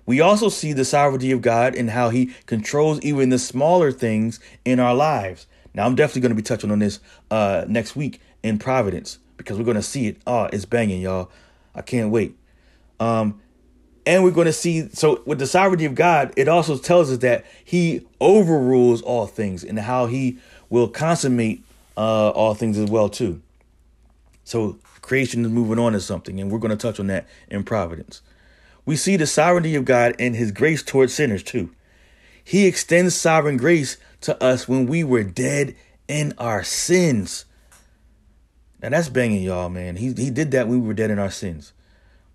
We 0.06 0.20
also 0.20 0.50
see 0.50 0.74
the 0.74 0.86
sovereignty 0.86 1.32
of 1.32 1.42
God 1.42 1.76
in 1.76 1.90
how 1.90 2.10
he 2.10 2.34
controls 2.46 3.02
even 3.02 3.30
the 3.30 3.40
smaller 3.40 3.92
things 3.92 4.40
in 4.66 4.80
our 4.80 4.96
lives. 4.96 5.48
Now, 5.74 5.86
I'm 5.86 5.96
definitely 5.96 6.22
going 6.22 6.32
to 6.32 6.36
be 6.36 6.42
touching 6.42 6.72
on 6.72 6.80
this 6.80 7.00
uh, 7.30 7.66
next 7.68 7.96
week 7.96 8.20
in 8.44 8.58
Providence 8.58 9.20
because 9.38 9.58
we're 9.58 9.64
going 9.64 9.76
to 9.76 9.84
see 9.84 10.08
it. 10.08 10.18
Oh, 10.28 10.46
it's 10.46 10.66
banging, 10.66 11.02
y'all. 11.02 11.30
I 11.74 11.82
can't 11.82 12.12
wait. 12.12 12.36
Um, 13.00 13.42
and 14.06 14.24
we're 14.24 14.32
going 14.32 14.48
to 14.48 14.54
see 14.54 14.90
so 14.90 15.22
with 15.26 15.40
the 15.40 15.48
sovereignty 15.48 15.86
of 15.86 15.96
God, 15.96 16.34
it 16.36 16.48
also 16.48 16.78
tells 16.78 17.12
us 17.12 17.20
that 17.20 17.46
He 17.64 18.06
overrules 18.20 19.02
all 19.02 19.28
things 19.28 19.64
and 19.64 19.80
how 19.80 20.08
He 20.08 20.38
will 20.70 20.88
consummate 20.88 21.64
uh, 21.98 22.30
all 22.30 22.54
things 22.54 22.78
as 22.78 22.90
well 22.90 23.10
too. 23.10 23.42
So 24.44 24.80
creation 25.02 25.46
is 25.46 25.52
moving 25.52 25.80
on 25.80 25.94
to 25.94 26.00
something, 26.00 26.40
and 26.40 26.52
we're 26.52 26.60
going 26.60 26.72
to 26.72 26.78
touch 26.78 27.00
on 27.00 27.08
that 27.08 27.28
in 27.50 27.64
Providence. 27.64 28.22
We 28.86 28.96
see 28.96 29.18
the 29.18 29.28
sovereignty 29.28 29.76
of 29.76 29.86
God 29.86 30.16
and 30.20 30.36
His 30.36 30.52
grace 30.52 30.84
towards 30.84 31.14
sinners 31.14 31.44
too. 31.44 31.72
He 32.44 32.66
extends 32.66 33.16
sovereign 33.16 33.58
grace 33.58 33.98
to 34.22 34.42
us 34.44 34.68
when 34.68 34.88
we 34.88 35.04
were 35.04 35.24
dead 35.24 35.76
in 36.08 36.34
our 36.38 36.64
sins. 36.64 37.46
Now 38.82 38.90
that's 38.90 39.10
banging, 39.10 39.44
y'all, 39.44 39.70
man. 39.70 39.98
He 39.98 40.14
he 40.14 40.30
did 40.30 40.52
that 40.52 40.68
when 40.68 40.82
we 40.82 40.88
were 40.88 40.94
dead 40.94 41.12
in 41.12 41.20
our 41.20 41.32
sins 41.32 41.74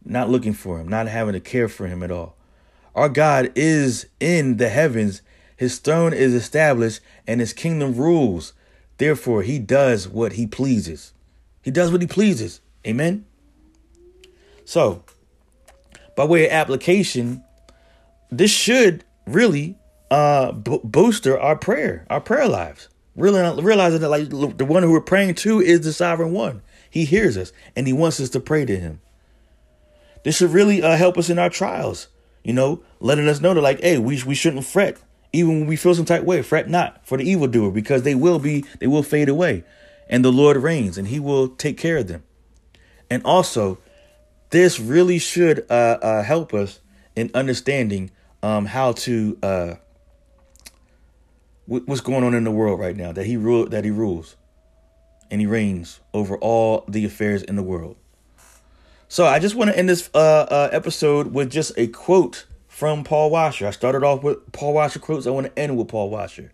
not 0.06 0.30
looking 0.30 0.52
for 0.52 0.78
him, 0.78 0.88
not 0.88 1.08
having 1.08 1.34
to 1.34 1.40
care 1.40 1.68
for 1.68 1.86
him 1.86 2.02
at 2.02 2.10
all. 2.10 2.36
Our 2.94 3.08
God 3.08 3.52
is 3.54 4.06
in 4.20 4.56
the 4.56 4.68
heavens, 4.68 5.20
his 5.56 5.78
throne 5.78 6.12
is 6.12 6.32
established, 6.32 7.00
and 7.26 7.40
his 7.40 7.52
kingdom 7.52 7.94
rules. 7.94 8.52
Therefore, 8.98 9.42
he 9.42 9.58
does 9.58 10.08
what 10.08 10.34
he 10.34 10.46
pleases. 10.46 11.12
He 11.62 11.70
does 11.70 11.90
what 11.90 12.00
he 12.00 12.06
pleases. 12.06 12.60
Amen. 12.86 13.26
So, 14.64 15.02
by 16.16 16.24
way 16.24 16.46
of 16.46 16.52
application, 16.52 17.44
this 18.30 18.50
should 18.50 19.04
really 19.26 19.76
uh 20.10 20.52
bo- 20.52 20.80
booster 20.82 21.38
our 21.38 21.56
prayer, 21.56 22.04
our 22.10 22.20
prayer 22.20 22.48
lives. 22.48 22.88
Really 23.14 23.62
realizing 23.62 24.00
that 24.00 24.10
like 24.10 24.28
the 24.28 24.64
one 24.64 24.82
who 24.82 24.92
we're 24.92 25.00
praying 25.00 25.36
to 25.36 25.60
is 25.60 25.80
the 25.82 25.92
sovereign 25.92 26.32
one. 26.32 26.62
He 26.90 27.04
hears 27.04 27.36
us 27.36 27.52
and 27.74 27.86
he 27.86 27.92
wants 27.92 28.20
us 28.20 28.30
to 28.30 28.40
pray 28.40 28.64
to 28.64 28.76
him. 28.76 29.00
This 30.22 30.36
should 30.36 30.50
really 30.50 30.82
uh, 30.82 30.96
help 30.96 31.16
us 31.16 31.30
in 31.30 31.38
our 31.38 31.48
trials. 31.48 32.08
You 32.42 32.52
know, 32.52 32.82
letting 33.00 33.28
us 33.28 33.40
know 33.40 33.54
that 33.54 33.60
like, 33.60 33.80
hey, 33.80 33.98
we 33.98 34.22
we 34.22 34.34
shouldn't 34.34 34.64
fret 34.64 34.98
even 35.32 35.60
when 35.60 35.66
we 35.66 35.76
feel 35.76 35.94
some 35.94 36.04
type 36.04 36.22
way. 36.22 36.42
Fret 36.42 36.68
not 36.68 37.06
for 37.06 37.18
the 37.18 37.28
evildoer 37.28 37.70
because 37.70 38.02
they 38.02 38.14
will 38.14 38.38
be 38.38 38.64
they 38.78 38.86
will 38.86 39.02
fade 39.02 39.28
away, 39.28 39.64
and 40.08 40.24
the 40.24 40.32
Lord 40.32 40.56
reigns 40.56 40.98
and 40.98 41.08
He 41.08 41.20
will 41.20 41.48
take 41.48 41.76
care 41.76 41.98
of 41.98 42.08
them. 42.08 42.22
And 43.10 43.22
also, 43.24 43.78
this 44.56 44.80
really 44.80 45.18
should 45.18 45.66
uh, 45.70 45.98
uh, 46.00 46.22
help 46.22 46.54
us 46.54 46.80
in 47.14 47.30
understanding 47.34 48.10
um, 48.42 48.64
how 48.64 48.92
to 48.92 49.38
uh, 49.42 49.74
what's 51.66 52.00
going 52.00 52.24
on 52.24 52.32
in 52.32 52.44
the 52.44 52.50
world 52.50 52.80
right 52.80 52.96
now. 52.96 53.12
That 53.12 53.26
He 53.26 53.36
rule 53.36 53.66
that 53.68 53.84
He 53.84 53.90
rules, 53.90 54.36
and 55.30 55.42
He 55.42 55.46
reigns 55.46 56.00
over 56.14 56.38
all 56.38 56.86
the 56.88 57.04
affairs 57.04 57.42
in 57.42 57.56
the 57.56 57.62
world. 57.62 57.96
So 59.08 59.26
I 59.26 59.40
just 59.40 59.54
want 59.54 59.70
to 59.70 59.78
end 59.78 59.90
this 59.90 60.08
uh, 60.14 60.46
uh, 60.50 60.70
episode 60.72 61.34
with 61.34 61.50
just 61.52 61.72
a 61.76 61.88
quote 61.88 62.46
from 62.66 63.04
Paul 63.04 63.30
Washer. 63.30 63.66
I 63.66 63.72
started 63.72 64.04
off 64.04 64.22
with 64.22 64.52
Paul 64.52 64.72
Washer 64.72 64.98
quotes. 64.98 65.26
I 65.26 65.30
want 65.30 65.48
to 65.48 65.58
end 65.58 65.76
with 65.76 65.88
Paul 65.88 66.08
Washer. 66.08 66.50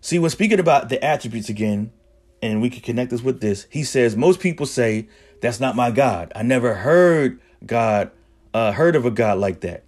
See, 0.00 0.20
when 0.20 0.30
speaking 0.30 0.60
about 0.60 0.90
the 0.90 1.04
attributes 1.04 1.48
again, 1.48 1.92
and 2.40 2.62
we 2.62 2.70
can 2.70 2.82
connect 2.82 3.10
this 3.10 3.22
with 3.22 3.40
this, 3.40 3.66
he 3.68 3.82
says, 3.82 4.16
most 4.16 4.38
people 4.38 4.66
say, 4.66 5.08
that's 5.44 5.60
not 5.60 5.76
my 5.76 5.90
God. 5.90 6.32
I 6.34 6.42
never 6.42 6.72
heard 6.72 7.38
God, 7.66 8.10
uh, 8.54 8.72
heard 8.72 8.96
of 8.96 9.04
a 9.04 9.10
God 9.10 9.36
like 9.36 9.60
that. 9.60 9.84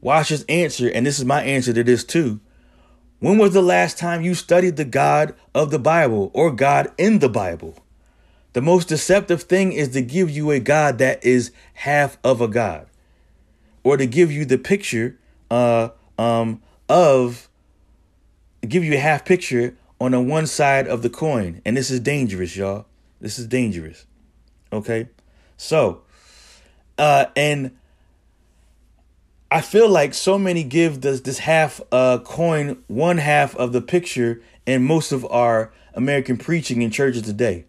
Watch 0.00 0.28
his 0.28 0.44
answer, 0.48 0.88
and 0.88 1.04
this 1.04 1.18
is 1.18 1.24
my 1.24 1.42
answer 1.42 1.72
to 1.72 1.82
this 1.82 2.04
too. 2.04 2.38
When 3.18 3.38
was 3.38 3.54
the 3.54 3.60
last 3.60 3.98
time 3.98 4.22
you 4.22 4.36
studied 4.36 4.76
the 4.76 4.84
God 4.84 5.34
of 5.52 5.72
the 5.72 5.80
Bible 5.80 6.30
or 6.32 6.52
God 6.52 6.92
in 6.96 7.18
the 7.18 7.28
Bible? 7.28 7.82
The 8.52 8.62
most 8.62 8.86
deceptive 8.86 9.42
thing 9.42 9.72
is 9.72 9.88
to 9.88 10.00
give 10.00 10.30
you 10.30 10.52
a 10.52 10.60
God 10.60 10.98
that 10.98 11.24
is 11.24 11.50
half 11.74 12.16
of 12.22 12.40
a 12.40 12.46
God, 12.46 12.86
or 13.82 13.96
to 13.96 14.06
give 14.06 14.30
you 14.30 14.44
the 14.44 14.58
picture 14.58 15.18
uh, 15.50 15.88
um, 16.20 16.62
of, 16.88 17.48
give 18.68 18.84
you 18.84 18.94
a 18.94 18.98
half 18.98 19.24
picture 19.24 19.76
on 20.00 20.12
the 20.12 20.20
one 20.20 20.46
side 20.46 20.86
of 20.86 21.02
the 21.02 21.10
coin. 21.10 21.60
And 21.64 21.76
this 21.76 21.90
is 21.90 21.98
dangerous, 21.98 22.54
y'all. 22.54 22.86
This 23.20 23.40
is 23.40 23.48
dangerous. 23.48 24.06
Okay? 24.72 25.08
So, 25.56 26.02
uh, 26.98 27.26
and 27.36 27.76
I 29.50 29.60
feel 29.60 29.88
like 29.88 30.12
so 30.12 30.38
many 30.38 30.64
give 30.64 31.02
this 31.02 31.20
this 31.20 31.38
half 31.38 31.80
uh 31.92 32.18
coin 32.18 32.82
one 32.88 33.18
half 33.18 33.54
of 33.56 33.72
the 33.72 33.80
picture 33.80 34.42
in 34.66 34.84
most 34.84 35.12
of 35.12 35.24
our 35.26 35.72
American 35.94 36.36
preaching 36.36 36.82
in 36.82 36.90
churches 36.90 37.22
today. 37.22 37.64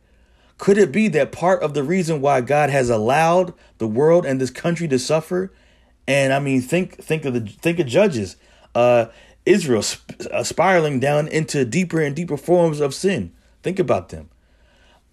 Could 0.57 0.77
it 0.79 0.91
be 0.91 1.07
that 1.09 1.31
part 1.31 1.61
of 1.61 1.75
the 1.75 1.83
reason 1.83 2.19
why 2.19 2.41
God 2.41 2.71
has 2.71 2.89
allowed 2.89 3.53
the 3.77 3.87
world 3.87 4.25
and 4.25 4.41
this 4.41 4.49
country 4.49 4.87
to 4.87 4.97
suffer? 4.97 5.53
And 6.07 6.33
I 6.33 6.39
mean, 6.39 6.61
think 6.61 7.01
think 7.01 7.25
of 7.25 7.33
the 7.35 7.41
think 7.41 7.79
of 7.79 7.85
judges, 7.85 8.37
uh, 8.73 9.07
Israel 9.45 9.83
sp- 9.85 10.27
uh, 10.31 10.43
spiraling 10.43 10.99
down 10.99 11.27
into 11.27 11.63
deeper 11.63 12.01
and 12.01 12.15
deeper 12.15 12.37
forms 12.37 12.79
of 12.79 12.95
sin. 12.95 13.33
Think 13.61 13.77
about 13.77 14.09
them. 14.09 14.29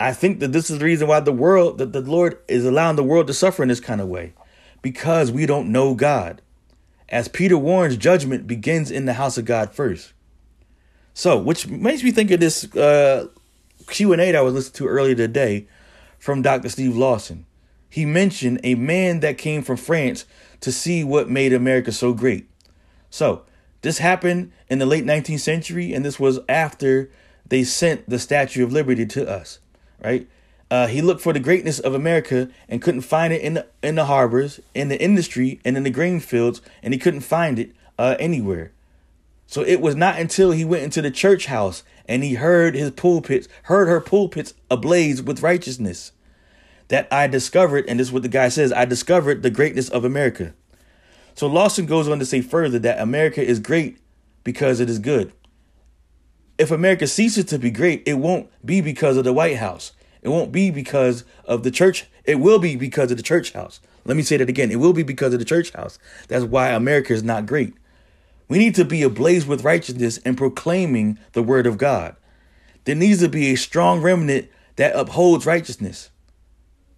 I 0.01 0.13
think 0.13 0.41
that 0.41 0.53
this 0.53 0.71
is 0.71 0.79
the 0.79 0.85
reason 0.85 1.09
why 1.09 1.21
the 1.21 1.33
world 1.33 1.79
that 1.79 1.93
the 1.93 2.01
Lord 2.01 2.39
is 2.49 2.65
allowing 2.65 2.97
the 2.97 3.05
world 3.05 3.27
to 3.29 3.35
suffer 3.35 3.63
in 3.63 3.69
this 3.69 3.81
kind 3.81 4.01
of 4.01 4.09
way, 4.09 4.35
because 4.83 5.31
we 5.31 5.47
don't 5.47 5.71
know 5.73 5.95
God. 5.95 6.43
As 7.09 7.29
Peter 7.29 7.57
warns, 7.57 7.97
judgment 7.97 8.47
begins 8.47 8.91
in 8.91 9.05
the 9.05 9.15
house 9.15 9.39
of 9.39 9.45
God 9.45 9.73
first. 9.73 10.13
So, 11.13 11.39
which 11.39 11.69
makes 11.69 12.03
me 12.03 12.11
think 12.11 12.31
of 12.33 12.41
this 12.41 12.65
uh, 12.75 13.29
Q&A 13.87 14.17
that 14.17 14.35
I 14.35 14.41
was 14.41 14.55
listening 14.55 14.79
to 14.79 14.89
earlier 14.89 15.15
today 15.15 15.69
from 16.19 16.43
Dr. 16.43 16.69
Steve 16.69 16.97
Lawson. 16.97 17.47
He 17.89 18.05
mentioned 18.05 18.61
a 18.65 18.75
man 18.75 19.21
that 19.21 19.39
came 19.39 19.63
from 19.63 19.77
France 19.77 20.25
to 20.61 20.73
see 20.73 21.05
what 21.05 21.31
made 21.31 21.53
America 21.53 21.93
so 21.93 22.13
great. 22.13 22.49
So, 23.11 23.45
this 23.83 23.99
happened 23.99 24.51
in 24.69 24.79
the 24.79 24.87
late 24.87 25.05
19th 25.05 25.41
century, 25.41 25.93
and 25.93 26.05
this 26.05 26.19
was 26.19 26.41
after 26.49 27.11
they 27.47 27.63
sent 27.63 28.09
the 28.09 28.19
Statue 28.19 28.65
of 28.65 28.73
Liberty 28.73 29.07
to 29.07 29.29
us, 29.29 29.61
right? 30.03 30.27
Uh, 30.71 30.87
he 30.87 31.03
looked 31.03 31.21
for 31.21 31.33
the 31.33 31.41
greatness 31.41 31.79
of 31.79 31.95
America 31.95 32.49
and 32.69 32.83
couldn't 32.83 33.03
find 33.03 33.33
it 33.33 33.43
in 33.43 33.55
the 33.55 33.67
in 33.83 33.95
the 33.95 34.07
harbors, 34.07 34.61
in 34.75 34.89
the 34.89 35.01
industry, 35.01 35.61
and 35.65 35.77
in 35.77 35.83
the 35.83 35.91
grain 35.91 36.21
fields, 36.21 36.61
and 36.83 36.95
he 36.95 36.99
couldn't 36.99 37.21
find 37.21 37.59
it 37.59 37.73
uh, 37.99 38.17
anywhere. 38.19 38.73
So 39.47 39.63
it 39.63 39.81
was 39.81 39.95
not 39.95 40.19
until 40.19 40.53
he 40.53 40.65
went 40.65 40.85
into 40.85 41.03
the 41.03 41.11
church 41.11 41.47
house 41.47 41.85
and 42.07 42.23
he 42.25 42.35
heard 42.35 42.75
his 42.75 42.91
pulpits, 42.91 43.49
heard 43.65 43.87
her 43.89 44.01
pulpits 44.01 44.55
ablaze 44.71 45.23
with 45.23 45.43
righteousness, 45.43 46.13
that 46.89 47.09
I 47.11 47.27
discovered, 47.27 47.85
and 47.89 48.01
this 48.01 48.09
is 48.09 48.13
what 48.13 48.23
the 48.23 48.29
guy 48.29 48.49
says, 48.49 48.73
I 48.73 48.85
discovered 48.85 49.43
the 49.43 49.51
greatness 49.51 49.89
of 49.89 50.05
America. 50.05 50.55
So 51.35 51.47
Lawson 51.47 51.87
goes 51.87 52.09
on 52.09 52.19
to 52.19 52.27
say 52.27 52.41
further 52.41 52.79
that 52.81 53.01
America 53.01 53.43
is 53.43 53.59
great 53.59 53.99
because 54.45 54.81
it 54.81 54.91
is 54.91 54.99
good. 54.99 55.33
If 56.57 56.71
America 56.71 57.07
ceases 57.07 57.47
to 57.47 57.59
be 57.59 57.71
great, 57.71 58.03
it 58.07 58.15
won't 58.15 58.49
be 58.65 58.81
because 58.81 59.17
of 59.17 59.25
the 59.25 59.33
White 59.33 59.57
House. 59.57 59.93
It 60.23 60.29
won't 60.29 60.53
be 60.53 60.71
because 60.71 61.25
of 61.45 61.63
the 61.63 61.71
church. 61.71 62.07
It 62.25 62.37
will 62.37 62.59
be 62.59 62.77
because 62.77 63.11
of 63.11 63.17
the 63.17 63.23
church 63.23 63.53
house. 63.53 63.81
Let 64.07 64.17
me 64.17 64.23
say 64.23 64.39
that 64.39 64.49
again. 64.49 64.71
It 64.71 64.81
will 64.81 64.93
be 64.93 65.03
because 65.03 65.33
of 65.35 65.39
the 65.39 65.45
church 65.45 65.71
house. 65.73 65.99
That's 66.29 66.45
why 66.45 66.71
America 66.71 67.13
is 67.13 67.23
not 67.23 67.47
great. 67.47 67.75
We 68.49 68.59
need 68.59 68.75
to 68.77 68.85
be 68.85 69.03
ablaze 69.03 69.47
with 69.47 69.65
righteousness 69.65 70.19
and 70.19 70.37
proclaiming 70.37 71.19
the 71.33 71.43
word 71.43 71.67
of 71.67 71.79
God. 71.79 72.17
There 72.85 72.95
needs 72.95 73.21
to 73.21 73.29
be 73.29 73.53
a 73.53 73.57
strong 73.57 74.01
remnant 74.01 74.49
that 74.77 74.97
upholds 74.97 75.47
righteousness. 75.47 76.11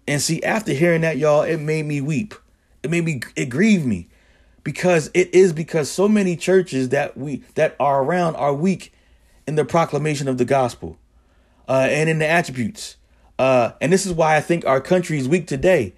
And 0.07 0.21
see, 0.21 0.41
after 0.43 0.73
hearing 0.73 1.01
that, 1.01 1.17
y'all, 1.17 1.41
it 1.41 1.57
made 1.57 1.85
me 1.85 1.99
weep. 2.01 2.33
It 2.83 2.91
made 2.91 3.05
me, 3.05 3.21
it 3.35 3.47
grieved 3.47 3.85
me 3.85 4.07
because 4.63 5.09
it 5.13 5.33
is 5.33 5.51
because 5.51 5.89
so 5.89 6.07
many 6.07 6.35
churches 6.35 6.89
that 6.89 7.17
we, 7.17 7.43
that 7.55 7.75
are 7.79 8.03
around 8.03 8.35
are 8.35 8.53
weak 8.53 8.93
in 9.47 9.55
the 9.55 9.65
proclamation 9.65 10.27
of 10.27 10.37
the 10.37 10.45
gospel 10.45 10.97
uh, 11.67 11.87
and 11.89 12.09
in 12.09 12.19
the 12.19 12.27
attributes. 12.27 12.97
Uh, 13.39 13.71
and 13.81 13.91
this 13.93 14.05
is 14.05 14.13
why 14.13 14.35
I 14.35 14.41
think 14.41 14.65
our 14.65 14.81
country 14.81 15.17
is 15.17 15.27
weak 15.27 15.47
today. 15.47 15.93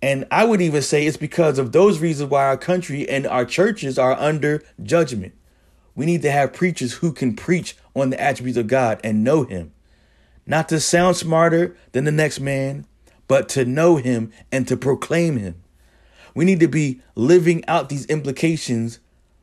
And 0.00 0.26
I 0.30 0.44
would 0.44 0.60
even 0.60 0.82
say 0.82 1.06
it's 1.06 1.16
because 1.16 1.58
of 1.58 1.72
those 1.72 1.98
reasons 1.98 2.30
why 2.30 2.44
our 2.46 2.56
country 2.56 3.08
and 3.08 3.26
our 3.26 3.44
churches 3.44 3.98
are 3.98 4.12
under 4.12 4.62
judgment. 4.82 5.34
We 5.94 6.06
need 6.06 6.22
to 6.22 6.30
have 6.30 6.52
preachers 6.52 6.94
who 6.94 7.12
can 7.12 7.34
preach 7.34 7.76
on 7.94 8.10
the 8.10 8.20
attributes 8.20 8.58
of 8.58 8.68
God 8.68 9.00
and 9.02 9.24
know 9.24 9.42
Him. 9.42 9.72
Not 10.46 10.68
to 10.68 10.80
sound 10.80 11.16
smarter 11.16 11.76
than 11.92 12.04
the 12.04 12.12
next 12.12 12.38
man, 12.38 12.86
but 13.26 13.48
to 13.50 13.64
know 13.64 13.96
Him 13.96 14.32
and 14.52 14.66
to 14.68 14.76
proclaim 14.76 15.36
Him. 15.36 15.56
We 16.34 16.44
need 16.44 16.60
to 16.60 16.68
be 16.68 17.00
living 17.16 17.64
out 17.66 17.88
these 17.88 18.06
implications 18.06 19.00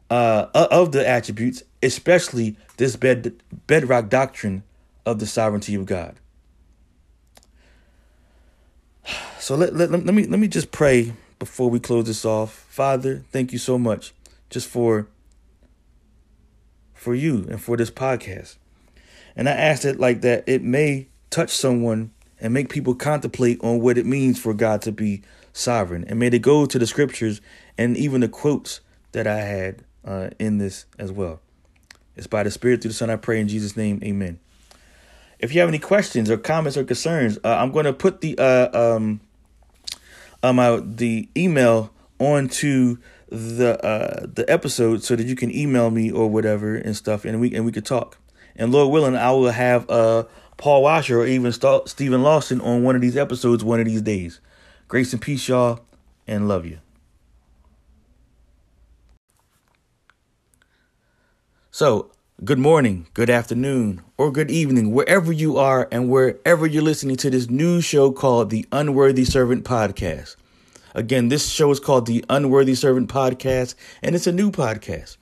uh, 0.10 0.48
of 0.54 0.94
the 0.94 1.08
attributes, 1.08 1.64
especially 1.86 2.58
this 2.78 2.96
bed, 2.96 3.42
bedrock 3.68 4.10
doctrine 4.10 4.64
of 5.06 5.20
the 5.20 5.26
sovereignty 5.26 5.76
of 5.76 5.86
God. 5.86 6.16
So 9.40 9.56
let, 9.56 9.76
let, 9.76 9.92
let, 9.92 10.04
me 10.04 10.26
let 10.26 10.40
me 10.40 10.48
just 10.48 10.72
pray 10.72 11.14
before 11.38 11.70
we 11.70 11.80
close 11.80 12.06
this 12.06 12.26
off. 12.26 12.66
Father, 12.70 13.24
thank 13.32 13.54
you 13.54 13.60
so 13.60 13.78
much 13.78 14.14
just 14.50 14.68
for 14.68 15.08
for 16.94 17.14
you 17.14 17.46
and 17.50 17.62
for 17.62 17.78
this 17.78 17.92
podcast. 17.92 18.56
And 19.36 19.48
I 19.48 19.52
ask 19.52 19.84
that 19.84 20.00
like 20.00 20.22
that 20.22 20.44
it 20.48 20.64
may 20.64 21.08
touch 21.30 21.52
someone 21.52 22.12
and 22.40 22.54
make 22.54 22.70
people 22.70 22.96
contemplate 22.96 23.60
on 23.62 23.82
what 23.82 23.98
it 23.98 24.06
means 24.06 24.40
for 24.40 24.54
God 24.54 24.82
to 24.82 24.92
be 24.92 25.22
sovereign. 25.54 26.06
And 26.08 26.18
may 26.18 26.30
they 26.30 26.40
go 26.40 26.66
to 26.66 26.80
the 26.80 26.88
scriptures 26.88 27.42
and 27.78 27.96
even 27.96 28.22
the 28.22 28.28
quotes 28.28 28.82
that 29.12 29.28
I 29.28 29.42
had 29.42 29.84
uh, 30.04 30.30
in 30.40 30.58
this 30.58 30.86
as 30.98 31.12
well. 31.12 31.40
It's 32.16 32.28
by 32.28 32.44
the 32.44 32.52
Spirit 32.52 32.82
through 32.82 32.90
the 32.90 32.96
Son 32.96 33.10
I 33.10 33.16
pray 33.16 33.40
in 33.40 33.48
Jesus' 33.48 33.76
name. 33.76 34.00
Amen. 34.04 34.40
If 35.40 35.54
you 35.54 35.60
have 35.60 35.70
any 35.70 35.80
questions 35.80 36.30
or 36.30 36.38
comments 36.38 36.78
or 36.78 36.84
concerns, 36.84 37.38
uh, 37.44 37.56
I'm 37.58 37.72
going 37.72 37.86
to 37.86 37.94
put 37.94 38.22
the 38.22 38.38
uh, 38.38 38.70
um, 38.74 39.20
um 40.42 40.60
uh, 40.60 40.82
the 40.84 41.28
email 41.36 41.92
onto 42.20 42.98
the 43.28 43.84
uh 43.84 44.28
the 44.32 44.46
episode 44.48 45.04
so 45.04 45.16
that 45.16 45.26
you 45.26 45.36
can 45.36 45.54
email 45.54 45.90
me 45.90 46.12
or 46.12 46.30
whatever 46.30 46.76
and 46.76 46.96
stuff, 46.96 47.26
and 47.26 47.42
we 47.42 47.54
and 47.54 47.66
we 47.66 47.72
could 47.72 47.86
talk. 47.86 48.18
And 48.56 48.72
Lord 48.72 48.92
willing, 48.92 49.16
I 49.16 49.32
will 49.32 49.50
have 49.50 49.90
uh 49.90 50.24
Paul 50.58 50.84
Washer 50.84 51.20
or 51.20 51.26
even 51.26 51.52
St- 51.52 51.90
Steven 51.90 52.24
Lawson 52.24 52.62
on 52.62 52.84
one 52.84 52.96
of 52.96 53.02
these 53.02 53.18
episodes 53.18 53.64
one 53.64 53.80
of 53.80 53.86
these 53.86 54.02
days. 54.02 54.40
Grace 54.88 55.12
and 55.12 55.22
peace, 55.22 55.48
y'all, 55.48 55.82
and 56.28 56.48
love 56.48 56.66
you. 56.66 56.80
So, 61.78 62.10
good 62.42 62.58
morning, 62.58 63.08
good 63.14 63.30
afternoon, 63.30 64.02
or 64.18 64.32
good 64.32 64.50
evening, 64.50 64.94
wherever 64.94 65.34
you 65.34 65.58
are 65.58 65.90
and 65.92 66.10
wherever 66.10 66.66
you're 66.66 66.82
listening 66.82 67.18
to 67.18 67.30
this 67.30 67.50
new 67.50 67.82
show 67.82 68.14
called 68.14 68.50
the 68.50 68.66
Unworthy 68.72 69.26
Servant 69.26 69.66
Podcast. 69.66 70.38
Again, 70.94 71.28
this 71.28 71.50
show 71.50 71.70
is 71.72 71.82
called 71.82 72.06
the 72.06 72.24
Unworthy 72.30 72.76
Servant 72.76 73.10
Podcast, 73.10 73.76
and 74.02 74.16
it's 74.16 74.26
a 74.26 74.32
new 74.32 74.52
podcast. 74.52 75.18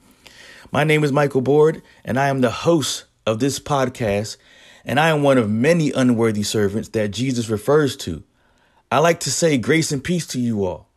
My 0.71 0.83
name 0.83 1.03
is 1.03 1.11
Michael 1.11 1.41
Board, 1.41 1.81
and 2.05 2.19
I 2.19 2.27
am 2.27 2.41
the 2.41 2.51
host 2.51 3.05
of 3.25 3.39
this 3.39 3.57
podcast, 3.57 4.37
and 4.85 4.99
I 4.99 5.09
am 5.09 5.23
one 5.23 5.39
of 5.39 5.49
many 5.49 5.91
unworthy 5.91 6.43
servants 6.43 6.89
that 6.89 7.09
Jesus 7.09 7.49
refers 7.49 7.97
to. 7.97 8.21
I 8.91 8.99
like 8.99 9.21
to 9.21 9.31
say 9.31 9.57
grace 9.57 9.91
and 9.91 10.03
peace 10.03 10.27
to 10.27 10.39
you 10.39 10.65
all. 10.65 10.87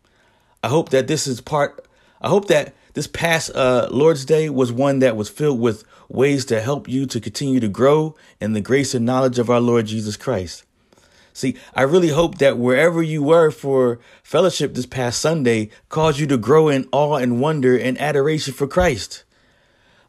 I 0.62 0.68
hope 0.68 0.90
that 0.90 1.06
this 1.06 1.26
is 1.26 1.40
part, 1.40 1.88
I 2.20 2.28
hope 2.28 2.48
that 2.48 2.74
this 2.96 3.06
past 3.06 3.54
uh, 3.54 3.88
Lord's 3.90 4.24
Day 4.24 4.48
was 4.48 4.72
one 4.72 5.00
that 5.00 5.18
was 5.18 5.28
filled 5.28 5.60
with 5.60 5.84
ways 6.08 6.46
to 6.46 6.62
help 6.62 6.88
you 6.88 7.04
to 7.04 7.20
continue 7.20 7.60
to 7.60 7.68
grow 7.68 8.16
in 8.40 8.54
the 8.54 8.62
grace 8.62 8.94
and 8.94 9.04
knowledge 9.04 9.38
of 9.38 9.50
our 9.50 9.60
Lord 9.60 9.84
Jesus 9.84 10.16
Christ. 10.16 10.64
See, 11.34 11.56
I 11.74 11.82
really 11.82 12.08
hope 12.08 12.38
that 12.38 12.56
wherever 12.56 13.02
you 13.02 13.22
were 13.22 13.50
for 13.50 13.98
fellowship 14.22 14.72
this 14.72 14.86
past 14.86 15.20
Sunday 15.20 15.68
caused 15.90 16.18
you 16.18 16.26
to 16.28 16.38
grow 16.38 16.70
in 16.70 16.88
awe 16.90 17.16
and 17.16 17.38
wonder 17.38 17.76
and 17.76 18.00
adoration 18.00 18.54
for 18.54 18.66
Christ. 18.66 19.24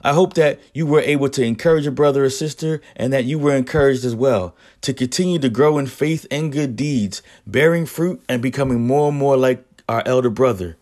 I 0.02 0.14
hope 0.14 0.36
that 0.36 0.62
you 0.74 0.86
were 0.86 1.02
able 1.02 1.28
to 1.32 1.44
encourage 1.44 1.88
a 1.88 1.92
brother 1.92 2.24
or 2.24 2.30
sister 2.30 2.80
and 2.96 3.12
that 3.12 3.26
you 3.26 3.38
were 3.38 3.54
encouraged 3.54 4.06
as 4.06 4.16
well 4.16 4.56
to 4.80 4.94
continue 4.94 5.40
to 5.40 5.50
grow 5.50 5.78
in 5.78 5.88
faith 5.88 6.26
and 6.32 6.54
good 6.54 6.78
deeds, 6.78 7.22
bearing 7.46 7.86
fruit 7.86 8.24
and 8.30 8.42
becoming 8.42 8.88
more 8.88 9.10
and 9.10 9.18
more 9.18 9.36
like 9.36 9.66
our 9.90 10.04
elder 10.06 10.30
brother. 10.30 10.78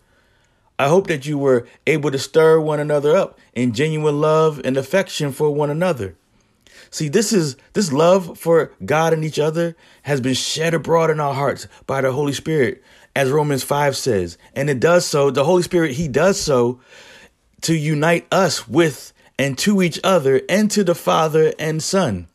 I 0.78 0.88
hope 0.88 1.06
that 1.06 1.26
you 1.26 1.38
were 1.38 1.66
able 1.86 2.10
to 2.10 2.18
stir 2.18 2.60
one 2.60 2.80
another 2.80 3.16
up 3.16 3.38
in 3.54 3.72
genuine 3.72 4.20
love 4.20 4.60
and 4.64 4.76
affection 4.76 5.32
for 5.32 5.50
one 5.50 5.70
another. 5.70 6.16
See, 6.90 7.08
this 7.08 7.32
is 7.32 7.56
this 7.72 7.92
love 7.92 8.38
for 8.38 8.72
God 8.84 9.12
and 9.12 9.24
each 9.24 9.38
other 9.38 9.76
has 10.02 10.20
been 10.20 10.34
shed 10.34 10.74
abroad 10.74 11.10
in 11.10 11.20
our 11.20 11.34
hearts 11.34 11.66
by 11.86 12.00
the 12.00 12.12
Holy 12.12 12.32
Spirit, 12.32 12.82
as 13.14 13.30
Romans 13.30 13.62
5 13.62 13.96
says. 13.96 14.38
And 14.54 14.70
it 14.70 14.80
does 14.80 15.06
so, 15.06 15.30
the 15.30 15.44
Holy 15.44 15.62
Spirit, 15.62 15.92
He 15.92 16.08
does 16.08 16.40
so 16.40 16.80
to 17.62 17.74
unite 17.74 18.26
us 18.30 18.68
with 18.68 19.12
and 19.38 19.58
to 19.58 19.82
each 19.82 19.98
other 20.04 20.40
and 20.48 20.70
to 20.70 20.84
the 20.84 20.94
Father 20.94 21.52
and 21.58 21.82
Son. 21.82 22.28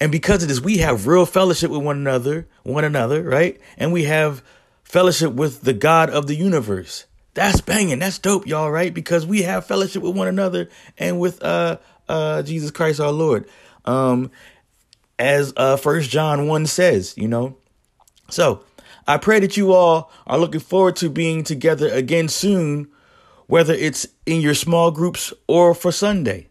And 0.00 0.10
because 0.10 0.42
of 0.42 0.48
this, 0.48 0.60
we 0.60 0.78
have 0.78 1.06
real 1.06 1.26
fellowship 1.26 1.70
with 1.70 1.82
one 1.82 1.96
another, 1.96 2.48
one 2.64 2.84
another, 2.84 3.22
right? 3.22 3.60
And 3.76 3.92
we 3.92 4.04
have 4.04 4.42
fellowship 4.82 5.32
with 5.32 5.62
the 5.62 5.72
God 5.72 6.10
of 6.10 6.26
the 6.26 6.34
universe. 6.34 7.06
That's 7.34 7.60
banging. 7.60 7.98
That's 8.00 8.18
dope, 8.18 8.46
y'all, 8.46 8.70
right? 8.70 8.92
Because 8.92 9.26
we 9.26 9.42
have 9.42 9.66
fellowship 9.66 10.02
with 10.02 10.16
one 10.16 10.28
another 10.28 10.68
and 10.98 11.18
with 11.18 11.42
uh 11.42 11.78
uh 12.08 12.42
Jesus 12.42 12.70
Christ 12.70 13.00
our 13.00 13.12
Lord. 13.12 13.48
Um 13.84 14.30
as 15.18 15.52
uh 15.56 15.76
first 15.76 16.10
John 16.10 16.46
1 16.46 16.66
says, 16.66 17.14
you 17.16 17.28
know. 17.28 17.56
So 18.28 18.64
I 19.06 19.16
pray 19.16 19.40
that 19.40 19.56
you 19.56 19.72
all 19.72 20.10
are 20.26 20.38
looking 20.38 20.60
forward 20.60 20.96
to 20.96 21.08
being 21.08 21.42
together 21.42 21.88
again 21.88 22.28
soon, 22.28 22.88
whether 23.46 23.74
it's 23.74 24.06
in 24.26 24.40
your 24.40 24.54
small 24.54 24.90
groups 24.90 25.32
or 25.46 25.74
for 25.74 25.90
Sunday. 25.90 26.48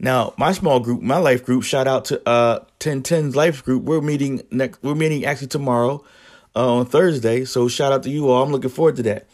Now, 0.00 0.34
my 0.36 0.52
small 0.52 0.80
group, 0.80 1.00
my 1.00 1.18
life 1.18 1.44
group, 1.44 1.62
shout 1.62 1.86
out 1.86 2.06
to 2.06 2.28
uh 2.28 2.64
1010's 2.80 3.36
life 3.36 3.64
group. 3.64 3.84
We're 3.84 4.00
meeting 4.00 4.42
next 4.50 4.82
we're 4.82 4.96
meeting 4.96 5.24
actually 5.24 5.46
tomorrow 5.48 6.04
uh, 6.56 6.74
on 6.74 6.86
Thursday. 6.86 7.44
So 7.44 7.68
shout 7.68 7.92
out 7.92 8.02
to 8.02 8.10
you 8.10 8.30
all. 8.30 8.42
I'm 8.42 8.50
looking 8.50 8.70
forward 8.70 8.96
to 8.96 9.02
that. 9.04 9.26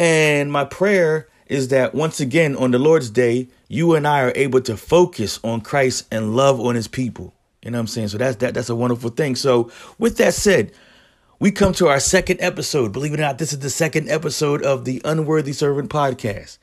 And 0.00 0.50
my 0.50 0.64
prayer 0.64 1.28
is 1.46 1.68
that 1.68 1.94
once 1.94 2.20
again 2.20 2.56
on 2.56 2.70
the 2.70 2.78
Lord's 2.78 3.10
day, 3.10 3.48
you 3.68 3.94
and 3.94 4.08
I 4.08 4.22
are 4.22 4.32
able 4.34 4.62
to 4.62 4.74
focus 4.74 5.38
on 5.44 5.60
Christ 5.60 6.06
and 6.10 6.34
love 6.34 6.58
on 6.58 6.74
his 6.74 6.88
people. 6.88 7.34
You 7.60 7.70
know 7.70 7.76
what 7.76 7.82
I'm 7.82 7.86
saying? 7.86 8.08
So 8.08 8.16
that's 8.16 8.36
that 8.36 8.54
that's 8.54 8.70
a 8.70 8.74
wonderful 8.74 9.10
thing. 9.10 9.36
So 9.36 9.70
with 9.98 10.16
that 10.16 10.32
said, 10.32 10.72
we 11.38 11.50
come 11.50 11.74
to 11.74 11.88
our 11.88 12.00
second 12.00 12.40
episode. 12.40 12.92
Believe 12.92 13.12
it 13.12 13.20
or 13.20 13.24
not, 13.24 13.36
this 13.36 13.52
is 13.52 13.58
the 13.58 13.68
second 13.68 14.08
episode 14.08 14.62
of 14.62 14.86
the 14.86 15.02
Unworthy 15.04 15.52
Servant 15.52 15.90
podcast. 15.90 16.56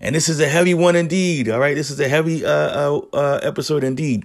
And 0.00 0.14
this 0.14 0.28
is 0.28 0.38
a 0.38 0.46
heavy 0.46 0.74
one 0.74 0.94
indeed. 0.94 1.48
All 1.48 1.58
right. 1.58 1.74
This 1.74 1.90
is 1.90 1.98
a 1.98 2.08
heavy 2.08 2.44
uh, 2.44 2.48
uh, 2.48 3.00
uh, 3.12 3.40
episode 3.42 3.82
indeed. 3.82 4.24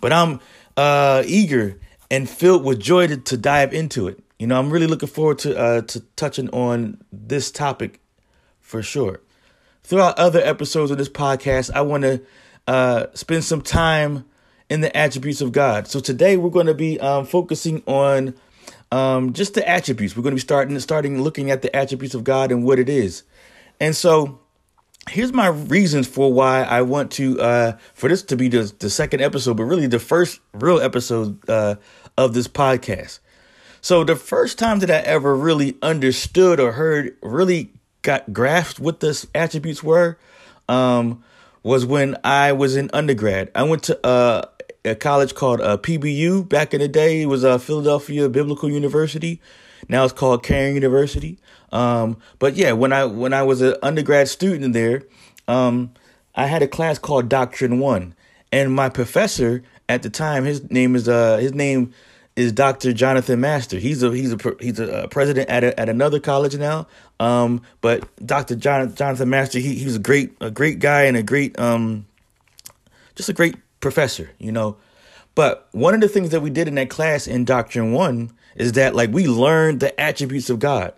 But 0.00 0.12
I'm 0.12 0.40
uh, 0.76 1.22
eager 1.24 1.78
and 2.10 2.28
filled 2.28 2.64
with 2.64 2.80
joy 2.80 3.06
to, 3.06 3.16
to 3.16 3.36
dive 3.36 3.72
into 3.72 4.08
it. 4.08 4.18
You 4.40 4.48
know, 4.48 4.58
I'm 4.58 4.70
really 4.70 4.88
looking 4.88 5.08
forward 5.08 5.38
to 5.40 5.56
uh, 5.56 5.82
to 5.82 6.00
touching 6.16 6.50
on 6.50 6.98
this 7.12 7.52
topic 7.52 8.00
for 8.68 8.82
sure. 8.82 9.20
Throughout 9.82 10.18
other 10.18 10.40
episodes 10.40 10.90
of 10.90 10.98
this 10.98 11.08
podcast, 11.08 11.70
I 11.74 11.80
want 11.80 12.02
to 12.02 12.20
uh, 12.66 13.06
spend 13.14 13.44
some 13.44 13.62
time 13.62 14.26
in 14.68 14.82
the 14.82 14.94
attributes 14.94 15.40
of 15.40 15.52
God. 15.52 15.88
So 15.88 16.00
today 16.00 16.36
we're 16.36 16.50
going 16.50 16.66
to 16.66 16.74
be 16.74 17.00
um, 17.00 17.24
focusing 17.24 17.82
on 17.86 18.34
um, 18.92 19.32
just 19.32 19.54
the 19.54 19.66
attributes. 19.66 20.14
We're 20.14 20.22
going 20.22 20.32
to 20.32 20.36
be 20.36 20.40
starting 20.40 20.78
starting 20.80 21.22
looking 21.22 21.50
at 21.50 21.62
the 21.62 21.74
attributes 21.74 22.14
of 22.14 22.24
God 22.24 22.52
and 22.52 22.62
what 22.62 22.78
it 22.78 22.90
is. 22.90 23.22
And 23.80 23.96
so 23.96 24.38
here's 25.08 25.32
my 25.32 25.46
reasons 25.46 26.06
for 26.06 26.30
why 26.30 26.62
I 26.64 26.82
want 26.82 27.10
to 27.12 27.40
uh, 27.40 27.78
for 27.94 28.10
this 28.10 28.22
to 28.24 28.36
be 28.36 28.48
the, 28.48 28.70
the 28.80 28.90
second 28.90 29.22
episode, 29.22 29.56
but 29.56 29.64
really 29.64 29.86
the 29.86 29.98
first 29.98 30.40
real 30.52 30.78
episode 30.78 31.48
uh, 31.48 31.76
of 32.18 32.34
this 32.34 32.48
podcast. 32.48 33.20
So 33.80 34.04
the 34.04 34.16
first 34.16 34.58
time 34.58 34.80
that 34.80 34.90
I 34.90 34.98
ever 34.98 35.34
really 35.34 35.78
understood 35.80 36.60
or 36.60 36.72
heard 36.72 37.16
really 37.22 37.70
got 38.02 38.32
grasped 38.32 38.80
what 38.80 39.00
the 39.00 39.26
attributes 39.34 39.82
were 39.82 40.18
um, 40.68 41.22
was 41.62 41.84
when 41.84 42.16
I 42.24 42.52
was 42.52 42.76
in 42.76 42.90
undergrad. 42.92 43.50
I 43.54 43.62
went 43.64 43.82
to 43.84 44.06
uh, 44.06 44.46
a 44.84 44.94
college 44.94 45.34
called 45.34 45.60
uh, 45.60 45.76
PBU 45.78 46.48
back 46.48 46.74
in 46.74 46.80
the 46.80 46.88
day. 46.88 47.22
It 47.22 47.26
was 47.26 47.44
uh, 47.44 47.58
Philadelphia 47.58 48.28
Biblical 48.28 48.70
University. 48.70 49.40
Now 49.88 50.04
it's 50.04 50.12
called 50.12 50.42
Cairn 50.42 50.74
University. 50.74 51.38
Um, 51.72 52.16
but 52.38 52.54
yeah, 52.54 52.72
when 52.72 52.92
I 52.92 53.04
when 53.04 53.32
I 53.32 53.42
was 53.42 53.60
an 53.60 53.76
undergrad 53.82 54.28
student 54.28 54.72
there, 54.72 55.02
um, 55.46 55.92
I 56.34 56.46
had 56.46 56.62
a 56.62 56.68
class 56.68 56.98
called 56.98 57.28
Doctrine 57.28 57.78
One, 57.78 58.14
and 58.50 58.72
my 58.72 58.88
professor 58.88 59.62
at 59.88 60.02
the 60.02 60.10
time, 60.10 60.44
his 60.44 60.70
name 60.70 60.94
is 60.96 61.08
uh 61.08 61.38
his 61.38 61.54
name 61.54 61.92
is 62.36 62.52
Dr. 62.52 62.92
Jonathan 62.92 63.40
Master. 63.40 63.78
He's 63.78 64.02
a 64.02 64.12
he's 64.12 64.32
a 64.32 64.38
he's 64.60 64.78
a 64.78 65.08
president 65.10 65.48
at 65.48 65.64
a, 65.64 65.78
at 65.78 65.88
another 65.88 66.20
college 66.20 66.56
now. 66.56 66.86
Um, 67.20 67.62
but 67.80 68.08
Dr. 68.24 68.54
John, 68.54 68.94
Jonathan 68.94 69.28
Master, 69.28 69.58
he 69.58 69.74
he 69.74 69.84
was 69.84 69.96
a 69.96 70.00
great 70.00 70.36
a 70.40 70.50
great 70.50 70.78
guy 70.78 71.02
and 71.02 71.16
a 71.16 71.22
great 71.22 71.58
um, 71.58 72.06
just 73.14 73.28
a 73.28 73.32
great 73.32 73.56
professor, 73.80 74.30
you 74.38 74.52
know. 74.52 74.76
But 75.34 75.68
one 75.72 75.94
of 75.94 76.00
the 76.00 76.08
things 76.08 76.30
that 76.30 76.40
we 76.40 76.50
did 76.50 76.68
in 76.68 76.74
that 76.76 76.90
class 76.90 77.26
in 77.26 77.44
Doctrine 77.44 77.92
One 77.92 78.32
is 78.56 78.72
that 78.72 78.94
like 78.94 79.10
we 79.12 79.26
learned 79.26 79.80
the 79.80 79.98
attributes 80.00 80.50
of 80.50 80.58
God. 80.58 80.94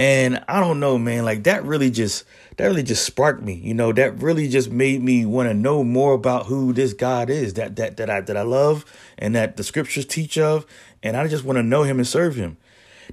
And 0.00 0.44
I 0.46 0.60
don't 0.60 0.78
know, 0.78 0.96
man, 0.96 1.24
like 1.24 1.42
that 1.44 1.64
really 1.64 1.90
just 1.90 2.24
that 2.56 2.66
really 2.66 2.84
just 2.84 3.04
sparked 3.04 3.42
me. 3.42 3.54
You 3.54 3.74
know, 3.74 3.92
that 3.92 4.22
really 4.22 4.48
just 4.48 4.70
made 4.70 5.02
me 5.02 5.26
want 5.26 5.48
to 5.48 5.54
know 5.54 5.82
more 5.82 6.12
about 6.12 6.46
who 6.46 6.72
this 6.72 6.92
God 6.92 7.30
is 7.30 7.54
that 7.54 7.76
that 7.76 7.96
that 7.96 8.08
I 8.08 8.20
that 8.20 8.36
I 8.36 8.42
love 8.42 8.84
and 9.18 9.34
that 9.34 9.56
the 9.56 9.64
scriptures 9.64 10.06
teach 10.06 10.38
of, 10.38 10.66
and 11.02 11.16
I 11.16 11.26
just 11.26 11.44
want 11.44 11.56
to 11.56 11.64
know 11.64 11.82
him 11.82 11.98
and 11.98 12.06
serve 12.06 12.36
him. 12.36 12.56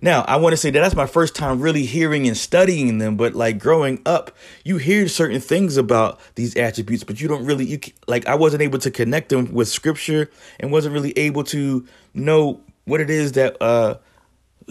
Now, 0.01 0.23
I 0.27 0.35
want 0.37 0.53
to 0.53 0.57
say 0.57 0.69
that 0.71 0.79
that's 0.79 0.95
my 0.95 1.05
first 1.05 1.35
time 1.35 1.59
really 1.59 1.85
hearing 1.85 2.27
and 2.27 2.35
studying 2.35 2.97
them, 2.97 3.15
but 3.17 3.33
like 3.33 3.59
growing 3.59 4.01
up, 4.05 4.31
you 4.63 4.77
hear 4.77 5.07
certain 5.07 5.39
things 5.39 5.77
about 5.77 6.19
these 6.35 6.55
attributes, 6.55 7.03
but 7.03 7.21
you 7.21 7.27
don't 7.27 7.45
really 7.45 7.65
you 7.65 7.79
like 8.07 8.27
I 8.27 8.35
wasn't 8.35 8.61
able 8.61 8.79
to 8.79 8.91
connect 8.91 9.29
them 9.29 9.53
with 9.53 9.67
scripture 9.67 10.29
and 10.59 10.71
wasn't 10.71 10.93
really 10.93 11.13
able 11.17 11.43
to 11.45 11.87
know 12.13 12.61
what 12.85 13.01
it 13.01 13.09
is 13.09 13.33
that 13.33 13.61
uh 13.61 13.95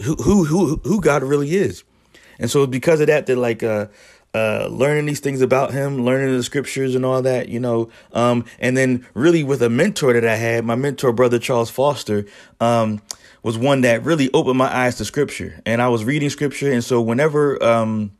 who 0.03 0.15
who 0.15 0.45
who 0.45 0.81
who 0.83 1.01
God 1.01 1.23
really 1.23 1.55
is. 1.55 1.83
And 2.37 2.51
so 2.51 2.67
because 2.67 2.99
of 2.99 3.07
that, 3.07 3.25
that 3.25 3.37
like 3.37 3.63
uh 3.63 3.87
uh, 4.35 4.67
learning 4.69 5.05
these 5.05 5.21
things 5.21 5.41
about 5.41 5.71
him, 5.71 6.03
learning 6.03 6.35
the 6.35 6.43
scriptures 6.43 6.93
and 6.93 7.05
all 7.05 7.21
that, 7.21 7.47
you 7.47 7.57
know, 7.57 7.89
um, 8.11 8.43
and 8.59 8.75
then 8.75 9.07
really 9.13 9.45
with 9.45 9.61
a 9.61 9.69
mentor 9.69 10.11
that 10.11 10.27
I 10.27 10.35
had, 10.35 10.65
my 10.65 10.75
mentor, 10.75 11.13
brother 11.13 11.39
Charles 11.39 11.69
Foster, 11.69 12.25
um, 12.59 13.01
was 13.45 13.57
one 13.59 13.81
that 13.81 14.03
really 14.03 14.31
opened 14.33 14.57
my 14.57 14.75
eyes 14.75 14.95
to 14.95 15.05
scripture. 15.05 15.61
And 15.67 15.79
I 15.79 15.89
was 15.89 16.03
reading 16.03 16.31
scripture, 16.31 16.71
and 16.71 16.83
so 16.83 16.99
whenever, 16.99 17.63
um, 17.63 18.11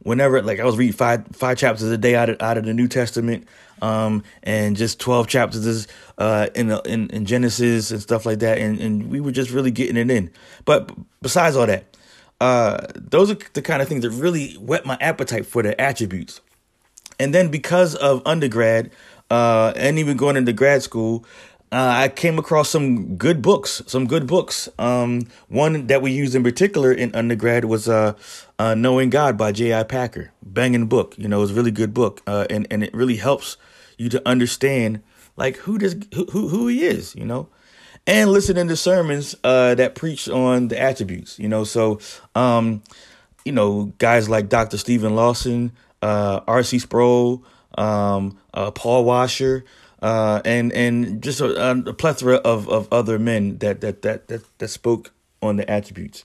whenever 0.00 0.42
like 0.42 0.60
I 0.60 0.64
was 0.64 0.76
reading 0.76 0.92
five 0.92 1.24
five 1.32 1.56
chapters 1.56 1.88
a 1.88 1.96
day 1.96 2.14
out 2.14 2.28
of 2.28 2.42
out 2.42 2.58
of 2.58 2.66
the 2.66 2.74
New 2.74 2.86
Testament, 2.86 3.48
um, 3.80 4.22
and 4.42 4.76
just 4.76 5.00
twelve 5.00 5.26
chapters 5.26 5.88
uh 6.18 6.48
in 6.54 6.70
in, 6.84 7.08
in 7.08 7.24
Genesis 7.24 7.90
and 7.90 8.02
stuff 8.02 8.26
like 8.26 8.40
that, 8.40 8.58
and 8.58 8.78
and 8.78 9.10
we 9.10 9.20
were 9.20 9.32
just 9.32 9.50
really 9.50 9.70
getting 9.70 9.96
it 9.96 10.10
in. 10.10 10.30
But 10.66 10.92
besides 11.22 11.56
all 11.56 11.66
that 11.66 11.96
uh, 12.40 12.86
those 12.94 13.30
are 13.30 13.38
the 13.54 13.62
kind 13.62 13.80
of 13.80 13.88
things 13.88 14.02
that 14.02 14.10
really 14.10 14.52
whet 14.54 14.84
my 14.84 14.98
appetite 15.00 15.46
for 15.46 15.62
the 15.62 15.80
attributes. 15.80 16.40
And 17.18 17.34
then 17.34 17.50
because 17.50 17.94
of 17.94 18.22
undergrad, 18.26 18.90
uh, 19.30 19.72
and 19.74 19.98
even 19.98 20.16
going 20.16 20.36
into 20.36 20.52
grad 20.52 20.82
school, 20.82 21.24
uh, 21.72 21.94
I 22.04 22.08
came 22.08 22.38
across 22.38 22.70
some 22.70 23.16
good 23.16 23.42
books, 23.42 23.82
some 23.86 24.06
good 24.06 24.26
books. 24.26 24.68
Um, 24.78 25.26
one 25.48 25.88
that 25.88 26.00
we 26.00 26.12
used 26.12 26.34
in 26.36 26.44
particular 26.44 26.92
in 26.92 27.14
undergrad 27.14 27.64
was 27.64 27.88
uh, 27.88 28.14
uh, 28.58 28.74
Knowing 28.76 29.10
God 29.10 29.36
by 29.36 29.50
J.I. 29.50 29.82
Packer. 29.82 30.30
Banging 30.42 30.86
book, 30.86 31.16
you 31.18 31.26
know, 31.26 31.42
it's 31.42 31.50
a 31.50 31.54
really 31.54 31.72
good 31.72 31.92
book, 31.92 32.22
uh, 32.26 32.46
and 32.48 32.68
and 32.70 32.84
it 32.84 32.94
really 32.94 33.16
helps 33.16 33.56
you 33.98 34.08
to 34.10 34.22
understand 34.26 35.02
like 35.36 35.56
who 35.56 35.76
does 35.76 35.96
who 36.14 36.48
who, 36.48 36.68
he 36.68 36.84
is, 36.84 37.14
you 37.14 37.24
know 37.24 37.48
and 38.06 38.30
listening 38.30 38.68
to 38.68 38.76
sermons 38.76 39.34
uh, 39.42 39.74
that 39.74 39.96
preach 39.96 40.28
on 40.28 40.68
the 40.68 40.80
attributes. 40.80 41.40
You 41.40 41.48
know, 41.48 41.64
so 41.64 41.98
um, 42.36 42.82
you 43.44 43.50
know 43.50 43.92
guys 43.98 44.28
like 44.28 44.48
Dr. 44.48 44.78
Steven 44.78 45.16
Lawson, 45.16 45.72
uh, 46.00 46.40
R.C. 46.46 46.78
Sproul, 46.78 47.44
um, 47.76 48.38
Paul 48.52 49.04
Washer, 49.04 49.64
uh, 50.06 50.40
and 50.44 50.72
and 50.72 51.20
just 51.20 51.40
a, 51.40 51.70
a, 51.70 51.92
plethora 51.92 52.36
of, 52.36 52.68
of 52.68 52.86
other 52.92 53.18
men 53.18 53.58
that 53.58 53.80
that 53.80 54.02
that 54.02 54.28
that 54.28 54.42
that 54.58 54.68
spoke 54.68 55.12
on 55.42 55.56
the 55.56 55.68
attributes. 55.68 56.24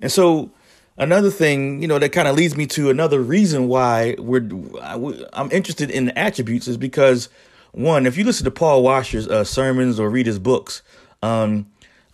And 0.00 0.10
so 0.10 0.50
another 0.96 1.30
thing, 1.30 1.82
you 1.82 1.88
know, 1.88 1.98
that 1.98 2.12
kind 2.12 2.26
of 2.26 2.36
leads 2.36 2.56
me 2.56 2.66
to 2.68 2.88
another 2.88 3.20
reason 3.20 3.68
why 3.68 4.16
we're 4.18 4.48
I'm 4.80 5.52
interested 5.52 5.90
in 5.90 6.06
the 6.06 6.18
attributes 6.18 6.68
is 6.68 6.78
because 6.78 7.28
one, 7.72 8.06
if 8.06 8.16
you 8.16 8.24
listen 8.24 8.46
to 8.46 8.50
Paul 8.50 8.82
Washer's 8.82 9.28
uh, 9.28 9.44
sermons 9.44 10.00
or 10.00 10.08
read 10.08 10.24
his 10.24 10.38
books, 10.38 10.80
um, 11.22 11.66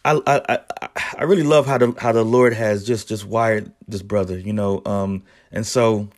I, 0.05 0.21
I 0.27 0.41
I 0.49 0.59
I 1.19 1.23
really 1.23 1.45
love 1.45 1.65
how 1.65 1.79
the 1.79 1.95
how 1.97 2.11
the 2.11 2.25
Lord 2.25 2.55
has 2.55 2.85
just 2.85 3.07
just 3.07 3.25
wired 3.25 3.71
this 3.87 4.03
brother, 4.03 4.37
you 4.37 4.53
know. 4.53 4.83
Um, 4.85 5.23
and 5.53 5.65
so 5.65 6.09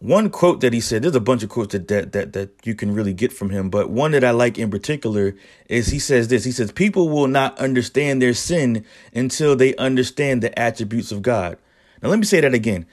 one 0.00 0.30
quote 0.30 0.62
that 0.62 0.72
he 0.72 0.80
said, 0.80 1.02
there's 1.02 1.14
a 1.14 1.20
bunch 1.20 1.42
of 1.42 1.50
quotes 1.50 1.72
that, 1.72 1.88
that 1.88 2.12
that 2.12 2.32
that 2.32 2.50
you 2.64 2.74
can 2.74 2.94
really 2.94 3.12
get 3.12 3.32
from 3.32 3.50
him, 3.50 3.68
but 3.68 3.90
one 3.90 4.12
that 4.12 4.24
I 4.24 4.30
like 4.30 4.58
in 4.58 4.70
particular 4.70 5.36
is 5.68 5.88
he 5.88 5.98
says 5.98 6.28
this. 6.28 6.44
He 6.44 6.52
says, 6.52 6.72
"People 6.72 7.10
will 7.10 7.28
not 7.28 7.58
understand 7.58 8.22
their 8.22 8.32
sin 8.32 8.84
until 9.14 9.54
they 9.54 9.76
understand 9.76 10.42
the 10.42 10.58
attributes 10.58 11.12
of 11.12 11.20
God." 11.20 11.58
Now 12.02 12.08
let 12.08 12.18
me 12.18 12.24
say 12.24 12.40
that 12.40 12.54
again. 12.54 12.86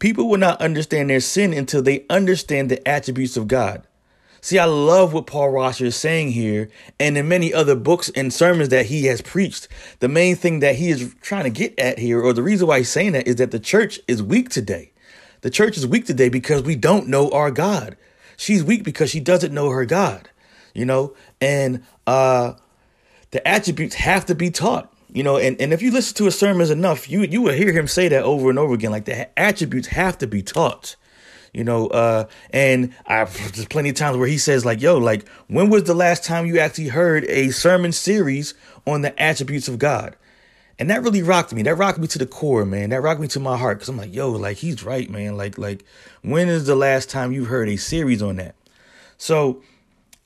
People 0.00 0.28
will 0.28 0.38
not 0.38 0.60
understand 0.60 1.10
their 1.10 1.20
sin 1.20 1.52
until 1.52 1.80
they 1.80 2.04
understand 2.10 2.70
the 2.70 2.86
attributes 2.86 3.36
of 3.36 3.46
God. 3.46 3.84
See, 4.40 4.58
I 4.58 4.64
love 4.64 5.12
what 5.12 5.26
Paul 5.26 5.52
Washer 5.52 5.86
is 5.86 5.96
saying 5.96 6.32
here, 6.32 6.70
and 6.98 7.16
in 7.16 7.28
many 7.28 7.54
other 7.54 7.74
books 7.76 8.10
and 8.16 8.32
sermons 8.32 8.68
that 8.70 8.86
he 8.86 9.06
has 9.06 9.20
preached. 9.20 9.68
The 10.00 10.08
main 10.08 10.36
thing 10.36 10.60
that 10.60 10.76
he 10.76 10.90
is 10.90 11.14
trying 11.20 11.44
to 11.44 11.50
get 11.50 11.78
at 11.78 11.98
here, 11.98 12.20
or 12.20 12.32
the 12.32 12.42
reason 12.42 12.66
why 12.66 12.78
he's 12.78 12.88
saying 12.88 13.12
that, 13.12 13.28
is 13.28 13.36
that 13.36 13.52
the 13.52 13.60
church 13.60 14.00
is 14.08 14.22
weak 14.22 14.48
today. 14.48 14.92
The 15.40 15.50
church 15.50 15.76
is 15.76 15.86
weak 15.86 16.06
today 16.06 16.28
because 16.28 16.62
we 16.62 16.76
don't 16.76 17.08
know 17.08 17.30
our 17.30 17.50
God. 17.50 17.96
She's 18.36 18.62
weak 18.62 18.84
because 18.84 19.10
she 19.10 19.20
doesn't 19.20 19.52
know 19.52 19.70
her 19.70 19.84
God, 19.84 20.30
you 20.74 20.84
know, 20.84 21.14
and 21.40 21.82
uh, 22.06 22.54
the 23.30 23.46
attributes 23.46 23.96
have 23.96 24.26
to 24.26 24.34
be 24.34 24.50
taught. 24.50 24.92
You 25.10 25.22
know, 25.22 25.38
and, 25.38 25.58
and 25.60 25.72
if 25.72 25.80
you 25.80 25.90
listen 25.90 26.16
to 26.18 26.26
his 26.26 26.38
sermons 26.38 26.70
enough, 26.70 27.08
you 27.08 27.22
you 27.22 27.40
will 27.40 27.54
hear 27.54 27.72
him 27.72 27.88
say 27.88 28.08
that 28.08 28.24
over 28.24 28.50
and 28.50 28.58
over 28.58 28.74
again. 28.74 28.90
Like 28.90 29.06
the 29.06 29.38
attributes 29.38 29.88
have 29.88 30.18
to 30.18 30.26
be 30.26 30.42
taught. 30.42 30.96
You 31.54 31.64
know, 31.64 31.86
uh, 31.88 32.26
and 32.50 32.94
I've 33.06 33.34
there's 33.54 33.66
plenty 33.66 33.88
of 33.88 33.96
times 33.96 34.18
where 34.18 34.28
he 34.28 34.38
says, 34.38 34.64
like, 34.64 34.82
yo, 34.82 34.98
like, 34.98 35.26
when 35.46 35.70
was 35.70 35.84
the 35.84 35.94
last 35.94 36.24
time 36.24 36.46
you 36.46 36.58
actually 36.58 36.88
heard 36.88 37.24
a 37.24 37.50
sermon 37.50 37.92
series 37.92 38.54
on 38.86 39.00
the 39.00 39.20
attributes 39.20 39.66
of 39.66 39.78
God? 39.78 40.14
And 40.78 40.90
that 40.90 41.02
really 41.02 41.22
rocked 41.22 41.52
me. 41.52 41.62
That 41.62 41.74
rocked 41.74 41.98
me 41.98 42.06
to 42.06 42.18
the 42.18 42.26
core, 42.26 42.64
man. 42.64 42.90
That 42.90 43.00
rocked 43.00 43.20
me 43.20 43.28
to 43.28 43.40
my 43.40 43.56
heart. 43.56 43.80
Cause 43.80 43.88
I'm 43.88 43.96
like, 43.96 44.14
yo, 44.14 44.30
like 44.30 44.58
he's 44.58 44.84
right, 44.84 45.10
man. 45.10 45.36
Like, 45.36 45.58
like, 45.58 45.84
when 46.22 46.48
is 46.48 46.66
the 46.66 46.76
last 46.76 47.10
time 47.10 47.32
you 47.32 47.46
heard 47.46 47.68
a 47.68 47.76
series 47.76 48.22
on 48.22 48.36
that? 48.36 48.54
So 49.16 49.62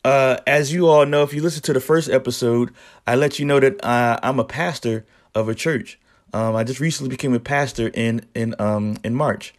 uh, 0.05 0.39
as 0.47 0.73
you 0.73 0.89
all 0.89 1.07
know, 1.07 1.23
if 1.23 1.33
you 1.33 1.43
listen 1.43 1.63
to 1.63 1.73
the 1.73 1.81
first 1.81 2.11
episode, 2.11 2.73
I 3.07 3.15
let 3.15 3.39
you 3.39 3.45
know 3.45 3.61
that 3.61 3.83
uh, 3.85 4.19
I'm 4.23 4.39
a 4.39 4.45
pastor 4.45 5.05
of 5.35 5.49
a 5.49 5.55
church. 5.55 5.99
Um, 6.33 6.57
I 6.57 6.65
just 6.65 6.81
recently 6.81 7.11
became 7.11 7.35
a 7.35 7.41
pastor 7.41 7.89
in 7.89 8.27
in 8.35 8.55
um, 8.59 8.97
in 9.05 9.15
March, 9.15 9.55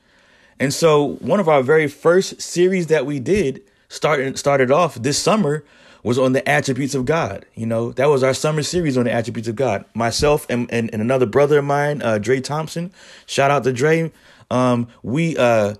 and 0.59 0.73
so 0.73 1.15
one 1.19 1.39
of 1.39 1.47
our 1.47 1.61
very 1.61 1.87
first 1.87 2.41
series 2.41 2.87
that 2.87 3.05
we 3.05 3.19
did 3.19 3.61
started 3.89 4.39
started 4.39 4.71
off 4.71 4.95
this 4.95 5.19
summer 5.19 5.63
was 6.03 6.19
on 6.19 6.33
the 6.33 6.47
attributes 6.47 6.93
of 6.93 7.05
God. 7.05 7.45
You 7.55 7.65
know, 7.65 7.91
that 7.93 8.09
was 8.09 8.23
our 8.23 8.33
summer 8.33 8.61
series 8.61 8.97
on 8.97 9.05
the 9.05 9.11
attributes 9.11 9.47
of 9.47 9.55
God. 9.55 9.85
Myself 9.93 10.45
and 10.49 10.71
and, 10.71 10.89
and 10.93 11.01
another 11.01 11.25
brother 11.25 11.59
of 11.59 11.65
mine, 11.65 12.01
uh, 12.01 12.17
Dre 12.17 12.41
Thompson. 12.41 12.91
Shout 13.25 13.49
out 13.49 13.63
to 13.63 13.73
Dre. 13.73 14.11
Um, 14.51 14.87
we 15.01 15.37
uh, 15.37 15.75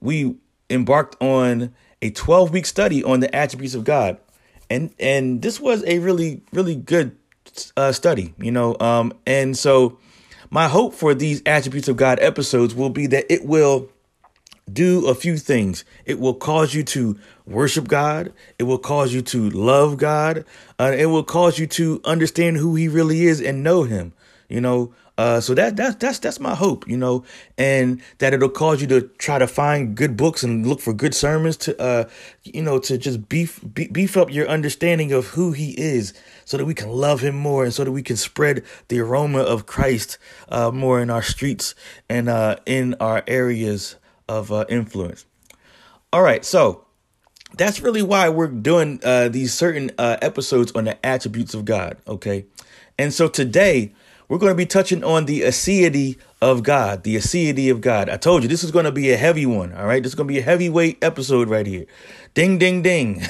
we 0.00 0.36
embarked 0.70 1.20
on 1.20 1.74
a 2.00 2.10
12 2.10 2.52
week 2.52 2.66
study 2.66 3.02
on 3.02 3.20
the 3.20 3.34
attributes 3.34 3.74
of 3.74 3.84
God. 3.84 4.18
And 4.70 4.94
and 4.98 5.42
this 5.42 5.60
was 5.60 5.84
a 5.86 5.98
really 5.98 6.42
really 6.52 6.76
good 6.76 7.16
uh, 7.76 7.92
study, 7.92 8.34
you 8.38 8.50
know. 8.50 8.76
Um 8.80 9.12
and 9.26 9.56
so 9.56 9.98
my 10.50 10.68
hope 10.68 10.94
for 10.94 11.14
these 11.14 11.42
attributes 11.46 11.88
of 11.88 11.96
God 11.96 12.18
episodes 12.20 12.74
will 12.74 12.90
be 12.90 13.06
that 13.08 13.26
it 13.32 13.44
will 13.44 13.88
do 14.72 15.06
a 15.06 15.14
few 15.14 15.36
things. 15.36 15.84
It 16.04 16.18
will 16.18 16.34
cause 16.34 16.74
you 16.74 16.82
to 16.84 17.18
worship 17.46 17.88
God. 17.88 18.32
It 18.58 18.64
will 18.64 18.78
cause 18.78 19.12
you 19.12 19.22
to 19.22 19.50
love 19.50 19.96
God. 19.96 20.44
Uh, 20.78 20.94
it 20.96 21.06
will 21.06 21.24
cause 21.24 21.58
you 21.58 21.66
to 21.68 22.00
understand 22.04 22.56
who 22.56 22.74
He 22.74 22.88
really 22.88 23.24
is 23.24 23.40
and 23.40 23.62
know 23.62 23.84
Him. 23.84 24.12
You 24.48 24.60
know, 24.60 24.94
uh, 25.16 25.40
so 25.40 25.54
that 25.54 25.76
that's 25.76 25.94
that's 25.96 26.18
that's 26.18 26.40
my 26.40 26.54
hope, 26.54 26.88
you 26.88 26.96
know, 26.96 27.24
and 27.56 28.02
that 28.18 28.34
it'll 28.34 28.48
cause 28.48 28.80
you 28.80 28.88
to 28.88 29.02
try 29.18 29.38
to 29.38 29.46
find 29.46 29.96
good 29.96 30.16
books 30.16 30.42
and 30.42 30.66
look 30.66 30.80
for 30.80 30.92
good 30.92 31.14
sermons 31.14 31.56
to, 31.56 31.80
uh, 31.80 32.08
you 32.42 32.62
know, 32.62 32.78
to 32.80 32.98
just 32.98 33.28
beef 33.28 33.60
beef 33.72 34.16
up 34.16 34.32
your 34.32 34.48
understanding 34.48 35.12
of 35.12 35.28
who 35.28 35.52
He 35.52 35.70
is, 35.80 36.14
so 36.44 36.56
that 36.56 36.64
we 36.64 36.74
can 36.74 36.88
love 36.90 37.20
Him 37.20 37.36
more, 37.36 37.64
and 37.64 37.72
so 37.72 37.84
that 37.84 37.92
we 37.92 38.02
can 38.02 38.16
spread 38.16 38.64
the 38.88 39.00
aroma 39.00 39.40
of 39.40 39.66
Christ 39.66 40.18
uh, 40.48 40.72
more 40.72 41.00
in 41.00 41.10
our 41.10 41.22
streets 41.22 41.76
and 42.08 42.28
uh, 42.28 42.56
in 42.66 42.94
our 43.00 43.22
areas 43.28 43.96
of 44.28 44.50
uh, 44.50 44.64
influence. 44.68 45.26
All 46.12 46.22
right, 46.22 46.44
so 46.44 46.83
that's 47.56 47.80
really 47.80 48.02
why 48.02 48.28
we're 48.28 48.48
doing 48.48 49.00
uh, 49.02 49.28
these 49.28 49.54
certain 49.54 49.90
uh, 49.98 50.16
episodes 50.22 50.72
on 50.72 50.84
the 50.84 51.06
attributes 51.06 51.54
of 51.54 51.64
God. 51.64 51.96
Okay, 52.06 52.46
and 52.98 53.12
so 53.12 53.28
today 53.28 53.92
we're 54.28 54.38
going 54.38 54.52
to 54.52 54.56
be 54.56 54.66
touching 54.66 55.04
on 55.04 55.26
the 55.26 55.42
aseity 55.42 56.16
of 56.40 56.62
God, 56.62 57.02
the 57.02 57.16
aseity 57.16 57.70
of 57.70 57.80
God. 57.80 58.08
I 58.08 58.16
told 58.16 58.42
you 58.42 58.48
this 58.48 58.64
is 58.64 58.70
going 58.70 58.84
to 58.86 58.92
be 58.92 59.12
a 59.12 59.16
heavy 59.16 59.46
one. 59.46 59.74
All 59.74 59.86
right. 59.86 60.02
This 60.02 60.12
is 60.12 60.14
going 60.14 60.28
to 60.28 60.32
be 60.32 60.40
a 60.40 60.42
heavyweight 60.42 61.02
episode 61.02 61.48
right 61.48 61.66
here. 61.66 61.86
Ding, 62.32 62.58
ding, 62.58 62.82
ding. 62.82 63.22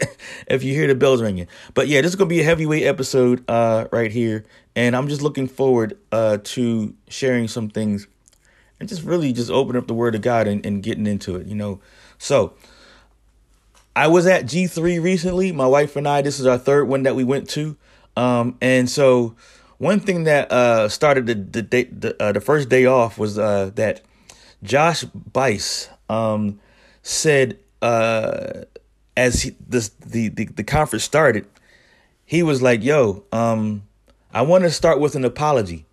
if 0.46 0.62
you 0.62 0.74
hear 0.74 0.86
the 0.86 0.94
bells 0.94 1.22
ringing. 1.22 1.48
But 1.74 1.88
yeah, 1.88 2.00
this 2.00 2.10
is 2.10 2.16
going 2.16 2.28
to 2.28 2.34
be 2.34 2.40
a 2.40 2.44
heavyweight 2.44 2.84
episode 2.84 3.44
uh, 3.48 3.88
right 3.92 4.12
here. 4.12 4.44
And 4.76 4.94
I'm 4.94 5.08
just 5.08 5.22
looking 5.22 5.48
forward 5.48 5.98
uh, 6.12 6.38
to 6.42 6.94
sharing 7.08 7.48
some 7.48 7.68
things 7.68 8.06
and 8.78 8.88
just 8.88 9.02
really 9.02 9.32
just 9.32 9.50
open 9.50 9.76
up 9.76 9.86
the 9.86 9.94
word 9.94 10.14
of 10.14 10.22
God 10.22 10.46
and, 10.46 10.64
and 10.64 10.82
getting 10.82 11.06
into 11.06 11.36
it, 11.36 11.46
you 11.46 11.54
know. 11.54 11.80
So 12.18 12.54
I 13.94 14.06
was 14.08 14.26
at 14.26 14.46
G3 14.46 15.02
recently. 15.02 15.52
My 15.52 15.66
wife 15.66 15.96
and 15.96 16.08
I, 16.08 16.22
this 16.22 16.40
is 16.40 16.46
our 16.46 16.58
third 16.58 16.88
one 16.88 17.02
that 17.02 17.14
we 17.14 17.24
went 17.24 17.48
to. 17.50 17.76
Um, 18.16 18.56
and 18.60 18.88
so 18.88 19.36
one 19.78 20.00
thing 20.00 20.24
that 20.24 20.50
uh, 20.52 20.88
started 20.88 21.26
the 21.26 21.34
the, 21.34 21.62
day, 21.62 21.84
the, 21.84 22.20
uh, 22.22 22.32
the 22.32 22.40
first 22.40 22.68
day 22.68 22.86
off 22.86 23.18
was 23.18 23.38
uh, 23.38 23.70
that 23.74 24.02
Josh 24.62 25.04
Buice 25.04 25.88
um, 26.08 26.60
said 27.02 27.58
uh, 27.80 28.62
as 29.16 29.42
he, 29.42 29.56
this, 29.68 29.88
the, 30.00 30.28
the 30.28 30.44
the 30.46 30.64
conference 30.64 31.04
started, 31.04 31.46
he 32.24 32.42
was 32.42 32.62
like, 32.62 32.82
"Yo, 32.82 33.24
um, 33.32 33.82
I 34.32 34.42
want 34.42 34.64
to 34.64 34.70
start 34.70 35.00
with 35.00 35.16
an 35.16 35.24
apology." 35.24 35.86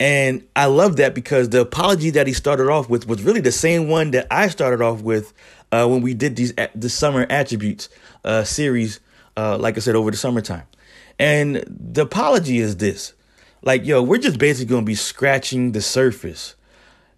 And 0.00 0.44
I 0.56 0.66
love 0.66 0.96
that 0.96 1.14
because 1.14 1.50
the 1.50 1.60
apology 1.60 2.10
that 2.10 2.26
he 2.26 2.32
started 2.32 2.68
off 2.68 2.88
with 2.88 3.06
was 3.06 3.22
really 3.22 3.40
the 3.40 3.52
same 3.52 3.88
one 3.88 4.10
that 4.12 4.26
I 4.32 4.48
started 4.48 4.82
off 4.82 5.00
with 5.00 5.32
uh, 5.72 5.86
when 5.86 6.02
we 6.02 6.14
did 6.14 6.36
these 6.36 6.52
the 6.74 6.88
summer 6.90 7.26
attributes 7.28 7.88
uh, 8.24 8.44
series, 8.44 9.00
uh, 9.36 9.58
like 9.58 9.76
I 9.76 9.80
said, 9.80 9.96
over 9.96 10.10
the 10.10 10.16
summertime. 10.16 10.64
And 11.18 11.64
the 11.66 12.02
apology 12.02 12.58
is 12.58 12.76
this 12.76 13.14
like, 13.62 13.84
yo, 13.86 14.02
we're 14.02 14.18
just 14.18 14.38
basically 14.38 14.70
going 14.70 14.82
to 14.82 14.86
be 14.86 14.94
scratching 14.94 15.72
the 15.72 15.80
surface. 15.80 16.56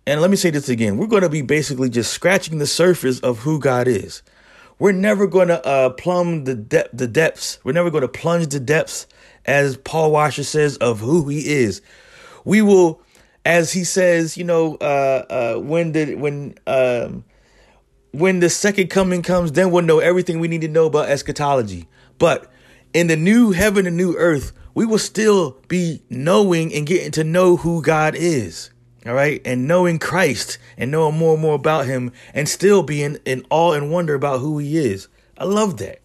And 0.07 0.21
let 0.21 0.31
me 0.31 0.37
say 0.37 0.51
this 0.51 0.69
again. 0.69 0.99
We're 0.99 1.07
going 1.07 1.23
to 1.23 1.31
be 1.31 1.43
basically 1.43 1.89
just 1.89 2.13
scratching 2.13 2.59
the 2.59 2.67
surface 2.67 3.21
of 3.21 3.39
who 3.39 3.59
God 3.59 3.89
is. 3.89 4.23
We're 4.79 4.93
never 4.93 5.27
going 5.27 5.49
to 5.49 5.65
uh, 5.67 5.91
plumb 5.91 6.45
the 6.45 6.55
depth, 6.55 6.91
the 6.93 7.07
depths. 7.07 7.59
We're 7.65 7.73
never 7.73 7.91
going 7.91 8.03
to 8.03 8.09
plunge 8.09 8.49
the 8.49 8.61
depths, 8.61 9.07
as 9.47 9.77
Paul 9.79 10.13
Washer 10.13 10.45
says, 10.45 10.77
of 10.79 11.01
who 11.01 11.29
He 11.29 11.49
is. 11.49 11.81
We 12.45 12.61
will, 12.61 13.01
as 13.47 13.73
he 13.73 13.85
says, 13.85 14.37
you 14.37 14.45
know, 14.45 14.75
uh, 14.77 15.25
uh, 15.31 15.61
when 15.61 15.93
did, 15.93 16.21
when 16.21 16.57
um, 16.67 17.25
when 18.15 18.39
the 18.39 18.49
second 18.49 18.91
coming 18.91 19.23
comes, 19.23 19.53
then 19.53 19.73
we'll 19.73 19.85
know 19.85 19.99
everything 19.99 20.39
we 20.39 20.47
need 20.47 20.61
to 20.61 20.69
know 20.69 20.87
about 20.87 21.09
eschatology. 21.09 21.89
But 22.19 22.49
in 22.93 23.09
the 23.09 23.17
new 23.17 23.51
heaven 23.51 23.89
and 23.89 23.97
new 23.97 24.15
earth, 24.17 24.53
we 24.73 24.87
will 24.87 24.99
still 24.99 25.59
be 25.67 26.01
knowing 26.09 26.73
and 26.73 26.87
getting 26.87 27.11
to 27.13 27.25
know 27.25 27.57
who 27.57 27.83
God 27.83 28.15
is. 28.15 28.71
All 29.05 29.15
right. 29.15 29.43
And 29.45 29.67
knowing 29.67 29.99
Christ 29.99 30.59
and 30.79 30.93
knowing 30.93 31.19
more 31.19 31.35
and 31.35 31.43
more 31.43 31.57
about 31.57 31.87
him 31.87 32.13
and 32.33 32.49
still 32.49 32.85
being 32.85 33.19
in 33.25 33.45
awe 33.51 33.73
and 33.73 33.91
wonder 33.91 34.15
about 34.15 34.41
who 34.41 34.59
he 34.59 34.79
is. 34.79 35.09
I 35.37 35.45
love 35.45 35.79
that. 35.79 36.01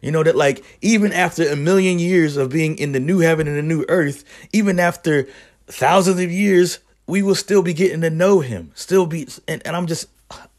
You 0.00 0.10
know, 0.10 0.22
that 0.22 0.36
like 0.36 0.64
even 0.80 1.12
after 1.12 1.46
a 1.46 1.56
million 1.56 1.98
years 1.98 2.38
of 2.38 2.48
being 2.48 2.78
in 2.78 2.92
the 2.92 3.00
new 3.00 3.18
heaven 3.18 3.46
and 3.46 3.58
the 3.58 3.62
new 3.62 3.84
earth, 3.88 4.24
even 4.52 4.80
after 4.80 5.28
thousands 5.66 6.20
of 6.20 6.32
years, 6.32 6.78
we 7.06 7.22
will 7.22 7.34
still 7.34 7.62
be 7.62 7.74
getting 7.74 8.00
to 8.00 8.08
know 8.08 8.40
him. 8.40 8.72
Still 8.74 9.04
be 9.04 9.28
and, 9.46 9.60
and 9.66 9.76
I'm 9.76 9.86
just 9.86 10.06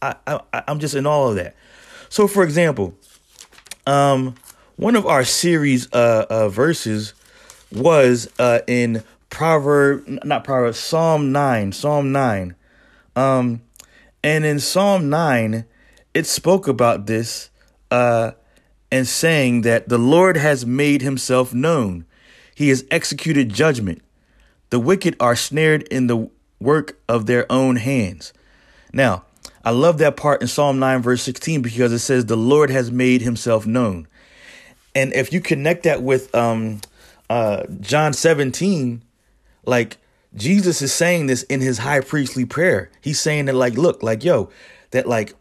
I, 0.02 0.16
I 0.28 0.64
I'm 0.68 0.80
just 0.80 0.95
in 0.95 1.06
all 1.06 1.30
of 1.30 1.36
that. 1.36 1.56
So 2.10 2.28
for 2.28 2.43
example, 2.43 2.93
um 3.86 4.36
one 4.76 4.95
of 4.95 5.06
our 5.06 5.24
series 5.24 5.91
uh, 5.93 6.26
uh 6.30 6.49
verses 6.49 7.14
was 7.72 8.30
uh, 8.38 8.60
in 8.68 9.04
Proverb, 9.30 10.06
not 10.24 10.43
Proverb, 10.43 10.76
Psalm 10.76 11.32
9, 11.32 11.72
Psalm 11.72 12.12
9. 12.12 12.56
Um, 13.16 13.62
and 14.24 14.45
in 14.45 14.60
Psalm 14.60 15.10
9, 15.10 15.66
it 16.14 16.28
spoke 16.28 16.68
about 16.68 17.06
this 17.08 17.49
uh, 17.89 18.32
and 18.91 19.08
saying 19.08 19.62
that 19.62 19.89
the 19.89 19.97
Lord 19.97 20.38
has 20.38 20.66
made 20.66 21.02
himself 21.02 21.54
known. 21.54 22.06
He 22.54 22.70
has 22.70 22.86
executed 22.91 23.49
judgment. 23.49 24.02
The 24.70 24.80
wicked 24.80 25.16
are 25.20 25.36
snared 25.36 25.84
in 25.84 26.08
the 26.08 26.30
work 26.60 26.99
of 27.08 27.26
their 27.26 27.49
own 27.52 27.78
hands. 27.78 28.34
Now, 28.93 29.24
I 29.64 29.72
love 29.72 29.99
that 29.99 30.18
part 30.18 30.41
in 30.41 30.47
Psalm 30.47 30.80
9, 30.80 31.01
verse 31.01 31.22
16, 31.22 31.62
because 31.62 31.91
it 31.91 31.99
says, 31.99 32.26
The 32.26 32.38
Lord 32.38 32.70
has 32.70 32.91
made 32.91 33.22
himself 33.22 33.66
known. 33.66 34.07
And 34.95 35.14
if 35.14 35.32
you 35.32 35.39
connect 35.39 35.84
that 35.84 36.01
with 36.01 36.34
um, 36.36 36.82
uh, 37.30 37.64
John 37.80 38.14
17, 38.14 39.03
like 39.66 39.97
Jesus 40.36 40.82
is 40.82 40.93
saying 40.93 41.28
this 41.28 41.43
in 41.43 41.62
his 41.62 41.80
high 41.80 42.01
priestly 42.01 42.45
prayer. 42.45 42.89
He's 43.01 43.20
saying 43.20 43.45
that, 43.45 43.55
like, 43.55 43.74
look, 43.74 44.01
like, 44.01 44.24
yo, 44.24 44.49
that, 44.91 45.07
like, 45.07 45.34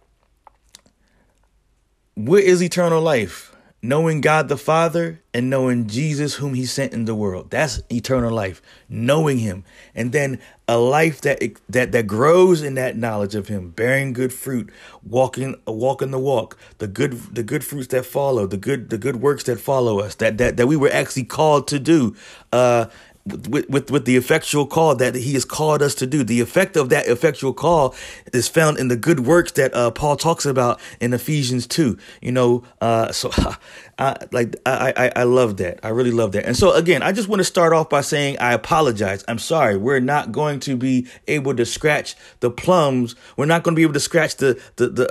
where 2.17 2.43
is 2.43 2.63
eternal 2.63 3.01
life? 3.01 3.50
Knowing 3.83 4.21
God 4.21 4.49
the 4.49 4.57
Father 4.57 5.23
and 5.33 5.49
knowing 5.49 5.87
Jesus 5.87 6.35
whom 6.35 6.55
he 6.55 6.67
sent 6.67 6.93
in 6.93 7.07
the 7.07 7.15
world. 7.15 7.51
That's 7.51 7.83
eternal 7.91 8.31
life, 8.31 8.61
knowing 8.89 9.39
him. 9.39 9.65
And 9.95 10.13
then 10.13 10.39
a 10.69 10.79
life 10.79 11.21
that 11.23 11.43
that 11.69 11.93
that 11.93 12.07
grows 12.07 12.63
in 12.63 12.75
that 12.75 12.97
knowledge 12.97 13.35
of 13.35 13.49
him, 13.49 13.71
bearing 13.71 14.13
good 14.13 14.33
fruit, 14.33 14.71
walking 15.03 15.57
walking 15.67 16.11
the 16.11 16.19
walk, 16.19 16.59
the 16.79 16.87
good 16.87 17.13
the 17.35 17.43
good 17.43 17.65
fruits 17.65 17.89
that 17.89 18.05
follow, 18.05 18.47
the 18.47 18.57
good 18.57 18.91
the 18.91 18.99
good 18.99 19.17
works 19.17 19.45
that 19.45 19.61
follow 19.61 20.01
us, 20.01 20.15
that 20.17 20.39
that 20.39 20.57
that 20.57 20.67
we 20.67 20.77
were 20.77 20.93
actually 20.93 21.25
called 21.25 21.67
to 21.69 21.79
do. 21.79 22.15
Uh 22.53 22.87
with, 23.27 23.69
with 23.69 23.91
with 23.91 24.05
the 24.05 24.17
effectual 24.17 24.67
call 24.67 24.95
that 24.97 25.15
he 25.15 25.35
has 25.35 25.45
called 25.45 25.83
us 25.83 25.95
to 25.97 26.07
do. 26.07 26.25
The 26.25 26.41
effect 26.41 26.77
of 26.77 26.89
that 26.89 27.07
effectual 27.07 27.53
call 27.53 27.95
is 28.33 28.49
found 28.49 28.79
in 28.79 28.89
the 28.89 28.97
good 28.97 29.21
works 29.21 29.53
that 29.53 29.75
uh, 29.75 29.91
Paul 29.91 30.17
talks 30.17 30.47
about 30.47 30.81
in 31.01 31.13
Ephesians 31.13 31.67
two. 31.67 31.99
You 32.23 32.33
know, 32.33 32.65
uh, 32.81 33.13
so 33.13 33.31
I 33.99 34.17
like 34.33 34.57
I, 34.65 34.93
I 34.97 35.13
I 35.17 35.23
love 35.25 35.59
that. 35.59 35.81
I 35.83 35.89
really 35.89 36.11
love 36.11 36.33
that. 36.33 36.47
And 36.47 36.57
so 36.57 36.73
again, 36.73 37.03
I 37.03 37.13
just 37.13 37.29
want 37.29 37.41
to 37.41 37.45
start 37.45 37.73
off 37.73 37.91
by 37.91 38.01
saying 38.01 38.39
I 38.39 38.53
apologize. 38.53 39.25
I'm 39.29 39.39
sorry. 39.39 39.77
We're 39.77 40.01
not 40.01 40.33
going 40.33 40.61
to 40.61 40.77
be 40.77 41.07
able 41.29 41.55
to 41.57 41.67
scratch 41.67 42.17
the 42.41 42.51
plums. 42.51 43.17
We're 43.37 43.47
not 43.47 43.63
going 43.63 43.75
to 43.75 43.77
be 43.77 43.83
able 43.83 43.95
to 43.95 44.01
scratch 44.01 44.37
the 44.37 44.61
the 44.77 44.89
the 44.89 45.09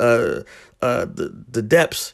uh, 0.82 0.86
uh 0.86 1.06
the 1.06 1.46
the 1.50 1.62
depths 1.62 2.14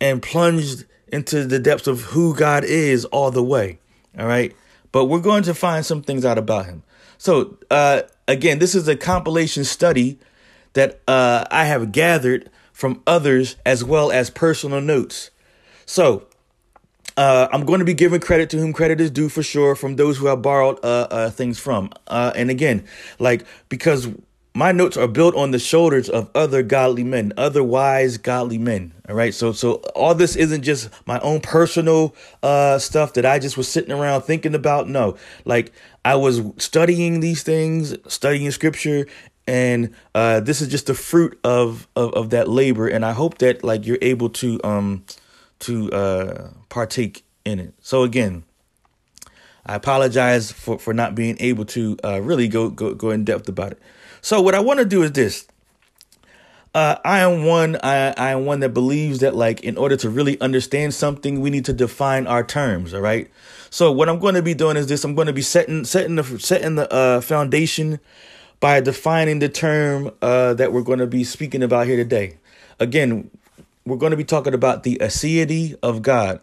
and 0.00 0.22
plunge 0.22 0.84
into 1.08 1.44
the 1.46 1.58
depths 1.58 1.86
of 1.86 2.02
who 2.02 2.34
God 2.34 2.64
is 2.64 3.04
all 3.06 3.30
the 3.30 3.42
way. 3.42 3.78
All 4.16 4.26
right 4.26 4.54
but 4.94 5.06
we're 5.06 5.18
going 5.18 5.42
to 5.42 5.52
find 5.54 5.84
some 5.84 6.02
things 6.02 6.24
out 6.24 6.38
about 6.38 6.66
him. 6.66 6.84
So, 7.18 7.58
uh, 7.68 8.02
again, 8.28 8.60
this 8.60 8.76
is 8.76 8.86
a 8.86 8.94
compilation 8.94 9.64
study 9.64 10.20
that 10.74 11.00
uh, 11.08 11.44
I 11.50 11.64
have 11.64 11.90
gathered 11.90 12.48
from 12.72 13.02
others 13.04 13.56
as 13.66 13.82
well 13.82 14.12
as 14.12 14.30
personal 14.30 14.80
notes. 14.80 15.32
So, 15.84 16.28
uh, 17.16 17.48
I'm 17.52 17.64
going 17.64 17.80
to 17.80 17.84
be 17.84 17.94
giving 17.94 18.20
credit 18.20 18.50
to 18.50 18.58
whom 18.58 18.72
credit 18.72 19.00
is 19.00 19.10
due 19.10 19.28
for 19.28 19.42
sure 19.42 19.74
from 19.74 19.96
those 19.96 20.18
who 20.18 20.28
I 20.28 20.36
borrowed 20.36 20.78
uh, 20.84 21.08
uh, 21.10 21.30
things 21.30 21.58
from. 21.58 21.90
Uh, 22.06 22.30
and 22.36 22.48
again, 22.48 22.84
like, 23.18 23.44
because 23.68 24.06
my 24.56 24.70
notes 24.70 24.96
are 24.96 25.08
built 25.08 25.34
on 25.34 25.50
the 25.50 25.58
shoulders 25.58 26.08
of 26.08 26.30
other 26.32 26.62
godly 26.62 27.02
men, 27.02 27.32
other 27.36 27.62
wise 27.64 28.18
godly 28.18 28.56
men. 28.56 28.92
All 29.08 29.16
right. 29.16 29.34
So 29.34 29.52
so 29.52 29.74
all 29.96 30.14
this 30.14 30.36
isn't 30.36 30.62
just 30.62 30.90
my 31.06 31.18
own 31.20 31.40
personal 31.40 32.14
uh 32.42 32.78
stuff 32.78 33.14
that 33.14 33.26
I 33.26 33.40
just 33.40 33.56
was 33.56 33.68
sitting 33.68 33.92
around 33.92 34.22
thinking 34.22 34.54
about. 34.54 34.88
No. 34.88 35.16
Like 35.44 35.72
I 36.04 36.14
was 36.14 36.42
studying 36.58 37.18
these 37.18 37.42
things, 37.42 37.96
studying 38.06 38.50
scripture, 38.52 39.06
and 39.48 39.92
uh 40.14 40.38
this 40.38 40.62
is 40.62 40.68
just 40.68 40.86
the 40.86 40.94
fruit 40.94 41.38
of 41.42 41.88
of, 41.96 42.14
of 42.14 42.30
that 42.30 42.48
labor. 42.48 42.86
And 42.86 43.04
I 43.04 43.12
hope 43.12 43.38
that 43.38 43.64
like 43.64 43.84
you're 43.84 43.98
able 44.00 44.30
to 44.30 44.60
um 44.62 45.04
to 45.60 45.90
uh 45.90 46.50
partake 46.68 47.24
in 47.44 47.58
it. 47.58 47.74
So 47.80 48.04
again, 48.04 48.44
I 49.66 49.74
apologize 49.74 50.52
for, 50.52 50.78
for 50.78 50.94
not 50.94 51.14
being 51.14 51.36
able 51.40 51.64
to 51.66 51.96
uh, 52.04 52.20
really 52.20 52.48
go, 52.48 52.68
go 52.68 52.94
go 52.94 53.10
in 53.10 53.24
depth 53.24 53.48
about 53.48 53.72
it. 53.72 53.82
So 54.24 54.40
what 54.40 54.54
I 54.54 54.60
want 54.60 54.78
to 54.78 54.86
do 54.86 55.02
is 55.02 55.12
this. 55.12 55.46
Uh, 56.74 56.96
I 57.04 57.18
am 57.18 57.44
one. 57.44 57.76
I, 57.82 58.14
I 58.16 58.30
am 58.30 58.46
one 58.46 58.60
that 58.60 58.70
believes 58.70 59.18
that, 59.18 59.36
like, 59.36 59.60
in 59.60 59.76
order 59.76 59.98
to 59.98 60.08
really 60.08 60.40
understand 60.40 60.94
something, 60.94 61.42
we 61.42 61.50
need 61.50 61.66
to 61.66 61.74
define 61.74 62.26
our 62.26 62.42
terms. 62.42 62.94
All 62.94 63.02
right. 63.02 63.30
So 63.68 63.92
what 63.92 64.08
I'm 64.08 64.18
going 64.18 64.34
to 64.34 64.40
be 64.40 64.54
doing 64.54 64.78
is 64.78 64.86
this. 64.86 65.04
I'm 65.04 65.14
going 65.14 65.26
to 65.26 65.34
be 65.34 65.42
setting 65.42 65.84
setting 65.84 66.14
the 66.14 66.24
setting 66.38 66.76
the 66.76 66.90
uh, 66.90 67.20
foundation 67.20 68.00
by 68.60 68.80
defining 68.80 69.40
the 69.40 69.50
term 69.50 70.10
uh, 70.22 70.54
that 70.54 70.72
we're 70.72 70.80
going 70.80 71.00
to 71.00 71.06
be 71.06 71.22
speaking 71.22 71.62
about 71.62 71.86
here 71.86 71.98
today. 71.98 72.38
Again, 72.80 73.30
we're 73.84 73.98
going 73.98 74.12
to 74.12 74.16
be 74.16 74.24
talking 74.24 74.54
about 74.54 74.84
the 74.84 74.96
aseity 75.02 75.76
of 75.82 76.00
God. 76.00 76.40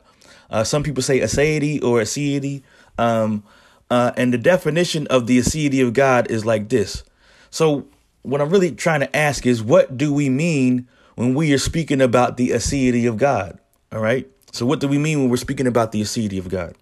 Uh, 0.51 0.63
some 0.63 0.83
people 0.83 1.01
say 1.01 1.19
aseity 1.19 1.83
or 1.83 1.99
aseity. 1.99 2.61
Um, 2.99 3.43
uh, 3.89 4.11
and 4.17 4.31
the 4.31 4.37
definition 4.37 5.07
of 5.07 5.25
the 5.25 5.39
aseity 5.39 5.83
of 5.83 5.93
God 5.93 6.29
is 6.29 6.45
like 6.45 6.69
this 6.69 7.03
so, 7.51 7.85
what 8.23 8.39
I'm 8.39 8.49
really 8.49 8.71
trying 8.71 9.01
to 9.01 9.15
ask 9.15 9.45
is 9.45 9.61
what 9.61 9.97
do 9.97 10.13
we 10.13 10.29
mean 10.29 10.87
when 11.15 11.33
we 11.33 11.53
are 11.53 11.57
speaking 11.57 12.01
about 12.01 12.37
the 12.37 12.49
aseity 12.49 13.07
of 13.07 13.17
God? 13.17 13.59
All 13.91 13.99
right. 13.99 14.27
So, 14.53 14.65
what 14.65 14.79
do 14.79 14.87
we 14.87 14.97
mean 14.97 15.19
when 15.19 15.29
we're 15.29 15.37
speaking 15.37 15.67
about 15.67 15.91
the 15.91 16.01
aseity 16.01 16.39
of 16.39 16.47
God? 16.47 16.75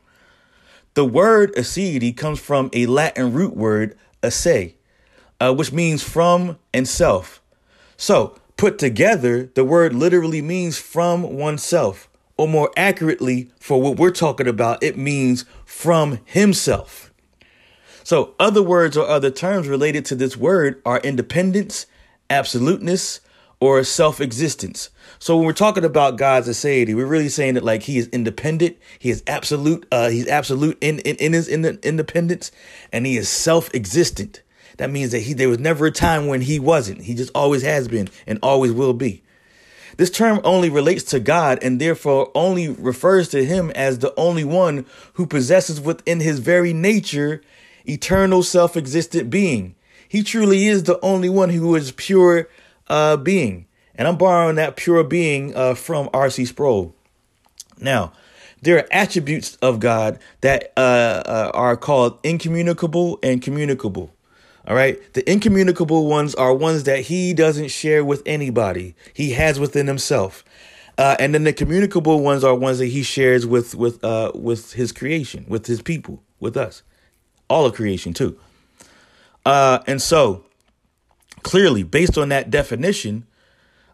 The 0.93 1.05
word 1.05 1.53
aseity 1.55 2.15
comes 2.15 2.39
from 2.39 2.69
a 2.73 2.85
Latin 2.85 3.33
root 3.33 3.57
word, 3.57 3.97
ase, 4.23 4.73
uh, 5.39 5.53
which 5.55 5.71
means 5.71 6.03
from 6.03 6.59
and 6.71 6.87
self. 6.87 7.41
So, 7.97 8.39
put 8.55 8.77
together, 8.77 9.49
the 9.55 9.65
word 9.65 9.95
literally 9.95 10.41
means 10.43 10.77
from 10.77 11.23
oneself, 11.23 12.09
or 12.37 12.47
more 12.47 12.71
accurately, 12.77 13.51
for 13.59 13.81
what 13.81 13.97
we're 13.97 14.11
talking 14.11 14.47
about, 14.47 14.83
it 14.83 14.97
means 14.97 15.45
from 15.65 16.19
himself. 16.25 17.08
So, 18.09 18.33
other 18.39 18.63
words 18.63 18.97
or 18.97 19.07
other 19.07 19.29
terms 19.29 19.67
related 19.67 20.03
to 20.05 20.15
this 20.15 20.35
word 20.35 20.81
are 20.83 20.97
independence, 21.01 21.85
absoluteness, 22.27 23.19
or 23.59 23.83
self 23.83 24.19
existence. 24.19 24.89
So, 25.19 25.37
when 25.37 25.45
we're 25.45 25.53
talking 25.53 25.85
about 25.85 26.17
God's 26.17 26.47
aseity, 26.47 26.95
we're 26.95 27.05
really 27.05 27.29
saying 27.29 27.53
that 27.53 27.63
like 27.63 27.83
he 27.83 27.99
is 27.99 28.07
independent, 28.07 28.77
he 28.97 29.11
is 29.11 29.21
absolute, 29.27 29.85
uh, 29.91 30.09
he's 30.09 30.27
absolute 30.27 30.79
in, 30.81 30.97
in, 31.01 31.17
in 31.17 31.33
his 31.33 31.47
in 31.47 31.63
independence, 31.83 32.51
and 32.91 33.05
he 33.05 33.15
is 33.15 33.29
self 33.29 33.71
existent. 33.75 34.41
That 34.77 34.89
means 34.89 35.11
that 35.11 35.19
he 35.19 35.33
there 35.33 35.47
was 35.47 35.59
never 35.59 35.85
a 35.85 35.91
time 35.91 36.25
when 36.25 36.41
he 36.41 36.57
wasn't. 36.57 37.03
He 37.03 37.13
just 37.13 37.29
always 37.35 37.61
has 37.61 37.87
been 37.87 38.09
and 38.25 38.39
always 38.41 38.71
will 38.71 38.93
be. 38.93 39.21
This 39.97 40.09
term 40.09 40.41
only 40.43 40.71
relates 40.71 41.03
to 41.11 41.19
God 41.19 41.59
and 41.61 41.79
therefore 41.79 42.31
only 42.33 42.69
refers 42.69 43.29
to 43.29 43.45
him 43.45 43.69
as 43.75 43.99
the 43.99 44.19
only 44.19 44.45
one 44.45 44.87
who 45.13 45.27
possesses 45.27 45.79
within 45.79 46.21
his 46.21 46.39
very 46.39 46.73
nature 46.73 47.43
eternal 47.89 48.43
self 48.43 48.77
existent 48.77 49.29
being. 49.29 49.75
He 50.07 50.23
truly 50.23 50.67
is 50.67 50.83
the 50.83 50.99
only 51.01 51.29
one 51.29 51.49
who 51.49 51.75
is 51.75 51.91
pure 51.91 52.49
uh, 52.87 53.17
being. 53.17 53.67
And 53.95 54.07
I'm 54.07 54.17
borrowing 54.17 54.55
that 54.55 54.75
pure 54.75 55.03
being 55.03 55.55
uh, 55.55 55.75
from 55.75 56.09
R.C. 56.13 56.45
Sproul. 56.45 56.95
Now, 57.79 58.13
there 58.61 58.77
are 58.77 58.87
attributes 58.91 59.57
of 59.61 59.79
God 59.79 60.19
that 60.41 60.73
uh, 60.77 61.23
uh, 61.25 61.51
are 61.53 61.77
called 61.77 62.19
incommunicable 62.23 63.19
and 63.21 63.41
communicable. 63.41 64.11
All 64.67 64.75
right. 64.75 65.01
The 65.13 65.29
incommunicable 65.29 66.07
ones 66.07 66.35
are 66.35 66.53
ones 66.53 66.83
that 66.83 67.01
he 67.01 67.33
doesn't 67.33 67.69
share 67.69 68.03
with 68.03 68.21
anybody, 68.25 68.95
he 69.13 69.31
has 69.31 69.59
within 69.59 69.87
himself. 69.87 70.43
Uh, 70.97 71.15
and 71.17 71.33
then 71.33 71.45
the 71.45 71.53
communicable 71.53 72.21
ones 72.21 72.43
are 72.43 72.53
ones 72.53 72.79
that 72.79 72.87
he 72.87 73.03
shares 73.03 73.45
with 73.45 73.73
with 73.73 74.03
uh, 74.03 74.31
with 74.35 74.73
his 74.73 74.91
creation, 74.91 75.45
with 75.47 75.65
his 75.65 75.81
people, 75.81 76.21
with 76.39 76.57
us 76.57 76.83
all 77.49 77.65
of 77.65 77.73
creation 77.73 78.13
too. 78.13 78.37
Uh, 79.45 79.79
and 79.87 80.01
so, 80.01 80.45
clearly, 81.43 81.83
based 81.83 82.17
on 82.17 82.29
that 82.29 82.49
definition, 82.49 83.25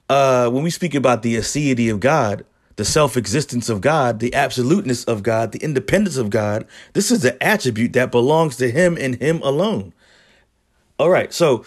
uh, 0.09 0.49
when 0.49 0.63
we 0.63 0.69
speak 0.69 0.93
about 0.93 1.21
the 1.21 1.35
aseity 1.35 1.91
of 1.91 1.99
God, 1.99 2.45
the 2.75 2.85
self 2.85 3.15
existence 3.15 3.69
of 3.69 3.81
God, 3.81 4.19
the 4.19 4.33
absoluteness 4.33 5.03
of 5.05 5.23
God, 5.23 5.51
the 5.51 5.59
independence 5.59 6.17
of 6.17 6.29
God, 6.29 6.67
this 6.93 7.11
is 7.11 7.21
the 7.21 7.41
attribute 7.43 7.93
that 7.93 8.11
belongs 8.11 8.57
to 8.57 8.69
Him 8.69 8.97
and 8.99 9.15
Him 9.15 9.41
alone. 9.43 9.93
All 10.99 11.09
right, 11.09 11.33
so 11.33 11.65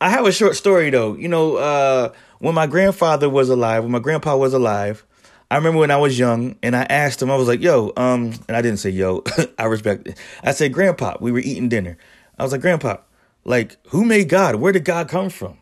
I 0.00 0.10
have 0.10 0.26
a 0.26 0.32
short 0.32 0.56
story 0.56 0.90
though. 0.90 1.14
You 1.14 1.28
know, 1.28 1.56
uh, 1.56 2.12
when 2.38 2.54
my 2.54 2.66
grandfather 2.66 3.28
was 3.28 3.48
alive, 3.48 3.82
when 3.82 3.92
my 3.92 3.98
grandpa 3.98 4.36
was 4.36 4.52
alive, 4.52 5.04
I 5.50 5.56
remember 5.56 5.78
when 5.78 5.90
I 5.90 5.96
was 5.96 6.18
young 6.18 6.56
and 6.62 6.74
I 6.74 6.82
asked 6.84 7.20
him, 7.20 7.30
I 7.30 7.36
was 7.36 7.48
like, 7.48 7.60
yo, 7.60 7.92
um, 7.96 8.32
and 8.48 8.56
I 8.56 8.62
didn't 8.62 8.78
say 8.78 8.90
yo, 8.90 9.22
I 9.58 9.64
respect 9.64 10.08
it. 10.08 10.18
I 10.42 10.52
said, 10.52 10.72
Grandpa, 10.72 11.16
we 11.20 11.32
were 11.32 11.38
eating 11.38 11.68
dinner. 11.68 11.96
I 12.38 12.42
was 12.42 12.52
like, 12.52 12.60
Grandpa, 12.60 12.96
like, 13.44 13.76
who 13.88 14.04
made 14.04 14.28
God? 14.28 14.56
Where 14.56 14.72
did 14.72 14.84
God 14.84 15.08
come 15.08 15.30
from? 15.30 15.58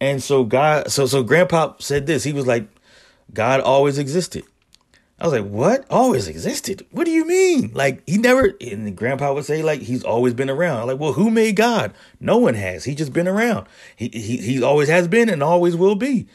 And 0.00 0.22
so 0.22 0.44
God, 0.44 0.90
so 0.90 1.06
so 1.06 1.22
Grandpa 1.22 1.74
said 1.78 2.06
this. 2.06 2.24
He 2.24 2.32
was 2.32 2.46
like, 2.46 2.68
God 3.32 3.60
always 3.60 3.98
existed. 3.98 4.44
I 5.20 5.26
was 5.26 5.32
like, 5.32 5.48
what? 5.48 5.86
Always 5.88 6.26
existed? 6.26 6.84
What 6.90 7.04
do 7.04 7.12
you 7.12 7.24
mean? 7.24 7.70
Like 7.72 8.02
he 8.06 8.18
never 8.18 8.52
and 8.60 8.96
grandpa 8.96 9.32
would 9.32 9.44
say, 9.44 9.62
like, 9.62 9.80
he's 9.80 10.02
always 10.02 10.34
been 10.34 10.50
around. 10.50 10.80
I'm 10.80 10.86
like, 10.88 10.98
well, 10.98 11.12
who 11.12 11.30
made 11.30 11.56
God? 11.56 11.94
No 12.20 12.36
one 12.36 12.54
has. 12.54 12.84
He 12.84 12.94
just 12.94 13.12
been 13.12 13.28
around. 13.28 13.66
He 13.94 14.08
he 14.08 14.38
he 14.38 14.62
always 14.62 14.88
has 14.88 15.06
been 15.06 15.28
and 15.28 15.42
always 15.42 15.76
will 15.76 15.94
be. 15.94 16.26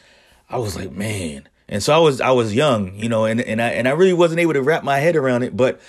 I 0.48 0.58
was 0.58 0.76
like, 0.76 0.90
man, 0.90 1.48
and 1.70 1.82
so 1.82 1.94
I 1.94 1.98
was 1.98 2.20
I 2.20 2.32
was 2.32 2.54
young, 2.54 2.94
you 2.96 3.08
know, 3.08 3.24
and 3.24 3.40
and 3.40 3.62
I 3.62 3.70
and 3.70 3.88
I 3.88 3.92
really 3.92 4.12
wasn't 4.12 4.40
able 4.40 4.52
to 4.52 4.62
wrap 4.62 4.84
my 4.84 4.98
head 4.98 5.16
around 5.16 5.44
it. 5.44 5.56
But 5.56 5.80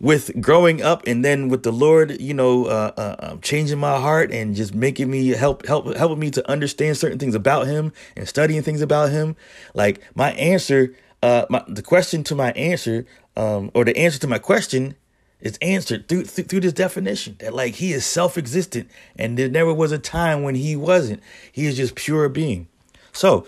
with 0.00 0.40
growing 0.40 0.82
up 0.82 1.06
and 1.06 1.24
then 1.24 1.48
with 1.48 1.62
the 1.62 1.70
Lord, 1.70 2.20
you 2.20 2.34
know, 2.34 2.66
uh, 2.66 2.92
uh, 2.96 3.16
um, 3.20 3.40
changing 3.40 3.78
my 3.78 4.00
heart 4.00 4.32
and 4.32 4.56
just 4.56 4.74
making 4.74 5.10
me 5.10 5.28
help 5.28 5.66
help 5.66 5.94
helping 5.96 6.18
me 6.18 6.30
to 6.32 6.50
understand 6.50 6.96
certain 6.96 7.18
things 7.18 7.34
about 7.34 7.66
Him 7.66 7.92
and 8.16 8.28
studying 8.28 8.62
things 8.62 8.82
about 8.82 9.10
Him, 9.10 9.36
like 9.72 10.02
my 10.14 10.32
answer, 10.32 10.94
uh, 11.22 11.46
my 11.48 11.62
the 11.68 11.82
question 11.82 12.24
to 12.24 12.34
my 12.34 12.50
answer, 12.52 13.06
um, 13.36 13.70
or 13.72 13.84
the 13.84 13.96
answer 13.96 14.18
to 14.18 14.26
my 14.26 14.38
question 14.38 14.96
is 15.40 15.56
answered 15.62 16.08
through, 16.08 16.24
through 16.24 16.44
through 16.44 16.60
this 16.60 16.72
definition 16.72 17.36
that 17.38 17.54
like 17.54 17.76
he 17.76 17.92
is 17.92 18.04
self-existent 18.04 18.90
and 19.16 19.38
there 19.38 19.48
never 19.48 19.72
was 19.72 19.92
a 19.92 19.98
time 19.98 20.42
when 20.42 20.54
he 20.54 20.76
wasn't 20.76 21.22
he 21.50 21.66
is 21.66 21.78
just 21.78 21.94
pure 21.94 22.28
being 22.28 22.68
so 23.12 23.46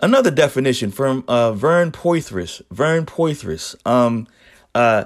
another 0.00 0.30
definition 0.30 0.90
from 0.90 1.24
uh, 1.28 1.52
Vern 1.52 1.92
Poythress. 1.92 2.62
Vern 2.70 3.06
Poythress. 3.06 3.74
Um, 3.86 4.26
uh, 4.74 5.04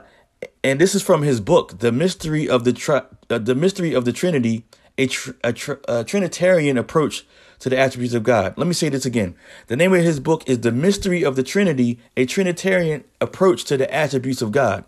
and 0.64 0.80
this 0.80 0.94
is 0.94 1.02
from 1.02 1.22
his 1.22 1.40
book, 1.40 1.78
"The 1.78 1.92
Mystery 1.92 2.48
of 2.48 2.64
the 2.64 2.72
Tri- 2.72 3.02
uh, 3.30 3.38
The 3.38 3.54
Mystery 3.54 3.94
of 3.94 4.04
the 4.04 4.12
Trinity: 4.12 4.64
a, 4.98 5.06
tr- 5.06 5.32
a, 5.42 5.52
tr- 5.52 5.72
a 5.88 6.04
Trinitarian 6.04 6.78
Approach 6.78 7.26
to 7.60 7.68
the 7.68 7.78
Attributes 7.78 8.14
of 8.14 8.22
God." 8.22 8.56
Let 8.56 8.66
me 8.66 8.74
say 8.74 8.88
this 8.88 9.06
again. 9.06 9.34
The 9.68 9.76
name 9.76 9.92
of 9.92 10.02
his 10.02 10.20
book 10.20 10.48
is 10.48 10.60
"The 10.60 10.72
Mystery 10.72 11.24
of 11.24 11.36
the 11.36 11.42
Trinity: 11.42 11.98
A 12.16 12.26
Trinitarian 12.26 13.04
Approach 13.20 13.64
to 13.64 13.76
the 13.76 13.92
Attributes 13.92 14.42
of 14.42 14.52
God." 14.52 14.84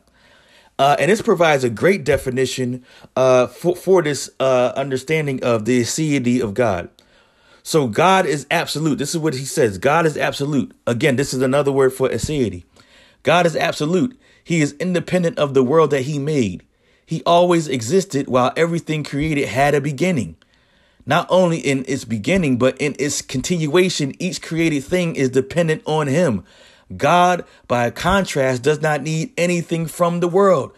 Uh, 0.77 0.97
and 0.99 1.09
this 1.09 1.23
provides 1.23 1.63
a 1.63 1.71
great 1.71 2.05
definition 2.05 2.85
uh, 3.15 3.47
for, 3.47 3.77
for 3.77 4.03
this 4.03 4.29
uh, 4.41 4.73
understanding 4.75 5.43
of 5.45 5.67
the 5.67 5.81
aseity 5.81 6.43
of 6.43 6.53
God. 6.53 6.89
So 7.67 7.89
God 7.89 8.27
is 8.27 8.47
absolute. 8.51 8.99
This 8.99 9.15
is 9.15 9.19
what 9.19 9.33
he 9.33 9.47
says. 9.47 9.79
God 9.79 10.05
is 10.05 10.19
absolute. 10.19 10.73
Again, 10.87 11.17
this 11.17 11.33
is 11.33 11.41
another 11.41 11.73
word 11.73 11.95
for 11.95 12.11
aseity. 12.11 12.65
God 13.23 13.47
is 13.47 13.57
absolute. 13.57 14.21
He 14.45 14.61
is 14.61 14.75
independent 14.75 15.39
of 15.39 15.55
the 15.55 15.65
world 15.65 15.91
that 15.91 16.03
he 16.03 16.19
made. 16.19 16.63
He 17.07 17.23
always 17.25 17.67
existed 17.67 18.29
while 18.29 18.53
everything 18.55 19.03
created 19.03 19.49
had 19.49 19.75
a 19.75 19.81
beginning. 19.81 20.37
Not 21.07 21.27
only 21.31 21.59
in 21.59 21.87
its 21.89 22.05
beginning, 22.05 22.59
but 22.59 22.77
in 22.79 22.97
its 22.99 23.23
continuation, 23.23 24.13
each 24.19 24.43
created 24.43 24.85
thing 24.85 25.17
is 25.17 25.31
dependent 25.31 25.83
on 25.87 26.07
him. 26.07 26.45
God, 26.95 27.47
by 27.67 27.91
contrast, 27.91 28.63
does 28.63 28.83
not 28.83 29.03
need 29.03 29.33
anything 29.39 29.87
from 29.87 30.21
the 30.21 30.29
world. 30.29 30.73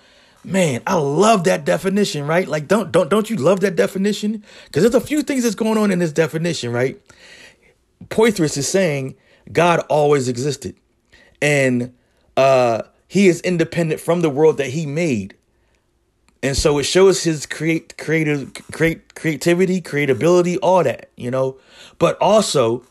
Man, 0.46 0.80
I 0.86 0.94
love 0.94 1.42
that 1.44 1.64
definition, 1.64 2.24
right? 2.24 2.46
Like, 2.46 2.68
don't 2.68 2.92
don't 2.92 3.10
don't 3.10 3.28
you 3.28 3.34
love 3.34 3.58
that 3.60 3.74
definition? 3.74 4.44
Because 4.66 4.84
there's 4.84 4.94
a 4.94 5.04
few 5.04 5.22
things 5.22 5.42
that's 5.42 5.56
going 5.56 5.76
on 5.76 5.90
in 5.90 5.98
this 5.98 6.12
definition, 6.12 6.72
right? 6.72 7.00
Poythress 8.10 8.56
is 8.56 8.68
saying 8.68 9.16
God 9.50 9.80
always 9.88 10.28
existed, 10.28 10.76
and 11.42 11.92
uh, 12.36 12.82
He 13.08 13.26
is 13.26 13.40
independent 13.40 14.00
from 14.00 14.20
the 14.20 14.30
world 14.30 14.58
that 14.58 14.68
He 14.68 14.86
made, 14.86 15.34
and 16.44 16.56
so 16.56 16.78
it 16.78 16.84
shows 16.84 17.24
His 17.24 17.44
create 17.44 17.98
creative 17.98 18.54
create 18.70 19.16
creativity, 19.16 19.82
creatability, 19.82 20.58
all 20.62 20.84
that, 20.84 21.10
you 21.16 21.32
know. 21.32 21.58
But 21.98 22.16
also, 22.20 22.84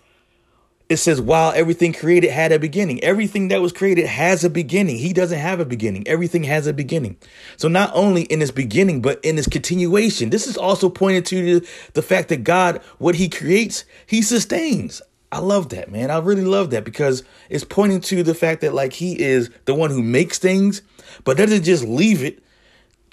it 0.88 0.98
says 0.98 1.20
while 1.20 1.52
everything 1.56 1.94
created 1.94 2.30
had 2.30 2.52
a 2.52 2.60
beginning. 2.60 3.04
Everything 3.04 3.48
that 3.48 3.62
was 3.62 3.72
created 3.72 4.06
has 4.06 4.44
a 4.44 4.50
beginning. 4.50 4.98
He 4.98 5.14
doesn't 5.14 5.40
have 5.40 5.60
a 5.60 5.66
beginning. 5.66 6.08
Everything 6.08 6.44
has 6.44 6.68
a 6.68 6.74
beginning. 6.74 7.18
So 7.58 7.68
not 7.68 7.92
only 7.96 8.24
in 8.24 8.42
its 8.42 8.52
beginning 8.52 9.02
but 9.02 9.20
in 9.24 9.38
its 9.38 9.48
continuation. 9.48 10.30
This 10.30 10.46
is 10.46 10.58
also 10.58 10.90
pointed 10.90 11.26
to 11.28 11.60
the, 11.60 11.68
the 11.94 12.02
fact 12.02 12.30
that 12.30 12.44
god 12.44 12.82
what 13.00 13.16
he 13.16 13.30
creates 13.30 13.86
he 14.06 14.22
sustains. 14.22 15.02
I 15.32 15.40
love 15.40 15.70
that 15.70 15.92
man. 15.92 16.12
I 16.12 16.20
really 16.20 16.46
love 16.46 16.70
that 16.70 16.86
because 16.86 17.24
it's 17.50 17.64
pointing 17.64 18.02
to 18.02 18.22
the 18.22 18.36
fact 18.36 18.62
that 18.62 18.74
like 18.74 18.94
he 18.94 19.20
is 19.20 19.50
the 19.66 19.74
one 19.74 19.90
who 19.90 20.04
makes 20.04 20.38
things 20.38 20.84
but 21.24 21.38
doesn't 21.38 21.64
just 21.64 21.84
leave 21.84 22.24
it 22.24 22.44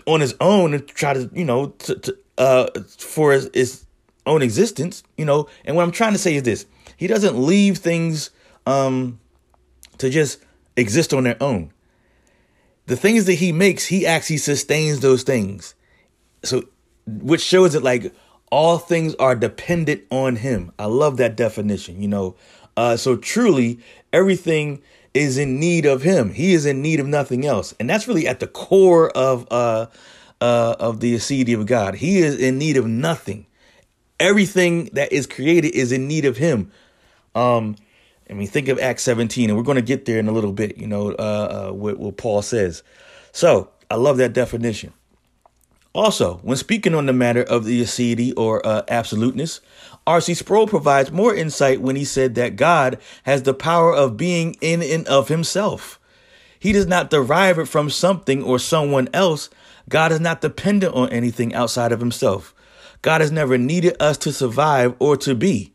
on 0.07 0.21
his 0.21 0.35
own 0.41 0.75
and 0.75 0.87
try 0.89 1.15
to 1.15 1.31
you 1.33 1.45
know 1.45 1.69
to, 1.69 1.95
to, 1.95 2.19
uh 2.37 2.67
for 2.99 3.33
his, 3.33 3.49
his 3.55 3.87
own 4.27 4.43
existence 4.43 5.03
you 5.17 5.25
know. 5.25 5.49
And 5.65 5.75
what 5.75 5.85
i'm 5.85 5.91
trying 5.91 6.13
to 6.13 6.19
say 6.19 6.35
is 6.35 6.43
this 6.43 6.67
he 7.03 7.09
doesn't 7.09 7.37
leave 7.37 7.79
things 7.79 8.31
um, 8.65 9.19
to 9.99 10.09
just 10.09 10.39
exist 10.77 11.13
on 11.13 11.25
their 11.25 11.37
own. 11.43 11.73
The 12.87 12.95
things 12.95 13.25
that 13.25 13.35
he 13.35 13.51
makes, 13.51 13.87
he 13.87 14.07
actually 14.07 14.37
sustains 14.37 15.01
those 15.01 15.25
things. 15.25 15.75
So, 16.45 16.63
which 17.05 17.41
shows 17.41 17.73
that 17.73 17.83
like 17.83 18.15
all 18.53 18.79
things 18.79 19.17
are 19.17 19.35
dependent 19.35 20.05
on 20.13 20.37
him. 20.37 20.71
I 20.79 20.85
love 20.85 21.17
that 21.17 21.35
definition, 21.35 22.01
you 22.01 22.07
know. 22.07 22.37
Uh, 22.77 22.97
so 22.97 23.17
truly, 23.17 23.81
everything 24.13 24.81
is 25.13 25.39
in 25.39 25.59
need 25.59 25.87
of 25.87 26.03
him. 26.03 26.33
He 26.33 26.55
is 26.55 26.67
in 26.67 26.83
need 26.83 27.01
of 27.01 27.09
nothing 27.09 27.45
else, 27.45 27.75
and 27.81 27.91
that's 27.91 28.07
really 28.07 28.29
at 28.29 28.39
the 28.39 28.47
core 28.47 29.11
of 29.11 29.49
uh, 29.51 29.87
uh, 30.41 30.77
of 30.79 31.01
the 31.01 31.17
aseity 31.17 31.59
of 31.59 31.67
God. 31.67 31.97
He 31.97 32.19
is 32.19 32.39
in 32.39 32.59
need 32.59 32.77
of 32.77 32.87
nothing. 32.87 33.47
Everything 34.21 34.85
that 34.93 35.13
is 35.13 35.27
created 35.27 35.75
is 35.75 35.91
in 35.91 36.07
need 36.07 36.25
of 36.25 36.37
him. 36.37 36.71
Um, 37.35 37.77
I 38.29 38.35
mean, 38.35 38.47
think 38.47 38.69
of 38.69 38.79
Acts 38.79 39.03
17, 39.03 39.51
and 39.51 39.57
we're 39.57 39.65
going 39.65 39.77
to 39.77 39.83
get 39.83 40.05
there 40.05 40.19
in 40.19 40.29
a 40.29 40.33
little 40.33 40.53
bit, 40.53 40.79
you 40.79 40.87
know, 40.87 41.13
uh, 41.13 41.69
uh, 41.69 41.73
what, 41.73 41.99
what 41.99 42.17
Paul 42.17 42.43
says. 42.43 42.83
So 43.33 43.71
I 43.91 43.97
love 43.97 44.17
that 44.19 44.33
definition. 44.33 44.93
Also, 45.95 46.39
when 46.39 46.57
speaking 46.57 46.95
on 46.95 47.05
the 47.05 47.13
matter 47.13 47.43
of 47.43 47.65
the 47.65 47.83
aseity 47.83 48.33
or 48.37 48.67
uh, 48.67 48.83
absoluteness, 48.89 49.61
R.C. 50.07 50.35
Sproul 50.35 50.67
provides 50.67 51.13
more 51.13 51.35
insight 51.35 51.83
when 51.83 51.97
he 51.97 52.05
said 52.05 52.35
that 52.37 52.57
God 52.57 52.99
has 53.25 53.43
the 53.43 53.53
power 53.53 53.95
of 53.95 54.17
being 54.17 54.57
in 54.63 54.83
and 54.83 55.07
of 55.07 55.29
himself. 55.29 56.01
He 56.59 56.73
does 56.73 56.87
not 56.87 57.11
derive 57.11 57.59
it 57.59 57.67
from 57.67 57.91
something 57.91 58.43
or 58.43 58.59
someone 58.59 59.09
else. 59.13 59.51
God 59.89 60.13
is 60.13 60.21
not 60.21 60.41
dependent 60.41 60.95
on 60.95 61.11
anything 61.11 61.55
outside 61.55 61.93
of 61.93 62.01
himself. 62.01 62.55
God 63.03 63.21
has 63.21 63.33
never 63.33 63.59
needed 63.59 63.97
us 64.01 64.17
to 64.19 64.33
survive 64.33 64.95
or 64.99 65.17
to 65.19 65.35
be. 65.35 65.73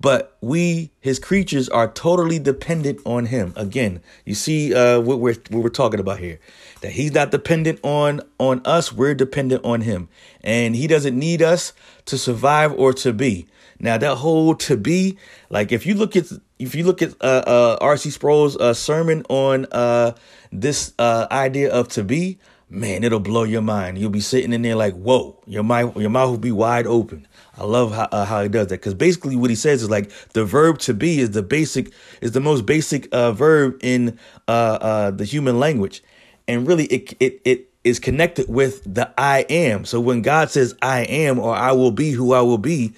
But 0.00 0.36
we, 0.40 0.92
his 1.00 1.18
creatures, 1.18 1.68
are 1.68 1.90
totally 1.90 2.38
dependent 2.38 3.00
on 3.04 3.26
him. 3.26 3.52
Again, 3.56 4.00
you 4.24 4.34
see 4.34 4.72
uh, 4.72 5.00
what 5.00 5.18
we're 5.18 5.34
what 5.50 5.62
we're 5.62 5.70
talking 5.70 5.98
about 5.98 6.20
here. 6.20 6.38
That 6.82 6.92
he's 6.92 7.12
not 7.12 7.32
dependent 7.32 7.80
on 7.82 8.20
on 8.38 8.60
us. 8.64 8.92
We're 8.92 9.14
dependent 9.14 9.64
on 9.64 9.80
him, 9.80 10.08
and 10.42 10.76
he 10.76 10.86
doesn't 10.86 11.18
need 11.18 11.42
us 11.42 11.72
to 12.06 12.16
survive 12.16 12.72
or 12.72 12.92
to 12.94 13.12
be. 13.12 13.48
Now 13.80 13.98
that 13.98 14.16
whole 14.16 14.54
to 14.56 14.76
be, 14.76 15.18
like 15.50 15.72
if 15.72 15.86
you 15.86 15.94
look 15.94 16.16
at 16.16 16.26
if 16.58 16.74
you 16.74 16.84
look 16.84 17.02
at 17.02 17.14
uh, 17.20 17.42
uh, 17.46 17.78
R.C. 17.80 18.10
Sproul's 18.10 18.56
uh, 18.56 18.74
sermon 18.74 19.24
on 19.28 19.66
uh, 19.70 20.12
this 20.50 20.92
uh, 20.98 21.26
idea 21.30 21.72
of 21.72 21.88
to 21.88 22.04
be, 22.04 22.38
man, 22.70 23.04
it'll 23.04 23.20
blow 23.20 23.44
your 23.44 23.62
mind. 23.62 23.98
You'll 23.98 24.10
be 24.10 24.20
sitting 24.20 24.52
in 24.52 24.62
there 24.62 24.76
like, 24.76 24.94
whoa, 24.94 25.38
your 25.46 25.62
mind 25.62 25.96
your 25.96 26.10
mouth 26.10 26.30
will 26.30 26.38
be 26.38 26.52
wide 26.52 26.86
open. 26.86 27.26
I 27.56 27.64
love 27.64 27.92
how, 27.92 28.08
uh, 28.12 28.24
how 28.24 28.42
he 28.42 28.48
does 28.48 28.68
that 28.68 28.80
because 28.80 28.94
basically 28.94 29.34
what 29.34 29.50
he 29.50 29.56
says 29.56 29.82
is 29.82 29.90
like 29.90 30.10
the 30.32 30.44
verb 30.44 30.78
to 30.80 30.94
be 30.94 31.20
is 31.20 31.32
the 31.32 31.42
basic 31.42 31.92
is 32.20 32.32
the 32.32 32.40
most 32.40 32.66
basic 32.66 33.08
uh, 33.12 33.32
verb 33.32 33.78
in 33.82 34.18
uh, 34.46 34.78
uh, 34.80 35.10
the 35.10 35.24
human 35.24 35.58
language, 35.58 36.02
and 36.46 36.66
really 36.66 36.84
it 36.86 37.16
it 37.18 37.40
it 37.44 37.68
is 37.84 37.98
connected 37.98 38.48
with 38.48 38.82
the 38.84 39.12
I 39.18 39.44
am. 39.48 39.84
So 39.84 40.00
when 40.00 40.22
God 40.22 40.50
says 40.50 40.74
I 40.82 41.00
am 41.00 41.38
or 41.38 41.54
I 41.54 41.72
will 41.72 41.90
be 41.90 42.12
who 42.12 42.32
I 42.32 42.42
will 42.42 42.58
be, 42.58 42.92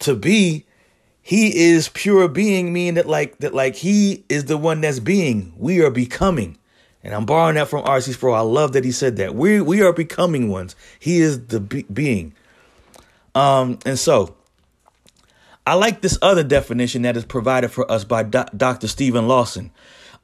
to 0.00 0.14
be, 0.14 0.66
He 1.22 1.56
is 1.56 1.88
pure 1.88 2.28
being, 2.28 2.72
meaning 2.72 2.94
that 2.94 3.08
like 3.08 3.38
that 3.38 3.54
like 3.54 3.76
He 3.76 4.24
is 4.28 4.44
the 4.46 4.58
one 4.58 4.82
that's 4.82 5.00
being. 5.00 5.54
We 5.56 5.80
are 5.80 5.90
becoming. 5.90 6.58
And 7.04 7.14
I'm 7.14 7.26
borrowing 7.26 7.56
that 7.56 7.68
from 7.68 7.84
R.C. 7.84 8.12
Sproul. 8.12 8.34
I 8.34 8.40
love 8.40 8.72
that 8.72 8.84
he 8.84 8.90
said 8.90 9.16
that. 9.16 9.34
We 9.34 9.60
we 9.60 9.82
are 9.82 9.92
becoming 9.92 10.48
ones. 10.48 10.74
He 10.98 11.18
is 11.18 11.46
the 11.46 11.60
be- 11.60 11.84
being. 11.92 12.34
Um, 13.34 13.78
and 13.84 13.98
so 13.98 14.34
I 15.66 15.74
like 15.74 16.00
this 16.00 16.18
other 16.22 16.42
definition 16.42 17.02
that 17.02 17.16
is 17.16 17.24
provided 17.24 17.70
for 17.70 17.90
us 17.90 18.04
by 18.04 18.22
Do- 18.22 18.44
Dr. 18.56 18.88
Steven 18.88 19.28
Lawson 19.28 19.70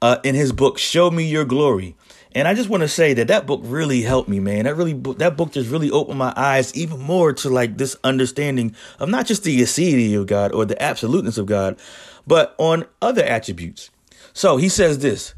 uh, 0.01 0.19
in 0.25 0.35
his 0.35 0.53
book, 0.53 0.79
Show 0.79 1.11
Me 1.11 1.25
Your 1.25 1.45
Glory. 1.45 1.97
And 2.35 2.47
I 2.47 2.55
just 2.55 2.69
want 2.69 2.83
to 2.83 2.89
say 2.89 3.13
that 3.15 3.29
that 3.29 3.47
book 3.47 3.61
really 3.65 4.03
helped 4.03 4.29
me, 4.29 4.39
man. 4.39 4.65
That 4.65 4.77
really, 4.77 4.93
that 4.93 5.37
book 5.37 5.53
just 5.53 5.69
really 5.69 5.91
opened 5.91 6.19
my 6.19 6.33
eyes 6.37 6.75
even 6.75 7.01
more 7.01 7.33
to 7.33 7.51
like 7.51 7.77
this 7.77 7.97
understanding 8.05 8.75
of 9.01 9.09
not 9.09 9.27
just 9.27 9.43
the 9.43 9.61
aseity 9.61 10.17
of 10.19 10.27
God 10.27 10.53
or 10.53 10.65
the 10.65 10.81
absoluteness 10.81 11.39
of 11.39 11.47
God, 11.47 11.79
but 12.27 12.55
on 12.57 12.87
other 13.03 13.25
attributes. 13.25 13.91
So 14.33 14.59
he 14.59 14.69
says 14.69 15.01
this, 15.01 15.35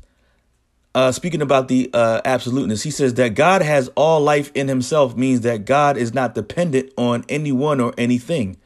uh, 0.94 1.10
speaking 1.12 1.40
about 1.40 1.69
the 1.69 1.90
uh, 1.94 2.20
absoluteness, 2.24 2.82
he 2.82 2.90
says 2.90 3.14
that 3.14 3.35
God 3.35 3.62
has 3.62 3.89
all 3.97 4.20
life 4.20 4.51
in 4.55 4.69
himself 4.69 5.16
means 5.16 5.40
that 5.40 5.64
God 5.64 5.97
is 5.97 6.12
not 6.12 6.35
dependent 6.35 6.93
on 6.97 7.24
anyone 7.28 7.81
or 7.81 7.94
anything. 7.97 8.59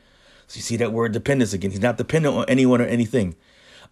So 0.49 0.59
you 0.59 0.63
see 0.63 0.77
that 0.77 0.93
word 0.93 1.13
dependence 1.13 1.53
again. 1.53 1.71
He's 1.71 1.81
not 1.81 1.97
dependent 1.97 2.35
on 2.35 2.45
anyone 2.49 2.81
or 2.81 2.87
anything. 2.87 3.37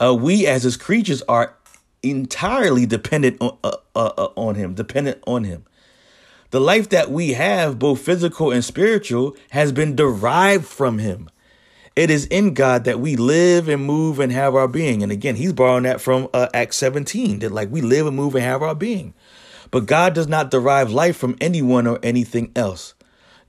Uh, 0.00 0.14
we 0.14 0.46
as 0.46 0.64
his 0.64 0.76
creatures 0.76 1.22
are 1.22 1.56
entirely 2.02 2.86
dependent 2.86 3.40
on, 3.40 3.56
uh, 3.62 3.76
uh, 3.94 4.12
uh, 4.18 4.28
on 4.36 4.56
him, 4.56 4.74
dependent 4.74 5.22
on 5.26 5.44
him. 5.44 5.64
The 6.50 6.60
life 6.60 6.88
that 6.90 7.10
we 7.10 7.32
have, 7.32 7.78
both 7.78 8.00
physical 8.00 8.52
and 8.52 8.64
spiritual, 8.64 9.36
has 9.50 9.72
been 9.72 9.96
derived 9.96 10.66
from 10.66 10.98
him. 10.98 11.28
It 11.96 12.10
is 12.10 12.26
in 12.26 12.54
God 12.54 12.84
that 12.84 12.98
we 12.98 13.14
live 13.14 13.68
and 13.68 13.84
move 13.84 14.18
and 14.18 14.32
have 14.32 14.54
our 14.56 14.66
being. 14.66 15.02
And 15.02 15.12
again, 15.12 15.36
he's 15.36 15.52
borrowing 15.52 15.84
that 15.84 16.00
from 16.00 16.28
uh, 16.34 16.48
Acts 16.52 16.76
17, 16.78 17.38
that 17.40 17.52
like 17.52 17.70
we 17.70 17.82
live 17.82 18.06
and 18.06 18.16
move 18.16 18.34
and 18.34 18.44
have 18.44 18.62
our 18.62 18.74
being. 18.74 19.14
But 19.70 19.86
God 19.86 20.14
does 20.14 20.26
not 20.26 20.50
derive 20.50 20.90
life 20.90 21.16
from 21.16 21.36
anyone 21.40 21.86
or 21.86 22.00
anything 22.02 22.50
else. 22.56 22.94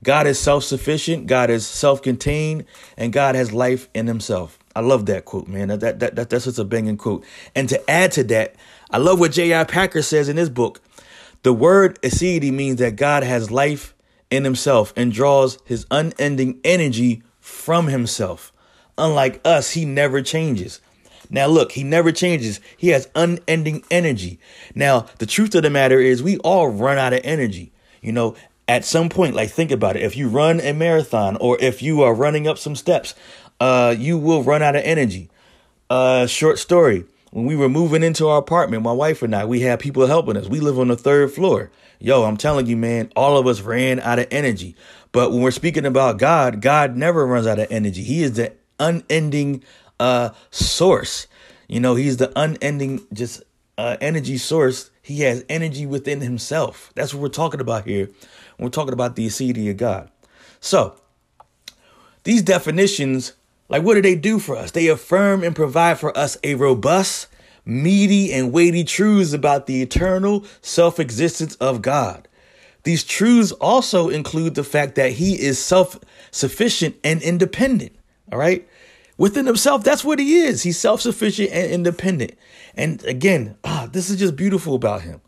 God 0.04 0.26
is 0.26 0.38
self 0.38 0.62
sufficient, 0.62 1.26
God 1.26 1.50
is 1.50 1.66
self 1.66 2.02
contained, 2.02 2.66
and 2.96 3.12
God 3.12 3.34
has 3.34 3.52
life 3.52 3.88
in 3.94 4.06
himself. 4.06 4.58
I 4.76 4.80
love 4.80 5.06
that 5.06 5.24
quote, 5.24 5.48
man. 5.48 5.68
That, 5.68 5.80
that, 5.80 6.14
that, 6.16 6.30
that's 6.30 6.44
just 6.44 6.58
a 6.58 6.64
banging 6.64 6.98
quote. 6.98 7.24
And 7.54 7.68
to 7.70 7.90
add 7.90 8.12
to 8.12 8.24
that, 8.24 8.54
I 8.90 8.98
love 8.98 9.18
what 9.18 9.32
J.I. 9.32 9.64
Packer 9.64 10.02
says 10.02 10.28
in 10.28 10.36
his 10.36 10.50
book. 10.50 10.80
The 11.42 11.52
word 11.52 12.00
aseity 12.02 12.52
means 12.52 12.78
that 12.78 12.96
God 12.96 13.22
has 13.22 13.50
life 13.50 13.94
in 14.30 14.44
himself 14.44 14.92
and 14.96 15.12
draws 15.12 15.58
his 15.64 15.86
unending 15.90 16.60
energy 16.62 17.22
from 17.46 17.86
himself. 17.86 18.52
Unlike 18.98 19.40
us, 19.44 19.70
he 19.70 19.84
never 19.84 20.20
changes. 20.20 20.80
Now, 21.30 21.46
look, 21.46 21.72
he 21.72 21.84
never 21.84 22.10
changes. 22.10 22.60
He 22.76 22.88
has 22.88 23.08
unending 23.14 23.84
energy. 23.88 24.40
Now, 24.74 25.06
the 25.18 25.26
truth 25.26 25.54
of 25.54 25.62
the 25.62 25.70
matter 25.70 26.00
is, 26.00 26.22
we 26.22 26.38
all 26.38 26.68
run 26.68 26.98
out 26.98 27.12
of 27.12 27.20
energy. 27.22 27.72
You 28.02 28.12
know, 28.12 28.34
at 28.66 28.84
some 28.84 29.08
point, 29.08 29.36
like 29.36 29.50
think 29.50 29.70
about 29.70 29.96
it. 29.96 30.02
If 30.02 30.16
you 30.16 30.28
run 30.28 30.60
a 30.60 30.72
marathon 30.72 31.36
or 31.36 31.56
if 31.60 31.82
you 31.82 32.02
are 32.02 32.14
running 32.14 32.48
up 32.48 32.58
some 32.58 32.74
steps, 32.74 33.14
uh, 33.60 33.94
you 33.96 34.18
will 34.18 34.42
run 34.42 34.62
out 34.62 34.76
of 34.76 34.82
energy. 34.82 35.30
Uh, 35.88 36.26
short 36.26 36.58
story. 36.58 37.04
When 37.30 37.46
we 37.46 37.54
were 37.54 37.68
moving 37.68 38.02
into 38.02 38.28
our 38.28 38.38
apartment, 38.38 38.82
my 38.82 38.92
wife 38.92 39.22
and 39.22 39.34
I, 39.34 39.44
we 39.44 39.60
had 39.60 39.78
people 39.78 40.06
helping 40.06 40.36
us. 40.36 40.48
We 40.48 40.60
live 40.60 40.78
on 40.78 40.88
the 40.88 40.96
third 40.96 41.32
floor. 41.32 41.70
Yo, 41.98 42.24
I'm 42.24 42.36
telling 42.36 42.66
you, 42.66 42.76
man, 42.76 43.10
all 43.16 43.38
of 43.38 43.46
us 43.46 43.60
ran 43.60 44.00
out 44.00 44.18
of 44.18 44.26
energy. 44.30 44.74
But 45.16 45.32
when 45.32 45.40
we're 45.40 45.50
speaking 45.50 45.86
about 45.86 46.18
God, 46.18 46.60
God 46.60 46.94
never 46.94 47.26
runs 47.26 47.46
out 47.46 47.58
of 47.58 47.68
energy. 47.70 48.02
He 48.02 48.22
is 48.22 48.34
the 48.34 48.52
unending 48.78 49.64
uh 49.98 50.32
source. 50.50 51.26
You 51.68 51.80
know, 51.80 51.94
he's 51.94 52.18
the 52.18 52.30
unending 52.38 53.00
just 53.14 53.42
uh 53.78 53.96
energy 54.02 54.36
source. 54.36 54.90
He 55.00 55.22
has 55.22 55.42
energy 55.48 55.86
within 55.86 56.20
himself. 56.20 56.92
That's 56.94 57.14
what 57.14 57.22
we're 57.22 57.28
talking 57.28 57.60
about 57.60 57.86
here. 57.86 58.10
We're 58.58 58.68
talking 58.68 58.92
about 58.92 59.16
the 59.16 59.26
aseity 59.26 59.70
of 59.70 59.78
God. 59.78 60.10
So, 60.60 61.00
these 62.24 62.42
definitions, 62.42 63.32
like 63.70 63.82
what 63.82 63.94
do 63.94 64.02
they 64.02 64.16
do 64.16 64.38
for 64.38 64.54
us? 64.54 64.72
They 64.72 64.88
affirm 64.88 65.42
and 65.42 65.56
provide 65.56 65.98
for 65.98 66.14
us 66.14 66.36
a 66.44 66.56
robust, 66.56 67.28
meaty, 67.64 68.34
and 68.34 68.52
weighty 68.52 68.84
truths 68.84 69.32
about 69.32 69.66
the 69.66 69.80
eternal 69.80 70.44
self 70.60 71.00
existence 71.00 71.54
of 71.54 71.80
God. 71.80 72.28
These 72.86 73.04
truths 73.04 73.52
also 73.52 74.08
include 74.08 74.54
the 74.54 74.64
fact 74.64 74.94
that 74.94 75.12
he 75.12 75.34
is 75.34 75.58
self 75.58 75.98
sufficient 76.30 76.96
and 77.04 77.20
independent. 77.20 77.92
All 78.32 78.38
right 78.38 78.66
within 79.16 79.46
himself. 79.46 79.84
That's 79.84 80.04
what 80.04 80.18
he 80.18 80.38
is. 80.38 80.62
He's 80.62 80.78
self 80.78 81.00
sufficient 81.00 81.50
and 81.50 81.70
independent. 81.70 82.32
And 82.74 83.02
again, 83.04 83.56
ah, 83.64 83.88
this 83.90 84.10
is 84.10 84.18
just 84.18 84.36
beautiful 84.36 84.74
about 84.74 85.02
him. 85.02 85.20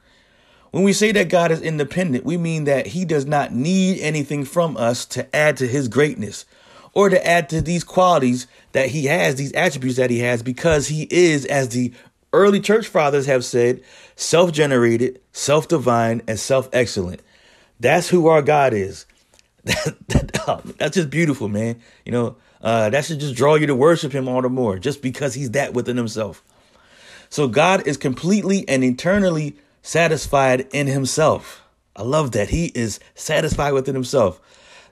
When 0.70 0.84
we 0.84 0.92
say 0.92 1.12
that 1.12 1.30
God 1.30 1.50
is 1.50 1.62
independent, 1.62 2.24
we 2.24 2.36
mean 2.36 2.64
that 2.64 2.88
he 2.88 3.04
does 3.04 3.24
not 3.24 3.54
need 3.54 4.00
anything 4.00 4.44
from 4.44 4.76
us 4.76 5.06
to 5.06 5.34
add 5.34 5.56
to 5.58 5.66
his 5.66 5.88
greatness 5.88 6.44
or 6.92 7.08
to 7.08 7.26
add 7.26 7.48
to 7.50 7.62
these 7.62 7.84
qualities 7.84 8.46
that 8.72 8.90
he 8.90 9.06
has, 9.06 9.36
these 9.36 9.52
attributes 9.54 9.96
that 9.96 10.10
he 10.10 10.18
has, 10.18 10.42
because 10.42 10.88
he 10.88 11.08
is, 11.10 11.46
as 11.46 11.70
the 11.70 11.92
early 12.34 12.60
church 12.60 12.86
fathers 12.86 13.24
have 13.24 13.44
said, 13.44 13.80
self 14.14 14.52
generated, 14.52 15.20
self 15.32 15.68
divine, 15.68 16.20
and 16.28 16.38
self 16.38 16.68
excellent. 16.74 17.22
That's 17.80 18.08
who 18.08 18.26
our 18.28 18.42
God 18.42 18.72
is. 18.74 19.06
Oh, 20.50 20.62
that's 20.78 20.94
just 20.94 21.10
beautiful, 21.10 21.48
man. 21.48 21.78
You 22.06 22.12
know, 22.12 22.36
uh, 22.62 22.88
that 22.88 23.04
should 23.04 23.20
just 23.20 23.34
draw 23.34 23.56
you 23.56 23.66
to 23.66 23.74
worship 23.74 24.12
him 24.12 24.28
all 24.28 24.40
the 24.40 24.48
more, 24.48 24.78
just 24.78 25.02
because 25.02 25.34
he's 25.34 25.50
that 25.50 25.74
within 25.74 25.98
himself. 25.98 26.42
So 27.28 27.48
God 27.48 27.86
is 27.86 27.98
completely 27.98 28.66
and 28.66 28.82
eternally 28.82 29.56
satisfied 29.82 30.66
in 30.72 30.86
himself. 30.86 31.62
I 31.94 32.02
love 32.02 32.32
that. 32.32 32.48
He 32.48 32.66
is 32.74 32.98
satisfied 33.14 33.72
within 33.72 33.94
himself. 33.94 34.40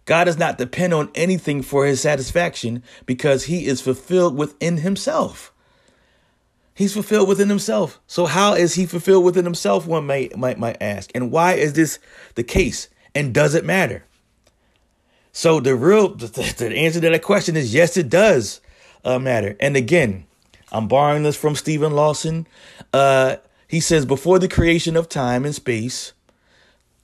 God 0.04 0.24
does 0.24 0.36
not 0.36 0.58
depend 0.58 0.92
on 0.92 1.10
anything 1.14 1.62
for 1.62 1.86
his 1.86 2.02
satisfaction 2.02 2.82
because 3.06 3.44
he 3.44 3.66
is 3.66 3.80
fulfilled 3.80 4.36
within 4.36 4.78
himself. 4.78 5.54
He's 6.76 6.92
fulfilled 6.92 7.26
within 7.26 7.48
himself. 7.48 8.00
So 8.06 8.26
how 8.26 8.52
is 8.52 8.74
he 8.74 8.84
fulfilled 8.84 9.24
within 9.24 9.46
himself? 9.46 9.86
One 9.86 10.06
might 10.06 10.36
might 10.36 10.58
might 10.58 10.76
ask. 10.78 11.10
And 11.14 11.32
why 11.32 11.54
is 11.54 11.72
this 11.72 11.98
the 12.34 12.44
case? 12.44 12.88
And 13.14 13.32
does 13.32 13.54
it 13.54 13.64
matter? 13.64 14.04
So 15.32 15.58
the 15.58 15.74
real 15.74 16.08
the, 16.14 16.26
the 16.26 16.76
answer 16.76 17.00
to 17.00 17.08
that 17.08 17.22
question 17.22 17.56
is 17.56 17.72
yes, 17.72 17.96
it 17.96 18.10
does 18.10 18.60
uh, 19.06 19.18
matter. 19.18 19.56
And 19.58 19.74
again, 19.74 20.26
I'm 20.70 20.86
borrowing 20.86 21.22
this 21.22 21.34
from 21.34 21.54
Steven 21.54 21.94
Lawson. 21.94 22.46
Uh, 22.92 23.36
he 23.66 23.80
says 23.80 24.04
before 24.04 24.38
the 24.38 24.46
creation 24.46 24.98
of 24.98 25.08
time 25.08 25.46
and 25.46 25.54
space, 25.54 26.12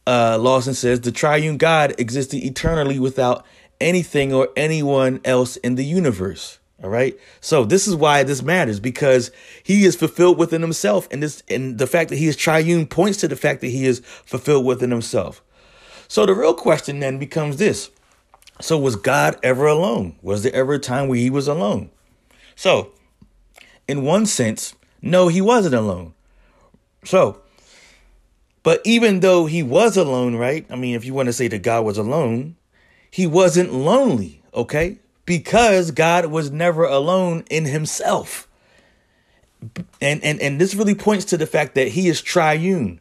uh, 0.07 0.37
Lawson 0.39 0.75
says 0.75 1.01
the 1.01 1.13
triune 1.13 1.57
God 1.57 1.95
existed 1.97 2.45
eternally 2.45 2.99
without 2.99 3.47
anything 3.81 4.35
or 4.35 4.51
anyone 4.55 5.23
else 5.25 5.57
in 5.57 5.77
the 5.77 5.85
universe. 5.85 6.59
All 6.83 6.91
right. 6.91 7.17
So 7.41 7.65
this 7.65 7.87
is 7.87 7.95
why 7.95 8.23
this 8.25 8.43
matters 8.43 8.81
because 8.81 9.31
he 9.63 9.85
is 9.85 9.95
fulfilled 9.97 10.39
within 10.39 10.63
himself, 10.63 11.07
and 11.11 11.23
this 11.23 11.43
and 11.49 11.79
the 11.79 11.87
fact 11.87 12.11
that 12.11 12.17
he 12.17 12.27
is 12.27 12.37
triune 12.37 12.87
points 12.87 13.19
to 13.19 13.29
the 13.29 13.37
fact 13.37 13.61
that 13.61 13.69
he 13.69 13.87
is 13.87 14.01
fulfilled 14.01 14.65
within 14.65 14.91
himself. 14.91 15.43
So 16.09 16.27
the 16.27 16.35
real 16.35 16.55
question 16.55 17.01
then 17.01 17.19
becomes 17.19 17.59
this: 17.59 17.91
so, 18.63 18.79
was 18.79 18.95
God 18.95 19.37
ever 19.43 19.67
alone? 19.67 20.15
Was 20.23 20.45
there 20.45 20.55
ever 20.55 20.75
a 20.75 20.79
time 20.79 21.09
where 21.09 21.19
he 21.19 21.31
was 21.31 21.49
alone? 21.49 21.91
So, 22.55 22.93
in 23.89 24.05
one 24.05 24.25
sense, 24.25 24.77
no, 25.01 25.27
he 25.27 25.41
wasn't 25.41 25.75
alone. 25.75 26.15
So, 27.05 27.43
but 28.63 28.81
even 28.85 29.19
though 29.19 29.47
he 29.47 29.65
was 29.65 29.97
alone, 29.97 30.37
right? 30.37 30.65
I 30.71 30.77
mean, 30.77 30.95
if 30.95 31.05
you 31.05 31.13
want 31.13 31.27
to 31.27 31.33
say 31.33 31.49
that 31.49 31.65
God 31.65 31.85
was 31.85 31.99
alone, 31.99 32.55
he 33.11 33.27
wasn't 33.27 33.73
lonely, 33.73 34.43
okay? 34.55 35.01
Because 35.25 35.91
God 35.91 36.27
was 36.27 36.51
never 36.51 36.85
alone 36.85 37.45
in 37.51 37.65
himself. 37.65 38.49
And 40.01 40.23
and 40.25 40.41
and 40.41 40.61
this 40.61 40.75
really 40.75 40.95
points 40.95 41.25
to 41.27 41.37
the 41.37 41.47
fact 41.47 41.75
that 41.77 41.89
he 41.89 42.09
is 42.09 42.21
triune. 42.21 43.01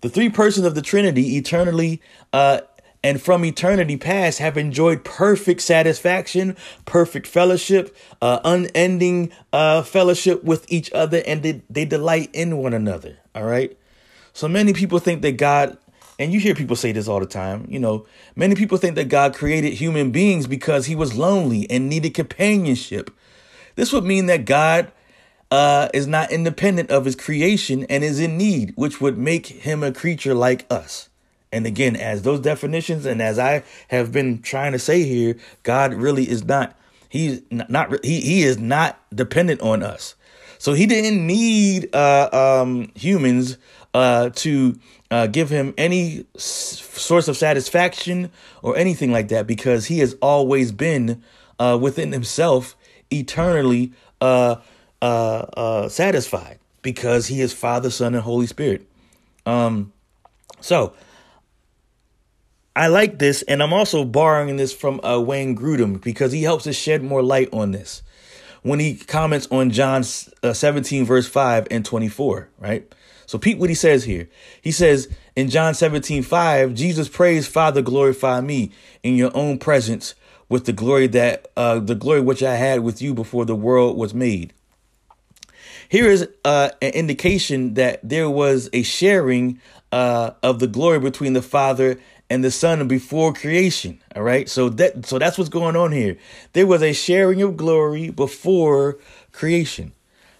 The 0.00 0.08
three 0.08 0.28
persons 0.28 0.66
of 0.66 0.74
the 0.74 0.82
Trinity 0.82 1.36
eternally 1.36 2.02
uh 2.32 2.62
and 3.04 3.20
from 3.20 3.44
eternity 3.44 3.96
past 3.96 4.38
have 4.38 4.56
enjoyed 4.56 5.04
perfect 5.04 5.60
satisfaction, 5.60 6.56
perfect 6.84 7.26
fellowship, 7.26 7.96
uh, 8.20 8.38
unending 8.44 9.32
uh, 9.52 9.82
fellowship 9.82 10.44
with 10.44 10.70
each 10.70 10.92
other, 10.92 11.22
and 11.26 11.42
they, 11.42 11.62
they 11.68 11.84
delight 11.84 12.30
in 12.32 12.58
one 12.58 12.72
another. 12.72 13.18
All 13.34 13.44
right. 13.44 13.76
So 14.32 14.48
many 14.48 14.72
people 14.72 14.98
think 14.98 15.22
that 15.22 15.32
God, 15.32 15.76
and 16.22 16.32
you 16.32 16.38
hear 16.38 16.54
people 16.54 16.76
say 16.76 16.92
this 16.92 17.08
all 17.08 17.18
the 17.18 17.26
time, 17.26 17.66
you 17.68 17.80
know, 17.80 18.06
many 18.36 18.54
people 18.54 18.78
think 18.78 18.94
that 18.94 19.08
God 19.08 19.34
created 19.34 19.72
human 19.72 20.12
beings 20.12 20.46
because 20.46 20.86
he 20.86 20.94
was 20.94 21.18
lonely 21.18 21.68
and 21.68 21.88
needed 21.88 22.14
companionship. 22.14 23.10
This 23.74 23.92
would 23.92 24.04
mean 24.04 24.26
that 24.26 24.44
God 24.44 24.92
uh, 25.50 25.88
is 25.92 26.06
not 26.06 26.30
independent 26.30 26.92
of 26.92 27.06
his 27.06 27.16
creation 27.16 27.84
and 27.90 28.04
is 28.04 28.20
in 28.20 28.38
need, 28.38 28.72
which 28.76 29.00
would 29.00 29.18
make 29.18 29.46
him 29.46 29.82
a 29.82 29.90
creature 29.90 30.32
like 30.32 30.64
us. 30.70 31.08
And 31.50 31.66
again, 31.66 31.96
as 31.96 32.22
those 32.22 32.38
definitions 32.38 33.04
and 33.04 33.20
as 33.20 33.40
I 33.40 33.64
have 33.88 34.12
been 34.12 34.42
trying 34.42 34.72
to 34.72 34.78
say 34.78 35.02
here, 35.02 35.36
God 35.64 35.92
really 35.92 36.30
is 36.30 36.44
not 36.44 36.78
he's 37.08 37.42
not 37.50 38.04
he 38.04 38.20
he 38.20 38.42
is 38.44 38.58
not 38.58 38.98
dependent 39.12 39.60
on 39.60 39.82
us. 39.82 40.14
So 40.58 40.72
he 40.72 40.86
didn't 40.86 41.26
need 41.26 41.92
uh, 41.92 42.28
um, 42.62 42.92
humans 42.94 43.58
uh, 43.92 44.30
to 44.36 44.78
uh, 45.12 45.26
give 45.26 45.50
him 45.50 45.74
any 45.76 46.24
source 46.36 47.28
of 47.28 47.36
satisfaction 47.36 48.30
or 48.62 48.76
anything 48.78 49.12
like 49.12 49.28
that 49.28 49.46
because 49.46 49.84
he 49.84 49.98
has 49.98 50.16
always 50.22 50.72
been 50.72 51.22
uh, 51.58 51.78
within 51.80 52.12
himself 52.12 52.74
eternally 53.10 53.92
uh, 54.22 54.56
uh, 55.02 55.88
satisfied 55.90 56.58
because 56.80 57.26
he 57.26 57.42
is 57.42 57.52
Father, 57.52 57.90
Son, 57.90 58.14
and 58.14 58.22
Holy 58.22 58.46
Spirit. 58.46 58.88
Um, 59.44 59.92
so 60.62 60.94
I 62.74 62.86
like 62.86 63.18
this, 63.18 63.42
and 63.42 63.62
I'm 63.62 63.74
also 63.74 64.06
borrowing 64.06 64.56
this 64.56 64.72
from 64.72 64.98
uh, 65.04 65.20
Wayne 65.20 65.54
Grudem 65.54 66.02
because 66.02 66.32
he 66.32 66.42
helps 66.42 66.66
us 66.66 66.74
shed 66.74 67.02
more 67.02 67.22
light 67.22 67.50
on 67.52 67.72
this 67.72 68.02
when 68.62 68.80
he 68.80 68.94
comments 68.94 69.46
on 69.50 69.70
John 69.70 70.04
uh, 70.42 70.54
17, 70.54 71.04
verse 71.04 71.28
5 71.28 71.68
and 71.70 71.84
24, 71.84 72.48
right? 72.58 72.90
So, 73.26 73.38
peep 73.38 73.58
what 73.58 73.68
he 73.68 73.74
says 73.74 74.04
here. 74.04 74.28
He 74.60 74.72
says 74.72 75.08
in 75.36 75.48
John 75.48 75.74
17, 75.74 76.22
5, 76.22 76.74
Jesus 76.74 77.08
prays, 77.08 77.46
Father, 77.46 77.82
glorify 77.82 78.40
me 78.40 78.70
in 79.02 79.16
your 79.16 79.34
own 79.34 79.58
presence 79.58 80.14
with 80.48 80.66
the 80.66 80.72
glory 80.72 81.06
that, 81.08 81.50
uh, 81.56 81.78
the 81.78 81.94
glory 81.94 82.20
which 82.20 82.42
I 82.42 82.56
had 82.56 82.80
with 82.80 83.00
you 83.00 83.14
before 83.14 83.44
the 83.44 83.56
world 83.56 83.96
was 83.96 84.12
made. 84.12 84.52
Here 85.88 86.10
is 86.10 86.28
uh, 86.44 86.70
an 86.80 86.92
indication 86.92 87.74
that 87.74 88.00
there 88.02 88.30
was 88.30 88.70
a 88.72 88.82
sharing 88.82 89.60
uh, 89.92 90.30
of 90.42 90.58
the 90.58 90.66
glory 90.66 90.98
between 90.98 91.34
the 91.34 91.42
Father 91.42 91.98
and 92.30 92.42
the 92.42 92.50
Son 92.50 92.88
before 92.88 93.34
creation. 93.34 94.00
All 94.16 94.22
right. 94.22 94.48
So 94.48 94.70
that 94.70 95.04
so 95.04 95.18
that's 95.18 95.36
what's 95.36 95.50
going 95.50 95.76
on 95.76 95.92
here. 95.92 96.16
There 96.54 96.66
was 96.66 96.82
a 96.82 96.94
sharing 96.94 97.42
of 97.42 97.58
glory 97.58 98.08
before 98.08 98.98
creation. 99.32 99.92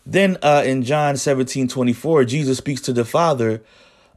Then 0.05 0.37
uh, 0.43 0.62
in 0.65 0.83
John 0.83 1.16
17, 1.16 1.69
24, 1.69 2.24
Jesus 2.24 2.59
speaks 2.59 2.81
to 2.83 2.93
the 2.93 3.05
Father 3.05 3.62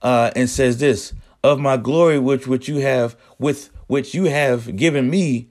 uh, 0.01 0.31
and 0.35 0.49
says 0.49 0.79
this 0.79 1.13
of 1.43 1.59
my 1.59 1.77
glory 1.77 2.17
which 2.17 2.47
which 2.47 2.67
you 2.67 2.77
have 2.77 3.15
with 3.37 3.69
which 3.87 4.15
you 4.15 4.25
have 4.25 4.75
given 4.75 5.09
me 5.09 5.47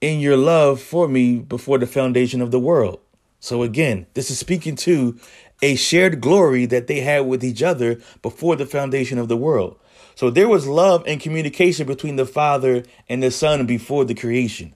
in 0.00 0.20
your 0.20 0.36
love 0.36 0.80
for 0.80 1.08
me 1.08 1.38
before 1.38 1.78
the 1.78 1.86
foundation 1.86 2.40
of 2.40 2.50
the 2.50 2.60
world. 2.60 3.00
So 3.40 3.62
again, 3.62 4.06
this 4.14 4.30
is 4.30 4.38
speaking 4.38 4.76
to 4.76 5.18
a 5.62 5.74
shared 5.74 6.20
glory 6.20 6.66
that 6.66 6.86
they 6.86 7.00
had 7.00 7.26
with 7.26 7.42
each 7.42 7.62
other 7.62 8.00
before 8.22 8.56
the 8.56 8.66
foundation 8.66 9.18
of 9.18 9.28
the 9.28 9.36
world. 9.36 9.78
So 10.14 10.30
there 10.30 10.48
was 10.48 10.66
love 10.66 11.02
and 11.06 11.20
communication 11.20 11.86
between 11.86 12.16
the 12.16 12.26
Father 12.26 12.84
and 13.08 13.22
the 13.22 13.30
Son 13.30 13.66
before 13.66 14.04
the 14.04 14.14
creation. 14.14 14.74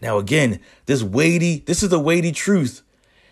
Now, 0.00 0.18
again, 0.18 0.60
this 0.86 1.02
weighty, 1.02 1.60
this 1.60 1.82
is 1.82 1.92
a 1.92 1.98
weighty 1.98 2.32
truth 2.32 2.82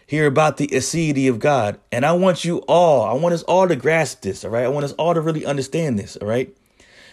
here 0.07 0.27
about 0.27 0.57
the 0.57 0.69
aseity 0.69 1.29
of 1.29 1.39
God. 1.39 1.79
And 1.91 2.05
I 2.05 2.13
want 2.13 2.45
you 2.45 2.59
all, 2.69 3.03
I 3.05 3.13
want 3.15 3.35
us 3.35 3.43
all 3.45 3.69
to 3.69 3.77
grasp 3.77 4.23
this, 4.23 4.45
all 4.45 4.51
right? 4.51 4.65
I 4.65 4.69
want 4.69 4.85
us 4.85 4.93
all 4.93 5.15
to 5.15 5.21
really 5.21 5.47
understand 5.47 5.99
this, 5.99 6.17
all 6.17 6.29
right? 6.29 6.57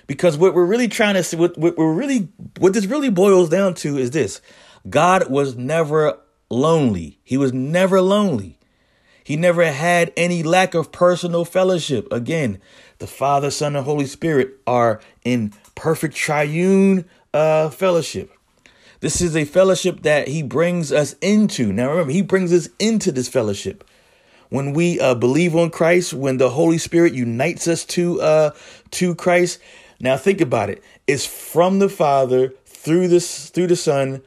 Because 0.07 0.37
what 0.37 0.53
we're 0.53 0.65
really 0.65 0.87
trying 0.87 1.15
to 1.15 1.23
see, 1.23 1.37
what, 1.37 1.57
what 1.57 1.77
we're 1.77 1.93
really, 1.93 2.29
what 2.57 2.73
this 2.73 2.85
really 2.85 3.09
boils 3.09 3.49
down 3.49 3.75
to 3.75 3.97
is 3.97 4.11
this 4.11 4.41
God 4.89 5.29
was 5.29 5.55
never 5.55 6.17
lonely. 6.49 7.19
He 7.23 7.37
was 7.37 7.53
never 7.53 8.01
lonely. 8.01 8.57
He 9.23 9.35
never 9.37 9.71
had 9.71 10.11
any 10.17 10.41
lack 10.41 10.73
of 10.73 10.91
personal 10.91 11.45
fellowship. 11.45 12.11
Again, 12.11 12.59
the 12.97 13.05
Father, 13.05 13.51
Son, 13.51 13.75
and 13.75 13.85
Holy 13.85 14.07
Spirit 14.07 14.55
are 14.65 14.99
in 15.23 15.53
perfect 15.75 16.15
triune 16.15 17.05
uh, 17.31 17.69
fellowship. 17.69 18.31
This 19.01 19.21
is 19.21 19.35
a 19.35 19.45
fellowship 19.45 20.01
that 20.01 20.27
he 20.27 20.43
brings 20.43 20.91
us 20.91 21.15
into. 21.21 21.71
Now, 21.71 21.89
remember, 21.89 22.11
he 22.11 22.21
brings 22.21 22.51
us 22.51 22.67
into 22.79 23.11
this 23.11 23.29
fellowship. 23.29 23.83
When 24.49 24.73
we 24.73 24.99
uh, 24.99 25.15
believe 25.15 25.55
on 25.55 25.69
Christ, 25.69 26.13
when 26.13 26.37
the 26.37 26.49
Holy 26.49 26.77
Spirit 26.77 27.13
unites 27.13 27.67
us 27.67 27.85
to 27.85 28.21
uh, 28.21 28.51
to 28.91 29.15
Christ. 29.15 29.59
Now, 30.01 30.17
think 30.17 30.41
about 30.41 30.69
it. 30.69 30.83
It's 31.07 31.25
from 31.25 31.79
the 31.79 31.89
Father 31.89 32.53
through 32.65 33.09
this 33.09 33.49
through 33.49 33.67
the 33.67 33.75
Son 33.75 34.21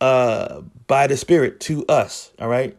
uh, 0.00 0.62
by 0.86 1.06
the 1.06 1.16
Spirit 1.16 1.60
to 1.60 1.84
us. 1.86 2.30
All 2.40 2.48
right. 2.48 2.76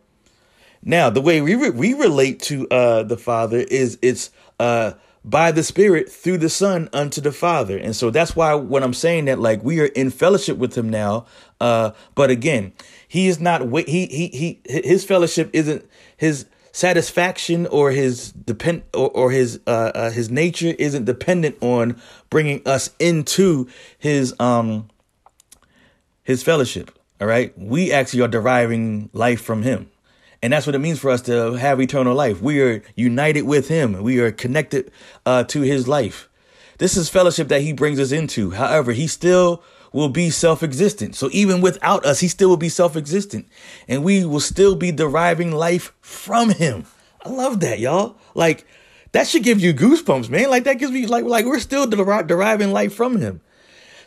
Now, 0.82 1.10
the 1.10 1.22
way 1.22 1.42
we 1.42 1.56
re- 1.56 1.70
we 1.70 1.94
relate 1.94 2.40
to 2.44 2.68
uh, 2.70 3.04
the 3.04 3.18
Father 3.18 3.58
is 3.58 4.00
it's 4.02 4.32
uh, 4.60 4.94
by 5.24 5.52
the 5.52 5.64
Spirit 5.64 6.12
through 6.12 6.38
the 6.38 6.50
Son 6.50 6.90
unto 6.94 7.22
the 7.22 7.32
Father. 7.32 7.78
And 7.78 7.96
so 7.96 8.10
that's 8.10 8.36
why 8.36 8.54
when 8.54 8.84
I'm 8.84 8.94
saying 8.94 9.26
that, 9.26 9.40
like 9.40 9.64
we 9.64 9.80
are 9.80 9.86
in 9.88 10.10
fellowship 10.10 10.58
with 10.58 10.78
him 10.78 10.90
now. 10.90 11.26
Uh, 11.60 11.92
but 12.16 12.30
again, 12.30 12.74
he 13.08 13.28
is 13.28 13.40
not 13.40 13.62
he 13.88 14.06
he 14.08 14.28
he 14.28 14.62
his 14.66 15.04
fellowship 15.04 15.50
isn't 15.54 15.86
his 16.16 16.46
satisfaction 16.72 17.66
or 17.68 17.92
his 17.92 18.32
depend 18.32 18.84
or, 18.94 19.10
or 19.10 19.32
his 19.32 19.60
uh, 19.68 19.92
uh 19.94 20.12
his 20.12 20.30
nature 20.30 20.74
isn't 20.80 21.06
dependent 21.06 21.58
on 21.62 22.00
bringing 22.30 22.66
us 22.66 22.92
into 23.00 23.68
his 23.98 24.34
um 24.40 24.88
his 26.24 26.44
fellowship. 26.44 26.98
All 27.20 27.28
right. 27.28 27.58
We 27.58 27.92
actually 27.92 28.22
are 28.22 28.28
deriving 28.28 29.10
life 29.14 29.42
from 29.42 29.64
him. 29.64 29.90
And 30.42 30.54
that's 30.54 30.66
what 30.66 30.76
it 30.76 30.80
means 30.80 31.00
for 31.00 31.10
us 31.10 31.22
to 31.24 31.54
have 31.54 31.82
eternal 31.82 32.16
life. 32.16 32.42
We 32.42 32.62
are 32.62 32.82
united 32.96 33.42
with 33.42 33.68
him. 33.68 34.02
We 34.02 34.20
are 34.20 34.32
connected 34.32 34.92
uh, 35.26 35.44
to 35.46 35.62
his 35.62 35.88
life. 35.88 36.30
This 36.78 36.96
is 36.96 37.10
fellowship 37.10 37.50
that 37.50 37.62
he 37.62 37.74
brings 37.74 38.00
us 38.00 38.14
into. 38.14 38.52
However, 38.52 38.94
he 38.94 39.06
still 39.08 39.62
will 39.92 40.10
be 40.10 40.30
self-existent. 40.30 41.16
So 41.16 41.30
even 41.34 41.62
without 41.62 42.06
us, 42.06 42.20
he 42.22 42.28
still 42.28 42.50
will 42.50 42.58
be 42.58 42.70
self-existent 42.70 43.48
and 43.88 44.04
we 44.04 44.24
will 44.24 44.40
still 44.40 44.76
be 44.76 44.92
deriving 44.92 45.52
life 45.52 45.94
from 46.00 46.52
him. 46.52 46.86
I 47.26 47.30
love 47.30 47.60
that, 47.62 47.80
y'all. 47.80 48.16
Like 48.34 48.66
that 49.12 49.28
should 49.28 49.44
give 49.44 49.60
you 49.60 49.74
goosebumps, 49.74 50.30
man. 50.30 50.50
Like 50.50 50.64
that 50.66 50.80
gives 50.80 50.92
me 50.92 51.06
like 51.08 51.26
like 51.26 51.46
we're 51.46 51.60
still 51.60 51.88
der- 51.88 52.24
deriving 52.24 52.72
life 52.72 52.94
from 52.94 53.18
him. 53.18 53.42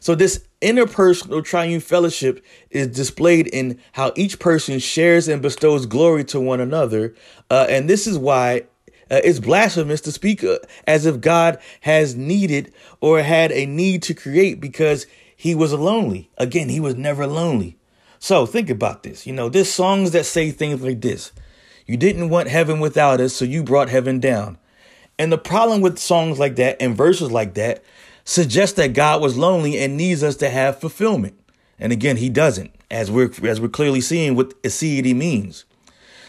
So 0.02 0.16
this 0.16 0.44
interpersonal 0.60 1.44
triune 1.44 1.78
fellowship 1.78 2.44
is 2.72 2.88
displayed 2.88 3.46
in 3.46 3.78
how 3.92 4.12
each 4.16 4.40
person 4.40 4.80
shares 4.80 5.28
and 5.28 5.40
bestows 5.40 5.86
glory 5.86 6.24
to 6.24 6.40
one 6.40 6.58
another. 6.58 7.14
Uh, 7.48 7.66
and 7.68 7.88
this 7.88 8.08
is 8.08 8.18
why 8.18 8.62
uh, 9.12 9.20
it's 9.22 9.38
blasphemous 9.38 10.00
to 10.00 10.10
speak 10.10 10.42
uh, 10.42 10.58
as 10.88 11.06
if 11.06 11.20
God 11.20 11.60
has 11.82 12.16
needed 12.16 12.74
or 13.00 13.22
had 13.22 13.52
a 13.52 13.64
need 13.64 14.02
to 14.02 14.12
create 14.12 14.60
because 14.60 15.06
he 15.36 15.54
was 15.54 15.72
lonely. 15.72 16.32
Again, 16.36 16.68
he 16.68 16.80
was 16.80 16.96
never 16.96 17.24
lonely. 17.24 17.78
So 18.18 18.44
think 18.44 18.70
about 18.70 19.04
this. 19.04 19.24
You 19.24 19.34
know, 19.34 19.48
there's 19.48 19.70
songs 19.70 20.10
that 20.10 20.26
say 20.26 20.50
things 20.50 20.82
like 20.82 21.00
this. 21.00 21.30
You 21.86 21.96
didn't 21.96 22.28
want 22.28 22.48
heaven 22.48 22.80
without 22.80 23.20
us, 23.20 23.34
so 23.34 23.44
you 23.44 23.62
brought 23.62 23.88
heaven 23.88 24.18
down. 24.18 24.58
And 25.16 25.30
the 25.30 25.38
problem 25.38 25.80
with 25.80 26.00
songs 26.00 26.40
like 26.40 26.56
that 26.56 26.82
and 26.82 26.96
verses 26.96 27.30
like 27.30 27.54
that 27.54 27.84
suggests 28.24 28.76
that 28.76 28.94
God 28.94 29.20
was 29.20 29.36
lonely 29.36 29.78
and 29.78 29.96
needs 29.96 30.22
us 30.22 30.36
to 30.36 30.50
have 30.50 30.78
fulfillment. 30.78 31.38
And 31.78 31.92
again, 31.92 32.16
he 32.16 32.28
doesn't, 32.28 32.72
as 32.90 33.10
we're 33.10 33.30
as 33.42 33.60
we're 33.60 33.68
clearly 33.68 34.00
seeing 34.00 34.36
what 34.36 34.60
aseity 34.62 35.14
means. 35.14 35.64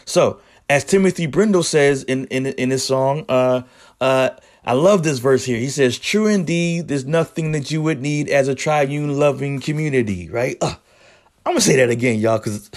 So, 0.04 0.40
as 0.68 0.84
Timothy 0.84 1.26
Brindle 1.26 1.62
says 1.62 2.02
in 2.02 2.26
in 2.26 2.46
in 2.46 2.70
his 2.70 2.84
song, 2.84 3.24
uh, 3.28 3.62
uh, 4.00 4.30
I 4.64 4.72
love 4.72 5.02
this 5.02 5.18
verse 5.18 5.44
here. 5.44 5.58
He 5.58 5.68
says, 5.68 5.98
"True 5.98 6.26
indeed, 6.26 6.88
there's 6.88 7.04
nothing 7.04 7.52
that 7.52 7.70
you 7.70 7.82
would 7.82 8.00
need 8.00 8.28
as 8.28 8.48
a 8.48 8.54
triune 8.54 9.18
loving 9.18 9.60
community." 9.60 10.28
Right? 10.28 10.56
Uh, 10.60 10.74
I'm 11.46 11.52
gonna 11.52 11.60
say 11.60 11.76
that 11.76 11.90
again, 11.90 12.18
y'all, 12.18 12.38
because 12.38 12.70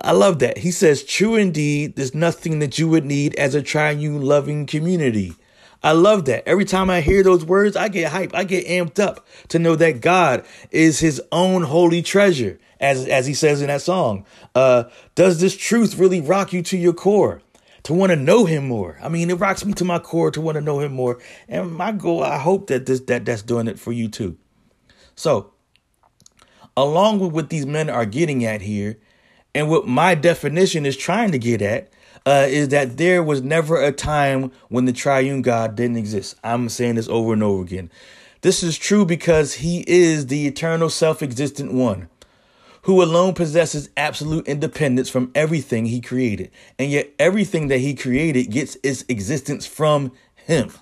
I 0.00 0.12
love 0.12 0.38
that. 0.38 0.58
He 0.58 0.70
says, 0.70 1.02
"True 1.02 1.36
indeed, 1.36 1.96
there's 1.96 2.14
nothing 2.14 2.60
that 2.60 2.78
you 2.78 2.88
would 2.88 3.04
need 3.04 3.34
as 3.34 3.54
a 3.54 3.62
triune 3.62 4.22
loving 4.22 4.66
community." 4.66 5.34
I 5.82 5.92
love 5.92 6.26
that. 6.26 6.46
Every 6.46 6.64
time 6.64 6.90
I 6.90 7.00
hear 7.00 7.22
those 7.22 7.44
words, 7.44 7.76
I 7.76 7.88
get 7.88 8.12
hype. 8.12 8.34
I 8.34 8.44
get 8.44 8.66
amped 8.66 9.00
up 9.00 9.26
to 9.48 9.58
know 9.58 9.74
that 9.76 10.00
God 10.00 10.44
is 10.70 11.00
his 11.00 11.20
own 11.32 11.62
holy 11.62 12.02
treasure, 12.02 12.58
as, 12.80 13.06
as 13.06 13.26
he 13.26 13.34
says 13.34 13.60
in 13.60 13.66
that 13.66 13.82
song. 13.82 14.24
Uh, 14.54 14.84
does 15.14 15.40
this 15.40 15.56
truth 15.56 15.98
really 15.98 16.20
rock 16.20 16.52
you 16.52 16.62
to 16.62 16.76
your 16.76 16.92
core? 16.92 17.42
To 17.84 17.94
want 17.94 18.10
to 18.10 18.16
know 18.16 18.44
him 18.44 18.68
more. 18.68 18.96
I 19.02 19.08
mean, 19.08 19.28
it 19.28 19.34
rocks 19.34 19.64
me 19.64 19.72
to 19.72 19.84
my 19.84 19.98
core 19.98 20.30
to 20.30 20.40
want 20.40 20.54
to 20.54 20.60
know 20.60 20.78
him 20.78 20.92
more. 20.92 21.18
And 21.48 21.72
my 21.72 21.90
goal, 21.90 22.22
I 22.22 22.38
hope 22.38 22.68
that 22.68 22.86
this 22.86 23.00
that 23.00 23.24
that's 23.24 23.42
doing 23.42 23.66
it 23.66 23.76
for 23.76 23.90
you 23.90 24.06
too. 24.06 24.38
So, 25.16 25.52
along 26.76 27.18
with 27.18 27.32
what 27.32 27.50
these 27.50 27.66
men 27.66 27.90
are 27.90 28.06
getting 28.06 28.44
at 28.44 28.62
here, 28.62 28.98
and 29.52 29.68
what 29.68 29.86
my 29.86 30.14
definition 30.14 30.86
is 30.86 30.96
trying 30.96 31.32
to 31.32 31.38
get 31.38 31.60
at, 31.60 31.92
uh, 32.26 32.46
is 32.48 32.68
that 32.68 32.96
there 32.96 33.22
was 33.22 33.42
never 33.42 33.80
a 33.80 33.92
time 33.92 34.52
when 34.68 34.84
the 34.84 34.92
triune 34.92 35.42
God 35.42 35.74
didn't 35.74 35.96
exist. 35.96 36.36
I'm 36.44 36.68
saying 36.68 36.96
this 36.96 37.08
over 37.08 37.32
and 37.32 37.42
over 37.42 37.62
again. 37.62 37.90
This 38.42 38.62
is 38.62 38.76
true 38.76 39.04
because 39.04 39.54
he 39.54 39.84
is 39.86 40.26
the 40.26 40.46
eternal 40.46 40.90
self 40.90 41.22
existent 41.22 41.72
one 41.72 42.08
who 42.82 43.02
alone 43.02 43.32
possesses 43.34 43.88
absolute 43.96 44.46
independence 44.48 45.08
from 45.08 45.30
everything 45.34 45.86
he 45.86 46.00
created. 46.00 46.50
And 46.78 46.90
yet, 46.90 47.10
everything 47.18 47.68
that 47.68 47.78
he 47.78 47.94
created 47.94 48.50
gets 48.50 48.76
its 48.82 49.04
existence 49.08 49.66
from 49.66 50.12
him. 50.34 50.72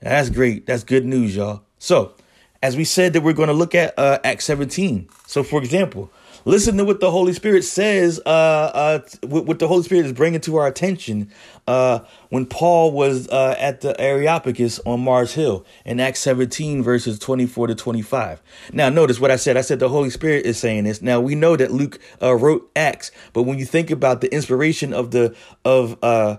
That's 0.00 0.30
great. 0.30 0.66
That's 0.66 0.84
good 0.84 1.04
news, 1.04 1.34
y'all. 1.34 1.62
So, 1.78 2.14
as 2.62 2.76
we 2.76 2.84
said, 2.84 3.12
that 3.12 3.22
we're 3.22 3.32
going 3.32 3.48
to 3.48 3.54
look 3.54 3.74
at 3.74 3.98
uh, 3.98 4.20
Acts 4.22 4.44
17. 4.44 5.08
So, 5.26 5.42
for 5.42 5.60
example, 5.60 6.10
listen 6.44 6.76
to 6.76 6.84
what 6.84 7.00
the 7.00 7.10
Holy 7.10 7.32
Spirit 7.32 7.64
says, 7.64 8.20
uh, 8.26 8.28
uh, 8.28 9.00
what 9.22 9.58
the 9.58 9.68
Holy 9.68 9.82
Spirit 9.82 10.06
is 10.06 10.12
bringing 10.12 10.40
to 10.42 10.56
our 10.56 10.66
attention 10.66 11.30
uh, 11.66 12.00
when 12.28 12.46
Paul 12.46 12.92
was 12.92 13.28
uh, 13.28 13.54
at 13.58 13.80
the 13.80 13.98
Areopagus 14.00 14.80
on 14.80 15.00
Mars 15.00 15.34
Hill 15.34 15.64
in 15.84 16.00
Acts 16.00 16.20
17, 16.20 16.82
verses 16.82 17.18
24 17.18 17.68
to 17.68 17.74
25. 17.74 18.42
Now, 18.72 18.88
notice 18.88 19.20
what 19.20 19.30
I 19.30 19.36
said. 19.36 19.56
I 19.56 19.62
said 19.62 19.78
the 19.78 19.88
Holy 19.88 20.10
Spirit 20.10 20.46
is 20.46 20.58
saying 20.58 20.84
this. 20.84 21.00
Now, 21.00 21.20
we 21.20 21.34
know 21.34 21.56
that 21.56 21.70
Luke 21.70 21.98
uh, 22.22 22.34
wrote 22.34 22.70
Acts, 22.76 23.10
but 23.32 23.44
when 23.44 23.58
you 23.58 23.64
think 23.64 23.90
about 23.90 24.20
the 24.20 24.32
inspiration 24.32 24.92
of 24.92 25.10
the 25.10 25.34
of 25.64 25.96
uh, 26.02 26.36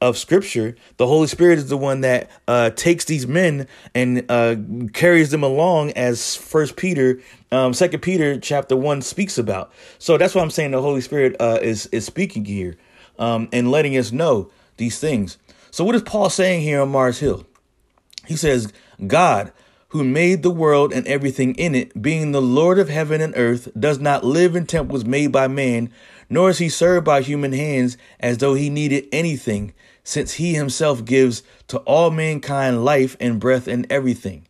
of 0.00 0.16
scripture 0.16 0.74
the 0.96 1.06
holy 1.06 1.26
spirit 1.26 1.58
is 1.58 1.68
the 1.68 1.76
one 1.76 2.00
that 2.00 2.30
uh, 2.48 2.70
takes 2.70 3.04
these 3.04 3.26
men 3.26 3.66
and 3.94 4.24
uh, 4.30 4.56
carries 4.92 5.30
them 5.30 5.42
along 5.42 5.90
as 5.92 6.36
first 6.36 6.76
peter 6.76 7.20
um, 7.52 7.74
second 7.74 8.00
peter 8.00 8.38
chapter 8.38 8.76
1 8.76 9.02
speaks 9.02 9.36
about. 9.36 9.72
So 9.98 10.16
that's 10.16 10.34
what 10.34 10.42
i'm 10.42 10.50
saying 10.50 10.70
the 10.70 10.82
holy 10.82 11.00
spirit 11.00 11.36
uh, 11.40 11.58
is 11.60 11.86
is 11.86 12.04
speaking 12.04 12.44
here 12.44 12.76
um, 13.18 13.48
and 13.52 13.70
letting 13.70 13.96
us 13.96 14.12
know 14.12 14.50
these 14.76 14.98
things. 14.98 15.38
So 15.70 15.84
what 15.84 15.94
is 15.94 16.02
paul 16.02 16.30
saying 16.30 16.62
here 16.62 16.80
on 16.80 16.90
mars 16.90 17.18
hill? 17.18 17.46
He 18.26 18.36
says 18.36 18.72
god 19.06 19.52
who 19.88 20.04
made 20.04 20.44
the 20.44 20.50
world 20.50 20.92
and 20.92 21.06
everything 21.08 21.54
in 21.56 21.74
it 21.74 22.00
being 22.00 22.30
the 22.30 22.40
lord 22.40 22.78
of 22.78 22.88
heaven 22.88 23.20
and 23.20 23.34
earth 23.36 23.68
does 23.78 23.98
not 23.98 24.22
live 24.22 24.54
in 24.54 24.64
temples 24.64 25.04
made 25.04 25.32
by 25.32 25.48
man 25.48 25.90
nor 26.28 26.50
is 26.50 26.58
he 26.58 26.68
served 26.68 27.04
by 27.04 27.20
human 27.20 27.52
hands 27.52 27.96
as 28.20 28.38
though 28.38 28.54
he 28.54 28.70
needed 28.70 29.04
anything 29.10 29.72
since 30.10 30.32
he 30.34 30.54
himself 30.54 31.04
gives 31.04 31.44
to 31.68 31.78
all 31.80 32.10
mankind 32.10 32.84
life 32.84 33.16
and 33.20 33.38
breath 33.38 33.68
and 33.68 33.86
everything. 33.90 34.44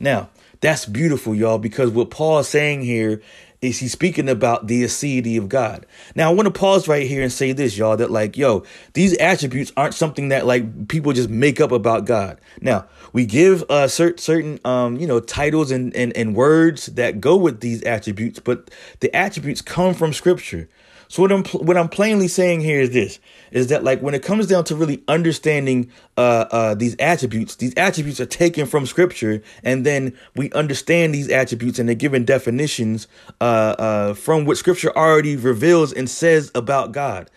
Now, 0.00 0.30
that's 0.60 0.86
beautiful, 0.86 1.36
y'all, 1.36 1.58
because 1.58 1.90
what 1.90 2.10
Paul 2.10 2.40
is 2.40 2.48
saying 2.48 2.82
here 2.82 3.22
is 3.62 3.78
he's 3.78 3.92
speaking 3.92 4.28
about 4.28 4.66
the 4.66 4.82
aseity 4.82 5.38
of 5.38 5.48
God. 5.48 5.86
Now, 6.16 6.30
I 6.30 6.34
want 6.34 6.46
to 6.46 6.58
pause 6.58 6.88
right 6.88 7.06
here 7.06 7.22
and 7.22 7.32
say 7.32 7.52
this, 7.52 7.78
y'all, 7.78 7.96
that 7.96 8.10
like, 8.10 8.36
yo, 8.36 8.64
these 8.94 9.16
attributes 9.18 9.72
aren't 9.76 9.94
something 9.94 10.30
that 10.30 10.46
like 10.46 10.88
people 10.88 11.12
just 11.12 11.30
make 11.30 11.60
up 11.60 11.70
about 11.70 12.06
God. 12.06 12.40
Now, 12.60 12.86
we 13.12 13.24
give 13.24 13.62
uh 13.70 13.86
certain 13.86 14.18
certain 14.18 14.60
um, 14.64 14.96
you 14.96 15.06
know, 15.06 15.20
titles 15.20 15.70
and, 15.70 15.94
and, 15.94 16.14
and 16.16 16.34
words 16.34 16.86
that 16.86 17.20
go 17.20 17.36
with 17.36 17.60
these 17.60 17.82
attributes, 17.84 18.40
but 18.40 18.68
the 18.98 19.14
attributes 19.14 19.62
come 19.62 19.94
from 19.94 20.12
scripture. 20.12 20.68
So 21.08 21.22
what 21.22 21.30
I'm 21.30 21.44
what 21.44 21.76
I'm 21.76 21.88
plainly 21.88 22.26
saying 22.28 22.60
here 22.60 22.80
is 22.80 22.90
this: 22.90 23.20
is 23.54 23.68
that 23.68 23.84
like 23.84 24.02
when 24.02 24.14
it 24.14 24.22
comes 24.22 24.48
down 24.48 24.64
to 24.64 24.76
really 24.76 25.02
understanding 25.08 25.90
uh, 26.18 26.44
uh, 26.50 26.74
these 26.74 26.96
attributes, 26.98 27.54
these 27.56 27.72
attributes 27.76 28.20
are 28.20 28.26
taken 28.26 28.66
from 28.66 28.84
Scripture, 28.84 29.40
and 29.62 29.86
then 29.86 30.12
we 30.34 30.50
understand 30.50 31.14
these 31.14 31.30
attributes 31.30 31.78
and 31.78 31.88
they're 31.88 31.94
given 31.94 32.24
definitions 32.24 33.06
uh, 33.40 33.44
uh, 33.78 34.14
from 34.14 34.44
what 34.44 34.58
Scripture 34.58 34.94
already 34.94 35.36
reveals 35.36 35.92
and 35.92 36.10
says 36.10 36.50
about 36.54 36.92
God. 36.92 37.30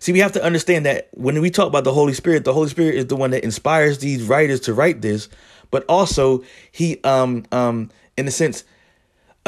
See, 0.00 0.12
we 0.12 0.20
have 0.20 0.32
to 0.32 0.42
understand 0.42 0.86
that 0.86 1.08
when 1.12 1.40
we 1.40 1.50
talk 1.50 1.68
about 1.68 1.84
the 1.84 1.92
Holy 1.92 2.14
Spirit, 2.14 2.44
the 2.44 2.54
Holy 2.54 2.68
Spirit 2.70 2.94
is 2.94 3.06
the 3.06 3.16
one 3.16 3.30
that 3.32 3.44
inspires 3.44 3.98
these 3.98 4.22
writers 4.24 4.60
to 4.60 4.72
write 4.72 5.02
this, 5.02 5.28
but 5.70 5.84
also 5.86 6.42
He, 6.72 6.98
um, 7.02 7.44
um, 7.52 7.90
in 8.16 8.26
a 8.26 8.30
sense 8.30 8.64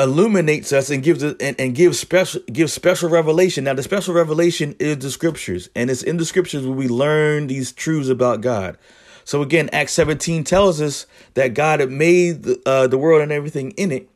illuminates 0.00 0.72
us 0.72 0.90
and 0.90 1.02
gives 1.02 1.22
and, 1.22 1.54
and 1.58 1.74
gives 1.74 1.98
special 1.98 2.40
gives 2.52 2.72
special 2.72 3.08
revelation. 3.08 3.64
Now 3.64 3.74
the 3.74 3.82
special 3.82 4.14
revelation 4.14 4.76
is 4.78 4.98
the 4.98 5.10
scriptures, 5.10 5.68
and 5.74 5.90
it's 5.90 6.02
in 6.02 6.16
the 6.16 6.24
scriptures 6.24 6.66
where 6.66 6.76
we 6.76 6.88
learn 6.88 7.46
these 7.46 7.72
truths 7.72 8.08
about 8.08 8.40
God. 8.40 8.76
So 9.24 9.42
again, 9.42 9.68
Acts 9.72 9.92
17 9.92 10.44
tells 10.44 10.80
us 10.80 11.06
that 11.34 11.54
God 11.54 11.80
had 11.80 11.90
made 11.90 12.42
the, 12.42 12.60
uh, 12.66 12.86
the 12.86 12.98
world 12.98 13.22
and 13.22 13.30
everything 13.30 13.72
in 13.72 13.92
it, 13.92 14.08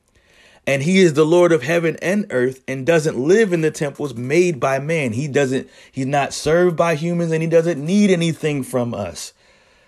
and 0.66 0.82
He 0.82 1.00
is 1.00 1.14
the 1.14 1.26
Lord 1.26 1.52
of 1.52 1.62
heaven 1.62 1.96
and 2.00 2.26
earth, 2.30 2.62
and 2.66 2.86
doesn't 2.86 3.18
live 3.18 3.52
in 3.52 3.60
the 3.60 3.70
temples 3.70 4.14
made 4.14 4.58
by 4.60 4.78
man. 4.78 5.12
He 5.12 5.28
doesn't. 5.28 5.68
He's 5.92 6.06
not 6.06 6.32
served 6.32 6.76
by 6.76 6.94
humans, 6.94 7.32
and 7.32 7.42
He 7.42 7.48
doesn't 7.48 7.84
need 7.84 8.10
anything 8.10 8.62
from 8.62 8.94
us. 8.94 9.32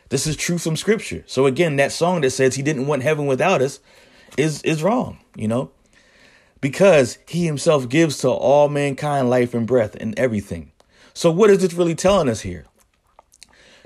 This 0.08 0.26
is 0.26 0.36
true 0.36 0.58
from 0.58 0.76
Scripture. 0.76 1.24
So 1.26 1.46
again, 1.46 1.76
that 1.76 1.92
song 1.92 2.22
that 2.22 2.30
says 2.30 2.54
He 2.54 2.62
didn't 2.62 2.86
want 2.86 3.02
heaven 3.02 3.26
without 3.26 3.62
us 3.62 3.80
is 4.36 4.62
is 4.62 4.82
wrong. 4.82 5.18
You 5.36 5.48
know 5.48 5.70
because 6.66 7.18
he 7.28 7.46
himself 7.46 7.88
gives 7.88 8.18
to 8.18 8.28
all 8.28 8.68
mankind 8.68 9.30
life 9.30 9.54
and 9.54 9.68
breath 9.68 9.94
and 10.00 10.18
everything. 10.18 10.72
So, 11.14 11.30
what 11.30 11.48
is 11.48 11.60
this 11.60 11.74
really 11.74 11.94
telling 11.94 12.28
us 12.28 12.40
here? 12.40 12.64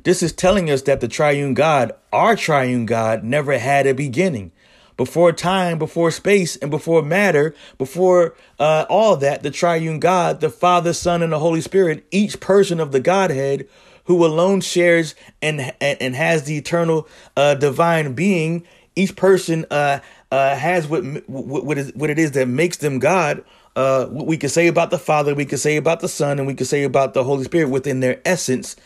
This 0.04 0.22
is 0.22 0.32
telling 0.32 0.70
us 0.70 0.80
that 0.82 1.02
the 1.02 1.06
triune 1.06 1.52
God, 1.52 1.92
our 2.10 2.36
triune 2.36 2.86
God, 2.86 3.22
never 3.22 3.58
had 3.58 3.86
a 3.86 3.92
beginning. 3.92 4.50
Before 4.96 5.30
time, 5.30 5.78
before 5.78 6.10
space, 6.10 6.56
and 6.56 6.70
before 6.70 7.02
matter, 7.02 7.54
before 7.76 8.34
uh, 8.58 8.86
all 8.88 9.14
that, 9.16 9.42
the 9.42 9.50
triune 9.50 10.00
God, 10.00 10.40
the 10.40 10.48
Father, 10.48 10.94
Son, 10.94 11.22
and 11.22 11.34
the 11.34 11.38
Holy 11.38 11.60
Spirit, 11.60 12.06
each 12.10 12.40
person 12.40 12.80
of 12.80 12.92
the 12.92 13.00
Godhead, 13.00 13.68
who 14.04 14.24
alone 14.24 14.62
shares 14.62 15.14
and 15.42 15.60
and, 15.82 16.00
and 16.00 16.16
has 16.16 16.44
the 16.44 16.56
eternal 16.56 17.06
uh, 17.36 17.56
divine 17.56 18.14
being, 18.14 18.64
each 18.96 19.16
person 19.16 19.66
uh, 19.70 20.00
uh, 20.30 20.54
has 20.54 20.86
what 20.86 21.04
what 21.28 21.64
what, 21.64 21.78
is, 21.78 21.92
what 21.94 22.10
it 22.10 22.18
is 22.18 22.32
that 22.32 22.48
makes 22.48 22.78
them 22.78 22.98
God. 22.98 23.44
Uh, 23.76 24.08
we 24.10 24.36
can 24.36 24.48
say 24.48 24.66
about 24.66 24.90
the 24.90 24.98
Father, 24.98 25.34
we 25.34 25.44
can 25.44 25.58
say 25.58 25.76
about 25.76 26.00
the 26.00 26.08
Son, 26.08 26.38
and 26.38 26.46
we 26.46 26.54
can 26.54 26.66
say 26.66 26.82
about 26.82 27.14
the 27.14 27.24
Holy 27.24 27.44
Spirit 27.44 27.70
within 27.70 28.00
their 28.00 28.20
essence. 28.24 28.76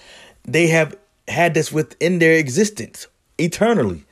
They 0.45 0.69
have 0.69 0.97
had 1.29 1.55
this 1.55 1.73
within 1.73 2.19
their 2.19 2.35
existence 2.35 3.07
eternally. 3.39 4.05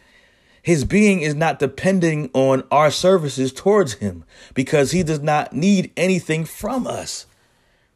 His 0.62 0.84
being 0.84 1.20
is 1.20 1.34
not 1.34 1.58
depending 1.58 2.30
on 2.34 2.62
our 2.70 2.90
services 2.90 3.52
towards 3.52 3.94
him 3.94 4.24
because 4.54 4.92
he 4.92 5.02
does 5.02 5.20
not 5.20 5.52
need 5.52 5.90
anything 5.96 6.44
from 6.44 6.86
us. 6.86 7.26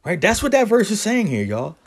Right? 0.05 0.19
That's 0.19 0.43
what 0.43 0.51
that 0.51 0.67
verse 0.67 0.91
is 0.91 1.01
saying 1.01 1.27
here, 1.27 1.43
y'all. 1.43 1.77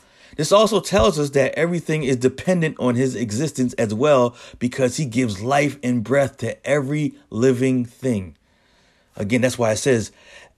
This 0.41 0.53
also 0.53 0.81
tells 0.81 1.19
us 1.19 1.29
that 1.33 1.53
everything 1.53 2.03
is 2.03 2.17
dependent 2.17 2.81
on 2.81 2.95
his 2.95 3.15
existence 3.15 3.75
as 3.75 3.93
well 3.93 4.35
because 4.59 4.97
he 4.97 5.05
gives 5.05 5.43
life 5.43 5.79
and 5.83 6.03
breath 6.03 6.39
to 6.39 6.67
every 6.67 7.13
living 7.29 7.85
thing. 7.85 8.39
Again, 9.17 9.43
that's 9.43 9.59
why 9.59 9.73
it 9.73 9.77
says, 9.77 10.13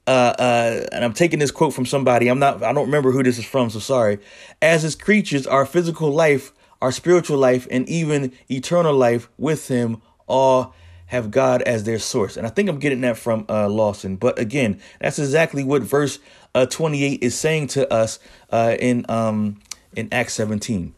uh, 0.06 0.34
uh, 0.38 0.86
and 0.92 1.04
I'm 1.04 1.14
taking 1.14 1.40
this 1.40 1.50
quote 1.50 1.74
from 1.74 1.84
somebody. 1.84 2.28
I'm 2.28 2.38
not, 2.38 2.62
I 2.62 2.72
don't 2.72 2.86
remember 2.86 3.10
who 3.10 3.24
this 3.24 3.40
is 3.40 3.44
from, 3.44 3.70
so 3.70 3.80
sorry. 3.80 4.20
As 4.62 4.82
his 4.82 4.94
creatures, 4.94 5.48
our 5.48 5.66
physical 5.66 6.12
life, 6.12 6.52
our 6.80 6.92
spiritual 6.92 7.38
life, 7.38 7.66
and 7.68 7.88
even 7.88 8.32
eternal 8.48 8.94
life 8.94 9.28
with 9.36 9.66
him 9.66 10.00
all 10.28 10.76
have 11.06 11.32
God 11.32 11.60
as 11.62 11.82
their 11.82 11.98
source. 11.98 12.36
And 12.36 12.46
I 12.46 12.50
think 12.50 12.68
I'm 12.68 12.78
getting 12.78 13.00
that 13.00 13.18
from 13.18 13.46
uh, 13.48 13.68
Lawson. 13.68 14.14
But 14.14 14.38
again, 14.38 14.80
that's 15.00 15.18
exactly 15.18 15.64
what 15.64 15.82
verse 15.82 16.20
uh, 16.54 16.66
28 16.66 17.20
is 17.20 17.36
saying 17.36 17.66
to 17.68 17.92
us 17.92 18.20
uh, 18.50 18.76
in 18.78 19.06
um, 19.08 19.58
in 19.96 20.08
Acts 20.12 20.34
17. 20.34 20.94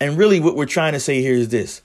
And 0.00 0.18
really, 0.18 0.40
what 0.40 0.56
we're 0.56 0.66
trying 0.66 0.92
to 0.92 1.00
say 1.00 1.20
here 1.20 1.34
is 1.34 1.48
this: 1.48 1.82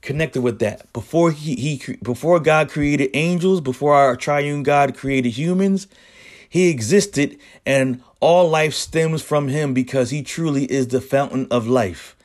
connected 0.00 0.42
with 0.42 0.58
that, 0.58 0.92
before 0.92 1.30
he, 1.30 1.54
he 1.54 1.96
before 2.02 2.40
God 2.40 2.68
created 2.68 3.10
angels, 3.14 3.60
before 3.60 3.94
our 3.94 4.16
triune 4.16 4.62
God 4.62 4.96
created 4.96 5.30
humans, 5.30 5.86
He 6.48 6.68
existed, 6.68 7.38
and 7.64 8.02
all 8.20 8.48
life 8.48 8.74
stems 8.74 9.22
from 9.22 9.48
Him 9.48 9.74
because 9.74 10.10
He 10.10 10.22
truly 10.22 10.64
is 10.64 10.88
the 10.88 11.00
fountain 11.00 11.46
of 11.50 11.66
life. 11.66 12.16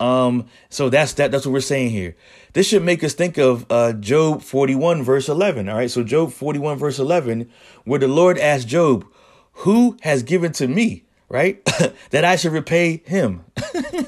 Um, 0.00 0.46
so 0.70 0.88
that's 0.88 1.14
that. 1.14 1.32
That's 1.32 1.44
what 1.44 1.52
we're 1.52 1.60
saying 1.60 1.90
here. 1.90 2.14
This 2.52 2.68
should 2.68 2.84
make 2.84 3.02
us 3.02 3.14
think 3.14 3.36
of 3.36 3.66
uh, 3.70 3.92
Job 3.94 4.42
41 4.42 5.02
verse 5.02 5.28
11. 5.28 5.68
All 5.68 5.76
right, 5.76 5.90
so 5.90 6.04
Job 6.04 6.32
41 6.32 6.78
verse 6.78 6.98
11, 6.98 7.50
where 7.84 7.98
the 7.98 8.08
Lord 8.08 8.38
asked 8.38 8.68
Job, 8.68 9.04
"Who 9.52 9.96
has 10.02 10.22
given 10.22 10.52
to 10.52 10.68
me?" 10.68 11.04
Right, 11.30 11.62
that 12.10 12.24
I 12.24 12.36
should 12.36 12.52
repay 12.52 13.02
him. 13.04 13.44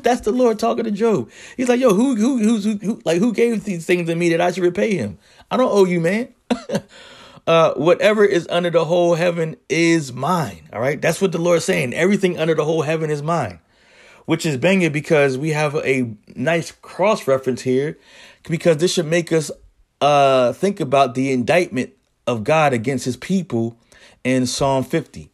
that's 0.03 0.23
the 0.23 0.33
Lord 0.33 0.59
talking 0.59 0.85
to 0.85 0.91
Job. 0.91 1.31
He's 1.55 1.69
like, 1.69 1.79
"Yo, 1.79 1.93
who, 1.93 2.17
who, 2.17 2.39
who's, 2.39 2.65
who, 2.65 2.77
who, 2.77 3.03
like, 3.05 3.19
who 3.19 3.35
gave 3.35 3.65
these 3.65 3.85
things 3.85 4.09
to 4.09 4.15
me 4.15 4.31
that 4.31 4.41
I 4.41 4.51
should 4.51 4.63
repay 4.63 4.97
him? 4.97 5.19
I 5.51 5.59
don't 5.59 5.71
owe 5.71 5.85
you, 5.85 6.01
man." 6.01 6.33
uh, 7.47 7.75
whatever 7.75 8.25
is 8.25 8.47
under 8.49 8.71
the 8.71 8.87
whole 8.87 9.17
heaven 9.17 9.57
is 9.69 10.15
mine. 10.15 10.69
All 10.73 10.81
right, 10.81 11.01
that's 11.01 11.21
what 11.21 11.33
the 11.33 11.39
Lord's 11.39 11.67
saying. 11.67 11.93
Everything 11.93 12.39
under 12.39 12.55
the 12.55 12.65
whole 12.65 12.83
heaven 12.83 13.11
is 13.11 13.23
mine 13.23 13.61
which 14.31 14.47
is 14.47 14.57
banging 14.57 14.93
because 14.93 15.37
we 15.37 15.51
have 15.51 15.75
a 15.75 16.15
nice 16.37 16.71
cross 16.71 17.27
reference 17.27 17.63
here 17.63 17.99
because 18.49 18.77
this 18.77 18.93
should 18.93 19.07
make 19.07 19.33
us 19.33 19.51
uh, 20.01 20.53
think 20.53 20.79
about 20.79 21.17
the 21.17 21.33
indictment 21.33 21.93
of 22.29 22.45
God 22.45 22.73
against 22.73 23.05
his 23.05 23.17
people 23.17 23.77
in 24.23 24.47
Psalm 24.47 24.85
50. 24.85 25.31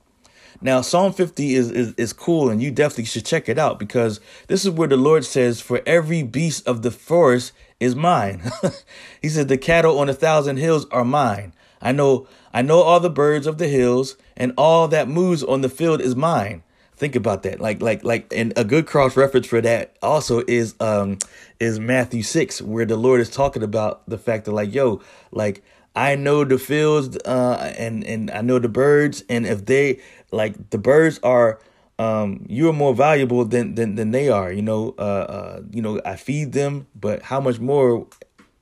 Now, 0.61 0.81
Psalm 0.81 1.13
50 1.13 1.55
is, 1.55 1.71
is, 1.71 1.95
is 1.95 2.13
cool, 2.13 2.51
and 2.51 2.63
you 2.63 2.71
definitely 2.71 3.05
should 3.05 3.27
check 3.27 3.49
it 3.49 3.59
out 3.59 3.79
because 3.79 4.21
this 4.49 4.65
is 4.65 4.71
where 4.71 4.89
the 4.89 4.97
Lord 4.97 5.25
says, 5.25 5.61
For 5.61 5.83
every 5.87 6.23
beast 6.23 6.67
of 6.67 6.83
the 6.83 6.91
forest 6.91 7.53
is 7.79 7.95
mine. 7.95 8.51
he 9.23 9.29
says, 9.29 9.47
The 9.47 9.59
cattle 9.59 9.99
on 9.99 10.09
a 10.09 10.15
thousand 10.15 10.57
hills 10.57 10.87
are 10.91 11.05
mine. 11.05 11.53
I 11.81 11.93
know 11.93 12.27
I 12.53 12.63
know 12.63 12.81
all 12.81 13.01
the 13.01 13.11
birds 13.11 13.47
of 13.47 13.59
the 13.59 13.69
hills, 13.69 14.17
and 14.37 14.53
all 14.57 14.89
that 14.89 15.09
moves 15.09 15.43
on 15.43 15.61
the 15.61 15.69
field 15.69 16.01
is 16.01 16.17
mine. 16.17 16.63
Think 16.97 17.15
about 17.15 17.43
that. 17.43 17.61
Like 17.61 17.83
like 17.83 18.03
like 18.03 18.33
and 18.35 18.55
a 18.57 18.65
good 18.65 18.87
cross 18.87 19.17
reference 19.17 19.47
for 19.47 19.61
that 19.61 19.95
also 20.03 20.43
is 20.49 20.75
um 20.81 21.19
is 21.61 21.79
Matthew 21.79 22.23
6 22.23 22.63
where 22.63 22.87
the 22.87 22.97
Lord 22.97 23.21
is 23.21 23.29
talking 23.29 23.63
about 23.63 24.09
the 24.09 24.17
fact 24.17 24.47
that 24.47 24.53
like 24.53 24.73
yo, 24.73 25.03
like 25.31 25.63
I 25.97 26.15
know 26.15 26.45
the 26.45 26.59
fields 26.59 27.17
uh 27.25 27.75
and 27.79 28.05
and 28.05 28.31
I 28.31 28.43
know 28.43 28.59
the 28.59 28.69
birds 28.69 29.25
and 29.29 29.47
if 29.47 29.65
they 29.65 30.01
like 30.31 30.71
the 30.71 30.79
birds 30.79 31.19
are 31.23 31.59
um 31.99 32.45
you 32.49 32.69
are 32.69 32.75
more 32.75 32.95
valuable 32.95 33.45
than 33.45 33.75
than 33.75 33.97
than 33.97 34.11
they 34.11 34.29
are, 34.29 34.53
you 34.53 34.63
know, 34.63 34.95
uh 34.99 35.03
uh 35.03 35.63
you 35.71 35.83
know, 35.83 36.01
I 36.05 36.17
feed 36.17 36.53
them, 36.53 36.87
but 36.95 37.23
how 37.23 37.41
much 37.41 37.59
more 37.59 38.07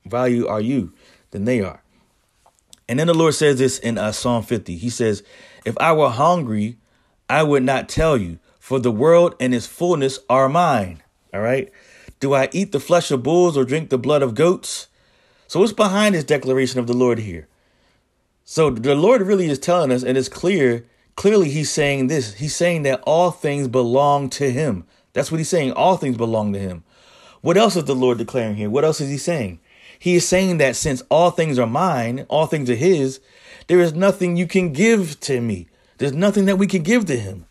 value 0.05 0.47
are 0.47 0.61
you 0.61 0.93
than 1.31 1.45
they 1.45 1.61
are? 1.61 1.83
And 2.87 2.99
then 2.99 3.07
the 3.07 3.13
Lord 3.13 3.33
says 3.33 3.59
this 3.59 3.79
in 3.79 3.97
uh, 3.97 4.11
Psalm 4.11 4.43
50. 4.43 4.75
He 4.75 4.91
says, 4.91 5.23
"If 5.65 5.75
I 5.79 5.91
were 5.91 6.11
hungry, 6.11 6.77
I 7.27 7.41
would 7.41 7.63
not 7.63 7.89
tell 7.89 8.15
you, 8.15 8.37
for 8.65 8.79
the 8.79 8.91
world 8.91 9.35
and 9.39 9.53
its 9.53 9.67
fullness 9.67 10.17
are 10.27 10.49
mine. 10.49 11.03
All 11.31 11.39
right. 11.41 11.71
Do 12.19 12.33
I 12.33 12.49
eat 12.51 12.71
the 12.71 12.79
flesh 12.79 13.11
of 13.11 13.21
bulls 13.21 13.55
or 13.55 13.63
drink 13.63 13.91
the 13.91 13.99
blood 13.99 14.23
of 14.23 14.33
goats? 14.33 14.87
So, 15.47 15.59
what's 15.59 15.73
behind 15.73 16.15
this 16.15 16.23
declaration 16.23 16.79
of 16.79 16.87
the 16.87 16.93
Lord 16.93 17.19
here? 17.19 17.47
So, 18.43 18.69
the 18.69 18.95
Lord 18.95 19.21
really 19.21 19.47
is 19.47 19.59
telling 19.59 19.91
us, 19.91 20.03
and 20.03 20.17
it's 20.17 20.29
clear, 20.29 20.85
clearly, 21.15 21.49
He's 21.49 21.71
saying 21.71 22.07
this. 22.07 22.35
He's 22.35 22.55
saying 22.55 22.83
that 22.83 23.01
all 23.01 23.31
things 23.31 23.67
belong 23.67 24.29
to 24.31 24.51
Him. 24.51 24.85
That's 25.13 25.31
what 25.31 25.37
He's 25.37 25.49
saying. 25.49 25.73
All 25.73 25.97
things 25.97 26.17
belong 26.17 26.53
to 26.53 26.59
Him. 26.59 26.83
What 27.41 27.57
else 27.57 27.75
is 27.75 27.85
the 27.85 27.95
Lord 27.95 28.17
declaring 28.17 28.55
here? 28.55 28.69
What 28.69 28.85
else 28.85 28.99
is 29.01 29.09
He 29.09 29.17
saying? 29.17 29.59
He 29.97 30.15
is 30.15 30.27
saying 30.27 30.57
that 30.57 30.75
since 30.75 31.01
all 31.09 31.31
things 31.31 31.57
are 31.57 31.67
mine, 31.67 32.25
all 32.27 32.47
things 32.47 32.69
are 32.69 32.75
His, 32.75 33.19
there 33.67 33.79
is 33.79 33.93
nothing 33.93 34.35
you 34.35 34.47
can 34.47 34.73
give 34.73 35.19
to 35.21 35.41
me. 35.41 35.67
There's 35.97 36.13
nothing 36.13 36.45
that 36.45 36.57
we 36.57 36.67
can 36.67 36.83
give 36.83 37.05
to 37.05 37.17
him 37.17 37.45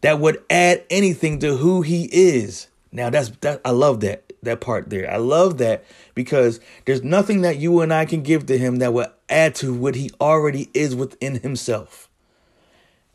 that 0.00 0.18
would 0.18 0.42
add 0.48 0.84
anything 0.90 1.38
to 1.40 1.56
who 1.56 1.82
he 1.82 2.08
is. 2.12 2.68
Now 2.92 3.10
that's 3.10 3.30
that 3.40 3.60
I 3.64 3.70
love 3.70 4.00
that 4.00 4.29
that 4.42 4.60
part 4.60 4.90
there. 4.90 5.10
I 5.10 5.16
love 5.16 5.58
that 5.58 5.84
because 6.14 6.60
there's 6.84 7.02
nothing 7.02 7.42
that 7.42 7.58
you 7.58 7.80
and 7.80 7.92
I 7.92 8.04
can 8.04 8.22
give 8.22 8.46
to 8.46 8.56
him 8.56 8.76
that 8.76 8.92
will 8.92 9.12
add 9.28 9.54
to 9.56 9.74
what 9.74 9.94
he 9.94 10.10
already 10.20 10.70
is 10.74 10.94
within 10.94 11.40
himself. 11.40 12.08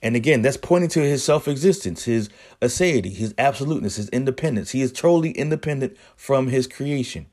And 0.01 0.15
again, 0.15 0.41
that's 0.41 0.57
pointing 0.57 0.89
to 0.89 1.01
his 1.01 1.23
self-existence, 1.23 2.03
his 2.03 2.29
aseity, 2.61 3.13
his 3.13 3.33
absoluteness, 3.37 3.95
his 3.95 4.09
independence. 4.09 4.71
He 4.71 4.81
is 4.81 4.91
totally 4.91 5.31
independent 5.31 5.97
from 6.15 6.47
his 6.47 6.67
creation. 6.67 7.25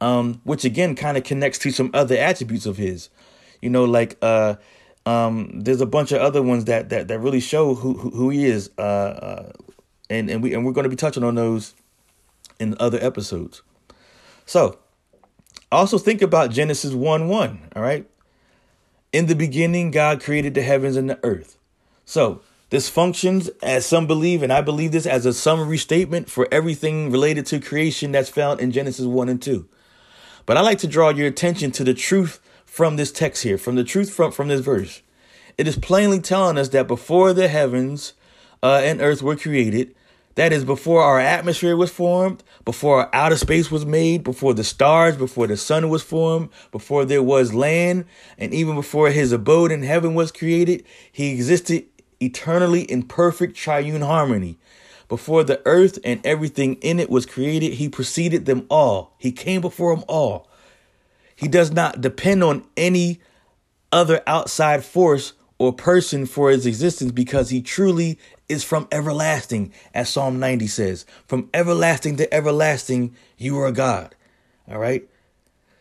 Um, 0.00 0.40
which 0.44 0.64
again 0.64 0.96
kind 0.96 1.16
of 1.16 1.24
connects 1.24 1.58
to 1.60 1.70
some 1.70 1.90
other 1.94 2.16
attributes 2.16 2.66
of 2.66 2.76
his. 2.76 3.10
You 3.62 3.70
know, 3.70 3.84
like 3.84 4.16
uh 4.22 4.56
Um, 5.06 5.60
there's 5.64 5.82
a 5.82 5.86
bunch 5.86 6.12
of 6.12 6.22
other 6.22 6.42
ones 6.42 6.64
that 6.64 6.88
that, 6.88 7.08
that 7.08 7.18
really 7.18 7.40
show 7.40 7.74
who, 7.74 7.92
who, 7.92 8.08
who 8.10 8.30
he 8.30 8.46
is. 8.46 8.70
Uh, 8.78 8.80
uh, 9.28 9.52
and 10.08 10.30
and 10.30 10.42
we 10.42 10.54
and 10.54 10.64
we're 10.64 10.72
going 10.72 10.84
to 10.84 10.90
be 10.90 10.96
touching 10.96 11.22
on 11.24 11.34
those 11.34 11.74
in 12.58 12.76
other 12.78 12.98
episodes. 13.00 13.62
So, 14.46 14.78
also 15.72 15.98
think 15.98 16.22
about 16.22 16.50
Genesis 16.50 16.92
1 16.92 17.28
1, 17.28 17.68
all 17.74 17.82
right? 17.82 18.08
In 19.12 19.26
the 19.26 19.34
beginning, 19.34 19.90
God 19.90 20.22
created 20.22 20.54
the 20.54 20.62
heavens 20.62 20.96
and 20.96 21.08
the 21.08 21.18
earth. 21.22 21.58
So, 22.04 22.42
this 22.70 22.88
functions 22.88 23.48
as 23.62 23.86
some 23.86 24.06
believe, 24.06 24.42
and 24.42 24.52
I 24.52 24.60
believe 24.60 24.92
this 24.92 25.06
as 25.06 25.26
a 25.26 25.32
summary 25.32 25.78
statement 25.78 26.28
for 26.28 26.48
everything 26.50 27.10
related 27.10 27.46
to 27.46 27.60
creation 27.60 28.12
that's 28.12 28.28
found 28.28 28.60
in 28.60 28.72
Genesis 28.72 29.06
1 29.06 29.28
and 29.28 29.40
2. 29.40 29.68
But 30.46 30.56
I 30.56 30.60
like 30.60 30.78
to 30.78 30.88
draw 30.88 31.10
your 31.10 31.26
attention 31.26 31.70
to 31.72 31.84
the 31.84 31.94
truth 31.94 32.40
from 32.64 32.96
this 32.96 33.12
text 33.12 33.44
here, 33.44 33.56
from 33.56 33.76
the 33.76 33.84
truth 33.84 34.12
from, 34.12 34.32
from 34.32 34.48
this 34.48 34.60
verse. 34.60 35.02
It 35.56 35.68
is 35.68 35.78
plainly 35.78 36.20
telling 36.20 36.58
us 36.58 36.70
that 36.70 36.88
before 36.88 37.32
the 37.32 37.48
heavens 37.48 38.14
uh, 38.62 38.80
and 38.82 39.00
earth 39.00 39.22
were 39.22 39.36
created, 39.36 39.94
that 40.34 40.52
is 40.52 40.64
before 40.64 41.02
our 41.02 41.20
atmosphere 41.20 41.76
was 41.76 41.90
formed, 41.90 42.42
before 42.64 43.00
our 43.00 43.10
outer 43.12 43.36
space 43.36 43.70
was 43.70 43.86
made, 43.86 44.24
before 44.24 44.54
the 44.54 44.64
stars, 44.64 45.16
before 45.16 45.46
the 45.46 45.56
sun 45.56 45.88
was 45.88 46.02
formed, 46.02 46.48
before 46.72 47.04
there 47.04 47.22
was 47.22 47.54
land, 47.54 48.04
and 48.38 48.52
even 48.52 48.74
before 48.74 49.10
his 49.10 49.32
abode 49.32 49.70
in 49.70 49.82
heaven 49.82 50.14
was 50.14 50.32
created, 50.32 50.84
he 51.12 51.32
existed 51.32 51.84
eternally 52.20 52.82
in 52.82 53.02
perfect 53.02 53.56
triune 53.56 54.02
harmony. 54.02 54.58
Before 55.08 55.44
the 55.44 55.60
earth 55.66 55.98
and 56.02 56.24
everything 56.24 56.76
in 56.76 56.98
it 56.98 57.10
was 57.10 57.26
created, 57.26 57.74
he 57.74 57.88
preceded 57.88 58.46
them 58.46 58.66
all. 58.68 59.14
He 59.18 59.30
came 59.30 59.60
before 59.60 59.94
them 59.94 60.04
all. 60.08 60.48
He 61.36 61.46
does 61.46 61.70
not 61.70 62.00
depend 62.00 62.42
on 62.42 62.64
any 62.76 63.20
other 63.92 64.22
outside 64.26 64.84
force 64.84 65.34
or 65.58 65.72
person 65.72 66.26
for 66.26 66.50
his 66.50 66.66
existence 66.66 67.12
because 67.12 67.50
he 67.50 67.62
truly 67.62 68.18
is 68.48 68.64
from 68.64 68.88
everlasting, 68.92 69.72
as 69.94 70.08
Psalm 70.08 70.38
90 70.38 70.66
says. 70.66 71.06
From 71.26 71.48
everlasting 71.54 72.16
to 72.16 72.32
everlasting, 72.32 73.14
you 73.38 73.58
are 73.58 73.72
God. 73.72 74.14
All 74.68 74.78
right. 74.78 75.08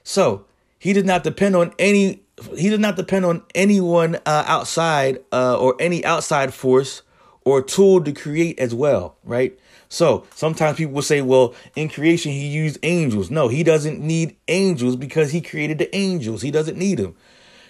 So 0.03 0.45
he 0.79 0.93
did 0.93 1.05
not 1.05 1.23
depend 1.23 1.55
on 1.55 1.73
any. 1.79 2.21
He 2.57 2.69
did 2.69 2.79
not 2.79 2.95
depend 2.95 3.25
on 3.25 3.43
anyone 3.53 4.15
uh, 4.25 4.43
outside 4.47 5.19
uh, 5.31 5.57
or 5.57 5.75
any 5.79 6.03
outside 6.03 6.53
force 6.53 7.03
or 7.45 7.61
tool 7.61 8.03
to 8.03 8.11
create 8.11 8.59
as 8.59 8.73
well, 8.73 9.15
right? 9.23 9.57
So 9.93 10.25
sometimes 10.33 10.77
people 10.77 10.93
will 10.93 11.03
say, 11.03 11.21
well, 11.21 11.53
in 11.75 11.87
creation, 11.87 12.31
he 12.31 12.47
used 12.47 12.79
angels. 12.81 13.29
No, 13.29 13.47
he 13.47 13.63
doesn't 13.63 13.99
need 13.99 14.35
angels 14.47 14.95
because 14.95 15.31
he 15.31 15.39
created 15.39 15.77
the 15.77 15.95
angels. 15.95 16.41
He 16.41 16.49
doesn't 16.49 16.77
need 16.77 16.97
them. 16.97 17.15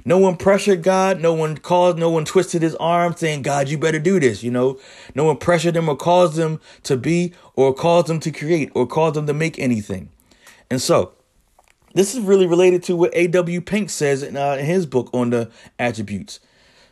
No 0.05 0.17
one 0.17 0.35
pressured 0.35 0.83
God. 0.83 1.21
No 1.21 1.33
one 1.33 1.57
called, 1.57 1.97
no 1.97 2.09
one 2.09 2.25
twisted 2.25 2.61
his 2.61 2.75
arm 2.75 3.15
saying, 3.15 3.41
God, 3.41 3.69
you 3.69 3.77
better 3.77 3.99
do 3.99 4.19
this. 4.19 4.43
You 4.43 4.51
know, 4.51 4.79
no 5.15 5.23
one 5.25 5.37
pressured 5.37 5.75
them 5.75 5.87
or 5.87 5.95
caused 5.95 6.35
them 6.35 6.59
to 6.83 6.97
be 6.97 7.33
or 7.55 7.73
caused 7.73 8.07
them 8.07 8.19
to 8.21 8.31
create 8.31 8.71
or 8.73 8.85
caused 8.85 9.15
them 9.15 9.27
to 9.27 9.33
make 9.33 9.57
anything. 9.57 10.09
And 10.69 10.81
so 10.81 11.13
this 11.93 12.13
is 12.13 12.21
really 12.21 12.47
related 12.47 12.83
to 12.83 12.95
what 12.95 13.15
A.W. 13.15 13.61
Pink 13.61 13.89
says 13.89 14.23
in, 14.23 14.35
uh, 14.35 14.53
in 14.53 14.65
his 14.65 14.85
book 14.85 15.09
on 15.13 15.29
the 15.29 15.49
attributes. 15.79 16.39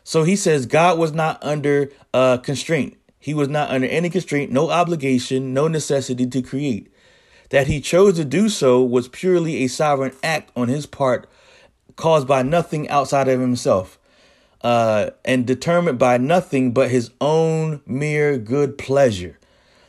So 0.04 0.24
he 0.24 0.36
says 0.36 0.66
God 0.66 0.98
was 0.98 1.12
not 1.12 1.42
under 1.42 1.90
uh, 2.14 2.38
constraint. 2.38 2.96
He 3.18 3.34
was 3.34 3.48
not 3.48 3.70
under 3.70 3.86
any 3.86 4.10
constraint, 4.10 4.50
no 4.50 4.70
obligation, 4.70 5.54
no 5.54 5.68
necessity 5.68 6.26
to 6.26 6.42
create. 6.42 6.92
That 7.50 7.68
he 7.68 7.80
chose 7.80 8.16
to 8.16 8.24
do 8.24 8.48
so 8.48 8.82
was 8.82 9.06
purely 9.08 9.62
a 9.62 9.68
sovereign 9.68 10.12
act 10.24 10.50
on 10.56 10.68
his 10.68 10.86
part 10.86 11.28
caused 11.96 12.26
by 12.26 12.42
nothing 12.42 12.88
outside 12.88 13.28
of 13.28 13.40
himself, 13.40 13.98
uh, 14.62 15.10
and 15.24 15.46
determined 15.46 15.98
by 15.98 16.18
nothing 16.18 16.72
but 16.72 16.90
his 16.90 17.10
own 17.20 17.80
mere 17.86 18.38
good 18.38 18.78
pleasure. 18.78 19.38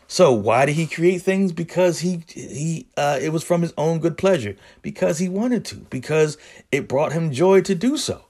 So 0.07 0.31
why 0.31 0.67
did 0.67 0.75
he 0.75 0.85
create 0.85 1.23
things? 1.23 1.51
Because 1.51 2.01
he 2.01 2.23
he 2.27 2.85
uh, 2.95 3.17
it 3.19 3.29
was 3.29 3.43
from 3.43 3.63
his 3.63 3.73
own 3.79 3.97
good 3.97 4.15
pleasure. 4.15 4.55
Because 4.83 5.17
he 5.17 5.27
wanted 5.27 5.65
to. 5.65 5.75
Because 5.75 6.37
it 6.71 6.87
brought 6.87 7.13
him 7.13 7.31
joy 7.31 7.61
to 7.61 7.73
do 7.73 7.97
so. 7.97 8.23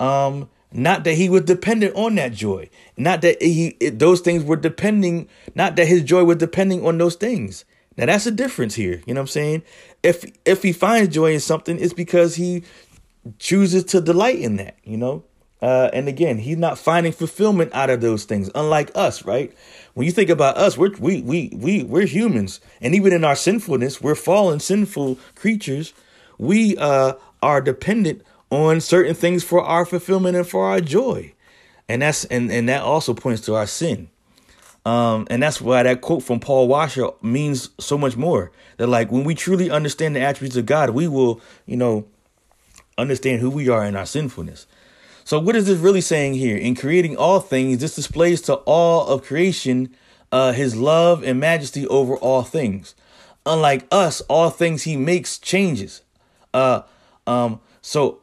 Um, 0.00 0.48
not 0.72 1.04
that 1.04 1.14
he 1.14 1.28
was 1.28 1.42
dependent 1.42 1.94
on 1.94 2.14
that 2.14 2.32
joy. 2.32 2.70
Not 2.96 3.20
that 3.20 3.42
he 3.42 3.76
it, 3.80 3.98
those 3.98 4.22
things 4.22 4.44
were 4.44 4.56
depending. 4.56 5.28
Not 5.54 5.76
that 5.76 5.86
his 5.86 6.02
joy 6.02 6.24
was 6.24 6.38
depending 6.38 6.86
on 6.86 6.96
those 6.96 7.16
things. 7.16 7.66
Now 7.98 8.06
that's 8.06 8.26
a 8.26 8.30
difference 8.32 8.74
here. 8.74 9.02
You 9.06 9.14
know 9.14 9.20
what 9.20 9.24
I'm 9.24 9.28
saying? 9.28 9.62
If 10.02 10.24
if 10.44 10.62
he 10.62 10.72
finds 10.72 11.14
joy 11.14 11.34
in 11.34 11.40
something, 11.40 11.78
it's 11.78 11.92
because 11.92 12.36
he 12.36 12.64
chooses 13.38 13.84
to 13.84 14.00
delight 14.00 14.38
in 14.38 14.56
that, 14.56 14.76
you 14.84 14.96
know? 14.96 15.24
Uh, 15.62 15.88
and 15.94 16.08
again, 16.08 16.36
he's 16.38 16.58
not 16.58 16.76
finding 16.78 17.10
fulfillment 17.10 17.72
out 17.74 17.88
of 17.88 18.02
those 18.02 18.24
things, 18.24 18.50
unlike 18.54 18.90
us, 18.94 19.24
right? 19.24 19.50
When 19.94 20.04
you 20.04 20.12
think 20.12 20.28
about 20.28 20.58
us, 20.58 20.76
we're 20.76 20.90
we 20.98 21.22
we 21.22 21.52
we 21.54 21.82
we're 21.84 22.04
humans, 22.04 22.60
and 22.82 22.94
even 22.94 23.14
in 23.14 23.24
our 23.24 23.36
sinfulness, 23.36 24.02
we're 24.02 24.14
fallen, 24.14 24.60
sinful 24.60 25.18
creatures. 25.34 25.94
We 26.36 26.76
uh, 26.76 27.14
are 27.42 27.62
dependent 27.62 28.22
on 28.50 28.82
certain 28.82 29.14
things 29.14 29.42
for 29.42 29.62
our 29.62 29.86
fulfillment 29.86 30.36
and 30.36 30.46
for 30.46 30.66
our 30.66 30.82
joy, 30.82 31.32
and 31.88 32.02
that's 32.02 32.26
and 32.26 32.50
and 32.52 32.68
that 32.68 32.82
also 32.82 33.14
points 33.14 33.40
to 33.42 33.54
our 33.54 33.66
sin. 33.66 34.10
Um, 34.84 35.26
and 35.30 35.42
that's 35.42 35.62
why 35.62 35.82
that 35.82 36.02
quote 36.02 36.22
from 36.22 36.40
Paul 36.40 36.68
Washer 36.68 37.08
means 37.22 37.70
so 37.80 37.96
much 37.96 38.18
more. 38.18 38.52
That 38.76 38.88
like 38.88 39.10
when 39.10 39.24
we 39.24 39.34
truly 39.34 39.70
understand 39.70 40.14
the 40.14 40.20
attributes 40.20 40.56
of 40.56 40.66
God, 40.66 40.90
we 40.90 41.08
will, 41.08 41.40
you 41.64 41.78
know, 41.78 42.06
understand 42.98 43.40
who 43.40 43.50
we 43.50 43.68
are 43.68 43.84
in 43.84 43.96
our 43.96 44.06
sinfulness. 44.06 44.66
So, 45.24 45.38
what 45.38 45.56
is 45.56 45.66
this 45.66 45.78
really 45.78 46.00
saying 46.00 46.34
here? 46.34 46.56
In 46.56 46.74
creating 46.74 47.16
all 47.16 47.40
things, 47.40 47.78
this 47.78 47.94
displays 47.94 48.42
to 48.42 48.54
all 48.54 49.06
of 49.06 49.24
creation 49.24 49.94
uh, 50.34 50.52
his 50.52 50.74
love 50.74 51.22
and 51.22 51.38
majesty 51.38 51.86
over 51.86 52.16
all 52.16 52.42
things. 52.42 52.94
Unlike 53.46 53.86
us, 53.92 54.20
all 54.22 54.50
things 54.50 54.82
he 54.82 54.96
makes 54.96 55.38
changes. 55.38 56.02
Uh, 56.52 56.82
um, 57.26 57.60
so 57.80 58.18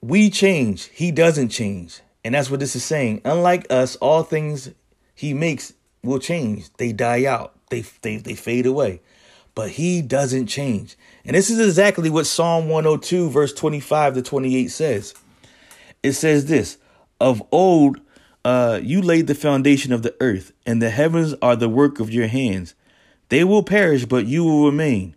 we 0.00 0.30
change, 0.30 0.84
he 0.86 1.10
doesn't 1.10 1.48
change. 1.48 2.00
And 2.24 2.34
that's 2.34 2.50
what 2.50 2.60
this 2.60 2.76
is 2.76 2.84
saying. 2.84 3.22
Unlike 3.24 3.66
us, 3.70 3.96
all 3.96 4.22
things 4.22 4.70
he 5.14 5.34
makes 5.34 5.72
will 6.04 6.18
change. 6.18 6.72
They 6.76 6.92
die 6.92 7.24
out. 7.24 7.54
They 7.70 7.80
they 8.02 8.16
they 8.18 8.34
fade 8.34 8.66
away. 8.66 9.00
But 9.58 9.70
he 9.70 10.02
doesn't 10.02 10.46
change. 10.46 10.96
And 11.24 11.34
this 11.34 11.50
is 11.50 11.58
exactly 11.58 12.10
what 12.10 12.28
Psalm 12.28 12.68
102, 12.68 13.28
verse 13.28 13.52
25 13.52 14.14
to 14.14 14.22
28 14.22 14.68
says. 14.68 15.14
It 16.00 16.12
says 16.12 16.46
this 16.46 16.78
Of 17.18 17.42
old, 17.50 18.00
uh, 18.44 18.78
you 18.80 19.02
laid 19.02 19.26
the 19.26 19.34
foundation 19.34 19.92
of 19.92 20.04
the 20.04 20.14
earth, 20.20 20.52
and 20.64 20.80
the 20.80 20.90
heavens 20.90 21.34
are 21.42 21.56
the 21.56 21.68
work 21.68 21.98
of 21.98 22.08
your 22.08 22.28
hands. 22.28 22.76
They 23.30 23.42
will 23.42 23.64
perish, 23.64 24.04
but 24.04 24.26
you 24.26 24.44
will 24.44 24.64
remain. 24.64 25.16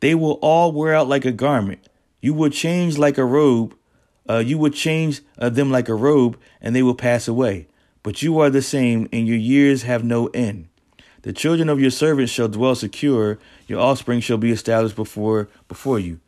They 0.00 0.14
will 0.14 0.38
all 0.40 0.72
wear 0.72 0.94
out 0.94 1.06
like 1.06 1.26
a 1.26 1.30
garment. 1.30 1.86
You 2.22 2.32
will 2.32 2.48
change 2.48 2.96
like 2.96 3.18
a 3.18 3.26
robe. 3.26 3.76
Uh, 4.26 4.38
you 4.38 4.56
will 4.56 4.70
change 4.70 5.20
uh, 5.38 5.50
them 5.50 5.70
like 5.70 5.90
a 5.90 5.94
robe, 5.94 6.38
and 6.62 6.74
they 6.74 6.82
will 6.82 6.94
pass 6.94 7.28
away. 7.28 7.66
But 8.02 8.22
you 8.22 8.38
are 8.38 8.48
the 8.48 8.62
same, 8.62 9.06
and 9.12 9.28
your 9.28 9.36
years 9.36 9.82
have 9.82 10.02
no 10.02 10.28
end. 10.28 10.68
The 11.22 11.32
children 11.32 11.68
of 11.68 11.80
your 11.80 11.90
servants 11.90 12.32
shall 12.32 12.48
dwell 12.48 12.74
secure. 12.74 13.38
Your 13.66 13.80
offspring 13.80 14.20
shall 14.20 14.38
be 14.38 14.50
established 14.50 14.96
before 14.96 15.48
before 15.68 15.98
you. 15.98 16.20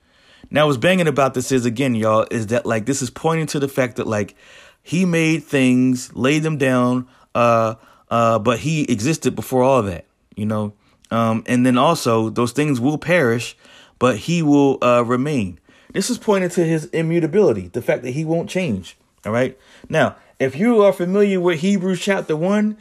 Now, 0.51 0.67
what's 0.67 0.79
banging 0.79 1.09
about 1.09 1.35
this 1.35 1.51
is 1.51 1.65
again, 1.65 1.95
y'all, 1.95 2.27
is 2.31 2.49
that 2.49 2.67
like 2.67 2.87
this 2.87 3.03
is 3.03 3.11
pointing 3.11 3.47
to 3.49 3.59
the 3.59 3.69
fact 3.69 3.97
that 3.97 4.07
like 4.07 4.35
he 4.83 5.05
made 5.05 5.45
things, 5.45 6.15
laid 6.15 6.43
them 6.43 6.59
down, 6.59 7.09
uh, 7.35 7.75
uh, 8.11 8.39
but 8.39 8.61
he 8.61 8.85
existed 8.85 9.35
before 9.35 9.63
all 9.63 9.83
that, 9.83 10.05
you 10.37 10.47
know. 10.47 10.75
Um, 11.11 11.43
and 11.47 11.65
then 11.65 11.79
also 11.79 12.31
those 12.31 12.53
things 12.53 12.81
will 12.81 12.99
perish, 12.99 13.57
but 13.99 14.17
he 14.19 14.43
will 14.43 14.79
uh, 14.83 15.03
remain. 15.05 15.59
This 15.93 16.11
is 16.11 16.19
pointing 16.19 16.51
to 16.51 16.65
his 16.65 16.87
immutability, 16.87 17.69
the 17.69 17.83
fact 17.83 18.03
that 18.03 18.11
he 18.11 18.25
won't 18.25 18.51
change. 18.51 18.97
All 19.25 19.33
right. 19.33 19.59
Now, 19.89 20.17
if 20.39 20.57
you 20.57 20.83
are 20.83 20.93
familiar 20.93 21.41
with 21.41 21.61
Hebrews 21.61 22.01
chapter 22.01 22.37
one, 22.37 22.77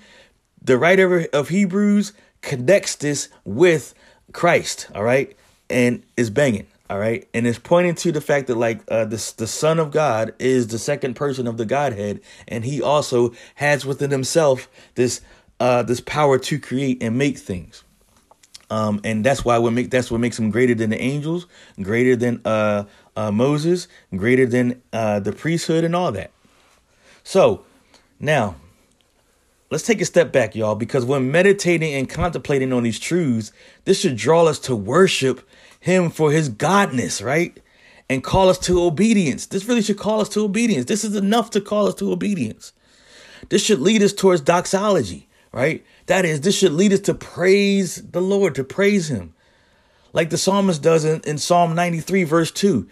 the 0.61 0.77
writer 0.77 1.27
of 1.31 1.49
Hebrews 1.49 2.13
connects 2.41 2.95
this 2.95 3.29
with 3.45 3.93
Christ, 4.31 4.87
all 4.95 5.03
right, 5.03 5.35
and 5.69 6.03
is 6.17 6.29
banging, 6.29 6.67
all 6.89 6.99
right, 6.99 7.27
and 7.33 7.45
it's 7.45 7.59
pointing 7.59 7.95
to 7.95 8.11
the 8.11 8.21
fact 8.21 8.47
that 8.47 8.55
like 8.55 8.81
uh, 8.87 9.05
this 9.05 9.31
the 9.33 9.47
Son 9.47 9.79
of 9.79 9.91
God 9.91 10.33
is 10.39 10.67
the 10.67 10.79
second 10.79 11.15
person 11.15 11.47
of 11.47 11.57
the 11.57 11.65
Godhead, 11.65 12.21
and 12.47 12.63
He 12.63 12.81
also 12.81 13.33
has 13.55 13.85
within 13.85 14.11
Himself 14.11 14.69
this 14.95 15.21
uh, 15.59 15.83
this 15.83 16.01
power 16.01 16.37
to 16.39 16.59
create 16.59 17.01
and 17.01 17.17
make 17.17 17.37
things. 17.37 17.83
Um, 18.69 19.01
and 19.03 19.23
that's 19.23 19.45
why 19.45 19.59
what 19.59 19.73
make 19.73 19.91
that's 19.91 20.09
what 20.09 20.19
makes 20.19 20.39
him 20.39 20.49
greater 20.49 20.73
than 20.73 20.89
the 20.89 20.99
angels, 20.99 21.45
greater 21.81 22.15
than 22.15 22.41
uh, 22.43 22.85
uh, 23.15 23.31
Moses, 23.31 23.87
greater 24.15 24.45
than 24.45 24.81
uh, 24.91 25.19
the 25.19 25.31
priesthood, 25.31 25.83
and 25.83 25.95
all 25.95 26.11
that. 26.11 26.31
So 27.23 27.65
now 28.19 28.55
Let's 29.73 29.85
take 29.85 29.99
a 29.99 30.05
step 30.05 30.31
back, 30.31 30.55
y'all, 30.55 30.75
because 30.75 31.03
when 31.03 31.31
meditating 31.31 31.93
and 31.93 32.07
contemplating 32.07 32.71
on 32.71 32.83
these 32.83 32.99
truths, 32.99 33.51
this 33.83 33.99
should 33.99 34.15
draw 34.15 34.45
us 34.45 34.59
to 34.59 34.75
worship 34.75 35.45
Him 35.81 36.09
for 36.09 36.31
His 36.31 36.49
godness, 36.49 37.21
right? 37.21 37.59
and 38.09 38.23
call 38.23 38.49
us 38.49 38.59
to 38.59 38.81
obedience. 38.83 39.47
This 39.47 39.65
really 39.65 39.81
should 39.81 39.97
call 39.97 40.21
us 40.21 40.29
to 40.29 40.41
obedience. 40.41 40.85
This 40.85 41.03
is 41.03 41.15
enough 41.15 41.49
to 41.51 41.61
call 41.61 41.87
us 41.87 41.95
to 41.95 42.11
obedience. 42.11 42.73
This 43.49 43.63
should 43.63 43.79
lead 43.79 44.03
us 44.03 44.13
towards 44.13 44.41
doxology, 44.41 45.27
right? 45.51 45.83
That 46.05 46.25
is, 46.25 46.41
this 46.41 46.55
should 46.55 46.73
lead 46.73 46.93
us 46.93 46.99
to 47.01 47.13
praise 47.13 47.95
the 47.95 48.21
Lord, 48.21 48.55
to 48.55 48.63
praise 48.63 49.09
Him. 49.09 49.33
Like 50.13 50.29
the 50.29 50.37
psalmist 50.37 50.81
does 50.81 51.05
in, 51.05 51.21
in 51.21 51.37
Psalm 51.37 51.73
93, 51.75 52.23
verse 52.23 52.51
2. 52.51 52.87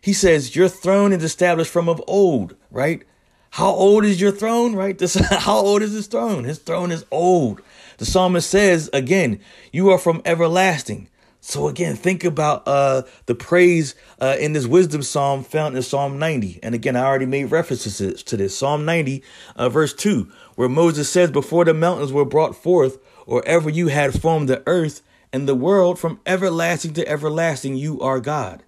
He 0.00 0.12
says, 0.12 0.54
Your 0.54 0.68
throne 0.68 1.12
is 1.12 1.24
established 1.24 1.70
from 1.70 1.88
of 1.88 2.02
old, 2.06 2.54
right? 2.70 3.02
How 3.50 3.70
old 3.70 4.04
is 4.04 4.20
your 4.20 4.32
throne, 4.32 4.74
right? 4.74 4.96
This, 4.96 5.14
how 5.30 5.56
old 5.56 5.82
is 5.82 5.92
his 5.92 6.06
throne? 6.06 6.44
His 6.44 6.58
throne 6.58 6.92
is 6.92 7.04
old. 7.10 7.62
The 7.98 8.06
psalmist 8.06 8.50
says, 8.50 8.90
again, 8.92 9.40
you 9.72 9.90
are 9.90 9.98
from 9.98 10.20
everlasting. 10.24 11.08
So 11.40 11.68
again, 11.68 11.94
think 11.94 12.24
about 12.24 12.66
uh, 12.66 13.02
the 13.26 13.34
praise 13.36 13.94
uh, 14.20 14.36
in 14.40 14.52
this 14.52 14.66
wisdom 14.66 15.02
psalm 15.02 15.44
found 15.44 15.76
in 15.76 15.82
Psalm 15.82 16.18
90. 16.18 16.58
And 16.60 16.74
again, 16.74 16.96
I 16.96 17.04
already 17.04 17.26
made 17.26 17.52
references 17.52 18.22
to 18.24 18.36
this. 18.36 18.58
Psalm 18.58 18.84
90, 18.84 19.22
uh, 19.54 19.68
verse 19.68 19.94
2, 19.94 20.30
where 20.56 20.68
Moses 20.68 21.08
says, 21.08 21.30
Before 21.30 21.64
the 21.64 21.72
mountains 21.72 22.12
were 22.12 22.24
brought 22.24 22.56
forth, 22.56 22.98
or 23.26 23.46
ever 23.46 23.70
you 23.70 23.88
had 23.88 24.20
formed 24.20 24.48
the 24.48 24.62
earth 24.66 25.02
and 25.32 25.48
the 25.48 25.54
world, 25.54 26.00
from 26.00 26.20
everlasting 26.26 26.94
to 26.94 27.08
everlasting, 27.08 27.76
you 27.76 28.00
are 28.00 28.18
God. 28.18 28.64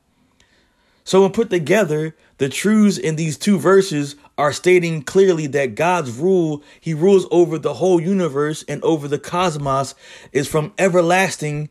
So 1.03 1.23
when 1.23 1.33
put 1.33 1.51
together, 1.51 2.15
the 2.39 2.49
truths 2.49 2.99
in 2.99 3.17
these 3.17 3.37
two 3.37 3.59
verses 3.59 4.17
are 4.37 4.53
stating 4.53 5.03
clearly 5.03 5.47
that 5.49 5.75
God's 5.75 6.17
rule, 6.17 6.63
he 6.81 6.95
rules 6.95 7.27
over 7.31 7.59
the 7.59 7.75
whole 7.75 8.01
universe 8.01 8.65
and 8.69 8.83
over 8.83 9.09
the 9.09 9.19
cosmos, 9.19 9.95
is 10.33 10.49
from 10.49 10.73
everlasting 10.79 11.69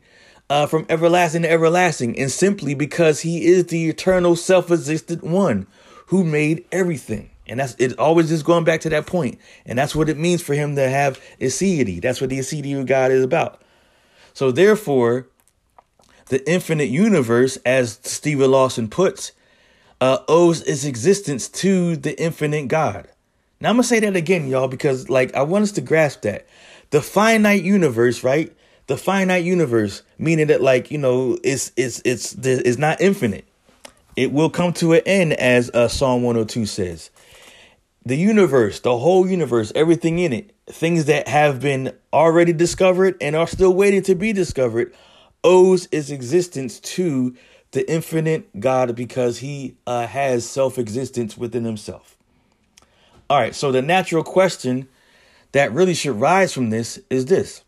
uh, 0.50 0.66
from 0.66 0.86
everlasting 0.88 1.42
to 1.42 1.50
everlasting, 1.50 2.18
and 2.18 2.30
simply 2.30 2.74
because 2.74 3.20
he 3.20 3.46
is 3.46 3.66
the 3.66 3.88
eternal 3.88 4.34
self-existent 4.34 5.22
one 5.22 5.66
who 6.06 6.24
made 6.24 6.64
everything. 6.72 7.30
And 7.46 7.60
that's 7.60 7.74
it 7.78 7.98
always 7.98 8.30
is 8.30 8.42
going 8.42 8.64
back 8.64 8.80
to 8.82 8.90
that 8.90 9.06
point. 9.06 9.38
And 9.66 9.78
that's 9.78 9.94
what 9.94 10.08
it 10.08 10.18
means 10.18 10.42
for 10.42 10.54
him 10.54 10.76
to 10.76 10.88
have 10.88 11.20
aseity. 11.40 12.00
That's 12.00 12.20
what 12.20 12.30
the 12.30 12.38
aseity 12.38 12.78
of 12.78 12.86
God 12.86 13.10
is 13.10 13.24
about. 13.24 13.62
So 14.34 14.50
therefore, 14.50 15.26
the 16.26 16.48
infinite 16.50 16.88
universe, 16.88 17.56
as 17.64 17.98
Steven 18.02 18.50
Lawson 18.50 18.88
puts, 18.88 19.32
uh, 20.00 20.18
owes 20.28 20.62
its 20.62 20.84
existence 20.84 21.48
to 21.48 21.96
the 21.96 22.20
infinite 22.20 22.68
God. 22.68 23.08
Now 23.60 23.70
I'm 23.70 23.76
gonna 23.76 23.84
say 23.84 24.00
that 24.00 24.16
again, 24.16 24.48
y'all, 24.48 24.68
because 24.68 25.08
like 25.08 25.34
I 25.34 25.42
want 25.42 25.64
us 25.64 25.72
to 25.72 25.80
grasp 25.80 26.22
that. 26.22 26.46
The 26.90 27.02
finite 27.02 27.62
universe, 27.62 28.24
right? 28.24 28.54
the 28.88 28.96
finite 28.96 29.44
universe, 29.44 30.02
meaning 30.18 30.48
that 30.48 30.60
like 30.60 30.90
you 30.90 30.98
know 30.98 31.38
it's 31.44 31.70
it's 31.76 32.02
it's 32.04 32.34
it's 32.34 32.78
not 32.78 33.00
infinite. 33.00 33.46
It 34.16 34.32
will 34.32 34.50
come 34.50 34.72
to 34.74 34.94
an 34.94 35.02
end, 35.06 35.34
as 35.34 35.70
uh, 35.70 35.86
Psalm 35.86 36.24
102 36.24 36.66
says. 36.66 37.10
The 38.04 38.16
universe, 38.16 38.80
the 38.80 38.98
whole 38.98 39.28
universe, 39.28 39.70
everything 39.76 40.18
in 40.18 40.32
it, 40.32 40.52
things 40.66 41.04
that 41.04 41.28
have 41.28 41.60
been 41.60 41.92
already 42.12 42.52
discovered 42.52 43.16
and 43.20 43.36
are 43.36 43.46
still 43.46 43.72
waiting 43.74 44.02
to 44.04 44.16
be 44.16 44.32
discovered, 44.32 44.92
owes 45.44 45.86
its 45.92 46.10
existence 46.10 46.80
to 46.80 47.36
the 47.72 47.90
infinite 47.90 48.60
God 48.60 48.94
because 48.96 49.38
he 49.38 49.76
uh, 49.86 50.06
has 50.06 50.48
self 50.48 50.78
existence 50.78 51.36
within 51.36 51.64
himself. 51.64 52.16
All 53.30 53.38
right, 53.38 53.54
so 53.54 53.70
the 53.70 53.82
natural 53.82 54.24
question 54.24 54.88
that 55.52 55.72
really 55.72 55.94
should 55.94 56.18
rise 56.18 56.52
from 56.52 56.70
this 56.70 56.98
is 57.10 57.26
this 57.26 57.62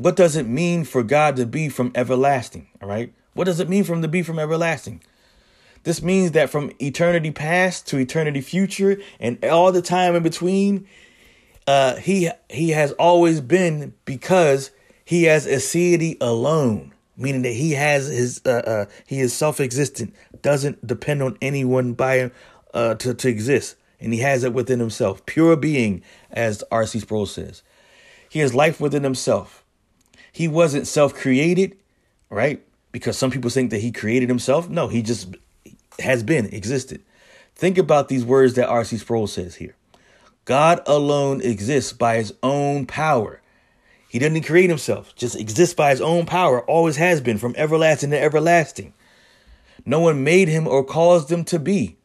what 0.00 0.16
does 0.16 0.34
it 0.34 0.46
mean 0.46 0.84
for 0.84 1.02
God 1.02 1.36
to 1.36 1.44
be 1.44 1.68
from 1.68 1.92
everlasting? 1.94 2.68
All 2.80 2.88
right. 2.88 3.12
What 3.34 3.44
does 3.44 3.60
it 3.60 3.68
mean 3.68 3.84
for 3.84 3.92
him 3.92 4.00
to 4.00 4.08
be 4.08 4.22
from 4.22 4.38
everlasting? 4.38 5.02
This 5.82 6.02
means 6.02 6.32
that 6.32 6.48
from 6.48 6.72
eternity 6.80 7.30
past 7.30 7.86
to 7.88 7.98
eternity 7.98 8.40
future 8.40 8.98
and 9.18 9.42
all 9.44 9.72
the 9.72 9.82
time 9.82 10.14
in 10.14 10.22
between, 10.22 10.86
uh, 11.66 11.96
he 11.96 12.30
he 12.48 12.70
has 12.70 12.92
always 12.92 13.42
been 13.42 13.92
because 14.06 14.70
he 15.04 15.24
has 15.24 15.46
aseity 15.46 16.16
alone, 16.20 16.94
meaning 17.20 17.42
that 17.42 17.52
he 17.52 17.72
has 17.72 18.06
his 18.06 18.40
uh, 18.44 18.50
uh, 18.50 18.84
he 19.06 19.20
is 19.20 19.32
self-existent, 19.32 20.14
doesn't 20.42 20.86
depend 20.86 21.22
on 21.22 21.36
anyone 21.40 21.92
by 21.92 22.30
uh, 22.74 22.94
to 22.96 23.14
to 23.14 23.28
exist, 23.28 23.76
and 24.00 24.12
he 24.12 24.20
has 24.20 24.42
it 24.44 24.52
within 24.52 24.80
himself, 24.80 25.24
pure 25.26 25.56
being, 25.56 26.02
as 26.30 26.64
R.C. 26.72 27.00
Sproul 27.00 27.26
says. 27.26 27.62
He 28.28 28.38
has 28.38 28.54
life 28.54 28.80
within 28.80 29.02
himself. 29.02 29.64
He 30.32 30.48
wasn't 30.48 30.86
self 30.86 31.14
created, 31.14 31.76
right? 32.30 32.62
Because 32.92 33.18
some 33.18 33.30
people 33.30 33.50
think 33.50 33.70
that 33.70 33.80
he 33.80 33.92
created 33.92 34.28
himself. 34.28 34.68
No, 34.68 34.88
he 34.88 35.02
just 35.02 35.34
has 35.98 36.22
been, 36.22 36.46
existed. 36.46 37.02
Think 37.54 37.76
about 37.76 38.08
these 38.08 38.24
words 38.24 38.54
that 38.54 38.68
R.C. 38.68 38.96
Sproul 38.96 39.26
says 39.26 39.56
here 39.56 39.74
God 40.44 40.80
alone 40.86 41.40
exists 41.42 41.92
by 41.92 42.16
his 42.16 42.32
own 42.42 42.86
power. 42.86 43.39
He 44.10 44.18
didn't 44.18 44.42
create 44.42 44.68
himself, 44.68 45.14
just 45.14 45.38
exists 45.38 45.72
by 45.72 45.90
his 45.90 46.00
own 46.00 46.26
power, 46.26 46.62
always 46.62 46.96
has 46.96 47.20
been 47.20 47.38
from 47.38 47.54
everlasting 47.56 48.10
to 48.10 48.20
everlasting. 48.20 48.92
No 49.86 50.00
one 50.00 50.24
made 50.24 50.48
him 50.48 50.66
or 50.66 50.82
caused 50.82 51.30
him 51.30 51.44
to 51.44 51.60
be. 51.60 51.96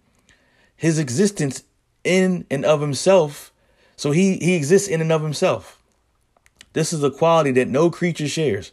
His 0.76 1.00
existence 1.00 1.64
in 2.04 2.46
and 2.52 2.64
of 2.64 2.80
himself, 2.80 3.52
so 3.96 4.12
he, 4.12 4.38
he 4.38 4.54
exists 4.54 4.88
in 4.88 5.02
and 5.02 5.12
of 5.12 5.24
himself. 5.24 5.82
This 6.74 6.94
is 6.94 7.04
a 7.04 7.10
quality 7.10 7.50
that 7.54 7.70
no 7.70 7.90
creature 7.90 8.28
shares. 8.28 8.72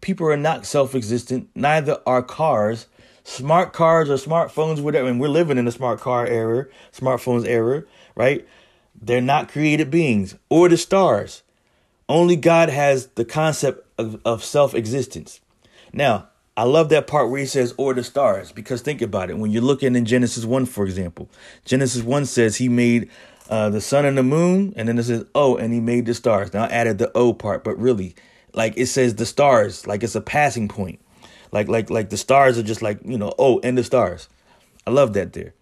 People 0.00 0.28
are 0.28 0.36
not 0.38 0.64
self 0.64 0.94
existent, 0.94 1.50
neither 1.54 1.98
are 2.06 2.22
cars. 2.22 2.86
Smart 3.24 3.74
cars 3.74 4.08
or 4.08 4.14
smartphones, 4.14 4.80
whatever, 4.80 5.06
and 5.06 5.20
we're 5.20 5.28
living 5.28 5.58
in 5.58 5.68
a 5.68 5.72
smart 5.72 6.00
car 6.00 6.26
era, 6.26 6.64
smartphones 6.94 7.46
era, 7.46 7.82
right? 8.14 8.48
They're 8.98 9.20
not 9.20 9.50
created 9.50 9.90
beings 9.90 10.34
or 10.48 10.70
the 10.70 10.78
stars. 10.78 11.42
Only 12.10 12.34
God 12.34 12.70
has 12.70 13.06
the 13.14 13.24
concept 13.24 13.86
of, 13.96 14.20
of 14.24 14.42
self 14.42 14.74
existence. 14.74 15.40
Now, 15.92 16.26
I 16.56 16.64
love 16.64 16.88
that 16.88 17.06
part 17.06 17.30
where 17.30 17.38
he 17.38 17.46
says, 17.46 17.72
or 17.76 17.94
the 17.94 18.02
stars, 18.02 18.50
because 18.50 18.82
think 18.82 19.00
about 19.00 19.30
it. 19.30 19.38
When 19.38 19.52
you're 19.52 19.62
looking 19.62 19.94
in 19.94 20.04
Genesis 20.04 20.44
1, 20.44 20.66
for 20.66 20.84
example, 20.84 21.30
Genesis 21.64 22.02
1 22.02 22.26
says 22.26 22.56
he 22.56 22.68
made 22.68 23.08
uh, 23.48 23.70
the 23.70 23.80
sun 23.80 24.04
and 24.04 24.18
the 24.18 24.24
moon, 24.24 24.74
and 24.74 24.88
then 24.88 24.98
it 24.98 25.04
says 25.04 25.24
oh, 25.36 25.56
and 25.56 25.72
he 25.72 25.78
made 25.78 26.06
the 26.06 26.14
stars. 26.14 26.52
Now 26.52 26.64
I 26.64 26.68
added 26.68 26.98
the 26.98 27.16
O 27.16 27.32
part, 27.32 27.62
but 27.62 27.78
really, 27.78 28.16
like 28.54 28.74
it 28.76 28.86
says 28.86 29.14
the 29.14 29.24
stars, 29.24 29.86
like 29.86 30.02
it's 30.02 30.16
a 30.16 30.20
passing 30.20 30.66
point, 30.66 30.98
like 31.52 31.68
like 31.68 31.90
like 31.90 32.10
the 32.10 32.16
stars 32.16 32.58
are 32.58 32.64
just 32.64 32.82
like 32.82 32.98
you 33.04 33.18
know 33.18 33.32
oh, 33.38 33.60
and 33.62 33.78
the 33.78 33.84
stars. 33.84 34.28
I 34.84 34.90
love 34.90 35.12
that 35.12 35.32
there. 35.32 35.54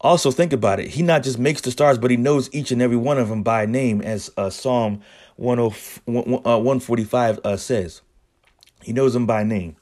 Also, 0.00 0.30
think 0.30 0.52
about 0.52 0.80
it. 0.80 0.88
He 0.90 1.02
not 1.02 1.22
just 1.22 1.38
makes 1.38 1.60
the 1.62 1.70
stars, 1.70 1.98
but 1.98 2.10
he 2.10 2.16
knows 2.16 2.48
each 2.52 2.70
and 2.70 2.80
every 2.80 2.96
one 2.96 3.18
of 3.18 3.30
them 3.30 3.42
by 3.42 3.66
name, 3.66 4.00
as 4.02 4.30
uh, 4.36 4.48
Psalm 4.48 5.00
145 5.38 7.38
uh, 7.38 7.40
uh, 7.44 7.56
says. 7.56 8.02
He 8.82 8.92
knows 8.92 9.14
them 9.14 9.26
by 9.26 9.44
name. 9.44 9.76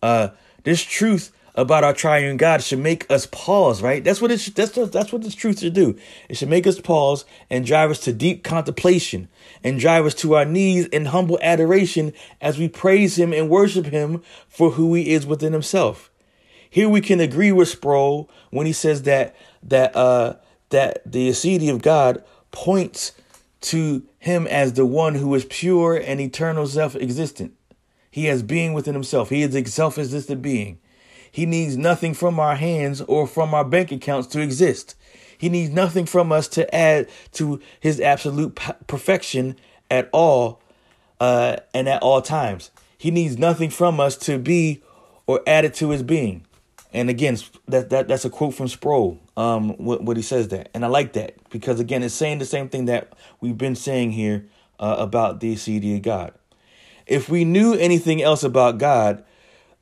Uh, 0.00 0.28
this 0.64 0.82
truth 0.82 1.32
about 1.54 1.84
our 1.84 1.92
triune 1.92 2.36
God 2.36 2.62
should 2.62 2.78
make 2.78 3.10
us 3.10 3.26
pause, 3.26 3.82
right? 3.82 4.02
That's 4.02 4.22
what 4.22 4.30
it 4.30 4.40
should, 4.40 4.54
that's 4.54 4.72
that's 4.72 5.12
what 5.12 5.22
this 5.22 5.34
truth 5.34 5.60
should 5.60 5.74
do. 5.74 5.96
It 6.28 6.36
should 6.36 6.48
make 6.48 6.66
us 6.66 6.80
pause 6.80 7.24
and 7.50 7.66
drive 7.66 7.90
us 7.90 8.00
to 8.00 8.12
deep 8.12 8.42
contemplation 8.42 9.28
and 9.62 9.78
drive 9.78 10.06
us 10.06 10.14
to 10.16 10.34
our 10.34 10.44
knees 10.44 10.86
in 10.86 11.06
humble 11.06 11.38
adoration 11.42 12.12
as 12.40 12.58
we 12.58 12.68
praise 12.68 13.18
him 13.18 13.32
and 13.32 13.50
worship 13.50 13.86
him 13.86 14.22
for 14.48 14.70
who 14.70 14.94
he 14.94 15.12
is 15.12 15.26
within 15.26 15.52
himself. 15.52 16.10
Here 16.70 16.88
we 16.88 17.02
can 17.02 17.20
agree 17.20 17.52
with 17.52 17.68
Sproul 17.68 18.30
when 18.50 18.66
he 18.66 18.72
says 18.72 19.02
that 19.02 19.36
that 19.64 19.94
uh 19.94 20.36
that 20.70 21.02
the 21.04 21.28
aseity 21.28 21.70
of 21.70 21.82
God 21.82 22.24
points 22.50 23.12
to 23.62 24.02
him 24.22 24.46
as 24.46 24.74
the 24.74 24.86
one 24.86 25.16
who 25.16 25.34
is 25.34 25.44
pure 25.46 25.96
and 25.96 26.20
eternal 26.20 26.64
self-existent. 26.64 27.54
He 28.08 28.26
has 28.26 28.44
being 28.44 28.72
within 28.72 28.94
himself. 28.94 29.30
He 29.30 29.42
is 29.42 29.52
a 29.56 29.64
self-existent 29.64 30.40
being. 30.40 30.78
He 31.32 31.44
needs 31.44 31.76
nothing 31.76 32.14
from 32.14 32.38
our 32.38 32.54
hands 32.54 33.00
or 33.00 33.26
from 33.26 33.52
our 33.52 33.64
bank 33.64 33.90
accounts 33.90 34.28
to 34.28 34.40
exist. 34.40 34.94
He 35.36 35.48
needs 35.48 35.72
nothing 35.72 36.06
from 36.06 36.30
us 36.30 36.46
to 36.48 36.72
add 36.72 37.08
to 37.32 37.60
his 37.80 38.00
absolute 38.00 38.54
perfection 38.86 39.56
at 39.90 40.08
all 40.12 40.62
uh, 41.18 41.56
and 41.74 41.88
at 41.88 42.00
all 42.00 42.22
times. 42.22 42.70
He 42.96 43.10
needs 43.10 43.38
nothing 43.38 43.70
from 43.70 43.98
us 43.98 44.16
to 44.18 44.38
be 44.38 44.82
or 45.26 45.40
add 45.48 45.74
to 45.74 45.90
his 45.90 46.04
being. 46.04 46.46
And 46.92 47.08
again, 47.08 47.38
that, 47.68 47.90
that 47.90 48.08
that's 48.08 48.24
a 48.24 48.30
quote 48.30 48.54
from 48.54 48.68
Sproul. 48.68 49.18
Um, 49.36 49.70
what, 49.78 50.02
what 50.02 50.16
he 50.16 50.22
says 50.22 50.48
that, 50.48 50.68
and 50.74 50.84
I 50.84 50.88
like 50.88 51.14
that 51.14 51.36
because 51.50 51.80
again, 51.80 52.02
it's 52.02 52.14
saying 52.14 52.38
the 52.38 52.44
same 52.44 52.68
thing 52.68 52.84
that 52.84 53.14
we've 53.40 53.56
been 53.56 53.74
saying 53.74 54.12
here 54.12 54.46
uh, 54.78 54.96
about 54.98 55.40
the 55.40 55.54
aseity 55.54 55.96
of 55.96 56.02
God. 56.02 56.32
If 57.06 57.28
we 57.28 57.44
knew 57.44 57.74
anything 57.74 58.22
else 58.22 58.42
about 58.42 58.78
God, 58.78 59.24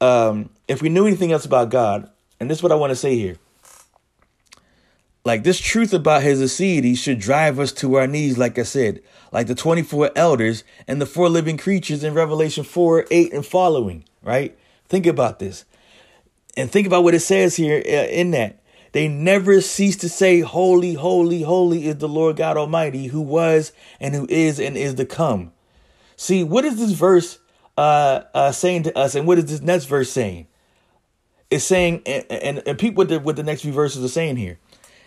um, 0.01 0.51
if 0.69 0.81
we 0.83 0.89
knew 0.89 1.07
anything 1.07 1.33
else 1.33 1.45
about 1.45 1.71
God, 1.71 2.09
and 2.39 2.49
this 2.49 2.59
is 2.59 2.63
what 2.63 2.73
I 2.73 2.77
want 2.77 2.91
to 2.91 2.97
say 2.97 3.17
here. 3.17 3.37
Like 5.25 5.45
this 5.45 5.61
truth 5.61 5.93
about 5.93 6.23
his 6.23 6.41
aseity 6.41 6.97
should 6.97 7.19
drive 7.19 7.59
us 7.59 7.73
to 7.73 7.97
our 7.97 8.07
knees, 8.07 8.39
like 8.39 8.59
I 8.59 8.63
said, 8.63 9.03
like 9.33 9.49
the 9.49 9.55
24 9.55 10.13
elders 10.17 10.65
and 10.89 11.01
the 11.01 11.07
four 11.07 11.29
living 11.29 11.59
creatures 11.59 12.03
in 12.03 12.15
Revelation 12.15 12.65
4, 12.65 13.07
8, 13.11 13.33
and 13.33 13.45
following, 13.45 14.05
right? 14.23 14.57
Think 14.89 15.07
about 15.07 15.39
this. 15.39 15.67
And 16.57 16.71
think 16.71 16.87
about 16.87 17.05
what 17.05 17.15
it 17.15 17.21
says 17.21 17.57
here 17.57 17.83
uh, 17.85 18.09
in 18.09 18.33
that. 18.33 18.61
They 18.93 19.07
never 19.07 19.61
cease 19.61 19.97
to 19.99 20.09
say, 20.09 20.41
Holy, 20.41 20.95
holy, 20.95 21.43
holy 21.43 21.87
is 21.87 21.99
the 21.99 22.09
Lord 22.09 22.37
God 22.37 22.57
Almighty, 22.57 23.07
who 23.07 23.21
was 23.21 23.73
and 24.01 24.15
who 24.15 24.27
is 24.29 24.59
and 24.59 24.77
is 24.77 24.95
to 24.95 25.05
come. 25.05 25.53
See, 26.17 26.43
what 26.43 26.65
is 26.65 26.79
this 26.79 26.93
verse 26.93 27.39
uh, 27.79 28.23
uh, 28.35 28.53
saying 28.53 28.83
to 28.85 28.99
us, 28.99 29.15
and 29.15 29.27
what 29.27 29.39
is 29.39 29.47
this 29.47 29.61
next 29.61 29.85
verse 29.85 30.11
saying? 30.11 30.49
It's 31.51 31.65
saying, 31.65 32.03
and, 32.05 32.25
and, 32.31 32.63
and 32.67 32.79
peep 32.79 32.95
what 32.95 33.09
the, 33.09 33.21
what 33.21 33.37
the 33.37 33.43
next 33.43 33.63
few 33.63 33.73
verses 33.73 34.05
are 34.05 34.09
saying 34.09 34.37
here. 34.37 34.59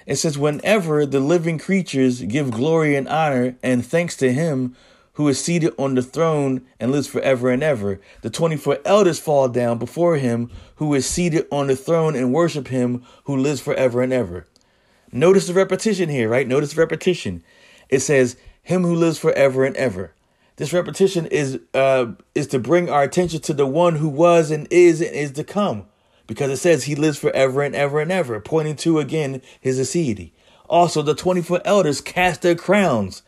It 0.05 0.15
says, 0.15 0.37
Whenever 0.37 1.05
the 1.05 1.19
living 1.19 1.57
creatures 1.57 2.21
give 2.21 2.51
glory 2.51 2.95
and 2.95 3.07
honor 3.07 3.55
and 3.63 3.85
thanks 3.85 4.17
to 4.17 4.33
him 4.33 4.75
who 5.13 5.27
is 5.27 5.43
seated 5.43 5.73
on 5.77 5.95
the 5.95 6.01
throne 6.01 6.65
and 6.79 6.91
lives 6.91 7.07
forever 7.07 7.49
and 7.49 7.63
ever. 7.63 7.99
The 8.21 8.29
24 8.29 8.79
elders 8.85 9.19
fall 9.19 9.47
down 9.47 9.77
before 9.77 10.17
him 10.17 10.49
who 10.75 10.93
is 10.93 11.05
seated 11.05 11.47
on 11.51 11.67
the 11.67 11.75
throne 11.75 12.15
and 12.15 12.33
worship 12.33 12.67
him 12.67 13.03
who 13.25 13.35
lives 13.37 13.61
forever 13.61 14.01
and 14.01 14.11
ever. 14.11 14.47
Notice 15.11 15.47
the 15.47 15.53
repetition 15.53 16.09
here, 16.09 16.27
right? 16.27 16.47
Notice 16.47 16.73
the 16.73 16.81
repetition. 16.81 17.43
It 17.89 17.99
says, 17.99 18.35
Him 18.63 18.81
who 18.81 18.95
lives 18.95 19.19
forever 19.19 19.63
and 19.63 19.75
ever. 19.75 20.13
This 20.55 20.73
repetition 20.73 21.25
is 21.27 21.59
uh, 21.73 22.13
is 22.35 22.47
to 22.47 22.59
bring 22.59 22.89
our 22.89 23.03
attention 23.03 23.41
to 23.41 23.53
the 23.53 23.65
one 23.65 23.95
who 23.95 24.07
was 24.07 24.51
and 24.51 24.67
is 24.71 25.01
and 25.01 25.15
is 25.15 25.31
to 25.33 25.43
come, 25.43 25.85
because 26.27 26.51
it 26.51 26.57
says 26.57 26.83
he 26.83 26.95
lives 26.95 27.17
forever 27.17 27.63
and 27.63 27.75
ever 27.75 27.99
and 27.99 28.11
ever, 28.11 28.39
pointing 28.39 28.75
to 28.77 28.99
again 28.99 29.41
his 29.59 29.79
aseity. 29.79 30.31
Also, 30.69 31.01
the 31.01 31.15
24 31.15 31.61
elders 31.65 32.01
cast 32.01 32.43
their 32.43 32.55
crowns 32.55 33.23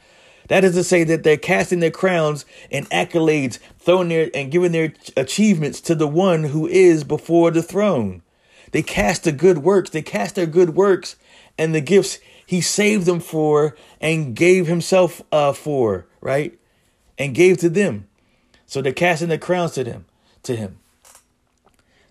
that 0.48 0.64
is 0.64 0.76
to 0.76 0.84
say 0.84 1.04
that 1.04 1.24
they're 1.24 1.38
casting 1.38 1.80
their 1.80 1.92
crowns 1.92 2.46
and 2.72 2.90
accolades, 2.90 3.60
throwing 3.80 4.10
their 4.10 4.30
and 4.34 4.52
giving 4.52 4.72
their 4.72 4.94
achievements 5.18 5.82
to 5.82 5.96
the 5.96 6.08
one 6.08 6.46
who 6.46 6.68
is 6.68 7.04
before 7.04 7.52
the 7.52 7.64
throne. 7.64 8.22
They 8.72 8.82
cast 8.82 9.24
the 9.24 9.32
good 9.32 9.60
works, 9.60 9.90
they 9.90 10.02
cast 10.02 10.36
their 10.36 10.46
good 10.46 10.76
works 10.76 11.16
and 11.58 11.74
the 11.74 11.82
gifts 11.82 12.20
he 12.46 12.62
saved 12.62 13.06
them 13.06 13.20
for 13.20 13.76
and 14.00 14.36
gave 14.36 14.68
himself 14.68 15.22
uh, 15.32 15.54
for, 15.54 16.06
right? 16.22 16.58
And 17.18 17.34
gave 17.34 17.58
to 17.60 17.70
them. 17.70 18.08
So 18.68 18.82
they're 18.82 18.94
casting 18.94 19.30
their 19.30 19.38
crowns 19.38 19.72
to 19.74 19.84
them, 19.84 20.06
to 20.44 20.56
him. 20.56 20.80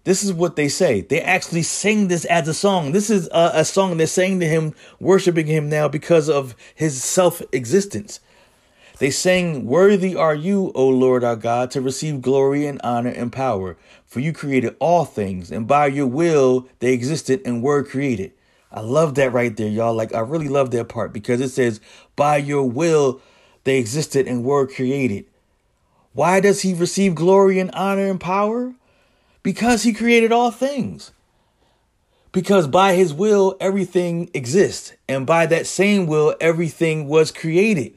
This 0.04 0.22
is 0.22 0.32
what 0.32 0.56
they 0.56 0.68
say. 0.68 1.00
They 1.00 1.20
actually 1.20 1.62
sing 1.62 2.08
this 2.08 2.26
as 2.26 2.46
a 2.46 2.54
song. 2.54 2.92
This 2.92 3.08
is 3.08 3.26
a, 3.28 3.52
a 3.54 3.64
song 3.64 3.96
they're 3.96 4.06
saying 4.06 4.40
to 4.40 4.46
him, 4.46 4.74
worshiping 5.00 5.46
him 5.46 5.68
now 5.70 5.88
because 5.88 6.28
of 6.28 6.54
his 6.74 7.02
self 7.02 7.40
existence. 7.52 8.20
They 8.98 9.10
sang, 9.10 9.66
Worthy 9.66 10.14
are 10.14 10.34
you, 10.34 10.70
O 10.74 10.88
Lord 10.88 11.24
our 11.24 11.34
God, 11.34 11.70
to 11.72 11.80
receive 11.80 12.22
glory 12.22 12.64
and 12.66 12.80
honor 12.84 13.10
and 13.10 13.32
power, 13.32 13.76
for 14.06 14.20
you 14.20 14.32
created 14.32 14.76
all 14.78 15.04
things, 15.04 15.50
and 15.50 15.66
by 15.66 15.88
your 15.88 16.06
will 16.06 16.68
they 16.78 16.92
existed 16.92 17.42
and 17.44 17.62
were 17.62 17.82
created. 17.82 18.32
I 18.70 18.80
love 18.80 19.16
that 19.16 19.32
right 19.32 19.56
there, 19.56 19.68
y'all. 19.68 19.94
Like, 19.94 20.14
I 20.14 20.20
really 20.20 20.48
love 20.48 20.70
that 20.72 20.88
part 20.88 21.12
because 21.12 21.40
it 21.40 21.48
says, 21.48 21.80
By 22.14 22.36
your 22.36 22.68
will 22.68 23.20
they 23.64 23.78
existed 23.78 24.28
and 24.28 24.44
were 24.44 24.66
created. 24.66 25.26
Why 26.12 26.38
does 26.38 26.62
he 26.62 26.72
receive 26.72 27.16
glory 27.16 27.58
and 27.58 27.72
honor 27.72 28.08
and 28.08 28.20
power? 28.20 28.74
Because 29.42 29.82
he 29.82 29.92
created 29.92 30.30
all 30.30 30.52
things. 30.52 31.10
Because 32.30 32.68
by 32.68 32.94
his 32.94 33.12
will, 33.12 33.56
everything 33.60 34.30
exists. 34.34 34.92
And 35.08 35.26
by 35.26 35.46
that 35.46 35.66
same 35.66 36.06
will, 36.06 36.36
everything 36.40 37.08
was 37.08 37.32
created. 37.32 37.96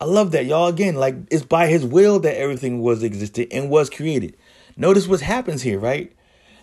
I 0.00 0.06
love 0.06 0.30
that, 0.32 0.46
y'all. 0.46 0.68
Again, 0.68 0.94
like 0.94 1.16
it's 1.30 1.44
by 1.44 1.66
his 1.66 1.84
will 1.84 2.18
that 2.20 2.38
everything 2.38 2.80
was 2.80 3.02
existed 3.02 3.48
and 3.52 3.68
was 3.68 3.90
created. 3.90 4.36
Notice 4.76 5.06
what 5.06 5.20
happens 5.20 5.62
here, 5.62 5.78
right? 5.78 6.12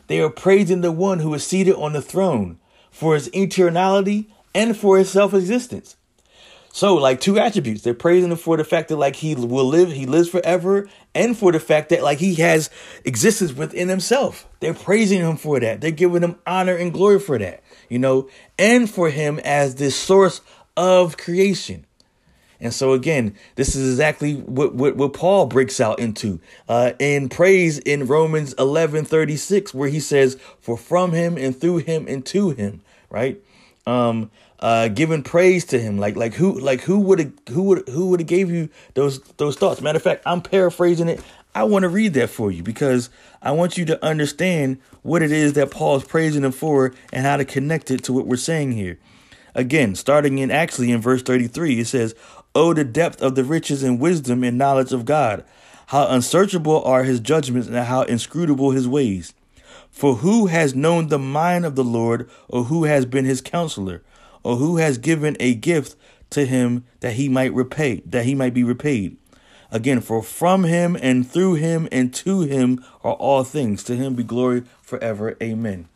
They 0.07 0.19
are 0.21 0.29
praising 0.29 0.81
the 0.81 0.91
one 0.91 1.19
who 1.19 1.33
is 1.35 1.45
seated 1.45 1.75
on 1.75 1.93
the 1.93 2.01
throne 2.01 2.57
for 2.89 3.13
his 3.13 3.29
eternality 3.29 4.27
and 4.55 4.75
for 4.75 4.97
his 4.97 5.11
self-existence. 5.11 5.97
So, 6.71 6.95
like 6.95 7.19
two 7.19 7.39
attributes. 7.39 7.81
They're 7.81 7.93
praising 7.93 8.31
him 8.31 8.37
for 8.37 8.57
the 8.57 8.63
fact 8.63 8.89
that 8.89 8.97
like 8.97 9.15
he 9.15 9.35
will 9.35 9.65
live, 9.65 9.91
he 9.91 10.05
lives 10.05 10.29
forever, 10.29 10.87
and 11.13 11.37
for 11.37 11.51
the 11.51 11.59
fact 11.59 11.89
that 11.89 12.03
like 12.03 12.19
he 12.19 12.35
has 12.35 12.69
existence 13.03 13.53
within 13.53 13.89
himself. 13.89 14.47
They're 14.59 14.73
praising 14.73 15.21
him 15.21 15.37
for 15.37 15.59
that. 15.59 15.81
They're 15.81 15.91
giving 15.91 16.23
him 16.23 16.37
honor 16.45 16.75
and 16.75 16.93
glory 16.93 17.19
for 17.19 17.37
that, 17.37 17.63
you 17.89 17.99
know, 17.99 18.29
and 18.57 18.89
for 18.89 19.09
him 19.09 19.39
as 19.39 19.75
the 19.75 19.91
source 19.91 20.41
of 20.75 21.17
creation. 21.17 21.85
And 22.59 22.73
so 22.73 22.93
again, 22.93 23.35
this 23.55 23.75
is 23.75 23.93
exactly 23.93 24.35
what, 24.35 24.73
what, 24.73 24.95
what 24.95 25.13
Paul 25.13 25.45
breaks 25.45 25.79
out 25.79 25.99
into 25.99 26.39
uh, 26.67 26.93
in 26.99 27.29
praise 27.29 27.79
in 27.79 28.07
Romans 28.07 28.53
11 28.53 29.05
36, 29.05 29.73
where 29.73 29.89
he 29.89 29.99
says, 29.99 30.37
For 30.59 30.77
from 30.77 31.11
him 31.11 31.37
and 31.37 31.59
through 31.59 31.77
him 31.77 32.05
and 32.07 32.25
to 32.27 32.49
him, 32.49 32.81
right? 33.09 33.41
Um, 33.85 34.31
uh, 34.59 34.87
giving 34.87 35.21
praise 35.21 35.65
to 35.65 35.79
him, 35.79 35.97
like 35.97 36.15
like 36.15 36.33
who 36.33 36.59
like 36.59 36.81
who 36.81 36.99
would 36.99 37.39
who 37.49 37.63
would 37.63 37.87
who 37.89 38.07
would 38.09 38.19
have 38.21 38.27
gave 38.27 38.49
you 38.49 38.69
those 38.95 39.21
those 39.37 39.55
thoughts? 39.55 39.81
Matter 39.81 39.97
of 39.97 40.03
fact, 40.03 40.23
I'm 40.25 40.41
paraphrasing 40.41 41.09
it. 41.09 41.21
I 41.53 41.63
want 41.63 41.83
to 41.83 41.89
read 41.89 42.13
that 42.15 42.29
for 42.29 42.51
you 42.51 42.63
because 42.63 43.09
I 43.41 43.51
want 43.51 43.77
you 43.77 43.85
to 43.85 44.05
understand 44.05 44.79
what 45.01 45.23
it 45.23 45.31
is 45.31 45.53
that 45.53 45.71
Paul 45.71 45.97
is 45.97 46.03
praising 46.03 46.43
him 46.43 46.51
for 46.51 46.93
and 47.11 47.25
how 47.25 47.37
to 47.37 47.45
connect 47.45 47.89
it 47.89 48.03
to 48.05 48.13
what 48.13 48.27
we're 48.27 48.35
saying 48.35 48.73
here. 48.73 48.99
Again, 49.55 49.95
starting 49.95 50.37
in 50.37 50.51
actually 50.51 50.91
in 50.91 51.01
verse 51.01 51.23
33, 51.23 51.79
it 51.79 51.87
says, 51.87 52.13
Oh, 52.55 52.73
the 52.73 52.83
depth 52.83 53.21
of 53.21 53.35
the 53.35 53.43
riches 53.43 53.83
and 53.83 53.99
wisdom 53.99 54.43
and 54.43 54.57
knowledge 54.57 54.91
of 54.91 55.05
God! 55.05 55.43
How 55.87 56.07
unsearchable 56.07 56.83
are 56.83 57.03
his 57.03 57.19
judgments 57.19 57.67
and 57.67 57.77
how 57.77 58.01
inscrutable 58.03 58.71
his 58.71 58.87
ways! 58.87 59.33
For 59.89 60.15
who 60.15 60.47
has 60.47 60.75
known 60.75 61.07
the 61.07 61.19
mind 61.19 61.65
of 61.65 61.75
the 61.75 61.83
Lord, 61.83 62.29
or 62.47 62.65
who 62.65 62.83
has 62.83 63.05
been 63.05 63.25
his 63.25 63.41
counselor, 63.41 64.03
or 64.43 64.57
who 64.57 64.77
has 64.77 64.97
given 64.97 65.37
a 65.39 65.55
gift 65.55 65.95
to 66.31 66.45
him 66.45 66.83
that 66.99 67.13
he 67.13 67.29
might 67.29 67.53
repay, 67.53 68.01
that 68.05 68.25
he 68.25 68.35
might 68.35 68.53
be 68.53 68.63
repaid? 68.63 69.17
Again, 69.71 70.01
for 70.01 70.23
from 70.23 70.63
him 70.63 70.97
and 71.01 71.29
through 71.29 71.55
him 71.55 71.87
and 71.91 72.13
to 72.15 72.41
him 72.41 72.83
are 73.03 73.13
all 73.13 73.43
things. 73.43 73.83
To 73.83 73.95
him 73.95 74.15
be 74.15 74.23
glory 74.23 74.63
forever. 74.81 75.35
Amen. 75.41 75.87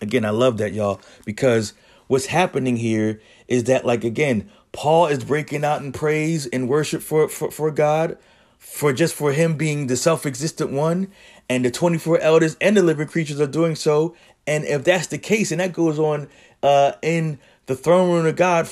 Again, 0.00 0.24
I 0.24 0.30
love 0.30 0.58
that, 0.58 0.72
y'all, 0.72 1.00
because 1.24 1.72
what's 2.08 2.26
happening 2.26 2.76
here 2.76 3.20
is 3.48 3.64
that, 3.64 3.86
like, 3.86 4.04
again, 4.04 4.50
Paul 4.72 5.06
is 5.06 5.24
breaking 5.24 5.64
out 5.64 5.82
in 5.82 5.92
praise 5.92 6.46
and 6.46 6.68
worship 6.68 7.02
for, 7.02 7.28
for, 7.28 7.50
for 7.50 7.70
God, 7.70 8.16
for 8.58 8.92
just 8.92 9.14
for 9.14 9.32
him 9.32 9.56
being 9.56 9.86
the 9.86 9.96
self-existent 9.96 10.70
one, 10.70 11.10
and 11.48 11.64
the 11.64 11.70
24 11.70 12.20
elders 12.20 12.56
and 12.60 12.76
the 12.76 12.82
living 12.82 13.08
creatures 13.08 13.40
are 13.40 13.46
doing 13.46 13.74
so. 13.74 14.14
And 14.46 14.64
if 14.64 14.84
that's 14.84 15.08
the 15.08 15.18
case, 15.18 15.50
and 15.50 15.60
that 15.60 15.72
goes 15.72 15.98
on 15.98 16.28
uh, 16.62 16.92
in 17.02 17.38
the 17.66 17.74
throne 17.74 18.10
room 18.10 18.26
of 18.26 18.36
God, 18.36 18.68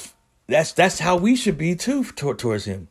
that's 0.46 0.72
that's 0.72 0.98
how 0.98 1.16
we 1.16 1.36
should 1.36 1.58
be 1.58 1.74
too 1.74 2.04
towards 2.04 2.64
him. 2.64 2.88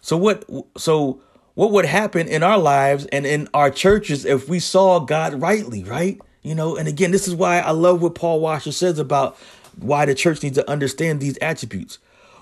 So 0.00 0.16
what 0.16 0.44
so 0.76 1.20
what 1.54 1.72
would 1.72 1.86
happen 1.86 2.28
in 2.28 2.42
our 2.42 2.58
lives 2.58 3.06
and 3.06 3.26
in 3.26 3.48
our 3.52 3.70
churches 3.70 4.24
if 4.24 4.48
we 4.48 4.60
saw 4.60 5.00
God 5.00 5.40
rightly, 5.40 5.84
right? 5.84 6.20
You 6.42 6.54
know, 6.54 6.76
and 6.76 6.88
again, 6.88 7.10
this 7.10 7.28
is 7.28 7.34
why 7.34 7.60
I 7.60 7.70
love 7.70 8.00
what 8.02 8.14
Paul 8.14 8.40
Washer 8.40 8.72
says 8.72 8.98
about 8.98 9.36
why 9.78 10.06
the 10.06 10.14
church 10.14 10.42
needs 10.42 10.56
to 10.56 10.70
understand 10.70 11.20
these 11.20 11.36
attributes. 11.38 11.98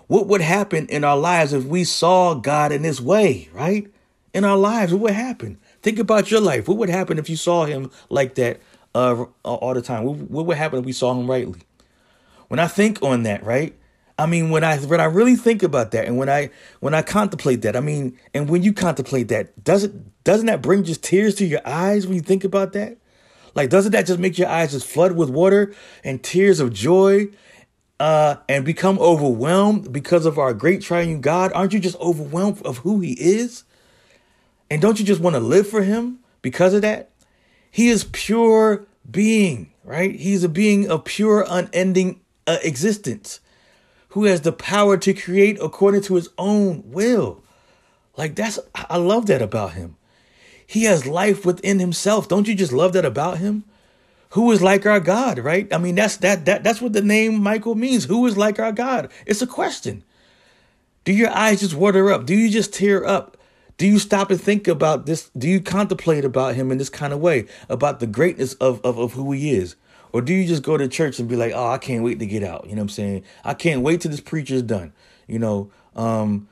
What 0.09 0.27
would 0.27 0.41
happen 0.41 0.87
in 0.89 1.05
our 1.05 1.17
lives 1.17 1.53
if 1.53 1.65
we 1.65 1.85
saw 1.85 2.35
God 2.35 2.73
in 2.73 2.83
this 2.83 3.01
way, 3.01 3.49
right? 3.53 3.87
In 4.35 4.45
our 4.45 4.57
lives, 4.57 4.93
what 4.93 5.03
would 5.03 5.13
happen? 5.13 5.59
Think 5.83 5.99
about 5.99 6.31
your 6.31 6.41
life. 6.41 6.67
What 6.67 6.79
would 6.79 6.89
happen 6.89 7.19
if 7.19 7.31
you 7.31 7.37
saw 7.37 7.67
him 7.67 7.91
like 8.09 8.35
that 8.35 8.61
uh, 8.95 9.27
all 9.45 9.75
the 9.75 9.83
time? 9.83 10.05
What, 10.05 10.47
would 10.47 10.57
happen 10.57 10.79
if 10.81 10.85
we 10.87 10.93
saw 10.93 11.13
him 11.13 11.31
rightly? 11.31 11.61
When 12.49 12.59
I 12.59 12.67
think 12.67 13.03
on 13.03 13.23
that, 13.25 13.45
right? 13.45 13.75
I 14.19 14.27
mean, 14.27 14.51
when 14.51 14.65
I 14.65 14.79
when 14.79 15.01
I 15.01 15.05
really 15.05 15.37
think 15.37 15.63
about 15.63 15.93
that, 15.93 16.07
and 16.07 16.17
when 16.17 16.29
I 16.29 16.51
when 16.81 16.93
I 16.93 17.03
contemplate 17.03 17.63
that, 17.63 17.77
I 17.77 17.81
mean, 17.81 18.19
and 18.35 18.49
when 18.49 18.65
you 18.65 18.73
contemplate 18.73 19.29
that, 19.29 19.63
does 19.63 19.85
it 19.85 20.25
doesn't 20.25 20.47
that 20.47 20.61
bring 20.61 20.83
just 20.83 21.05
tears 21.05 21.37
to 21.37 21.47
your 21.47 21.61
eyes 21.65 22.07
when 22.07 22.17
you 22.17 22.23
think 22.23 22.43
about 22.43 22.73
that? 22.73 22.97
Like, 23.55 23.71
doesn't 23.71 23.93
that 23.93 24.07
just 24.07 24.19
make 24.19 24.37
your 24.39 24.49
eyes 24.49 24.73
just 24.73 24.87
flood 24.87 25.13
with 25.13 25.31
water 25.31 25.75
and 26.03 26.23
tears 26.23 26.59
of 26.59 26.73
joy 26.73 27.29
uh, 28.01 28.37
and 28.49 28.65
become 28.65 28.99
overwhelmed 28.99 29.93
because 29.93 30.27
of 30.27 30.39
our 30.39 30.55
great 30.55 30.83
triune 30.83 31.21
God? 31.21 31.53
Aren't 31.55 31.73
you 31.73 31.81
just 31.81 31.99
overwhelmed 31.99 32.63
of 32.63 32.79
who 32.79 33.01
He 33.01 33.13
is? 33.13 33.65
And 34.71 34.83
don't 34.83 34.99
you 34.99 35.05
just 35.05 35.21
want 35.21 35.35
to 35.35 35.41
live 35.41 35.69
for 35.69 35.83
Him 35.83 36.21
because 36.43 36.75
of 36.75 36.83
that? 36.83 37.11
He 37.71 37.89
is 37.89 38.05
pure 38.13 38.87
being, 39.11 39.73
right? 39.85 40.15
He's 40.15 40.45
a 40.45 40.49
being 40.49 40.91
of 40.91 41.05
pure, 41.05 41.45
unending 41.49 42.21
uh, 42.47 42.59
existence 42.63 43.41
who 44.11 44.25
has 44.25 44.41
the 44.41 44.53
power 44.53 44.97
to 44.97 45.15
create 45.15 45.59
according 45.61 46.03
to 46.03 46.15
His 46.15 46.29
own 46.39 46.83
will. 46.87 47.43
Like, 48.17 48.35
that's, 48.35 48.59
I 48.75 48.97
love 48.97 49.27
that 49.27 49.43
about 49.43 49.73
Him. 49.73 49.97
He 50.67 50.85
has 50.85 51.07
life 51.07 51.47
within 51.47 51.79
Himself. 51.79 52.29
Don't 52.29 52.49
you 52.49 52.55
just 52.55 52.73
love 52.73 52.93
that 52.93 53.05
about 53.05 53.39
Him? 53.39 53.65
Who 54.31 54.51
is 54.53 54.61
like 54.63 54.85
our 54.87 55.01
God, 55.01 55.39
right? 55.39 55.73
I 55.73 55.79
mean, 55.79 55.95
that's 55.95 56.19
that 56.19 56.45
that 56.45 56.65
that's 56.65 56.81
what 56.81 56.93
the 56.93 57.03
name 57.03 57.43
Michael 57.43 57.75
means. 57.75 58.05
Who 58.05 58.27
is 58.27 58.37
like 58.37 58.59
our 58.59 58.73
God? 58.73 59.11
It's 59.27 59.43
a 59.43 59.47
question. 59.47 60.05
Do 61.05 61.13
your 61.13 61.31
eyes 61.31 61.61
just 61.61 61.75
water 61.75 62.13
up? 62.13 62.27
Do 62.27 62.35
you 62.35 62.51
just 62.51 62.75
tear 62.75 63.05
up? 63.05 63.37
Do 63.79 63.87
you 63.87 63.99
stop 63.99 64.31
and 64.31 64.41
think 64.41 64.69
about 64.69 65.07
this? 65.07 65.31
Do 65.39 65.49
you 65.49 65.61
contemplate 65.61 66.25
about 66.25 66.57
him 66.57 66.71
in 66.71 66.79
this 66.79 66.91
kind 66.91 67.13
of 67.13 67.21
way, 67.21 67.47
about 67.69 68.01
the 68.01 68.07
greatness 68.07 68.55
of, 68.55 68.85
of, 68.85 68.99
of 68.99 69.13
who 69.13 69.33
he 69.33 69.53
is? 69.53 69.77
Or 70.13 70.21
do 70.21 70.35
you 70.35 70.47
just 70.47 70.63
go 70.63 70.77
to 70.77 70.89
church 70.89 71.19
and 71.19 71.29
be 71.29 71.37
like, 71.37 71.53
oh, 71.55 71.69
I 71.69 71.79
can't 71.79 72.03
wait 72.03 72.19
to 72.19 72.27
get 72.27 72.43
out? 72.43 72.65
You 72.65 72.75
know 72.75 72.83
what 72.83 72.85
I'm 72.85 72.89
saying? 72.91 73.25
I 73.45 73.55
can't 73.55 73.83
wait 73.83 74.01
till 74.01 74.11
this 74.11 74.21
preacher's 74.21 74.63
done. 74.63 74.93
You 75.27 75.39
know, 75.39 75.71
um, 75.95 76.49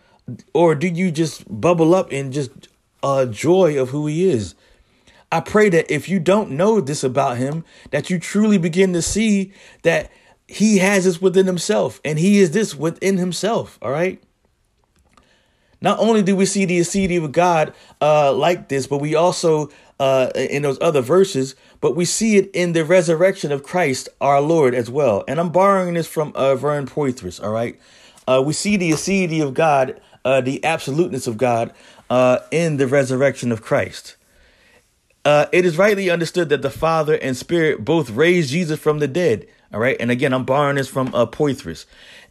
or 0.55 0.74
do 0.74 0.89
you 0.89 1.11
just 1.11 1.44
bubble 1.48 1.94
up 1.94 2.12
in 2.12 2.32
just 2.32 2.51
uh, 3.03 3.27
joy 3.27 3.81
of 3.81 3.90
who 3.90 4.07
he 4.07 4.28
is? 4.28 4.55
I 5.32 5.40
pray 5.40 5.69
that 5.70 5.90
if 5.93 6.09
you 6.09 6.20
don't 6.20 6.53
know 6.53 6.81
this 6.81 7.03
about 7.03 7.36
him, 7.36 7.65
that 7.90 8.11
you 8.11 8.19
truly 8.19 8.59
begin 8.59 8.93
to 8.93 9.03
see 9.03 9.53
that 9.82 10.11
he 10.48 10.78
has 10.78 11.05
this 11.05 11.20
within 11.20 11.47
himself 11.47 12.01
and 12.05 12.19
he 12.19 12.39
is 12.39 12.53
this 12.53 12.74
within 12.74 13.16
himself. 13.16 13.78
All 13.82 13.90
right. 13.90 14.23
Not 15.81 15.98
only 15.98 16.23
do 16.23 16.35
we 16.35 16.47
see 16.47 16.65
the 16.65 16.81
aseity 16.81 17.23
of 17.23 17.32
God 17.32 17.74
uh, 18.01 18.32
like 18.32 18.69
this, 18.69 18.86
but 18.86 18.98
we 18.98 19.15
also, 19.15 19.70
uh, 20.01 20.31
in 20.35 20.62
those 20.62 20.78
other 20.81 21.03
verses, 21.03 21.55
but 21.81 21.94
we 21.94 22.05
see 22.05 22.36
it 22.36 22.51
in 22.55 22.73
the 22.73 22.85
resurrection 22.85 23.53
of 23.53 23.62
Christ 23.62 24.09
our 24.20 24.40
Lord 24.40 24.74
as 24.74 24.90
well. 24.90 25.23
And 25.28 25.39
I'm 25.39 25.51
borrowing 25.51 25.94
this 25.94 26.07
from 26.07 26.32
uh, 26.35 26.55
Vern 26.55 26.86
Poythress, 26.86 27.43
all 27.43 27.51
right? 27.53 27.78
Uh, 28.27 28.43
we 28.44 28.53
see 28.53 28.77
the 28.77 28.90
aseity 28.90 29.43
of 29.43 29.55
God, 29.55 30.01
uh, 30.24 30.40
the 30.40 30.65
absoluteness 30.65 31.27
of 31.27 31.36
God 31.36 31.73
uh, 32.09 32.39
in 32.51 32.78
the 32.78 32.86
resurrection 32.86 33.53
of 33.53 33.62
Christ. 33.62 34.15
Uh, 35.27 35.48
it 35.51 35.65
is 35.65 35.77
rightly 35.77 36.09
understood 36.09 36.51
that 36.51 36.62
the 36.62 36.70
Father 36.70 37.16
and 37.16 37.36
Spirit 37.36 37.85
both 37.85 38.11
raised 38.11 38.51
Jesus 38.51 38.78
from 38.78 39.01
the 39.01 39.09
dead. 39.09 39.48
All 39.74 39.81
right. 39.81 39.97
And 39.98 40.09
again, 40.09 40.32
I'm 40.32 40.44
borrowing 40.44 40.77
this 40.77 40.86
from 40.86 41.12
uh, 41.12 41.27
Poythress. 41.27 41.85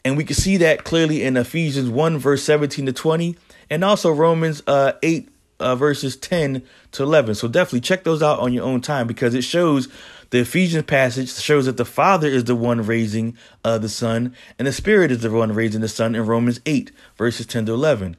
And 0.06 0.16
we 0.16 0.24
can 0.24 0.38
see 0.38 0.56
that 0.56 0.86
clearly 0.86 1.22
in 1.22 1.36
Ephesians 1.36 1.90
1, 1.90 2.18
verse 2.18 2.42
17 2.44 2.86
to 2.86 2.94
20, 2.94 3.36
and 3.70 3.84
also 3.84 4.14
Romans 4.14 4.64
uh, 4.66 4.94
8, 5.04 5.28
uh, 5.60 5.76
verses 5.76 6.16
10 6.16 6.64
to 6.94 7.04
11. 7.04 7.36
So 7.36 7.50
definitely 7.50 7.82
check 7.82 8.06
those 8.06 8.24
out 8.24 8.40
on 8.40 8.54
your 8.54 8.64
own 8.64 8.80
time 8.80 9.08
because 9.08 9.34
it 9.34 9.44
shows 9.44 9.90
the 10.30 10.40
Ephesians 10.40 10.86
passage 10.86 11.34
shows 11.34 11.66
that 11.66 11.76
the 11.76 11.84
Father 11.84 12.30
is 12.30 12.46
the 12.46 12.56
one 12.56 12.82
raising 12.82 13.38
uh, 13.66 13.78
the 13.78 13.90
Son, 13.90 14.34
and 14.58 14.70
the 14.70 14.72
Spirit 14.72 15.12
is 15.12 15.22
the 15.22 15.32
one 15.32 15.52
raising 15.52 15.82
the 15.82 15.90
Son 15.90 16.16
in 16.16 16.26
Romans 16.26 16.62
8, 16.66 16.94
verses 17.18 17.46
10 17.46 17.66
to 17.66 17.74
11. 17.74 18.16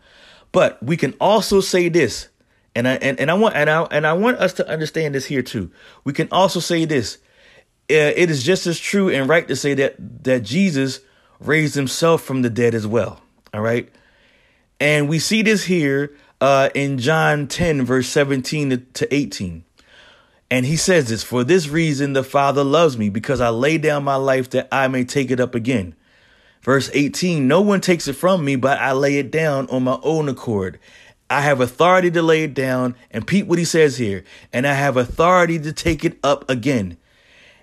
But 0.52 0.82
we 0.82 0.98
can 0.98 1.14
also 1.18 1.62
say 1.62 1.88
this 1.88 2.28
and 2.76 2.86
I 2.86 2.94
and, 2.96 3.18
and 3.18 3.30
I 3.30 3.34
want 3.34 3.56
and 3.56 3.68
I 3.68 3.82
and 3.84 4.06
I 4.06 4.12
want 4.12 4.36
us 4.36 4.52
to 4.54 4.68
understand 4.68 5.14
this 5.14 5.24
here 5.24 5.42
too. 5.42 5.72
We 6.04 6.12
can 6.12 6.28
also 6.30 6.60
say 6.60 6.84
this. 6.84 7.16
Uh, 7.90 8.12
it 8.14 8.30
is 8.30 8.42
just 8.42 8.66
as 8.66 8.78
true 8.78 9.08
and 9.08 9.28
right 9.28 9.48
to 9.48 9.56
say 9.56 9.74
that 9.74 9.96
that 10.24 10.44
Jesus 10.44 11.00
raised 11.40 11.74
himself 11.74 12.22
from 12.22 12.42
the 12.42 12.50
dead 12.50 12.74
as 12.74 12.86
well. 12.86 13.22
All 13.54 13.62
right. 13.62 13.88
And 14.78 15.08
we 15.08 15.18
see 15.18 15.40
this 15.40 15.64
here 15.64 16.14
uh, 16.40 16.68
in 16.74 16.98
John 16.98 17.46
10, 17.46 17.84
verse 17.86 18.08
17 18.08 18.86
to 18.92 19.14
18. 19.14 19.64
And 20.50 20.66
he 20.66 20.76
says 20.76 21.08
this 21.08 21.22
For 21.22 21.44
this 21.44 21.68
reason, 21.68 22.12
the 22.12 22.22
Father 22.22 22.62
loves 22.62 22.98
me, 22.98 23.08
because 23.08 23.40
I 23.40 23.48
lay 23.48 23.78
down 23.78 24.04
my 24.04 24.16
life 24.16 24.50
that 24.50 24.68
I 24.70 24.88
may 24.88 25.04
take 25.04 25.30
it 25.30 25.40
up 25.40 25.54
again. 25.54 25.94
Verse 26.62 26.90
18 26.92 27.48
No 27.48 27.60
one 27.62 27.80
takes 27.80 28.06
it 28.06 28.14
from 28.14 28.44
me, 28.44 28.56
but 28.56 28.78
I 28.78 28.92
lay 28.92 29.18
it 29.18 29.30
down 29.30 29.66
on 29.70 29.84
my 29.84 29.98
own 30.02 30.28
accord. 30.28 30.78
I 31.28 31.40
have 31.40 31.60
authority 31.60 32.10
to 32.12 32.22
lay 32.22 32.44
it 32.44 32.54
down. 32.54 32.94
And 33.10 33.26
peep 33.26 33.46
what 33.46 33.58
he 33.58 33.64
says 33.64 33.98
here. 33.98 34.24
And 34.52 34.66
I 34.66 34.74
have 34.74 34.96
authority 34.96 35.58
to 35.58 35.72
take 35.72 36.04
it 36.04 36.18
up 36.22 36.48
again. 36.48 36.96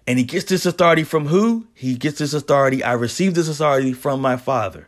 And 0.05 0.19
he 0.19 0.25
gets 0.25 0.45
this 0.45 0.65
authority 0.65 1.03
from 1.03 1.27
who? 1.27 1.67
He 1.73 1.95
gets 1.95 2.19
this 2.19 2.33
authority. 2.33 2.83
I 2.83 2.93
received 2.93 3.35
this 3.35 3.47
authority 3.47 3.93
from 3.93 4.21
my 4.21 4.35
father. 4.35 4.87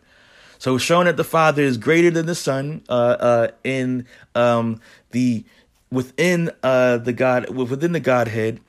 So 0.57 0.77
showing 0.77 1.05
that 1.05 1.17
the 1.17 1.23
Father 1.23 1.61
is 1.61 1.77
greater 1.77 2.11
than 2.11 2.25
the 2.25 2.35
Son 2.35 2.81
uh, 2.89 2.91
uh, 3.19 3.47
in 3.63 4.07
um, 4.33 4.79
the 5.11 5.43
within 5.91 6.51
uh, 6.63 6.97
the 6.97 7.13
God 7.13 7.49
within 7.49 7.91
the 7.91 7.99
Godhead, 7.99 8.59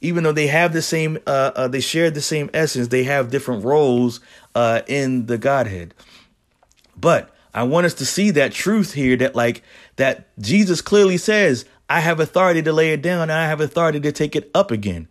even 0.00 0.24
though 0.24 0.32
they 0.32 0.48
have 0.48 0.72
the 0.72 0.82
same 0.82 1.18
uh, 1.26 1.52
uh, 1.54 1.68
they 1.68 1.80
share 1.80 2.10
the 2.10 2.20
same 2.20 2.50
essence, 2.52 2.88
they 2.88 3.04
have 3.04 3.30
different 3.30 3.64
roles 3.64 4.20
uh, 4.54 4.82
in 4.86 5.26
the 5.26 5.38
Godhead. 5.38 5.94
But 6.96 7.33
I 7.54 7.62
want 7.62 7.86
us 7.86 7.94
to 7.94 8.06
see 8.06 8.30
that 8.32 8.52
truth 8.52 8.94
here 8.94 9.16
that 9.16 9.36
like 9.36 9.62
that 9.96 10.26
Jesus 10.38 10.80
clearly 10.80 11.16
says, 11.16 11.64
I 11.88 12.00
have 12.00 12.18
authority 12.18 12.62
to 12.62 12.72
lay 12.72 12.92
it 12.92 13.00
down 13.00 13.22
and 13.22 13.32
I 13.32 13.46
have 13.46 13.60
authority 13.60 14.00
to 14.00 14.12
take 14.12 14.34
it 14.34 14.50
up 14.54 14.70
again. 14.70 15.08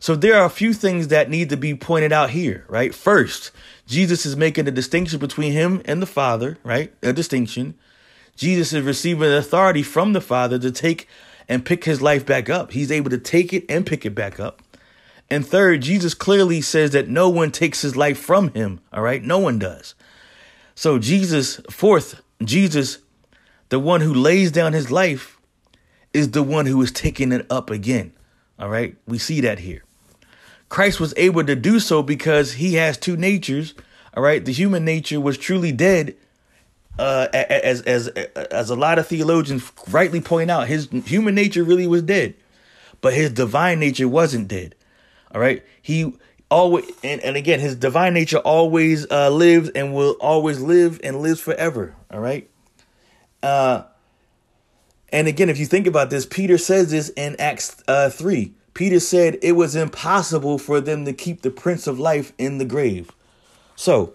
So 0.00 0.16
there 0.16 0.34
are 0.38 0.46
a 0.46 0.50
few 0.50 0.72
things 0.72 1.08
that 1.08 1.30
need 1.30 1.50
to 1.50 1.56
be 1.56 1.74
pointed 1.74 2.12
out 2.12 2.30
here, 2.30 2.64
right? 2.68 2.94
First, 2.94 3.52
Jesus 3.86 4.26
is 4.26 4.36
making 4.36 4.66
a 4.66 4.70
distinction 4.70 5.18
between 5.18 5.52
him 5.52 5.82
and 5.84 6.00
the 6.00 6.06
Father, 6.06 6.58
right? 6.62 6.92
A 7.02 7.12
distinction. 7.12 7.74
Jesus 8.36 8.72
is 8.72 8.82
receiving 8.82 9.32
authority 9.32 9.82
from 9.82 10.12
the 10.12 10.20
Father 10.20 10.58
to 10.58 10.70
take 10.70 11.08
and 11.48 11.64
pick 11.64 11.84
his 11.84 12.02
life 12.02 12.24
back 12.24 12.48
up. 12.50 12.72
He's 12.72 12.92
able 12.92 13.10
to 13.10 13.18
take 13.18 13.52
it 13.52 13.64
and 13.68 13.86
pick 13.86 14.04
it 14.04 14.14
back 14.14 14.40
up. 14.40 14.62
And 15.30 15.46
third, 15.46 15.82
Jesus 15.82 16.14
clearly 16.14 16.60
says 16.60 16.90
that 16.90 17.08
no 17.08 17.28
one 17.28 17.50
takes 17.50 17.82
his 17.82 17.96
life 17.96 18.18
from 18.18 18.52
him, 18.52 18.80
all 18.92 19.02
right? 19.02 19.22
No 19.22 19.38
one 19.38 19.58
does. 19.58 19.94
So, 20.74 20.98
Jesus, 20.98 21.60
fourth, 21.70 22.20
Jesus, 22.42 22.98
the 23.68 23.78
one 23.78 24.00
who 24.00 24.12
lays 24.12 24.50
down 24.50 24.72
his 24.72 24.90
life, 24.90 25.38
is 26.12 26.30
the 26.30 26.42
one 26.42 26.66
who 26.66 26.80
is 26.80 26.92
taking 26.92 27.32
it 27.32 27.46
up 27.50 27.70
again. 27.70 28.12
All 28.58 28.68
right. 28.68 28.96
We 29.06 29.18
see 29.18 29.40
that 29.42 29.58
here. 29.58 29.82
Christ 30.68 31.00
was 31.00 31.12
able 31.16 31.44
to 31.44 31.56
do 31.56 31.80
so 31.80 32.02
because 32.02 32.54
he 32.54 32.74
has 32.74 32.96
two 32.96 33.16
natures. 33.16 33.74
All 34.16 34.22
right. 34.22 34.44
The 34.44 34.52
human 34.52 34.84
nature 34.84 35.20
was 35.20 35.36
truly 35.36 35.72
dead. 35.72 36.16
Uh, 36.96 37.26
as 37.32 37.82
as 37.82 38.06
as 38.06 38.70
a 38.70 38.76
lot 38.76 39.00
of 39.00 39.08
theologians 39.08 39.72
rightly 39.88 40.20
point 40.20 40.48
out, 40.48 40.68
his 40.68 40.88
human 41.04 41.34
nature 41.34 41.64
really 41.64 41.88
was 41.88 42.02
dead, 42.02 42.34
but 43.00 43.12
his 43.12 43.32
divine 43.32 43.80
nature 43.80 44.06
wasn't 44.06 44.46
dead. 44.46 44.76
All 45.34 45.40
right. 45.40 45.64
He 45.82 46.14
always 46.54 46.84
and, 47.02 47.20
and 47.22 47.36
again 47.36 47.58
his 47.58 47.74
divine 47.74 48.14
nature 48.14 48.38
always 48.38 49.10
uh, 49.10 49.28
lives 49.28 49.68
and 49.70 49.92
will 49.92 50.12
always 50.20 50.60
live 50.60 51.00
and 51.02 51.20
lives 51.20 51.40
forever. 51.40 51.96
All 52.12 52.20
right? 52.20 52.48
Uh 53.42 53.82
and 55.08 55.26
again 55.26 55.50
if 55.50 55.58
you 55.58 55.66
think 55.66 55.88
about 55.88 56.10
this 56.10 56.24
peter 56.24 56.56
says 56.56 56.92
this 56.92 57.10
in 57.10 57.34
acts 57.40 57.82
uh 57.88 58.08
3 58.08 58.54
peter 58.72 59.00
said 59.00 59.36
it 59.42 59.52
was 59.52 59.74
impossible 59.74 60.56
for 60.58 60.80
them 60.80 61.04
to 61.04 61.12
keep 61.12 61.42
the 61.42 61.50
prince 61.50 61.88
of 61.88 61.98
life 61.98 62.32
in 62.38 62.58
the 62.58 62.64
grave. 62.64 63.10
So 63.74 64.14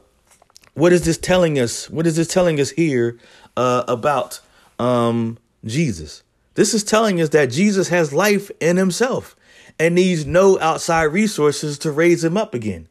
what 0.75 0.93
is 0.93 1.03
this 1.03 1.17
telling 1.17 1.59
us? 1.59 1.89
What 1.89 2.07
is 2.07 2.15
this 2.15 2.29
telling 2.29 2.59
us 2.61 2.69
here 2.69 3.19
uh 3.57 3.83
about 3.89 4.39
um 4.79 5.37
jesus? 5.65 6.23
This 6.53 6.73
is 6.73 6.85
telling 6.85 7.19
us 7.19 7.29
that 7.29 7.51
jesus 7.51 7.89
has 7.89 8.13
life 8.13 8.49
in 8.61 8.77
himself 8.77 9.35
and 9.79 9.95
needs 9.95 10.25
no 10.25 10.59
outside 10.59 11.05
resources 11.05 11.79
to 11.79 11.91
raise 11.91 12.23
him 12.23 12.37
up 12.37 12.53
again. 12.53 12.87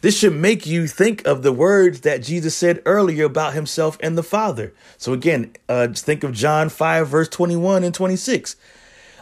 This 0.00 0.18
should 0.18 0.34
make 0.34 0.66
you 0.66 0.86
think 0.86 1.26
of 1.26 1.42
the 1.42 1.52
words 1.52 2.02
that 2.02 2.22
Jesus 2.22 2.56
said 2.56 2.82
earlier 2.86 3.24
about 3.24 3.54
himself 3.54 3.98
and 4.00 4.16
the 4.16 4.22
Father. 4.22 4.72
So 4.98 5.12
again, 5.12 5.52
uh, 5.68 5.88
think 5.88 6.22
of 6.22 6.32
John 6.32 6.68
5, 6.68 7.08
verse 7.08 7.28
21 7.28 7.82
and 7.82 7.94
26. 7.94 8.56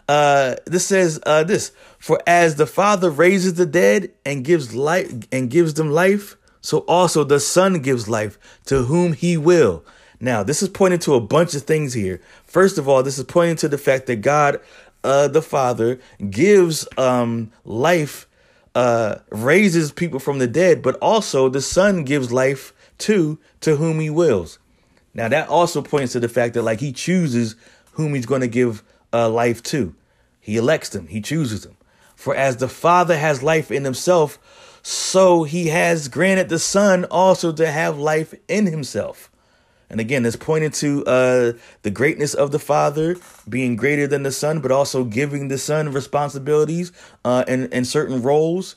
Uh, 0.06 0.56
this 0.66 0.86
says 0.86 1.18
uh, 1.24 1.44
this 1.44 1.72
for 1.98 2.20
as 2.26 2.56
the 2.56 2.66
father 2.66 3.08
raises 3.08 3.54
the 3.54 3.64
dead 3.64 4.10
and 4.26 4.44
gives 4.44 4.74
life 4.74 5.10
and 5.32 5.48
gives 5.48 5.74
them 5.74 5.90
life 5.90 6.36
so 6.60 6.80
also 6.80 7.24
the 7.24 7.40
son 7.40 7.80
gives 7.80 8.06
life 8.06 8.38
to 8.66 8.82
whom 8.82 9.14
he 9.14 9.34
will 9.38 9.82
now 10.20 10.42
this 10.42 10.62
is 10.62 10.68
pointing 10.68 10.98
to 10.98 11.14
a 11.14 11.20
bunch 11.22 11.54
of 11.54 11.62
things 11.62 11.94
here 11.94 12.20
first 12.44 12.76
of 12.76 12.86
all 12.86 13.02
this 13.02 13.16
is 13.16 13.24
pointing 13.24 13.56
to 13.56 13.66
the 13.66 13.78
fact 13.78 14.06
that 14.06 14.16
god 14.16 14.60
uh, 15.04 15.28
the 15.28 15.42
Father 15.42 16.00
gives 16.30 16.88
um, 16.96 17.52
life, 17.64 18.26
uh, 18.74 19.16
raises 19.30 19.92
people 19.92 20.18
from 20.18 20.38
the 20.38 20.46
dead, 20.46 20.82
but 20.82 20.96
also 20.96 21.48
the 21.48 21.62
Son 21.62 22.04
gives 22.04 22.32
life 22.32 22.72
to 22.98 23.38
to 23.60 23.76
whom 23.76 24.00
He 24.00 24.10
wills. 24.10 24.58
Now 25.12 25.28
that 25.28 25.48
also 25.48 25.82
points 25.82 26.12
to 26.14 26.20
the 26.20 26.28
fact 26.28 26.54
that 26.54 26.62
like 26.62 26.80
He 26.80 26.92
chooses 26.92 27.54
whom 27.92 28.14
He's 28.14 28.26
going 28.26 28.40
to 28.40 28.48
give 28.48 28.82
uh, 29.12 29.28
life 29.28 29.62
to. 29.64 29.94
He 30.40 30.56
elects 30.56 30.88
them. 30.88 31.06
He 31.06 31.20
chooses 31.20 31.62
them. 31.62 31.76
For 32.16 32.34
as 32.34 32.56
the 32.56 32.68
Father 32.68 33.18
has 33.18 33.42
life 33.42 33.70
in 33.70 33.84
Himself, 33.84 34.38
so 34.82 35.44
He 35.44 35.68
has 35.68 36.08
granted 36.08 36.48
the 36.48 36.58
Son 36.58 37.04
also 37.06 37.52
to 37.52 37.70
have 37.70 37.98
life 37.98 38.34
in 38.48 38.66
Himself. 38.66 39.30
And 39.94 40.00
again, 40.00 40.26
it's 40.26 40.34
pointing 40.34 40.72
to 40.72 41.04
uh, 41.06 41.52
the 41.82 41.90
greatness 41.92 42.34
of 42.34 42.50
the 42.50 42.58
Father 42.58 43.16
being 43.48 43.76
greater 43.76 44.08
than 44.08 44.24
the 44.24 44.32
Son, 44.32 44.58
but 44.58 44.72
also 44.72 45.04
giving 45.04 45.46
the 45.46 45.56
Son 45.56 45.92
responsibilities 45.92 46.90
uh, 47.24 47.44
and, 47.46 47.72
and 47.72 47.86
certain 47.86 48.20
roles. 48.20 48.74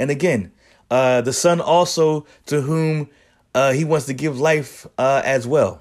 And 0.00 0.10
again, 0.10 0.50
uh, 0.90 1.20
the 1.20 1.32
Son 1.32 1.60
also 1.60 2.26
to 2.46 2.62
whom 2.62 3.10
uh, 3.54 3.74
he 3.74 3.84
wants 3.84 4.06
to 4.06 4.12
give 4.12 4.40
life 4.40 4.88
uh, 4.98 5.22
as 5.24 5.46
well. 5.46 5.80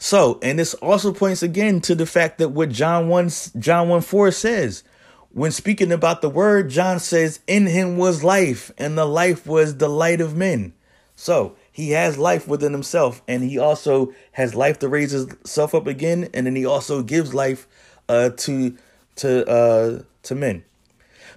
So, 0.00 0.40
and 0.42 0.58
this 0.58 0.74
also 0.74 1.12
points 1.12 1.44
again 1.44 1.80
to 1.82 1.94
the 1.94 2.04
fact 2.04 2.38
that 2.38 2.48
what 2.48 2.70
John 2.70 3.06
1 3.06 3.30
John 3.60 3.88
1 3.88 4.00
4 4.00 4.32
says. 4.32 4.82
When 5.30 5.52
speaking 5.52 5.92
about 5.92 6.20
the 6.20 6.30
word, 6.30 6.68
John 6.68 6.98
says, 6.98 7.38
In 7.46 7.66
him 7.66 7.96
was 7.96 8.24
life, 8.24 8.72
and 8.76 8.98
the 8.98 9.04
life 9.04 9.46
was 9.46 9.76
the 9.76 9.88
light 9.88 10.20
of 10.20 10.36
men. 10.36 10.72
So 11.14 11.56
he 11.76 11.90
has 11.90 12.16
life 12.16 12.48
within 12.48 12.72
himself, 12.72 13.20
and 13.28 13.42
he 13.42 13.58
also 13.58 14.10
has 14.32 14.54
life 14.54 14.78
to 14.78 14.88
raise 14.88 15.10
himself 15.10 15.74
up 15.74 15.86
again, 15.86 16.30
and 16.32 16.46
then 16.46 16.56
he 16.56 16.64
also 16.64 17.02
gives 17.02 17.34
life 17.34 17.68
uh, 18.08 18.30
to 18.30 18.78
to 19.16 19.46
uh, 19.46 20.02
to 20.22 20.34
men. 20.34 20.64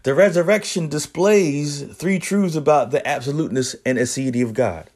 The 0.04 0.14
resurrection 0.14 0.88
displays 0.88 1.82
three 1.94 2.20
truths 2.20 2.56
about 2.56 2.92
the 2.92 3.06
absoluteness 3.06 3.76
and 3.86 3.98
aseity 3.98 4.42
of 4.42 4.54
God. 4.54 4.90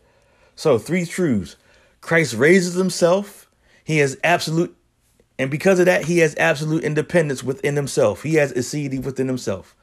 So, 0.55 0.77
three 0.77 1.05
truths. 1.05 1.57
Christ 1.99 2.35
raises 2.35 2.75
himself. 2.75 3.51
He 3.83 3.97
has 3.97 4.15
absolute, 4.23 4.73
and 5.37 5.51
because 5.51 5.77
of 5.77 5.87
that, 5.87 6.05
he 6.05 6.19
has 6.19 6.35
absolute 6.37 6.85
independence 6.85 7.43
within 7.43 7.75
himself. 7.75 8.23
He 8.23 8.35
has 8.35 8.53
aseity 8.53 9.03
within 9.03 9.27
himself. 9.27 9.75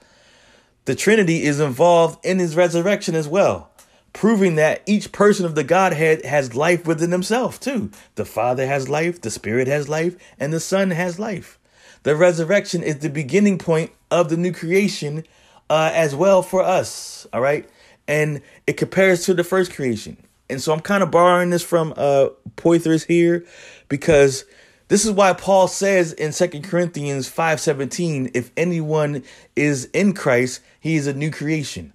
The 0.87 0.95
Trinity 0.95 1.43
is 1.43 1.61
involved 1.61 2.25
in 2.25 2.39
his 2.39 2.57
resurrection 2.57 3.15
as 3.15 3.29
well, 3.29 3.70
proving 4.13 4.57
that 4.57 4.83
each 4.87 5.13
person 5.13 5.47
of 5.47 5.55
the 5.55 5.65
Godhead 5.65 6.25
has 6.25 6.55
life 6.55 6.87
within 6.87 7.13
himself, 7.13 7.61
too. 7.61 7.91
The 8.17 8.25
Father 8.25 8.67
has 8.67 8.89
life, 8.89 9.21
the 9.21 9.31
Spirit 9.31 9.69
has 9.69 9.89
life, 9.89 10.17
and 10.39 10.53
the 10.53 10.61
Son 10.61 10.91
has 10.91 11.19
life. 11.19 11.59
The 12.03 12.17
resurrection 12.17 12.83
is 12.83 12.99
the 12.99 13.11
beginning 13.11 13.59
point 13.59 13.93
of 14.11 14.29
the 14.29 14.37
new 14.37 14.53
creation 14.53 15.25
uh, 15.69 15.91
as 15.95 16.15
well 16.15 16.43
for 16.43 16.63
us. 16.63 17.27
All 17.33 17.41
right. 17.41 17.69
And 18.09 18.43
it 18.67 18.77
compares 18.77 19.25
to 19.27 19.35
the 19.35 19.45
first 19.45 19.73
creation. 19.73 20.17
And 20.49 20.61
so 20.61 20.73
I'm 20.73 20.81
kind 20.81 21.03
of 21.03 21.11
borrowing 21.11 21.51
this 21.51 21.63
from 21.63 21.95
uh, 21.97 22.31
Poythress 22.57 23.07
here 23.07 23.45
because 23.89 24.45
this 24.89 25.05
is 25.05 25.13
why 25.13 25.33
Paul 25.33 25.69
says 25.69 26.13
in 26.13 26.33
Second 26.33 26.65
Corinthians 26.65 27.31
5:17, 27.31 28.33
if 28.35 28.51
anyone 28.57 29.23
is 29.55 29.85
in 29.93 30.13
Christ, 30.15 30.61
he 30.81 30.97
is 30.97 31.07
a 31.07 31.15
new 31.15 31.31
creation. 31.31 31.93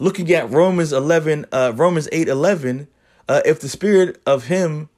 Looking 0.00 0.32
at 0.32 0.50
Romans 0.50 0.94
11, 0.94 1.44
uh, 1.52 1.74
Romans 1.76 2.08
8 2.10 2.26
11, 2.26 2.88
uh, 3.28 3.42
if 3.44 3.60
the 3.60 3.68
spirit 3.68 4.18
of 4.24 4.46
him 4.46 4.88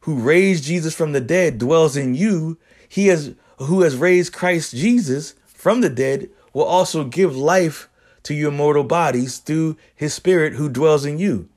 who 0.00 0.16
raised 0.16 0.64
Jesus 0.64 0.94
from 0.94 1.12
the 1.12 1.22
dead 1.22 1.58
dwells 1.58 1.96
in 1.96 2.14
you, 2.14 2.58
he 2.86 3.06
has 3.06 3.34
who 3.56 3.80
has 3.80 3.96
raised 3.96 4.34
Christ 4.34 4.76
Jesus 4.76 5.34
from 5.46 5.80
the 5.80 5.88
dead 5.88 6.28
will 6.52 6.64
also 6.64 7.02
give 7.04 7.34
life 7.34 7.88
to 8.24 8.34
your 8.34 8.50
mortal 8.50 8.84
bodies 8.84 9.38
through 9.38 9.78
his 9.94 10.12
spirit 10.12 10.52
who 10.52 10.68
dwells 10.68 11.06
in 11.06 11.18
you. 11.18 11.48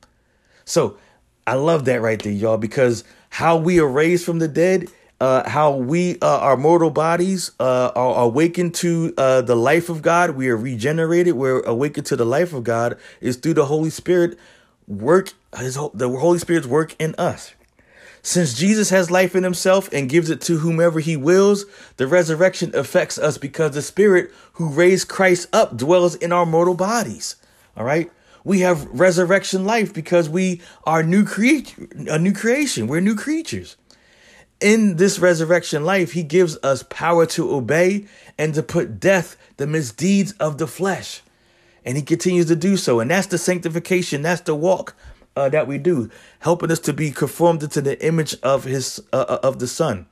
So 0.63 0.97
I 1.45 1.55
love 1.55 1.83
that 1.85 2.01
right 2.01 2.21
there, 2.23 2.31
y'all, 2.31 2.57
because 2.57 3.03
how 3.29 3.57
we 3.57 3.77
are 3.77 3.87
raised 3.87 4.25
from 4.25 4.39
the 4.39 4.47
dead, 4.47 4.87
uh, 5.19 5.47
how 5.49 5.75
we, 5.75 6.19
uh, 6.19 6.39
our 6.39 6.57
mortal 6.57 6.89
bodies, 6.89 7.51
uh, 7.59 7.91
are 7.95 8.23
awakened 8.23 8.73
to 8.75 9.13
uh, 9.17 9.41
the 9.41 9.55
life 9.55 9.89
of 9.89 10.01
God. 10.01 10.31
We 10.31 10.49
are 10.49 10.57
regenerated. 10.57 11.35
We're 11.35 11.61
awakened 11.61 12.05
to 12.07 12.15
the 12.15 12.25
life 12.25 12.53
of 12.53 12.63
God 12.63 12.97
is 13.21 13.37
through 13.37 13.53
the 13.55 13.65
Holy 13.65 13.89
Spirit 13.89 14.37
work. 14.87 15.33
His 15.57 15.75
the 15.93 16.09
Holy 16.09 16.39
Spirit's 16.39 16.67
work 16.67 16.95
in 16.99 17.15
us. 17.17 17.53
Since 18.21 18.55
Jesus 18.55 18.89
has 18.89 19.11
life 19.11 19.35
in 19.35 19.43
himself 19.43 19.87
and 19.93 20.09
gives 20.09 20.31
it 20.31 20.41
to 20.41 20.57
whomever 20.57 20.99
he 20.99 21.15
wills, 21.15 21.65
the 21.97 22.07
resurrection 22.07 22.75
affects 22.75 23.19
us 23.19 23.37
because 23.37 23.75
the 23.75 23.83
spirit 23.83 24.33
who 24.53 24.67
raised 24.67 25.07
Christ 25.07 25.47
up 25.53 25.77
dwells 25.77 26.15
in 26.15 26.31
our 26.33 26.45
mortal 26.45 26.73
bodies. 26.73 27.35
All 27.77 27.85
right? 27.85 28.11
We 28.43 28.61
have 28.61 28.87
resurrection 28.99 29.63
life 29.63 29.93
because 29.93 30.27
we 30.27 30.61
are 30.85 31.03
new 31.03 31.23
create 31.23 31.75
a 32.07 32.17
new 32.17 32.33
creation. 32.33 32.87
We're 32.87 32.99
new 32.99 33.15
creatures. 33.15 33.77
In 34.61 34.95
this 34.95 35.19
resurrection 35.19 35.83
life, 35.83 36.13
he 36.13 36.23
gives 36.23 36.57
us 36.63 36.83
power 36.83 37.25
to 37.27 37.53
obey 37.53 38.05
and 38.37 38.53
to 38.53 38.63
put 38.63 38.99
death 38.99 39.35
the 39.57 39.67
misdeeds 39.67 40.31
of 40.33 40.57
the 40.57 40.67
flesh. 40.67 41.21
And 41.83 41.97
he 41.97 42.03
continues 42.03 42.47
to 42.47 42.55
do 42.55 42.77
so. 42.77 42.99
And 42.99 43.11
that's 43.11 43.27
the 43.27 43.37
sanctification. 43.37 44.21
That's 44.21 44.41
the 44.41 44.55
walk 44.55 44.95
uh, 45.35 45.49
that 45.49 45.67
we 45.67 45.77
do, 45.77 46.09
helping 46.39 46.71
us 46.71 46.79
to 46.79 46.93
be 46.93 47.11
conformed 47.11 47.63
into 47.63 47.81
the 47.81 48.03
image 48.05 48.35
of 48.41 48.63
his 48.63 49.01
uh, 49.11 49.25
uh, 49.27 49.39
of 49.43 49.59
the 49.59 49.67
Son. 49.67 50.05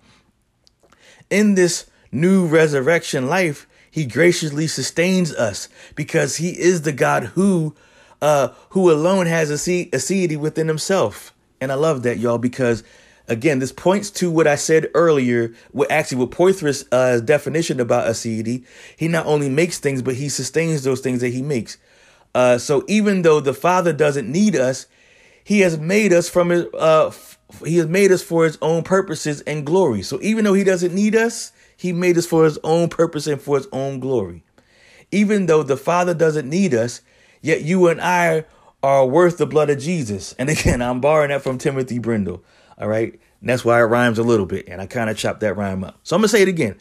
In 1.29 1.55
this 1.55 1.89
new 2.11 2.45
resurrection 2.45 3.27
life, 3.27 3.65
he 3.89 4.05
graciously 4.05 4.67
sustains 4.67 5.33
us 5.33 5.69
because 5.95 6.37
he 6.37 6.49
is 6.59 6.81
the 6.81 6.91
God 6.91 7.23
who 7.23 7.75
uh, 8.21 8.49
who 8.69 8.91
alone 8.91 9.25
has 9.25 9.49
a 9.49 9.55
aseity 9.55 10.37
within 10.37 10.67
himself. 10.67 11.33
And 11.59 11.71
I 11.71 11.75
love 11.75 12.03
that, 12.03 12.17
y'all, 12.17 12.37
because 12.37 12.83
again, 13.27 13.59
this 13.59 13.71
points 13.71 14.09
to 14.11 14.29
what 14.29 14.47
I 14.47 14.55
said 14.55 14.89
earlier, 14.93 15.53
what 15.71 15.89
actually 15.91 16.19
what 16.19 16.31
Poythress' 16.31 16.85
uh, 16.91 17.19
definition 17.19 17.79
about 17.79 18.07
aseity. 18.07 18.65
He 18.97 19.07
not 19.07 19.25
only 19.25 19.49
makes 19.49 19.79
things, 19.79 20.01
but 20.01 20.15
he 20.15 20.29
sustains 20.29 20.83
those 20.83 21.01
things 21.01 21.21
that 21.21 21.29
he 21.29 21.41
makes. 21.41 21.77
Uh, 22.35 22.57
so 22.57 22.83
even 22.87 23.21
though 23.21 23.39
the 23.39 23.53
Father 23.53 23.93
doesn't 23.93 24.31
need 24.31 24.55
us, 24.55 24.87
he 25.43 25.59
has 25.59 25.77
made 25.77 26.13
us 26.13 26.29
from 26.29 26.49
his 26.49 26.65
uh 26.73 27.11
he 27.65 27.77
has 27.77 27.87
made 27.87 28.11
us 28.11 28.23
for 28.23 28.45
his 28.45 28.57
own 28.61 28.83
purposes 28.83 29.41
and 29.41 29.65
glory. 29.65 30.01
So 30.01 30.19
even 30.21 30.43
though 30.43 30.53
he 30.53 30.63
doesn't 30.63 30.93
need 30.93 31.15
us, 31.15 31.51
he 31.77 31.93
made 31.93 32.17
us 32.17 32.25
for 32.25 32.45
his 32.45 32.57
own 32.63 32.89
purpose 32.89 33.27
and 33.27 33.39
for 33.39 33.57
his 33.57 33.67
own 33.71 33.99
glory. 33.99 34.43
Even 35.11 35.45
though 35.45 35.61
the 35.61 35.77
Father 35.77 36.15
doesn't 36.15 36.49
need 36.49 36.73
us, 36.73 37.01
yet 37.41 37.61
you 37.61 37.87
and 37.89 38.01
I 38.01 38.45
are 38.81 39.05
worth 39.05 39.37
the 39.37 39.45
blood 39.45 39.69
of 39.69 39.77
Jesus. 39.77 40.33
And 40.39 40.49
again, 40.49 40.81
I'm 40.81 40.99
borrowing 40.99 41.29
that 41.29 41.43
from 41.43 41.59
Timothy 41.59 41.99
Brindle. 41.99 42.43
All 42.83 42.89
right. 42.89 43.13
And 43.39 43.49
that's 43.49 43.63
why 43.63 43.79
it 43.79 43.83
rhymes 43.83 44.19
a 44.19 44.23
little 44.23 44.45
bit. 44.45 44.67
And 44.67 44.81
I 44.81 44.87
kind 44.87 45.09
of 45.09 45.15
chopped 45.15 45.39
that 45.39 45.55
rhyme 45.55 45.85
up. 45.85 46.01
So 46.03 46.17
I'm 46.17 46.21
going 46.21 46.25
to 46.25 46.29
say 46.35 46.41
it 46.41 46.49
again. 46.49 46.75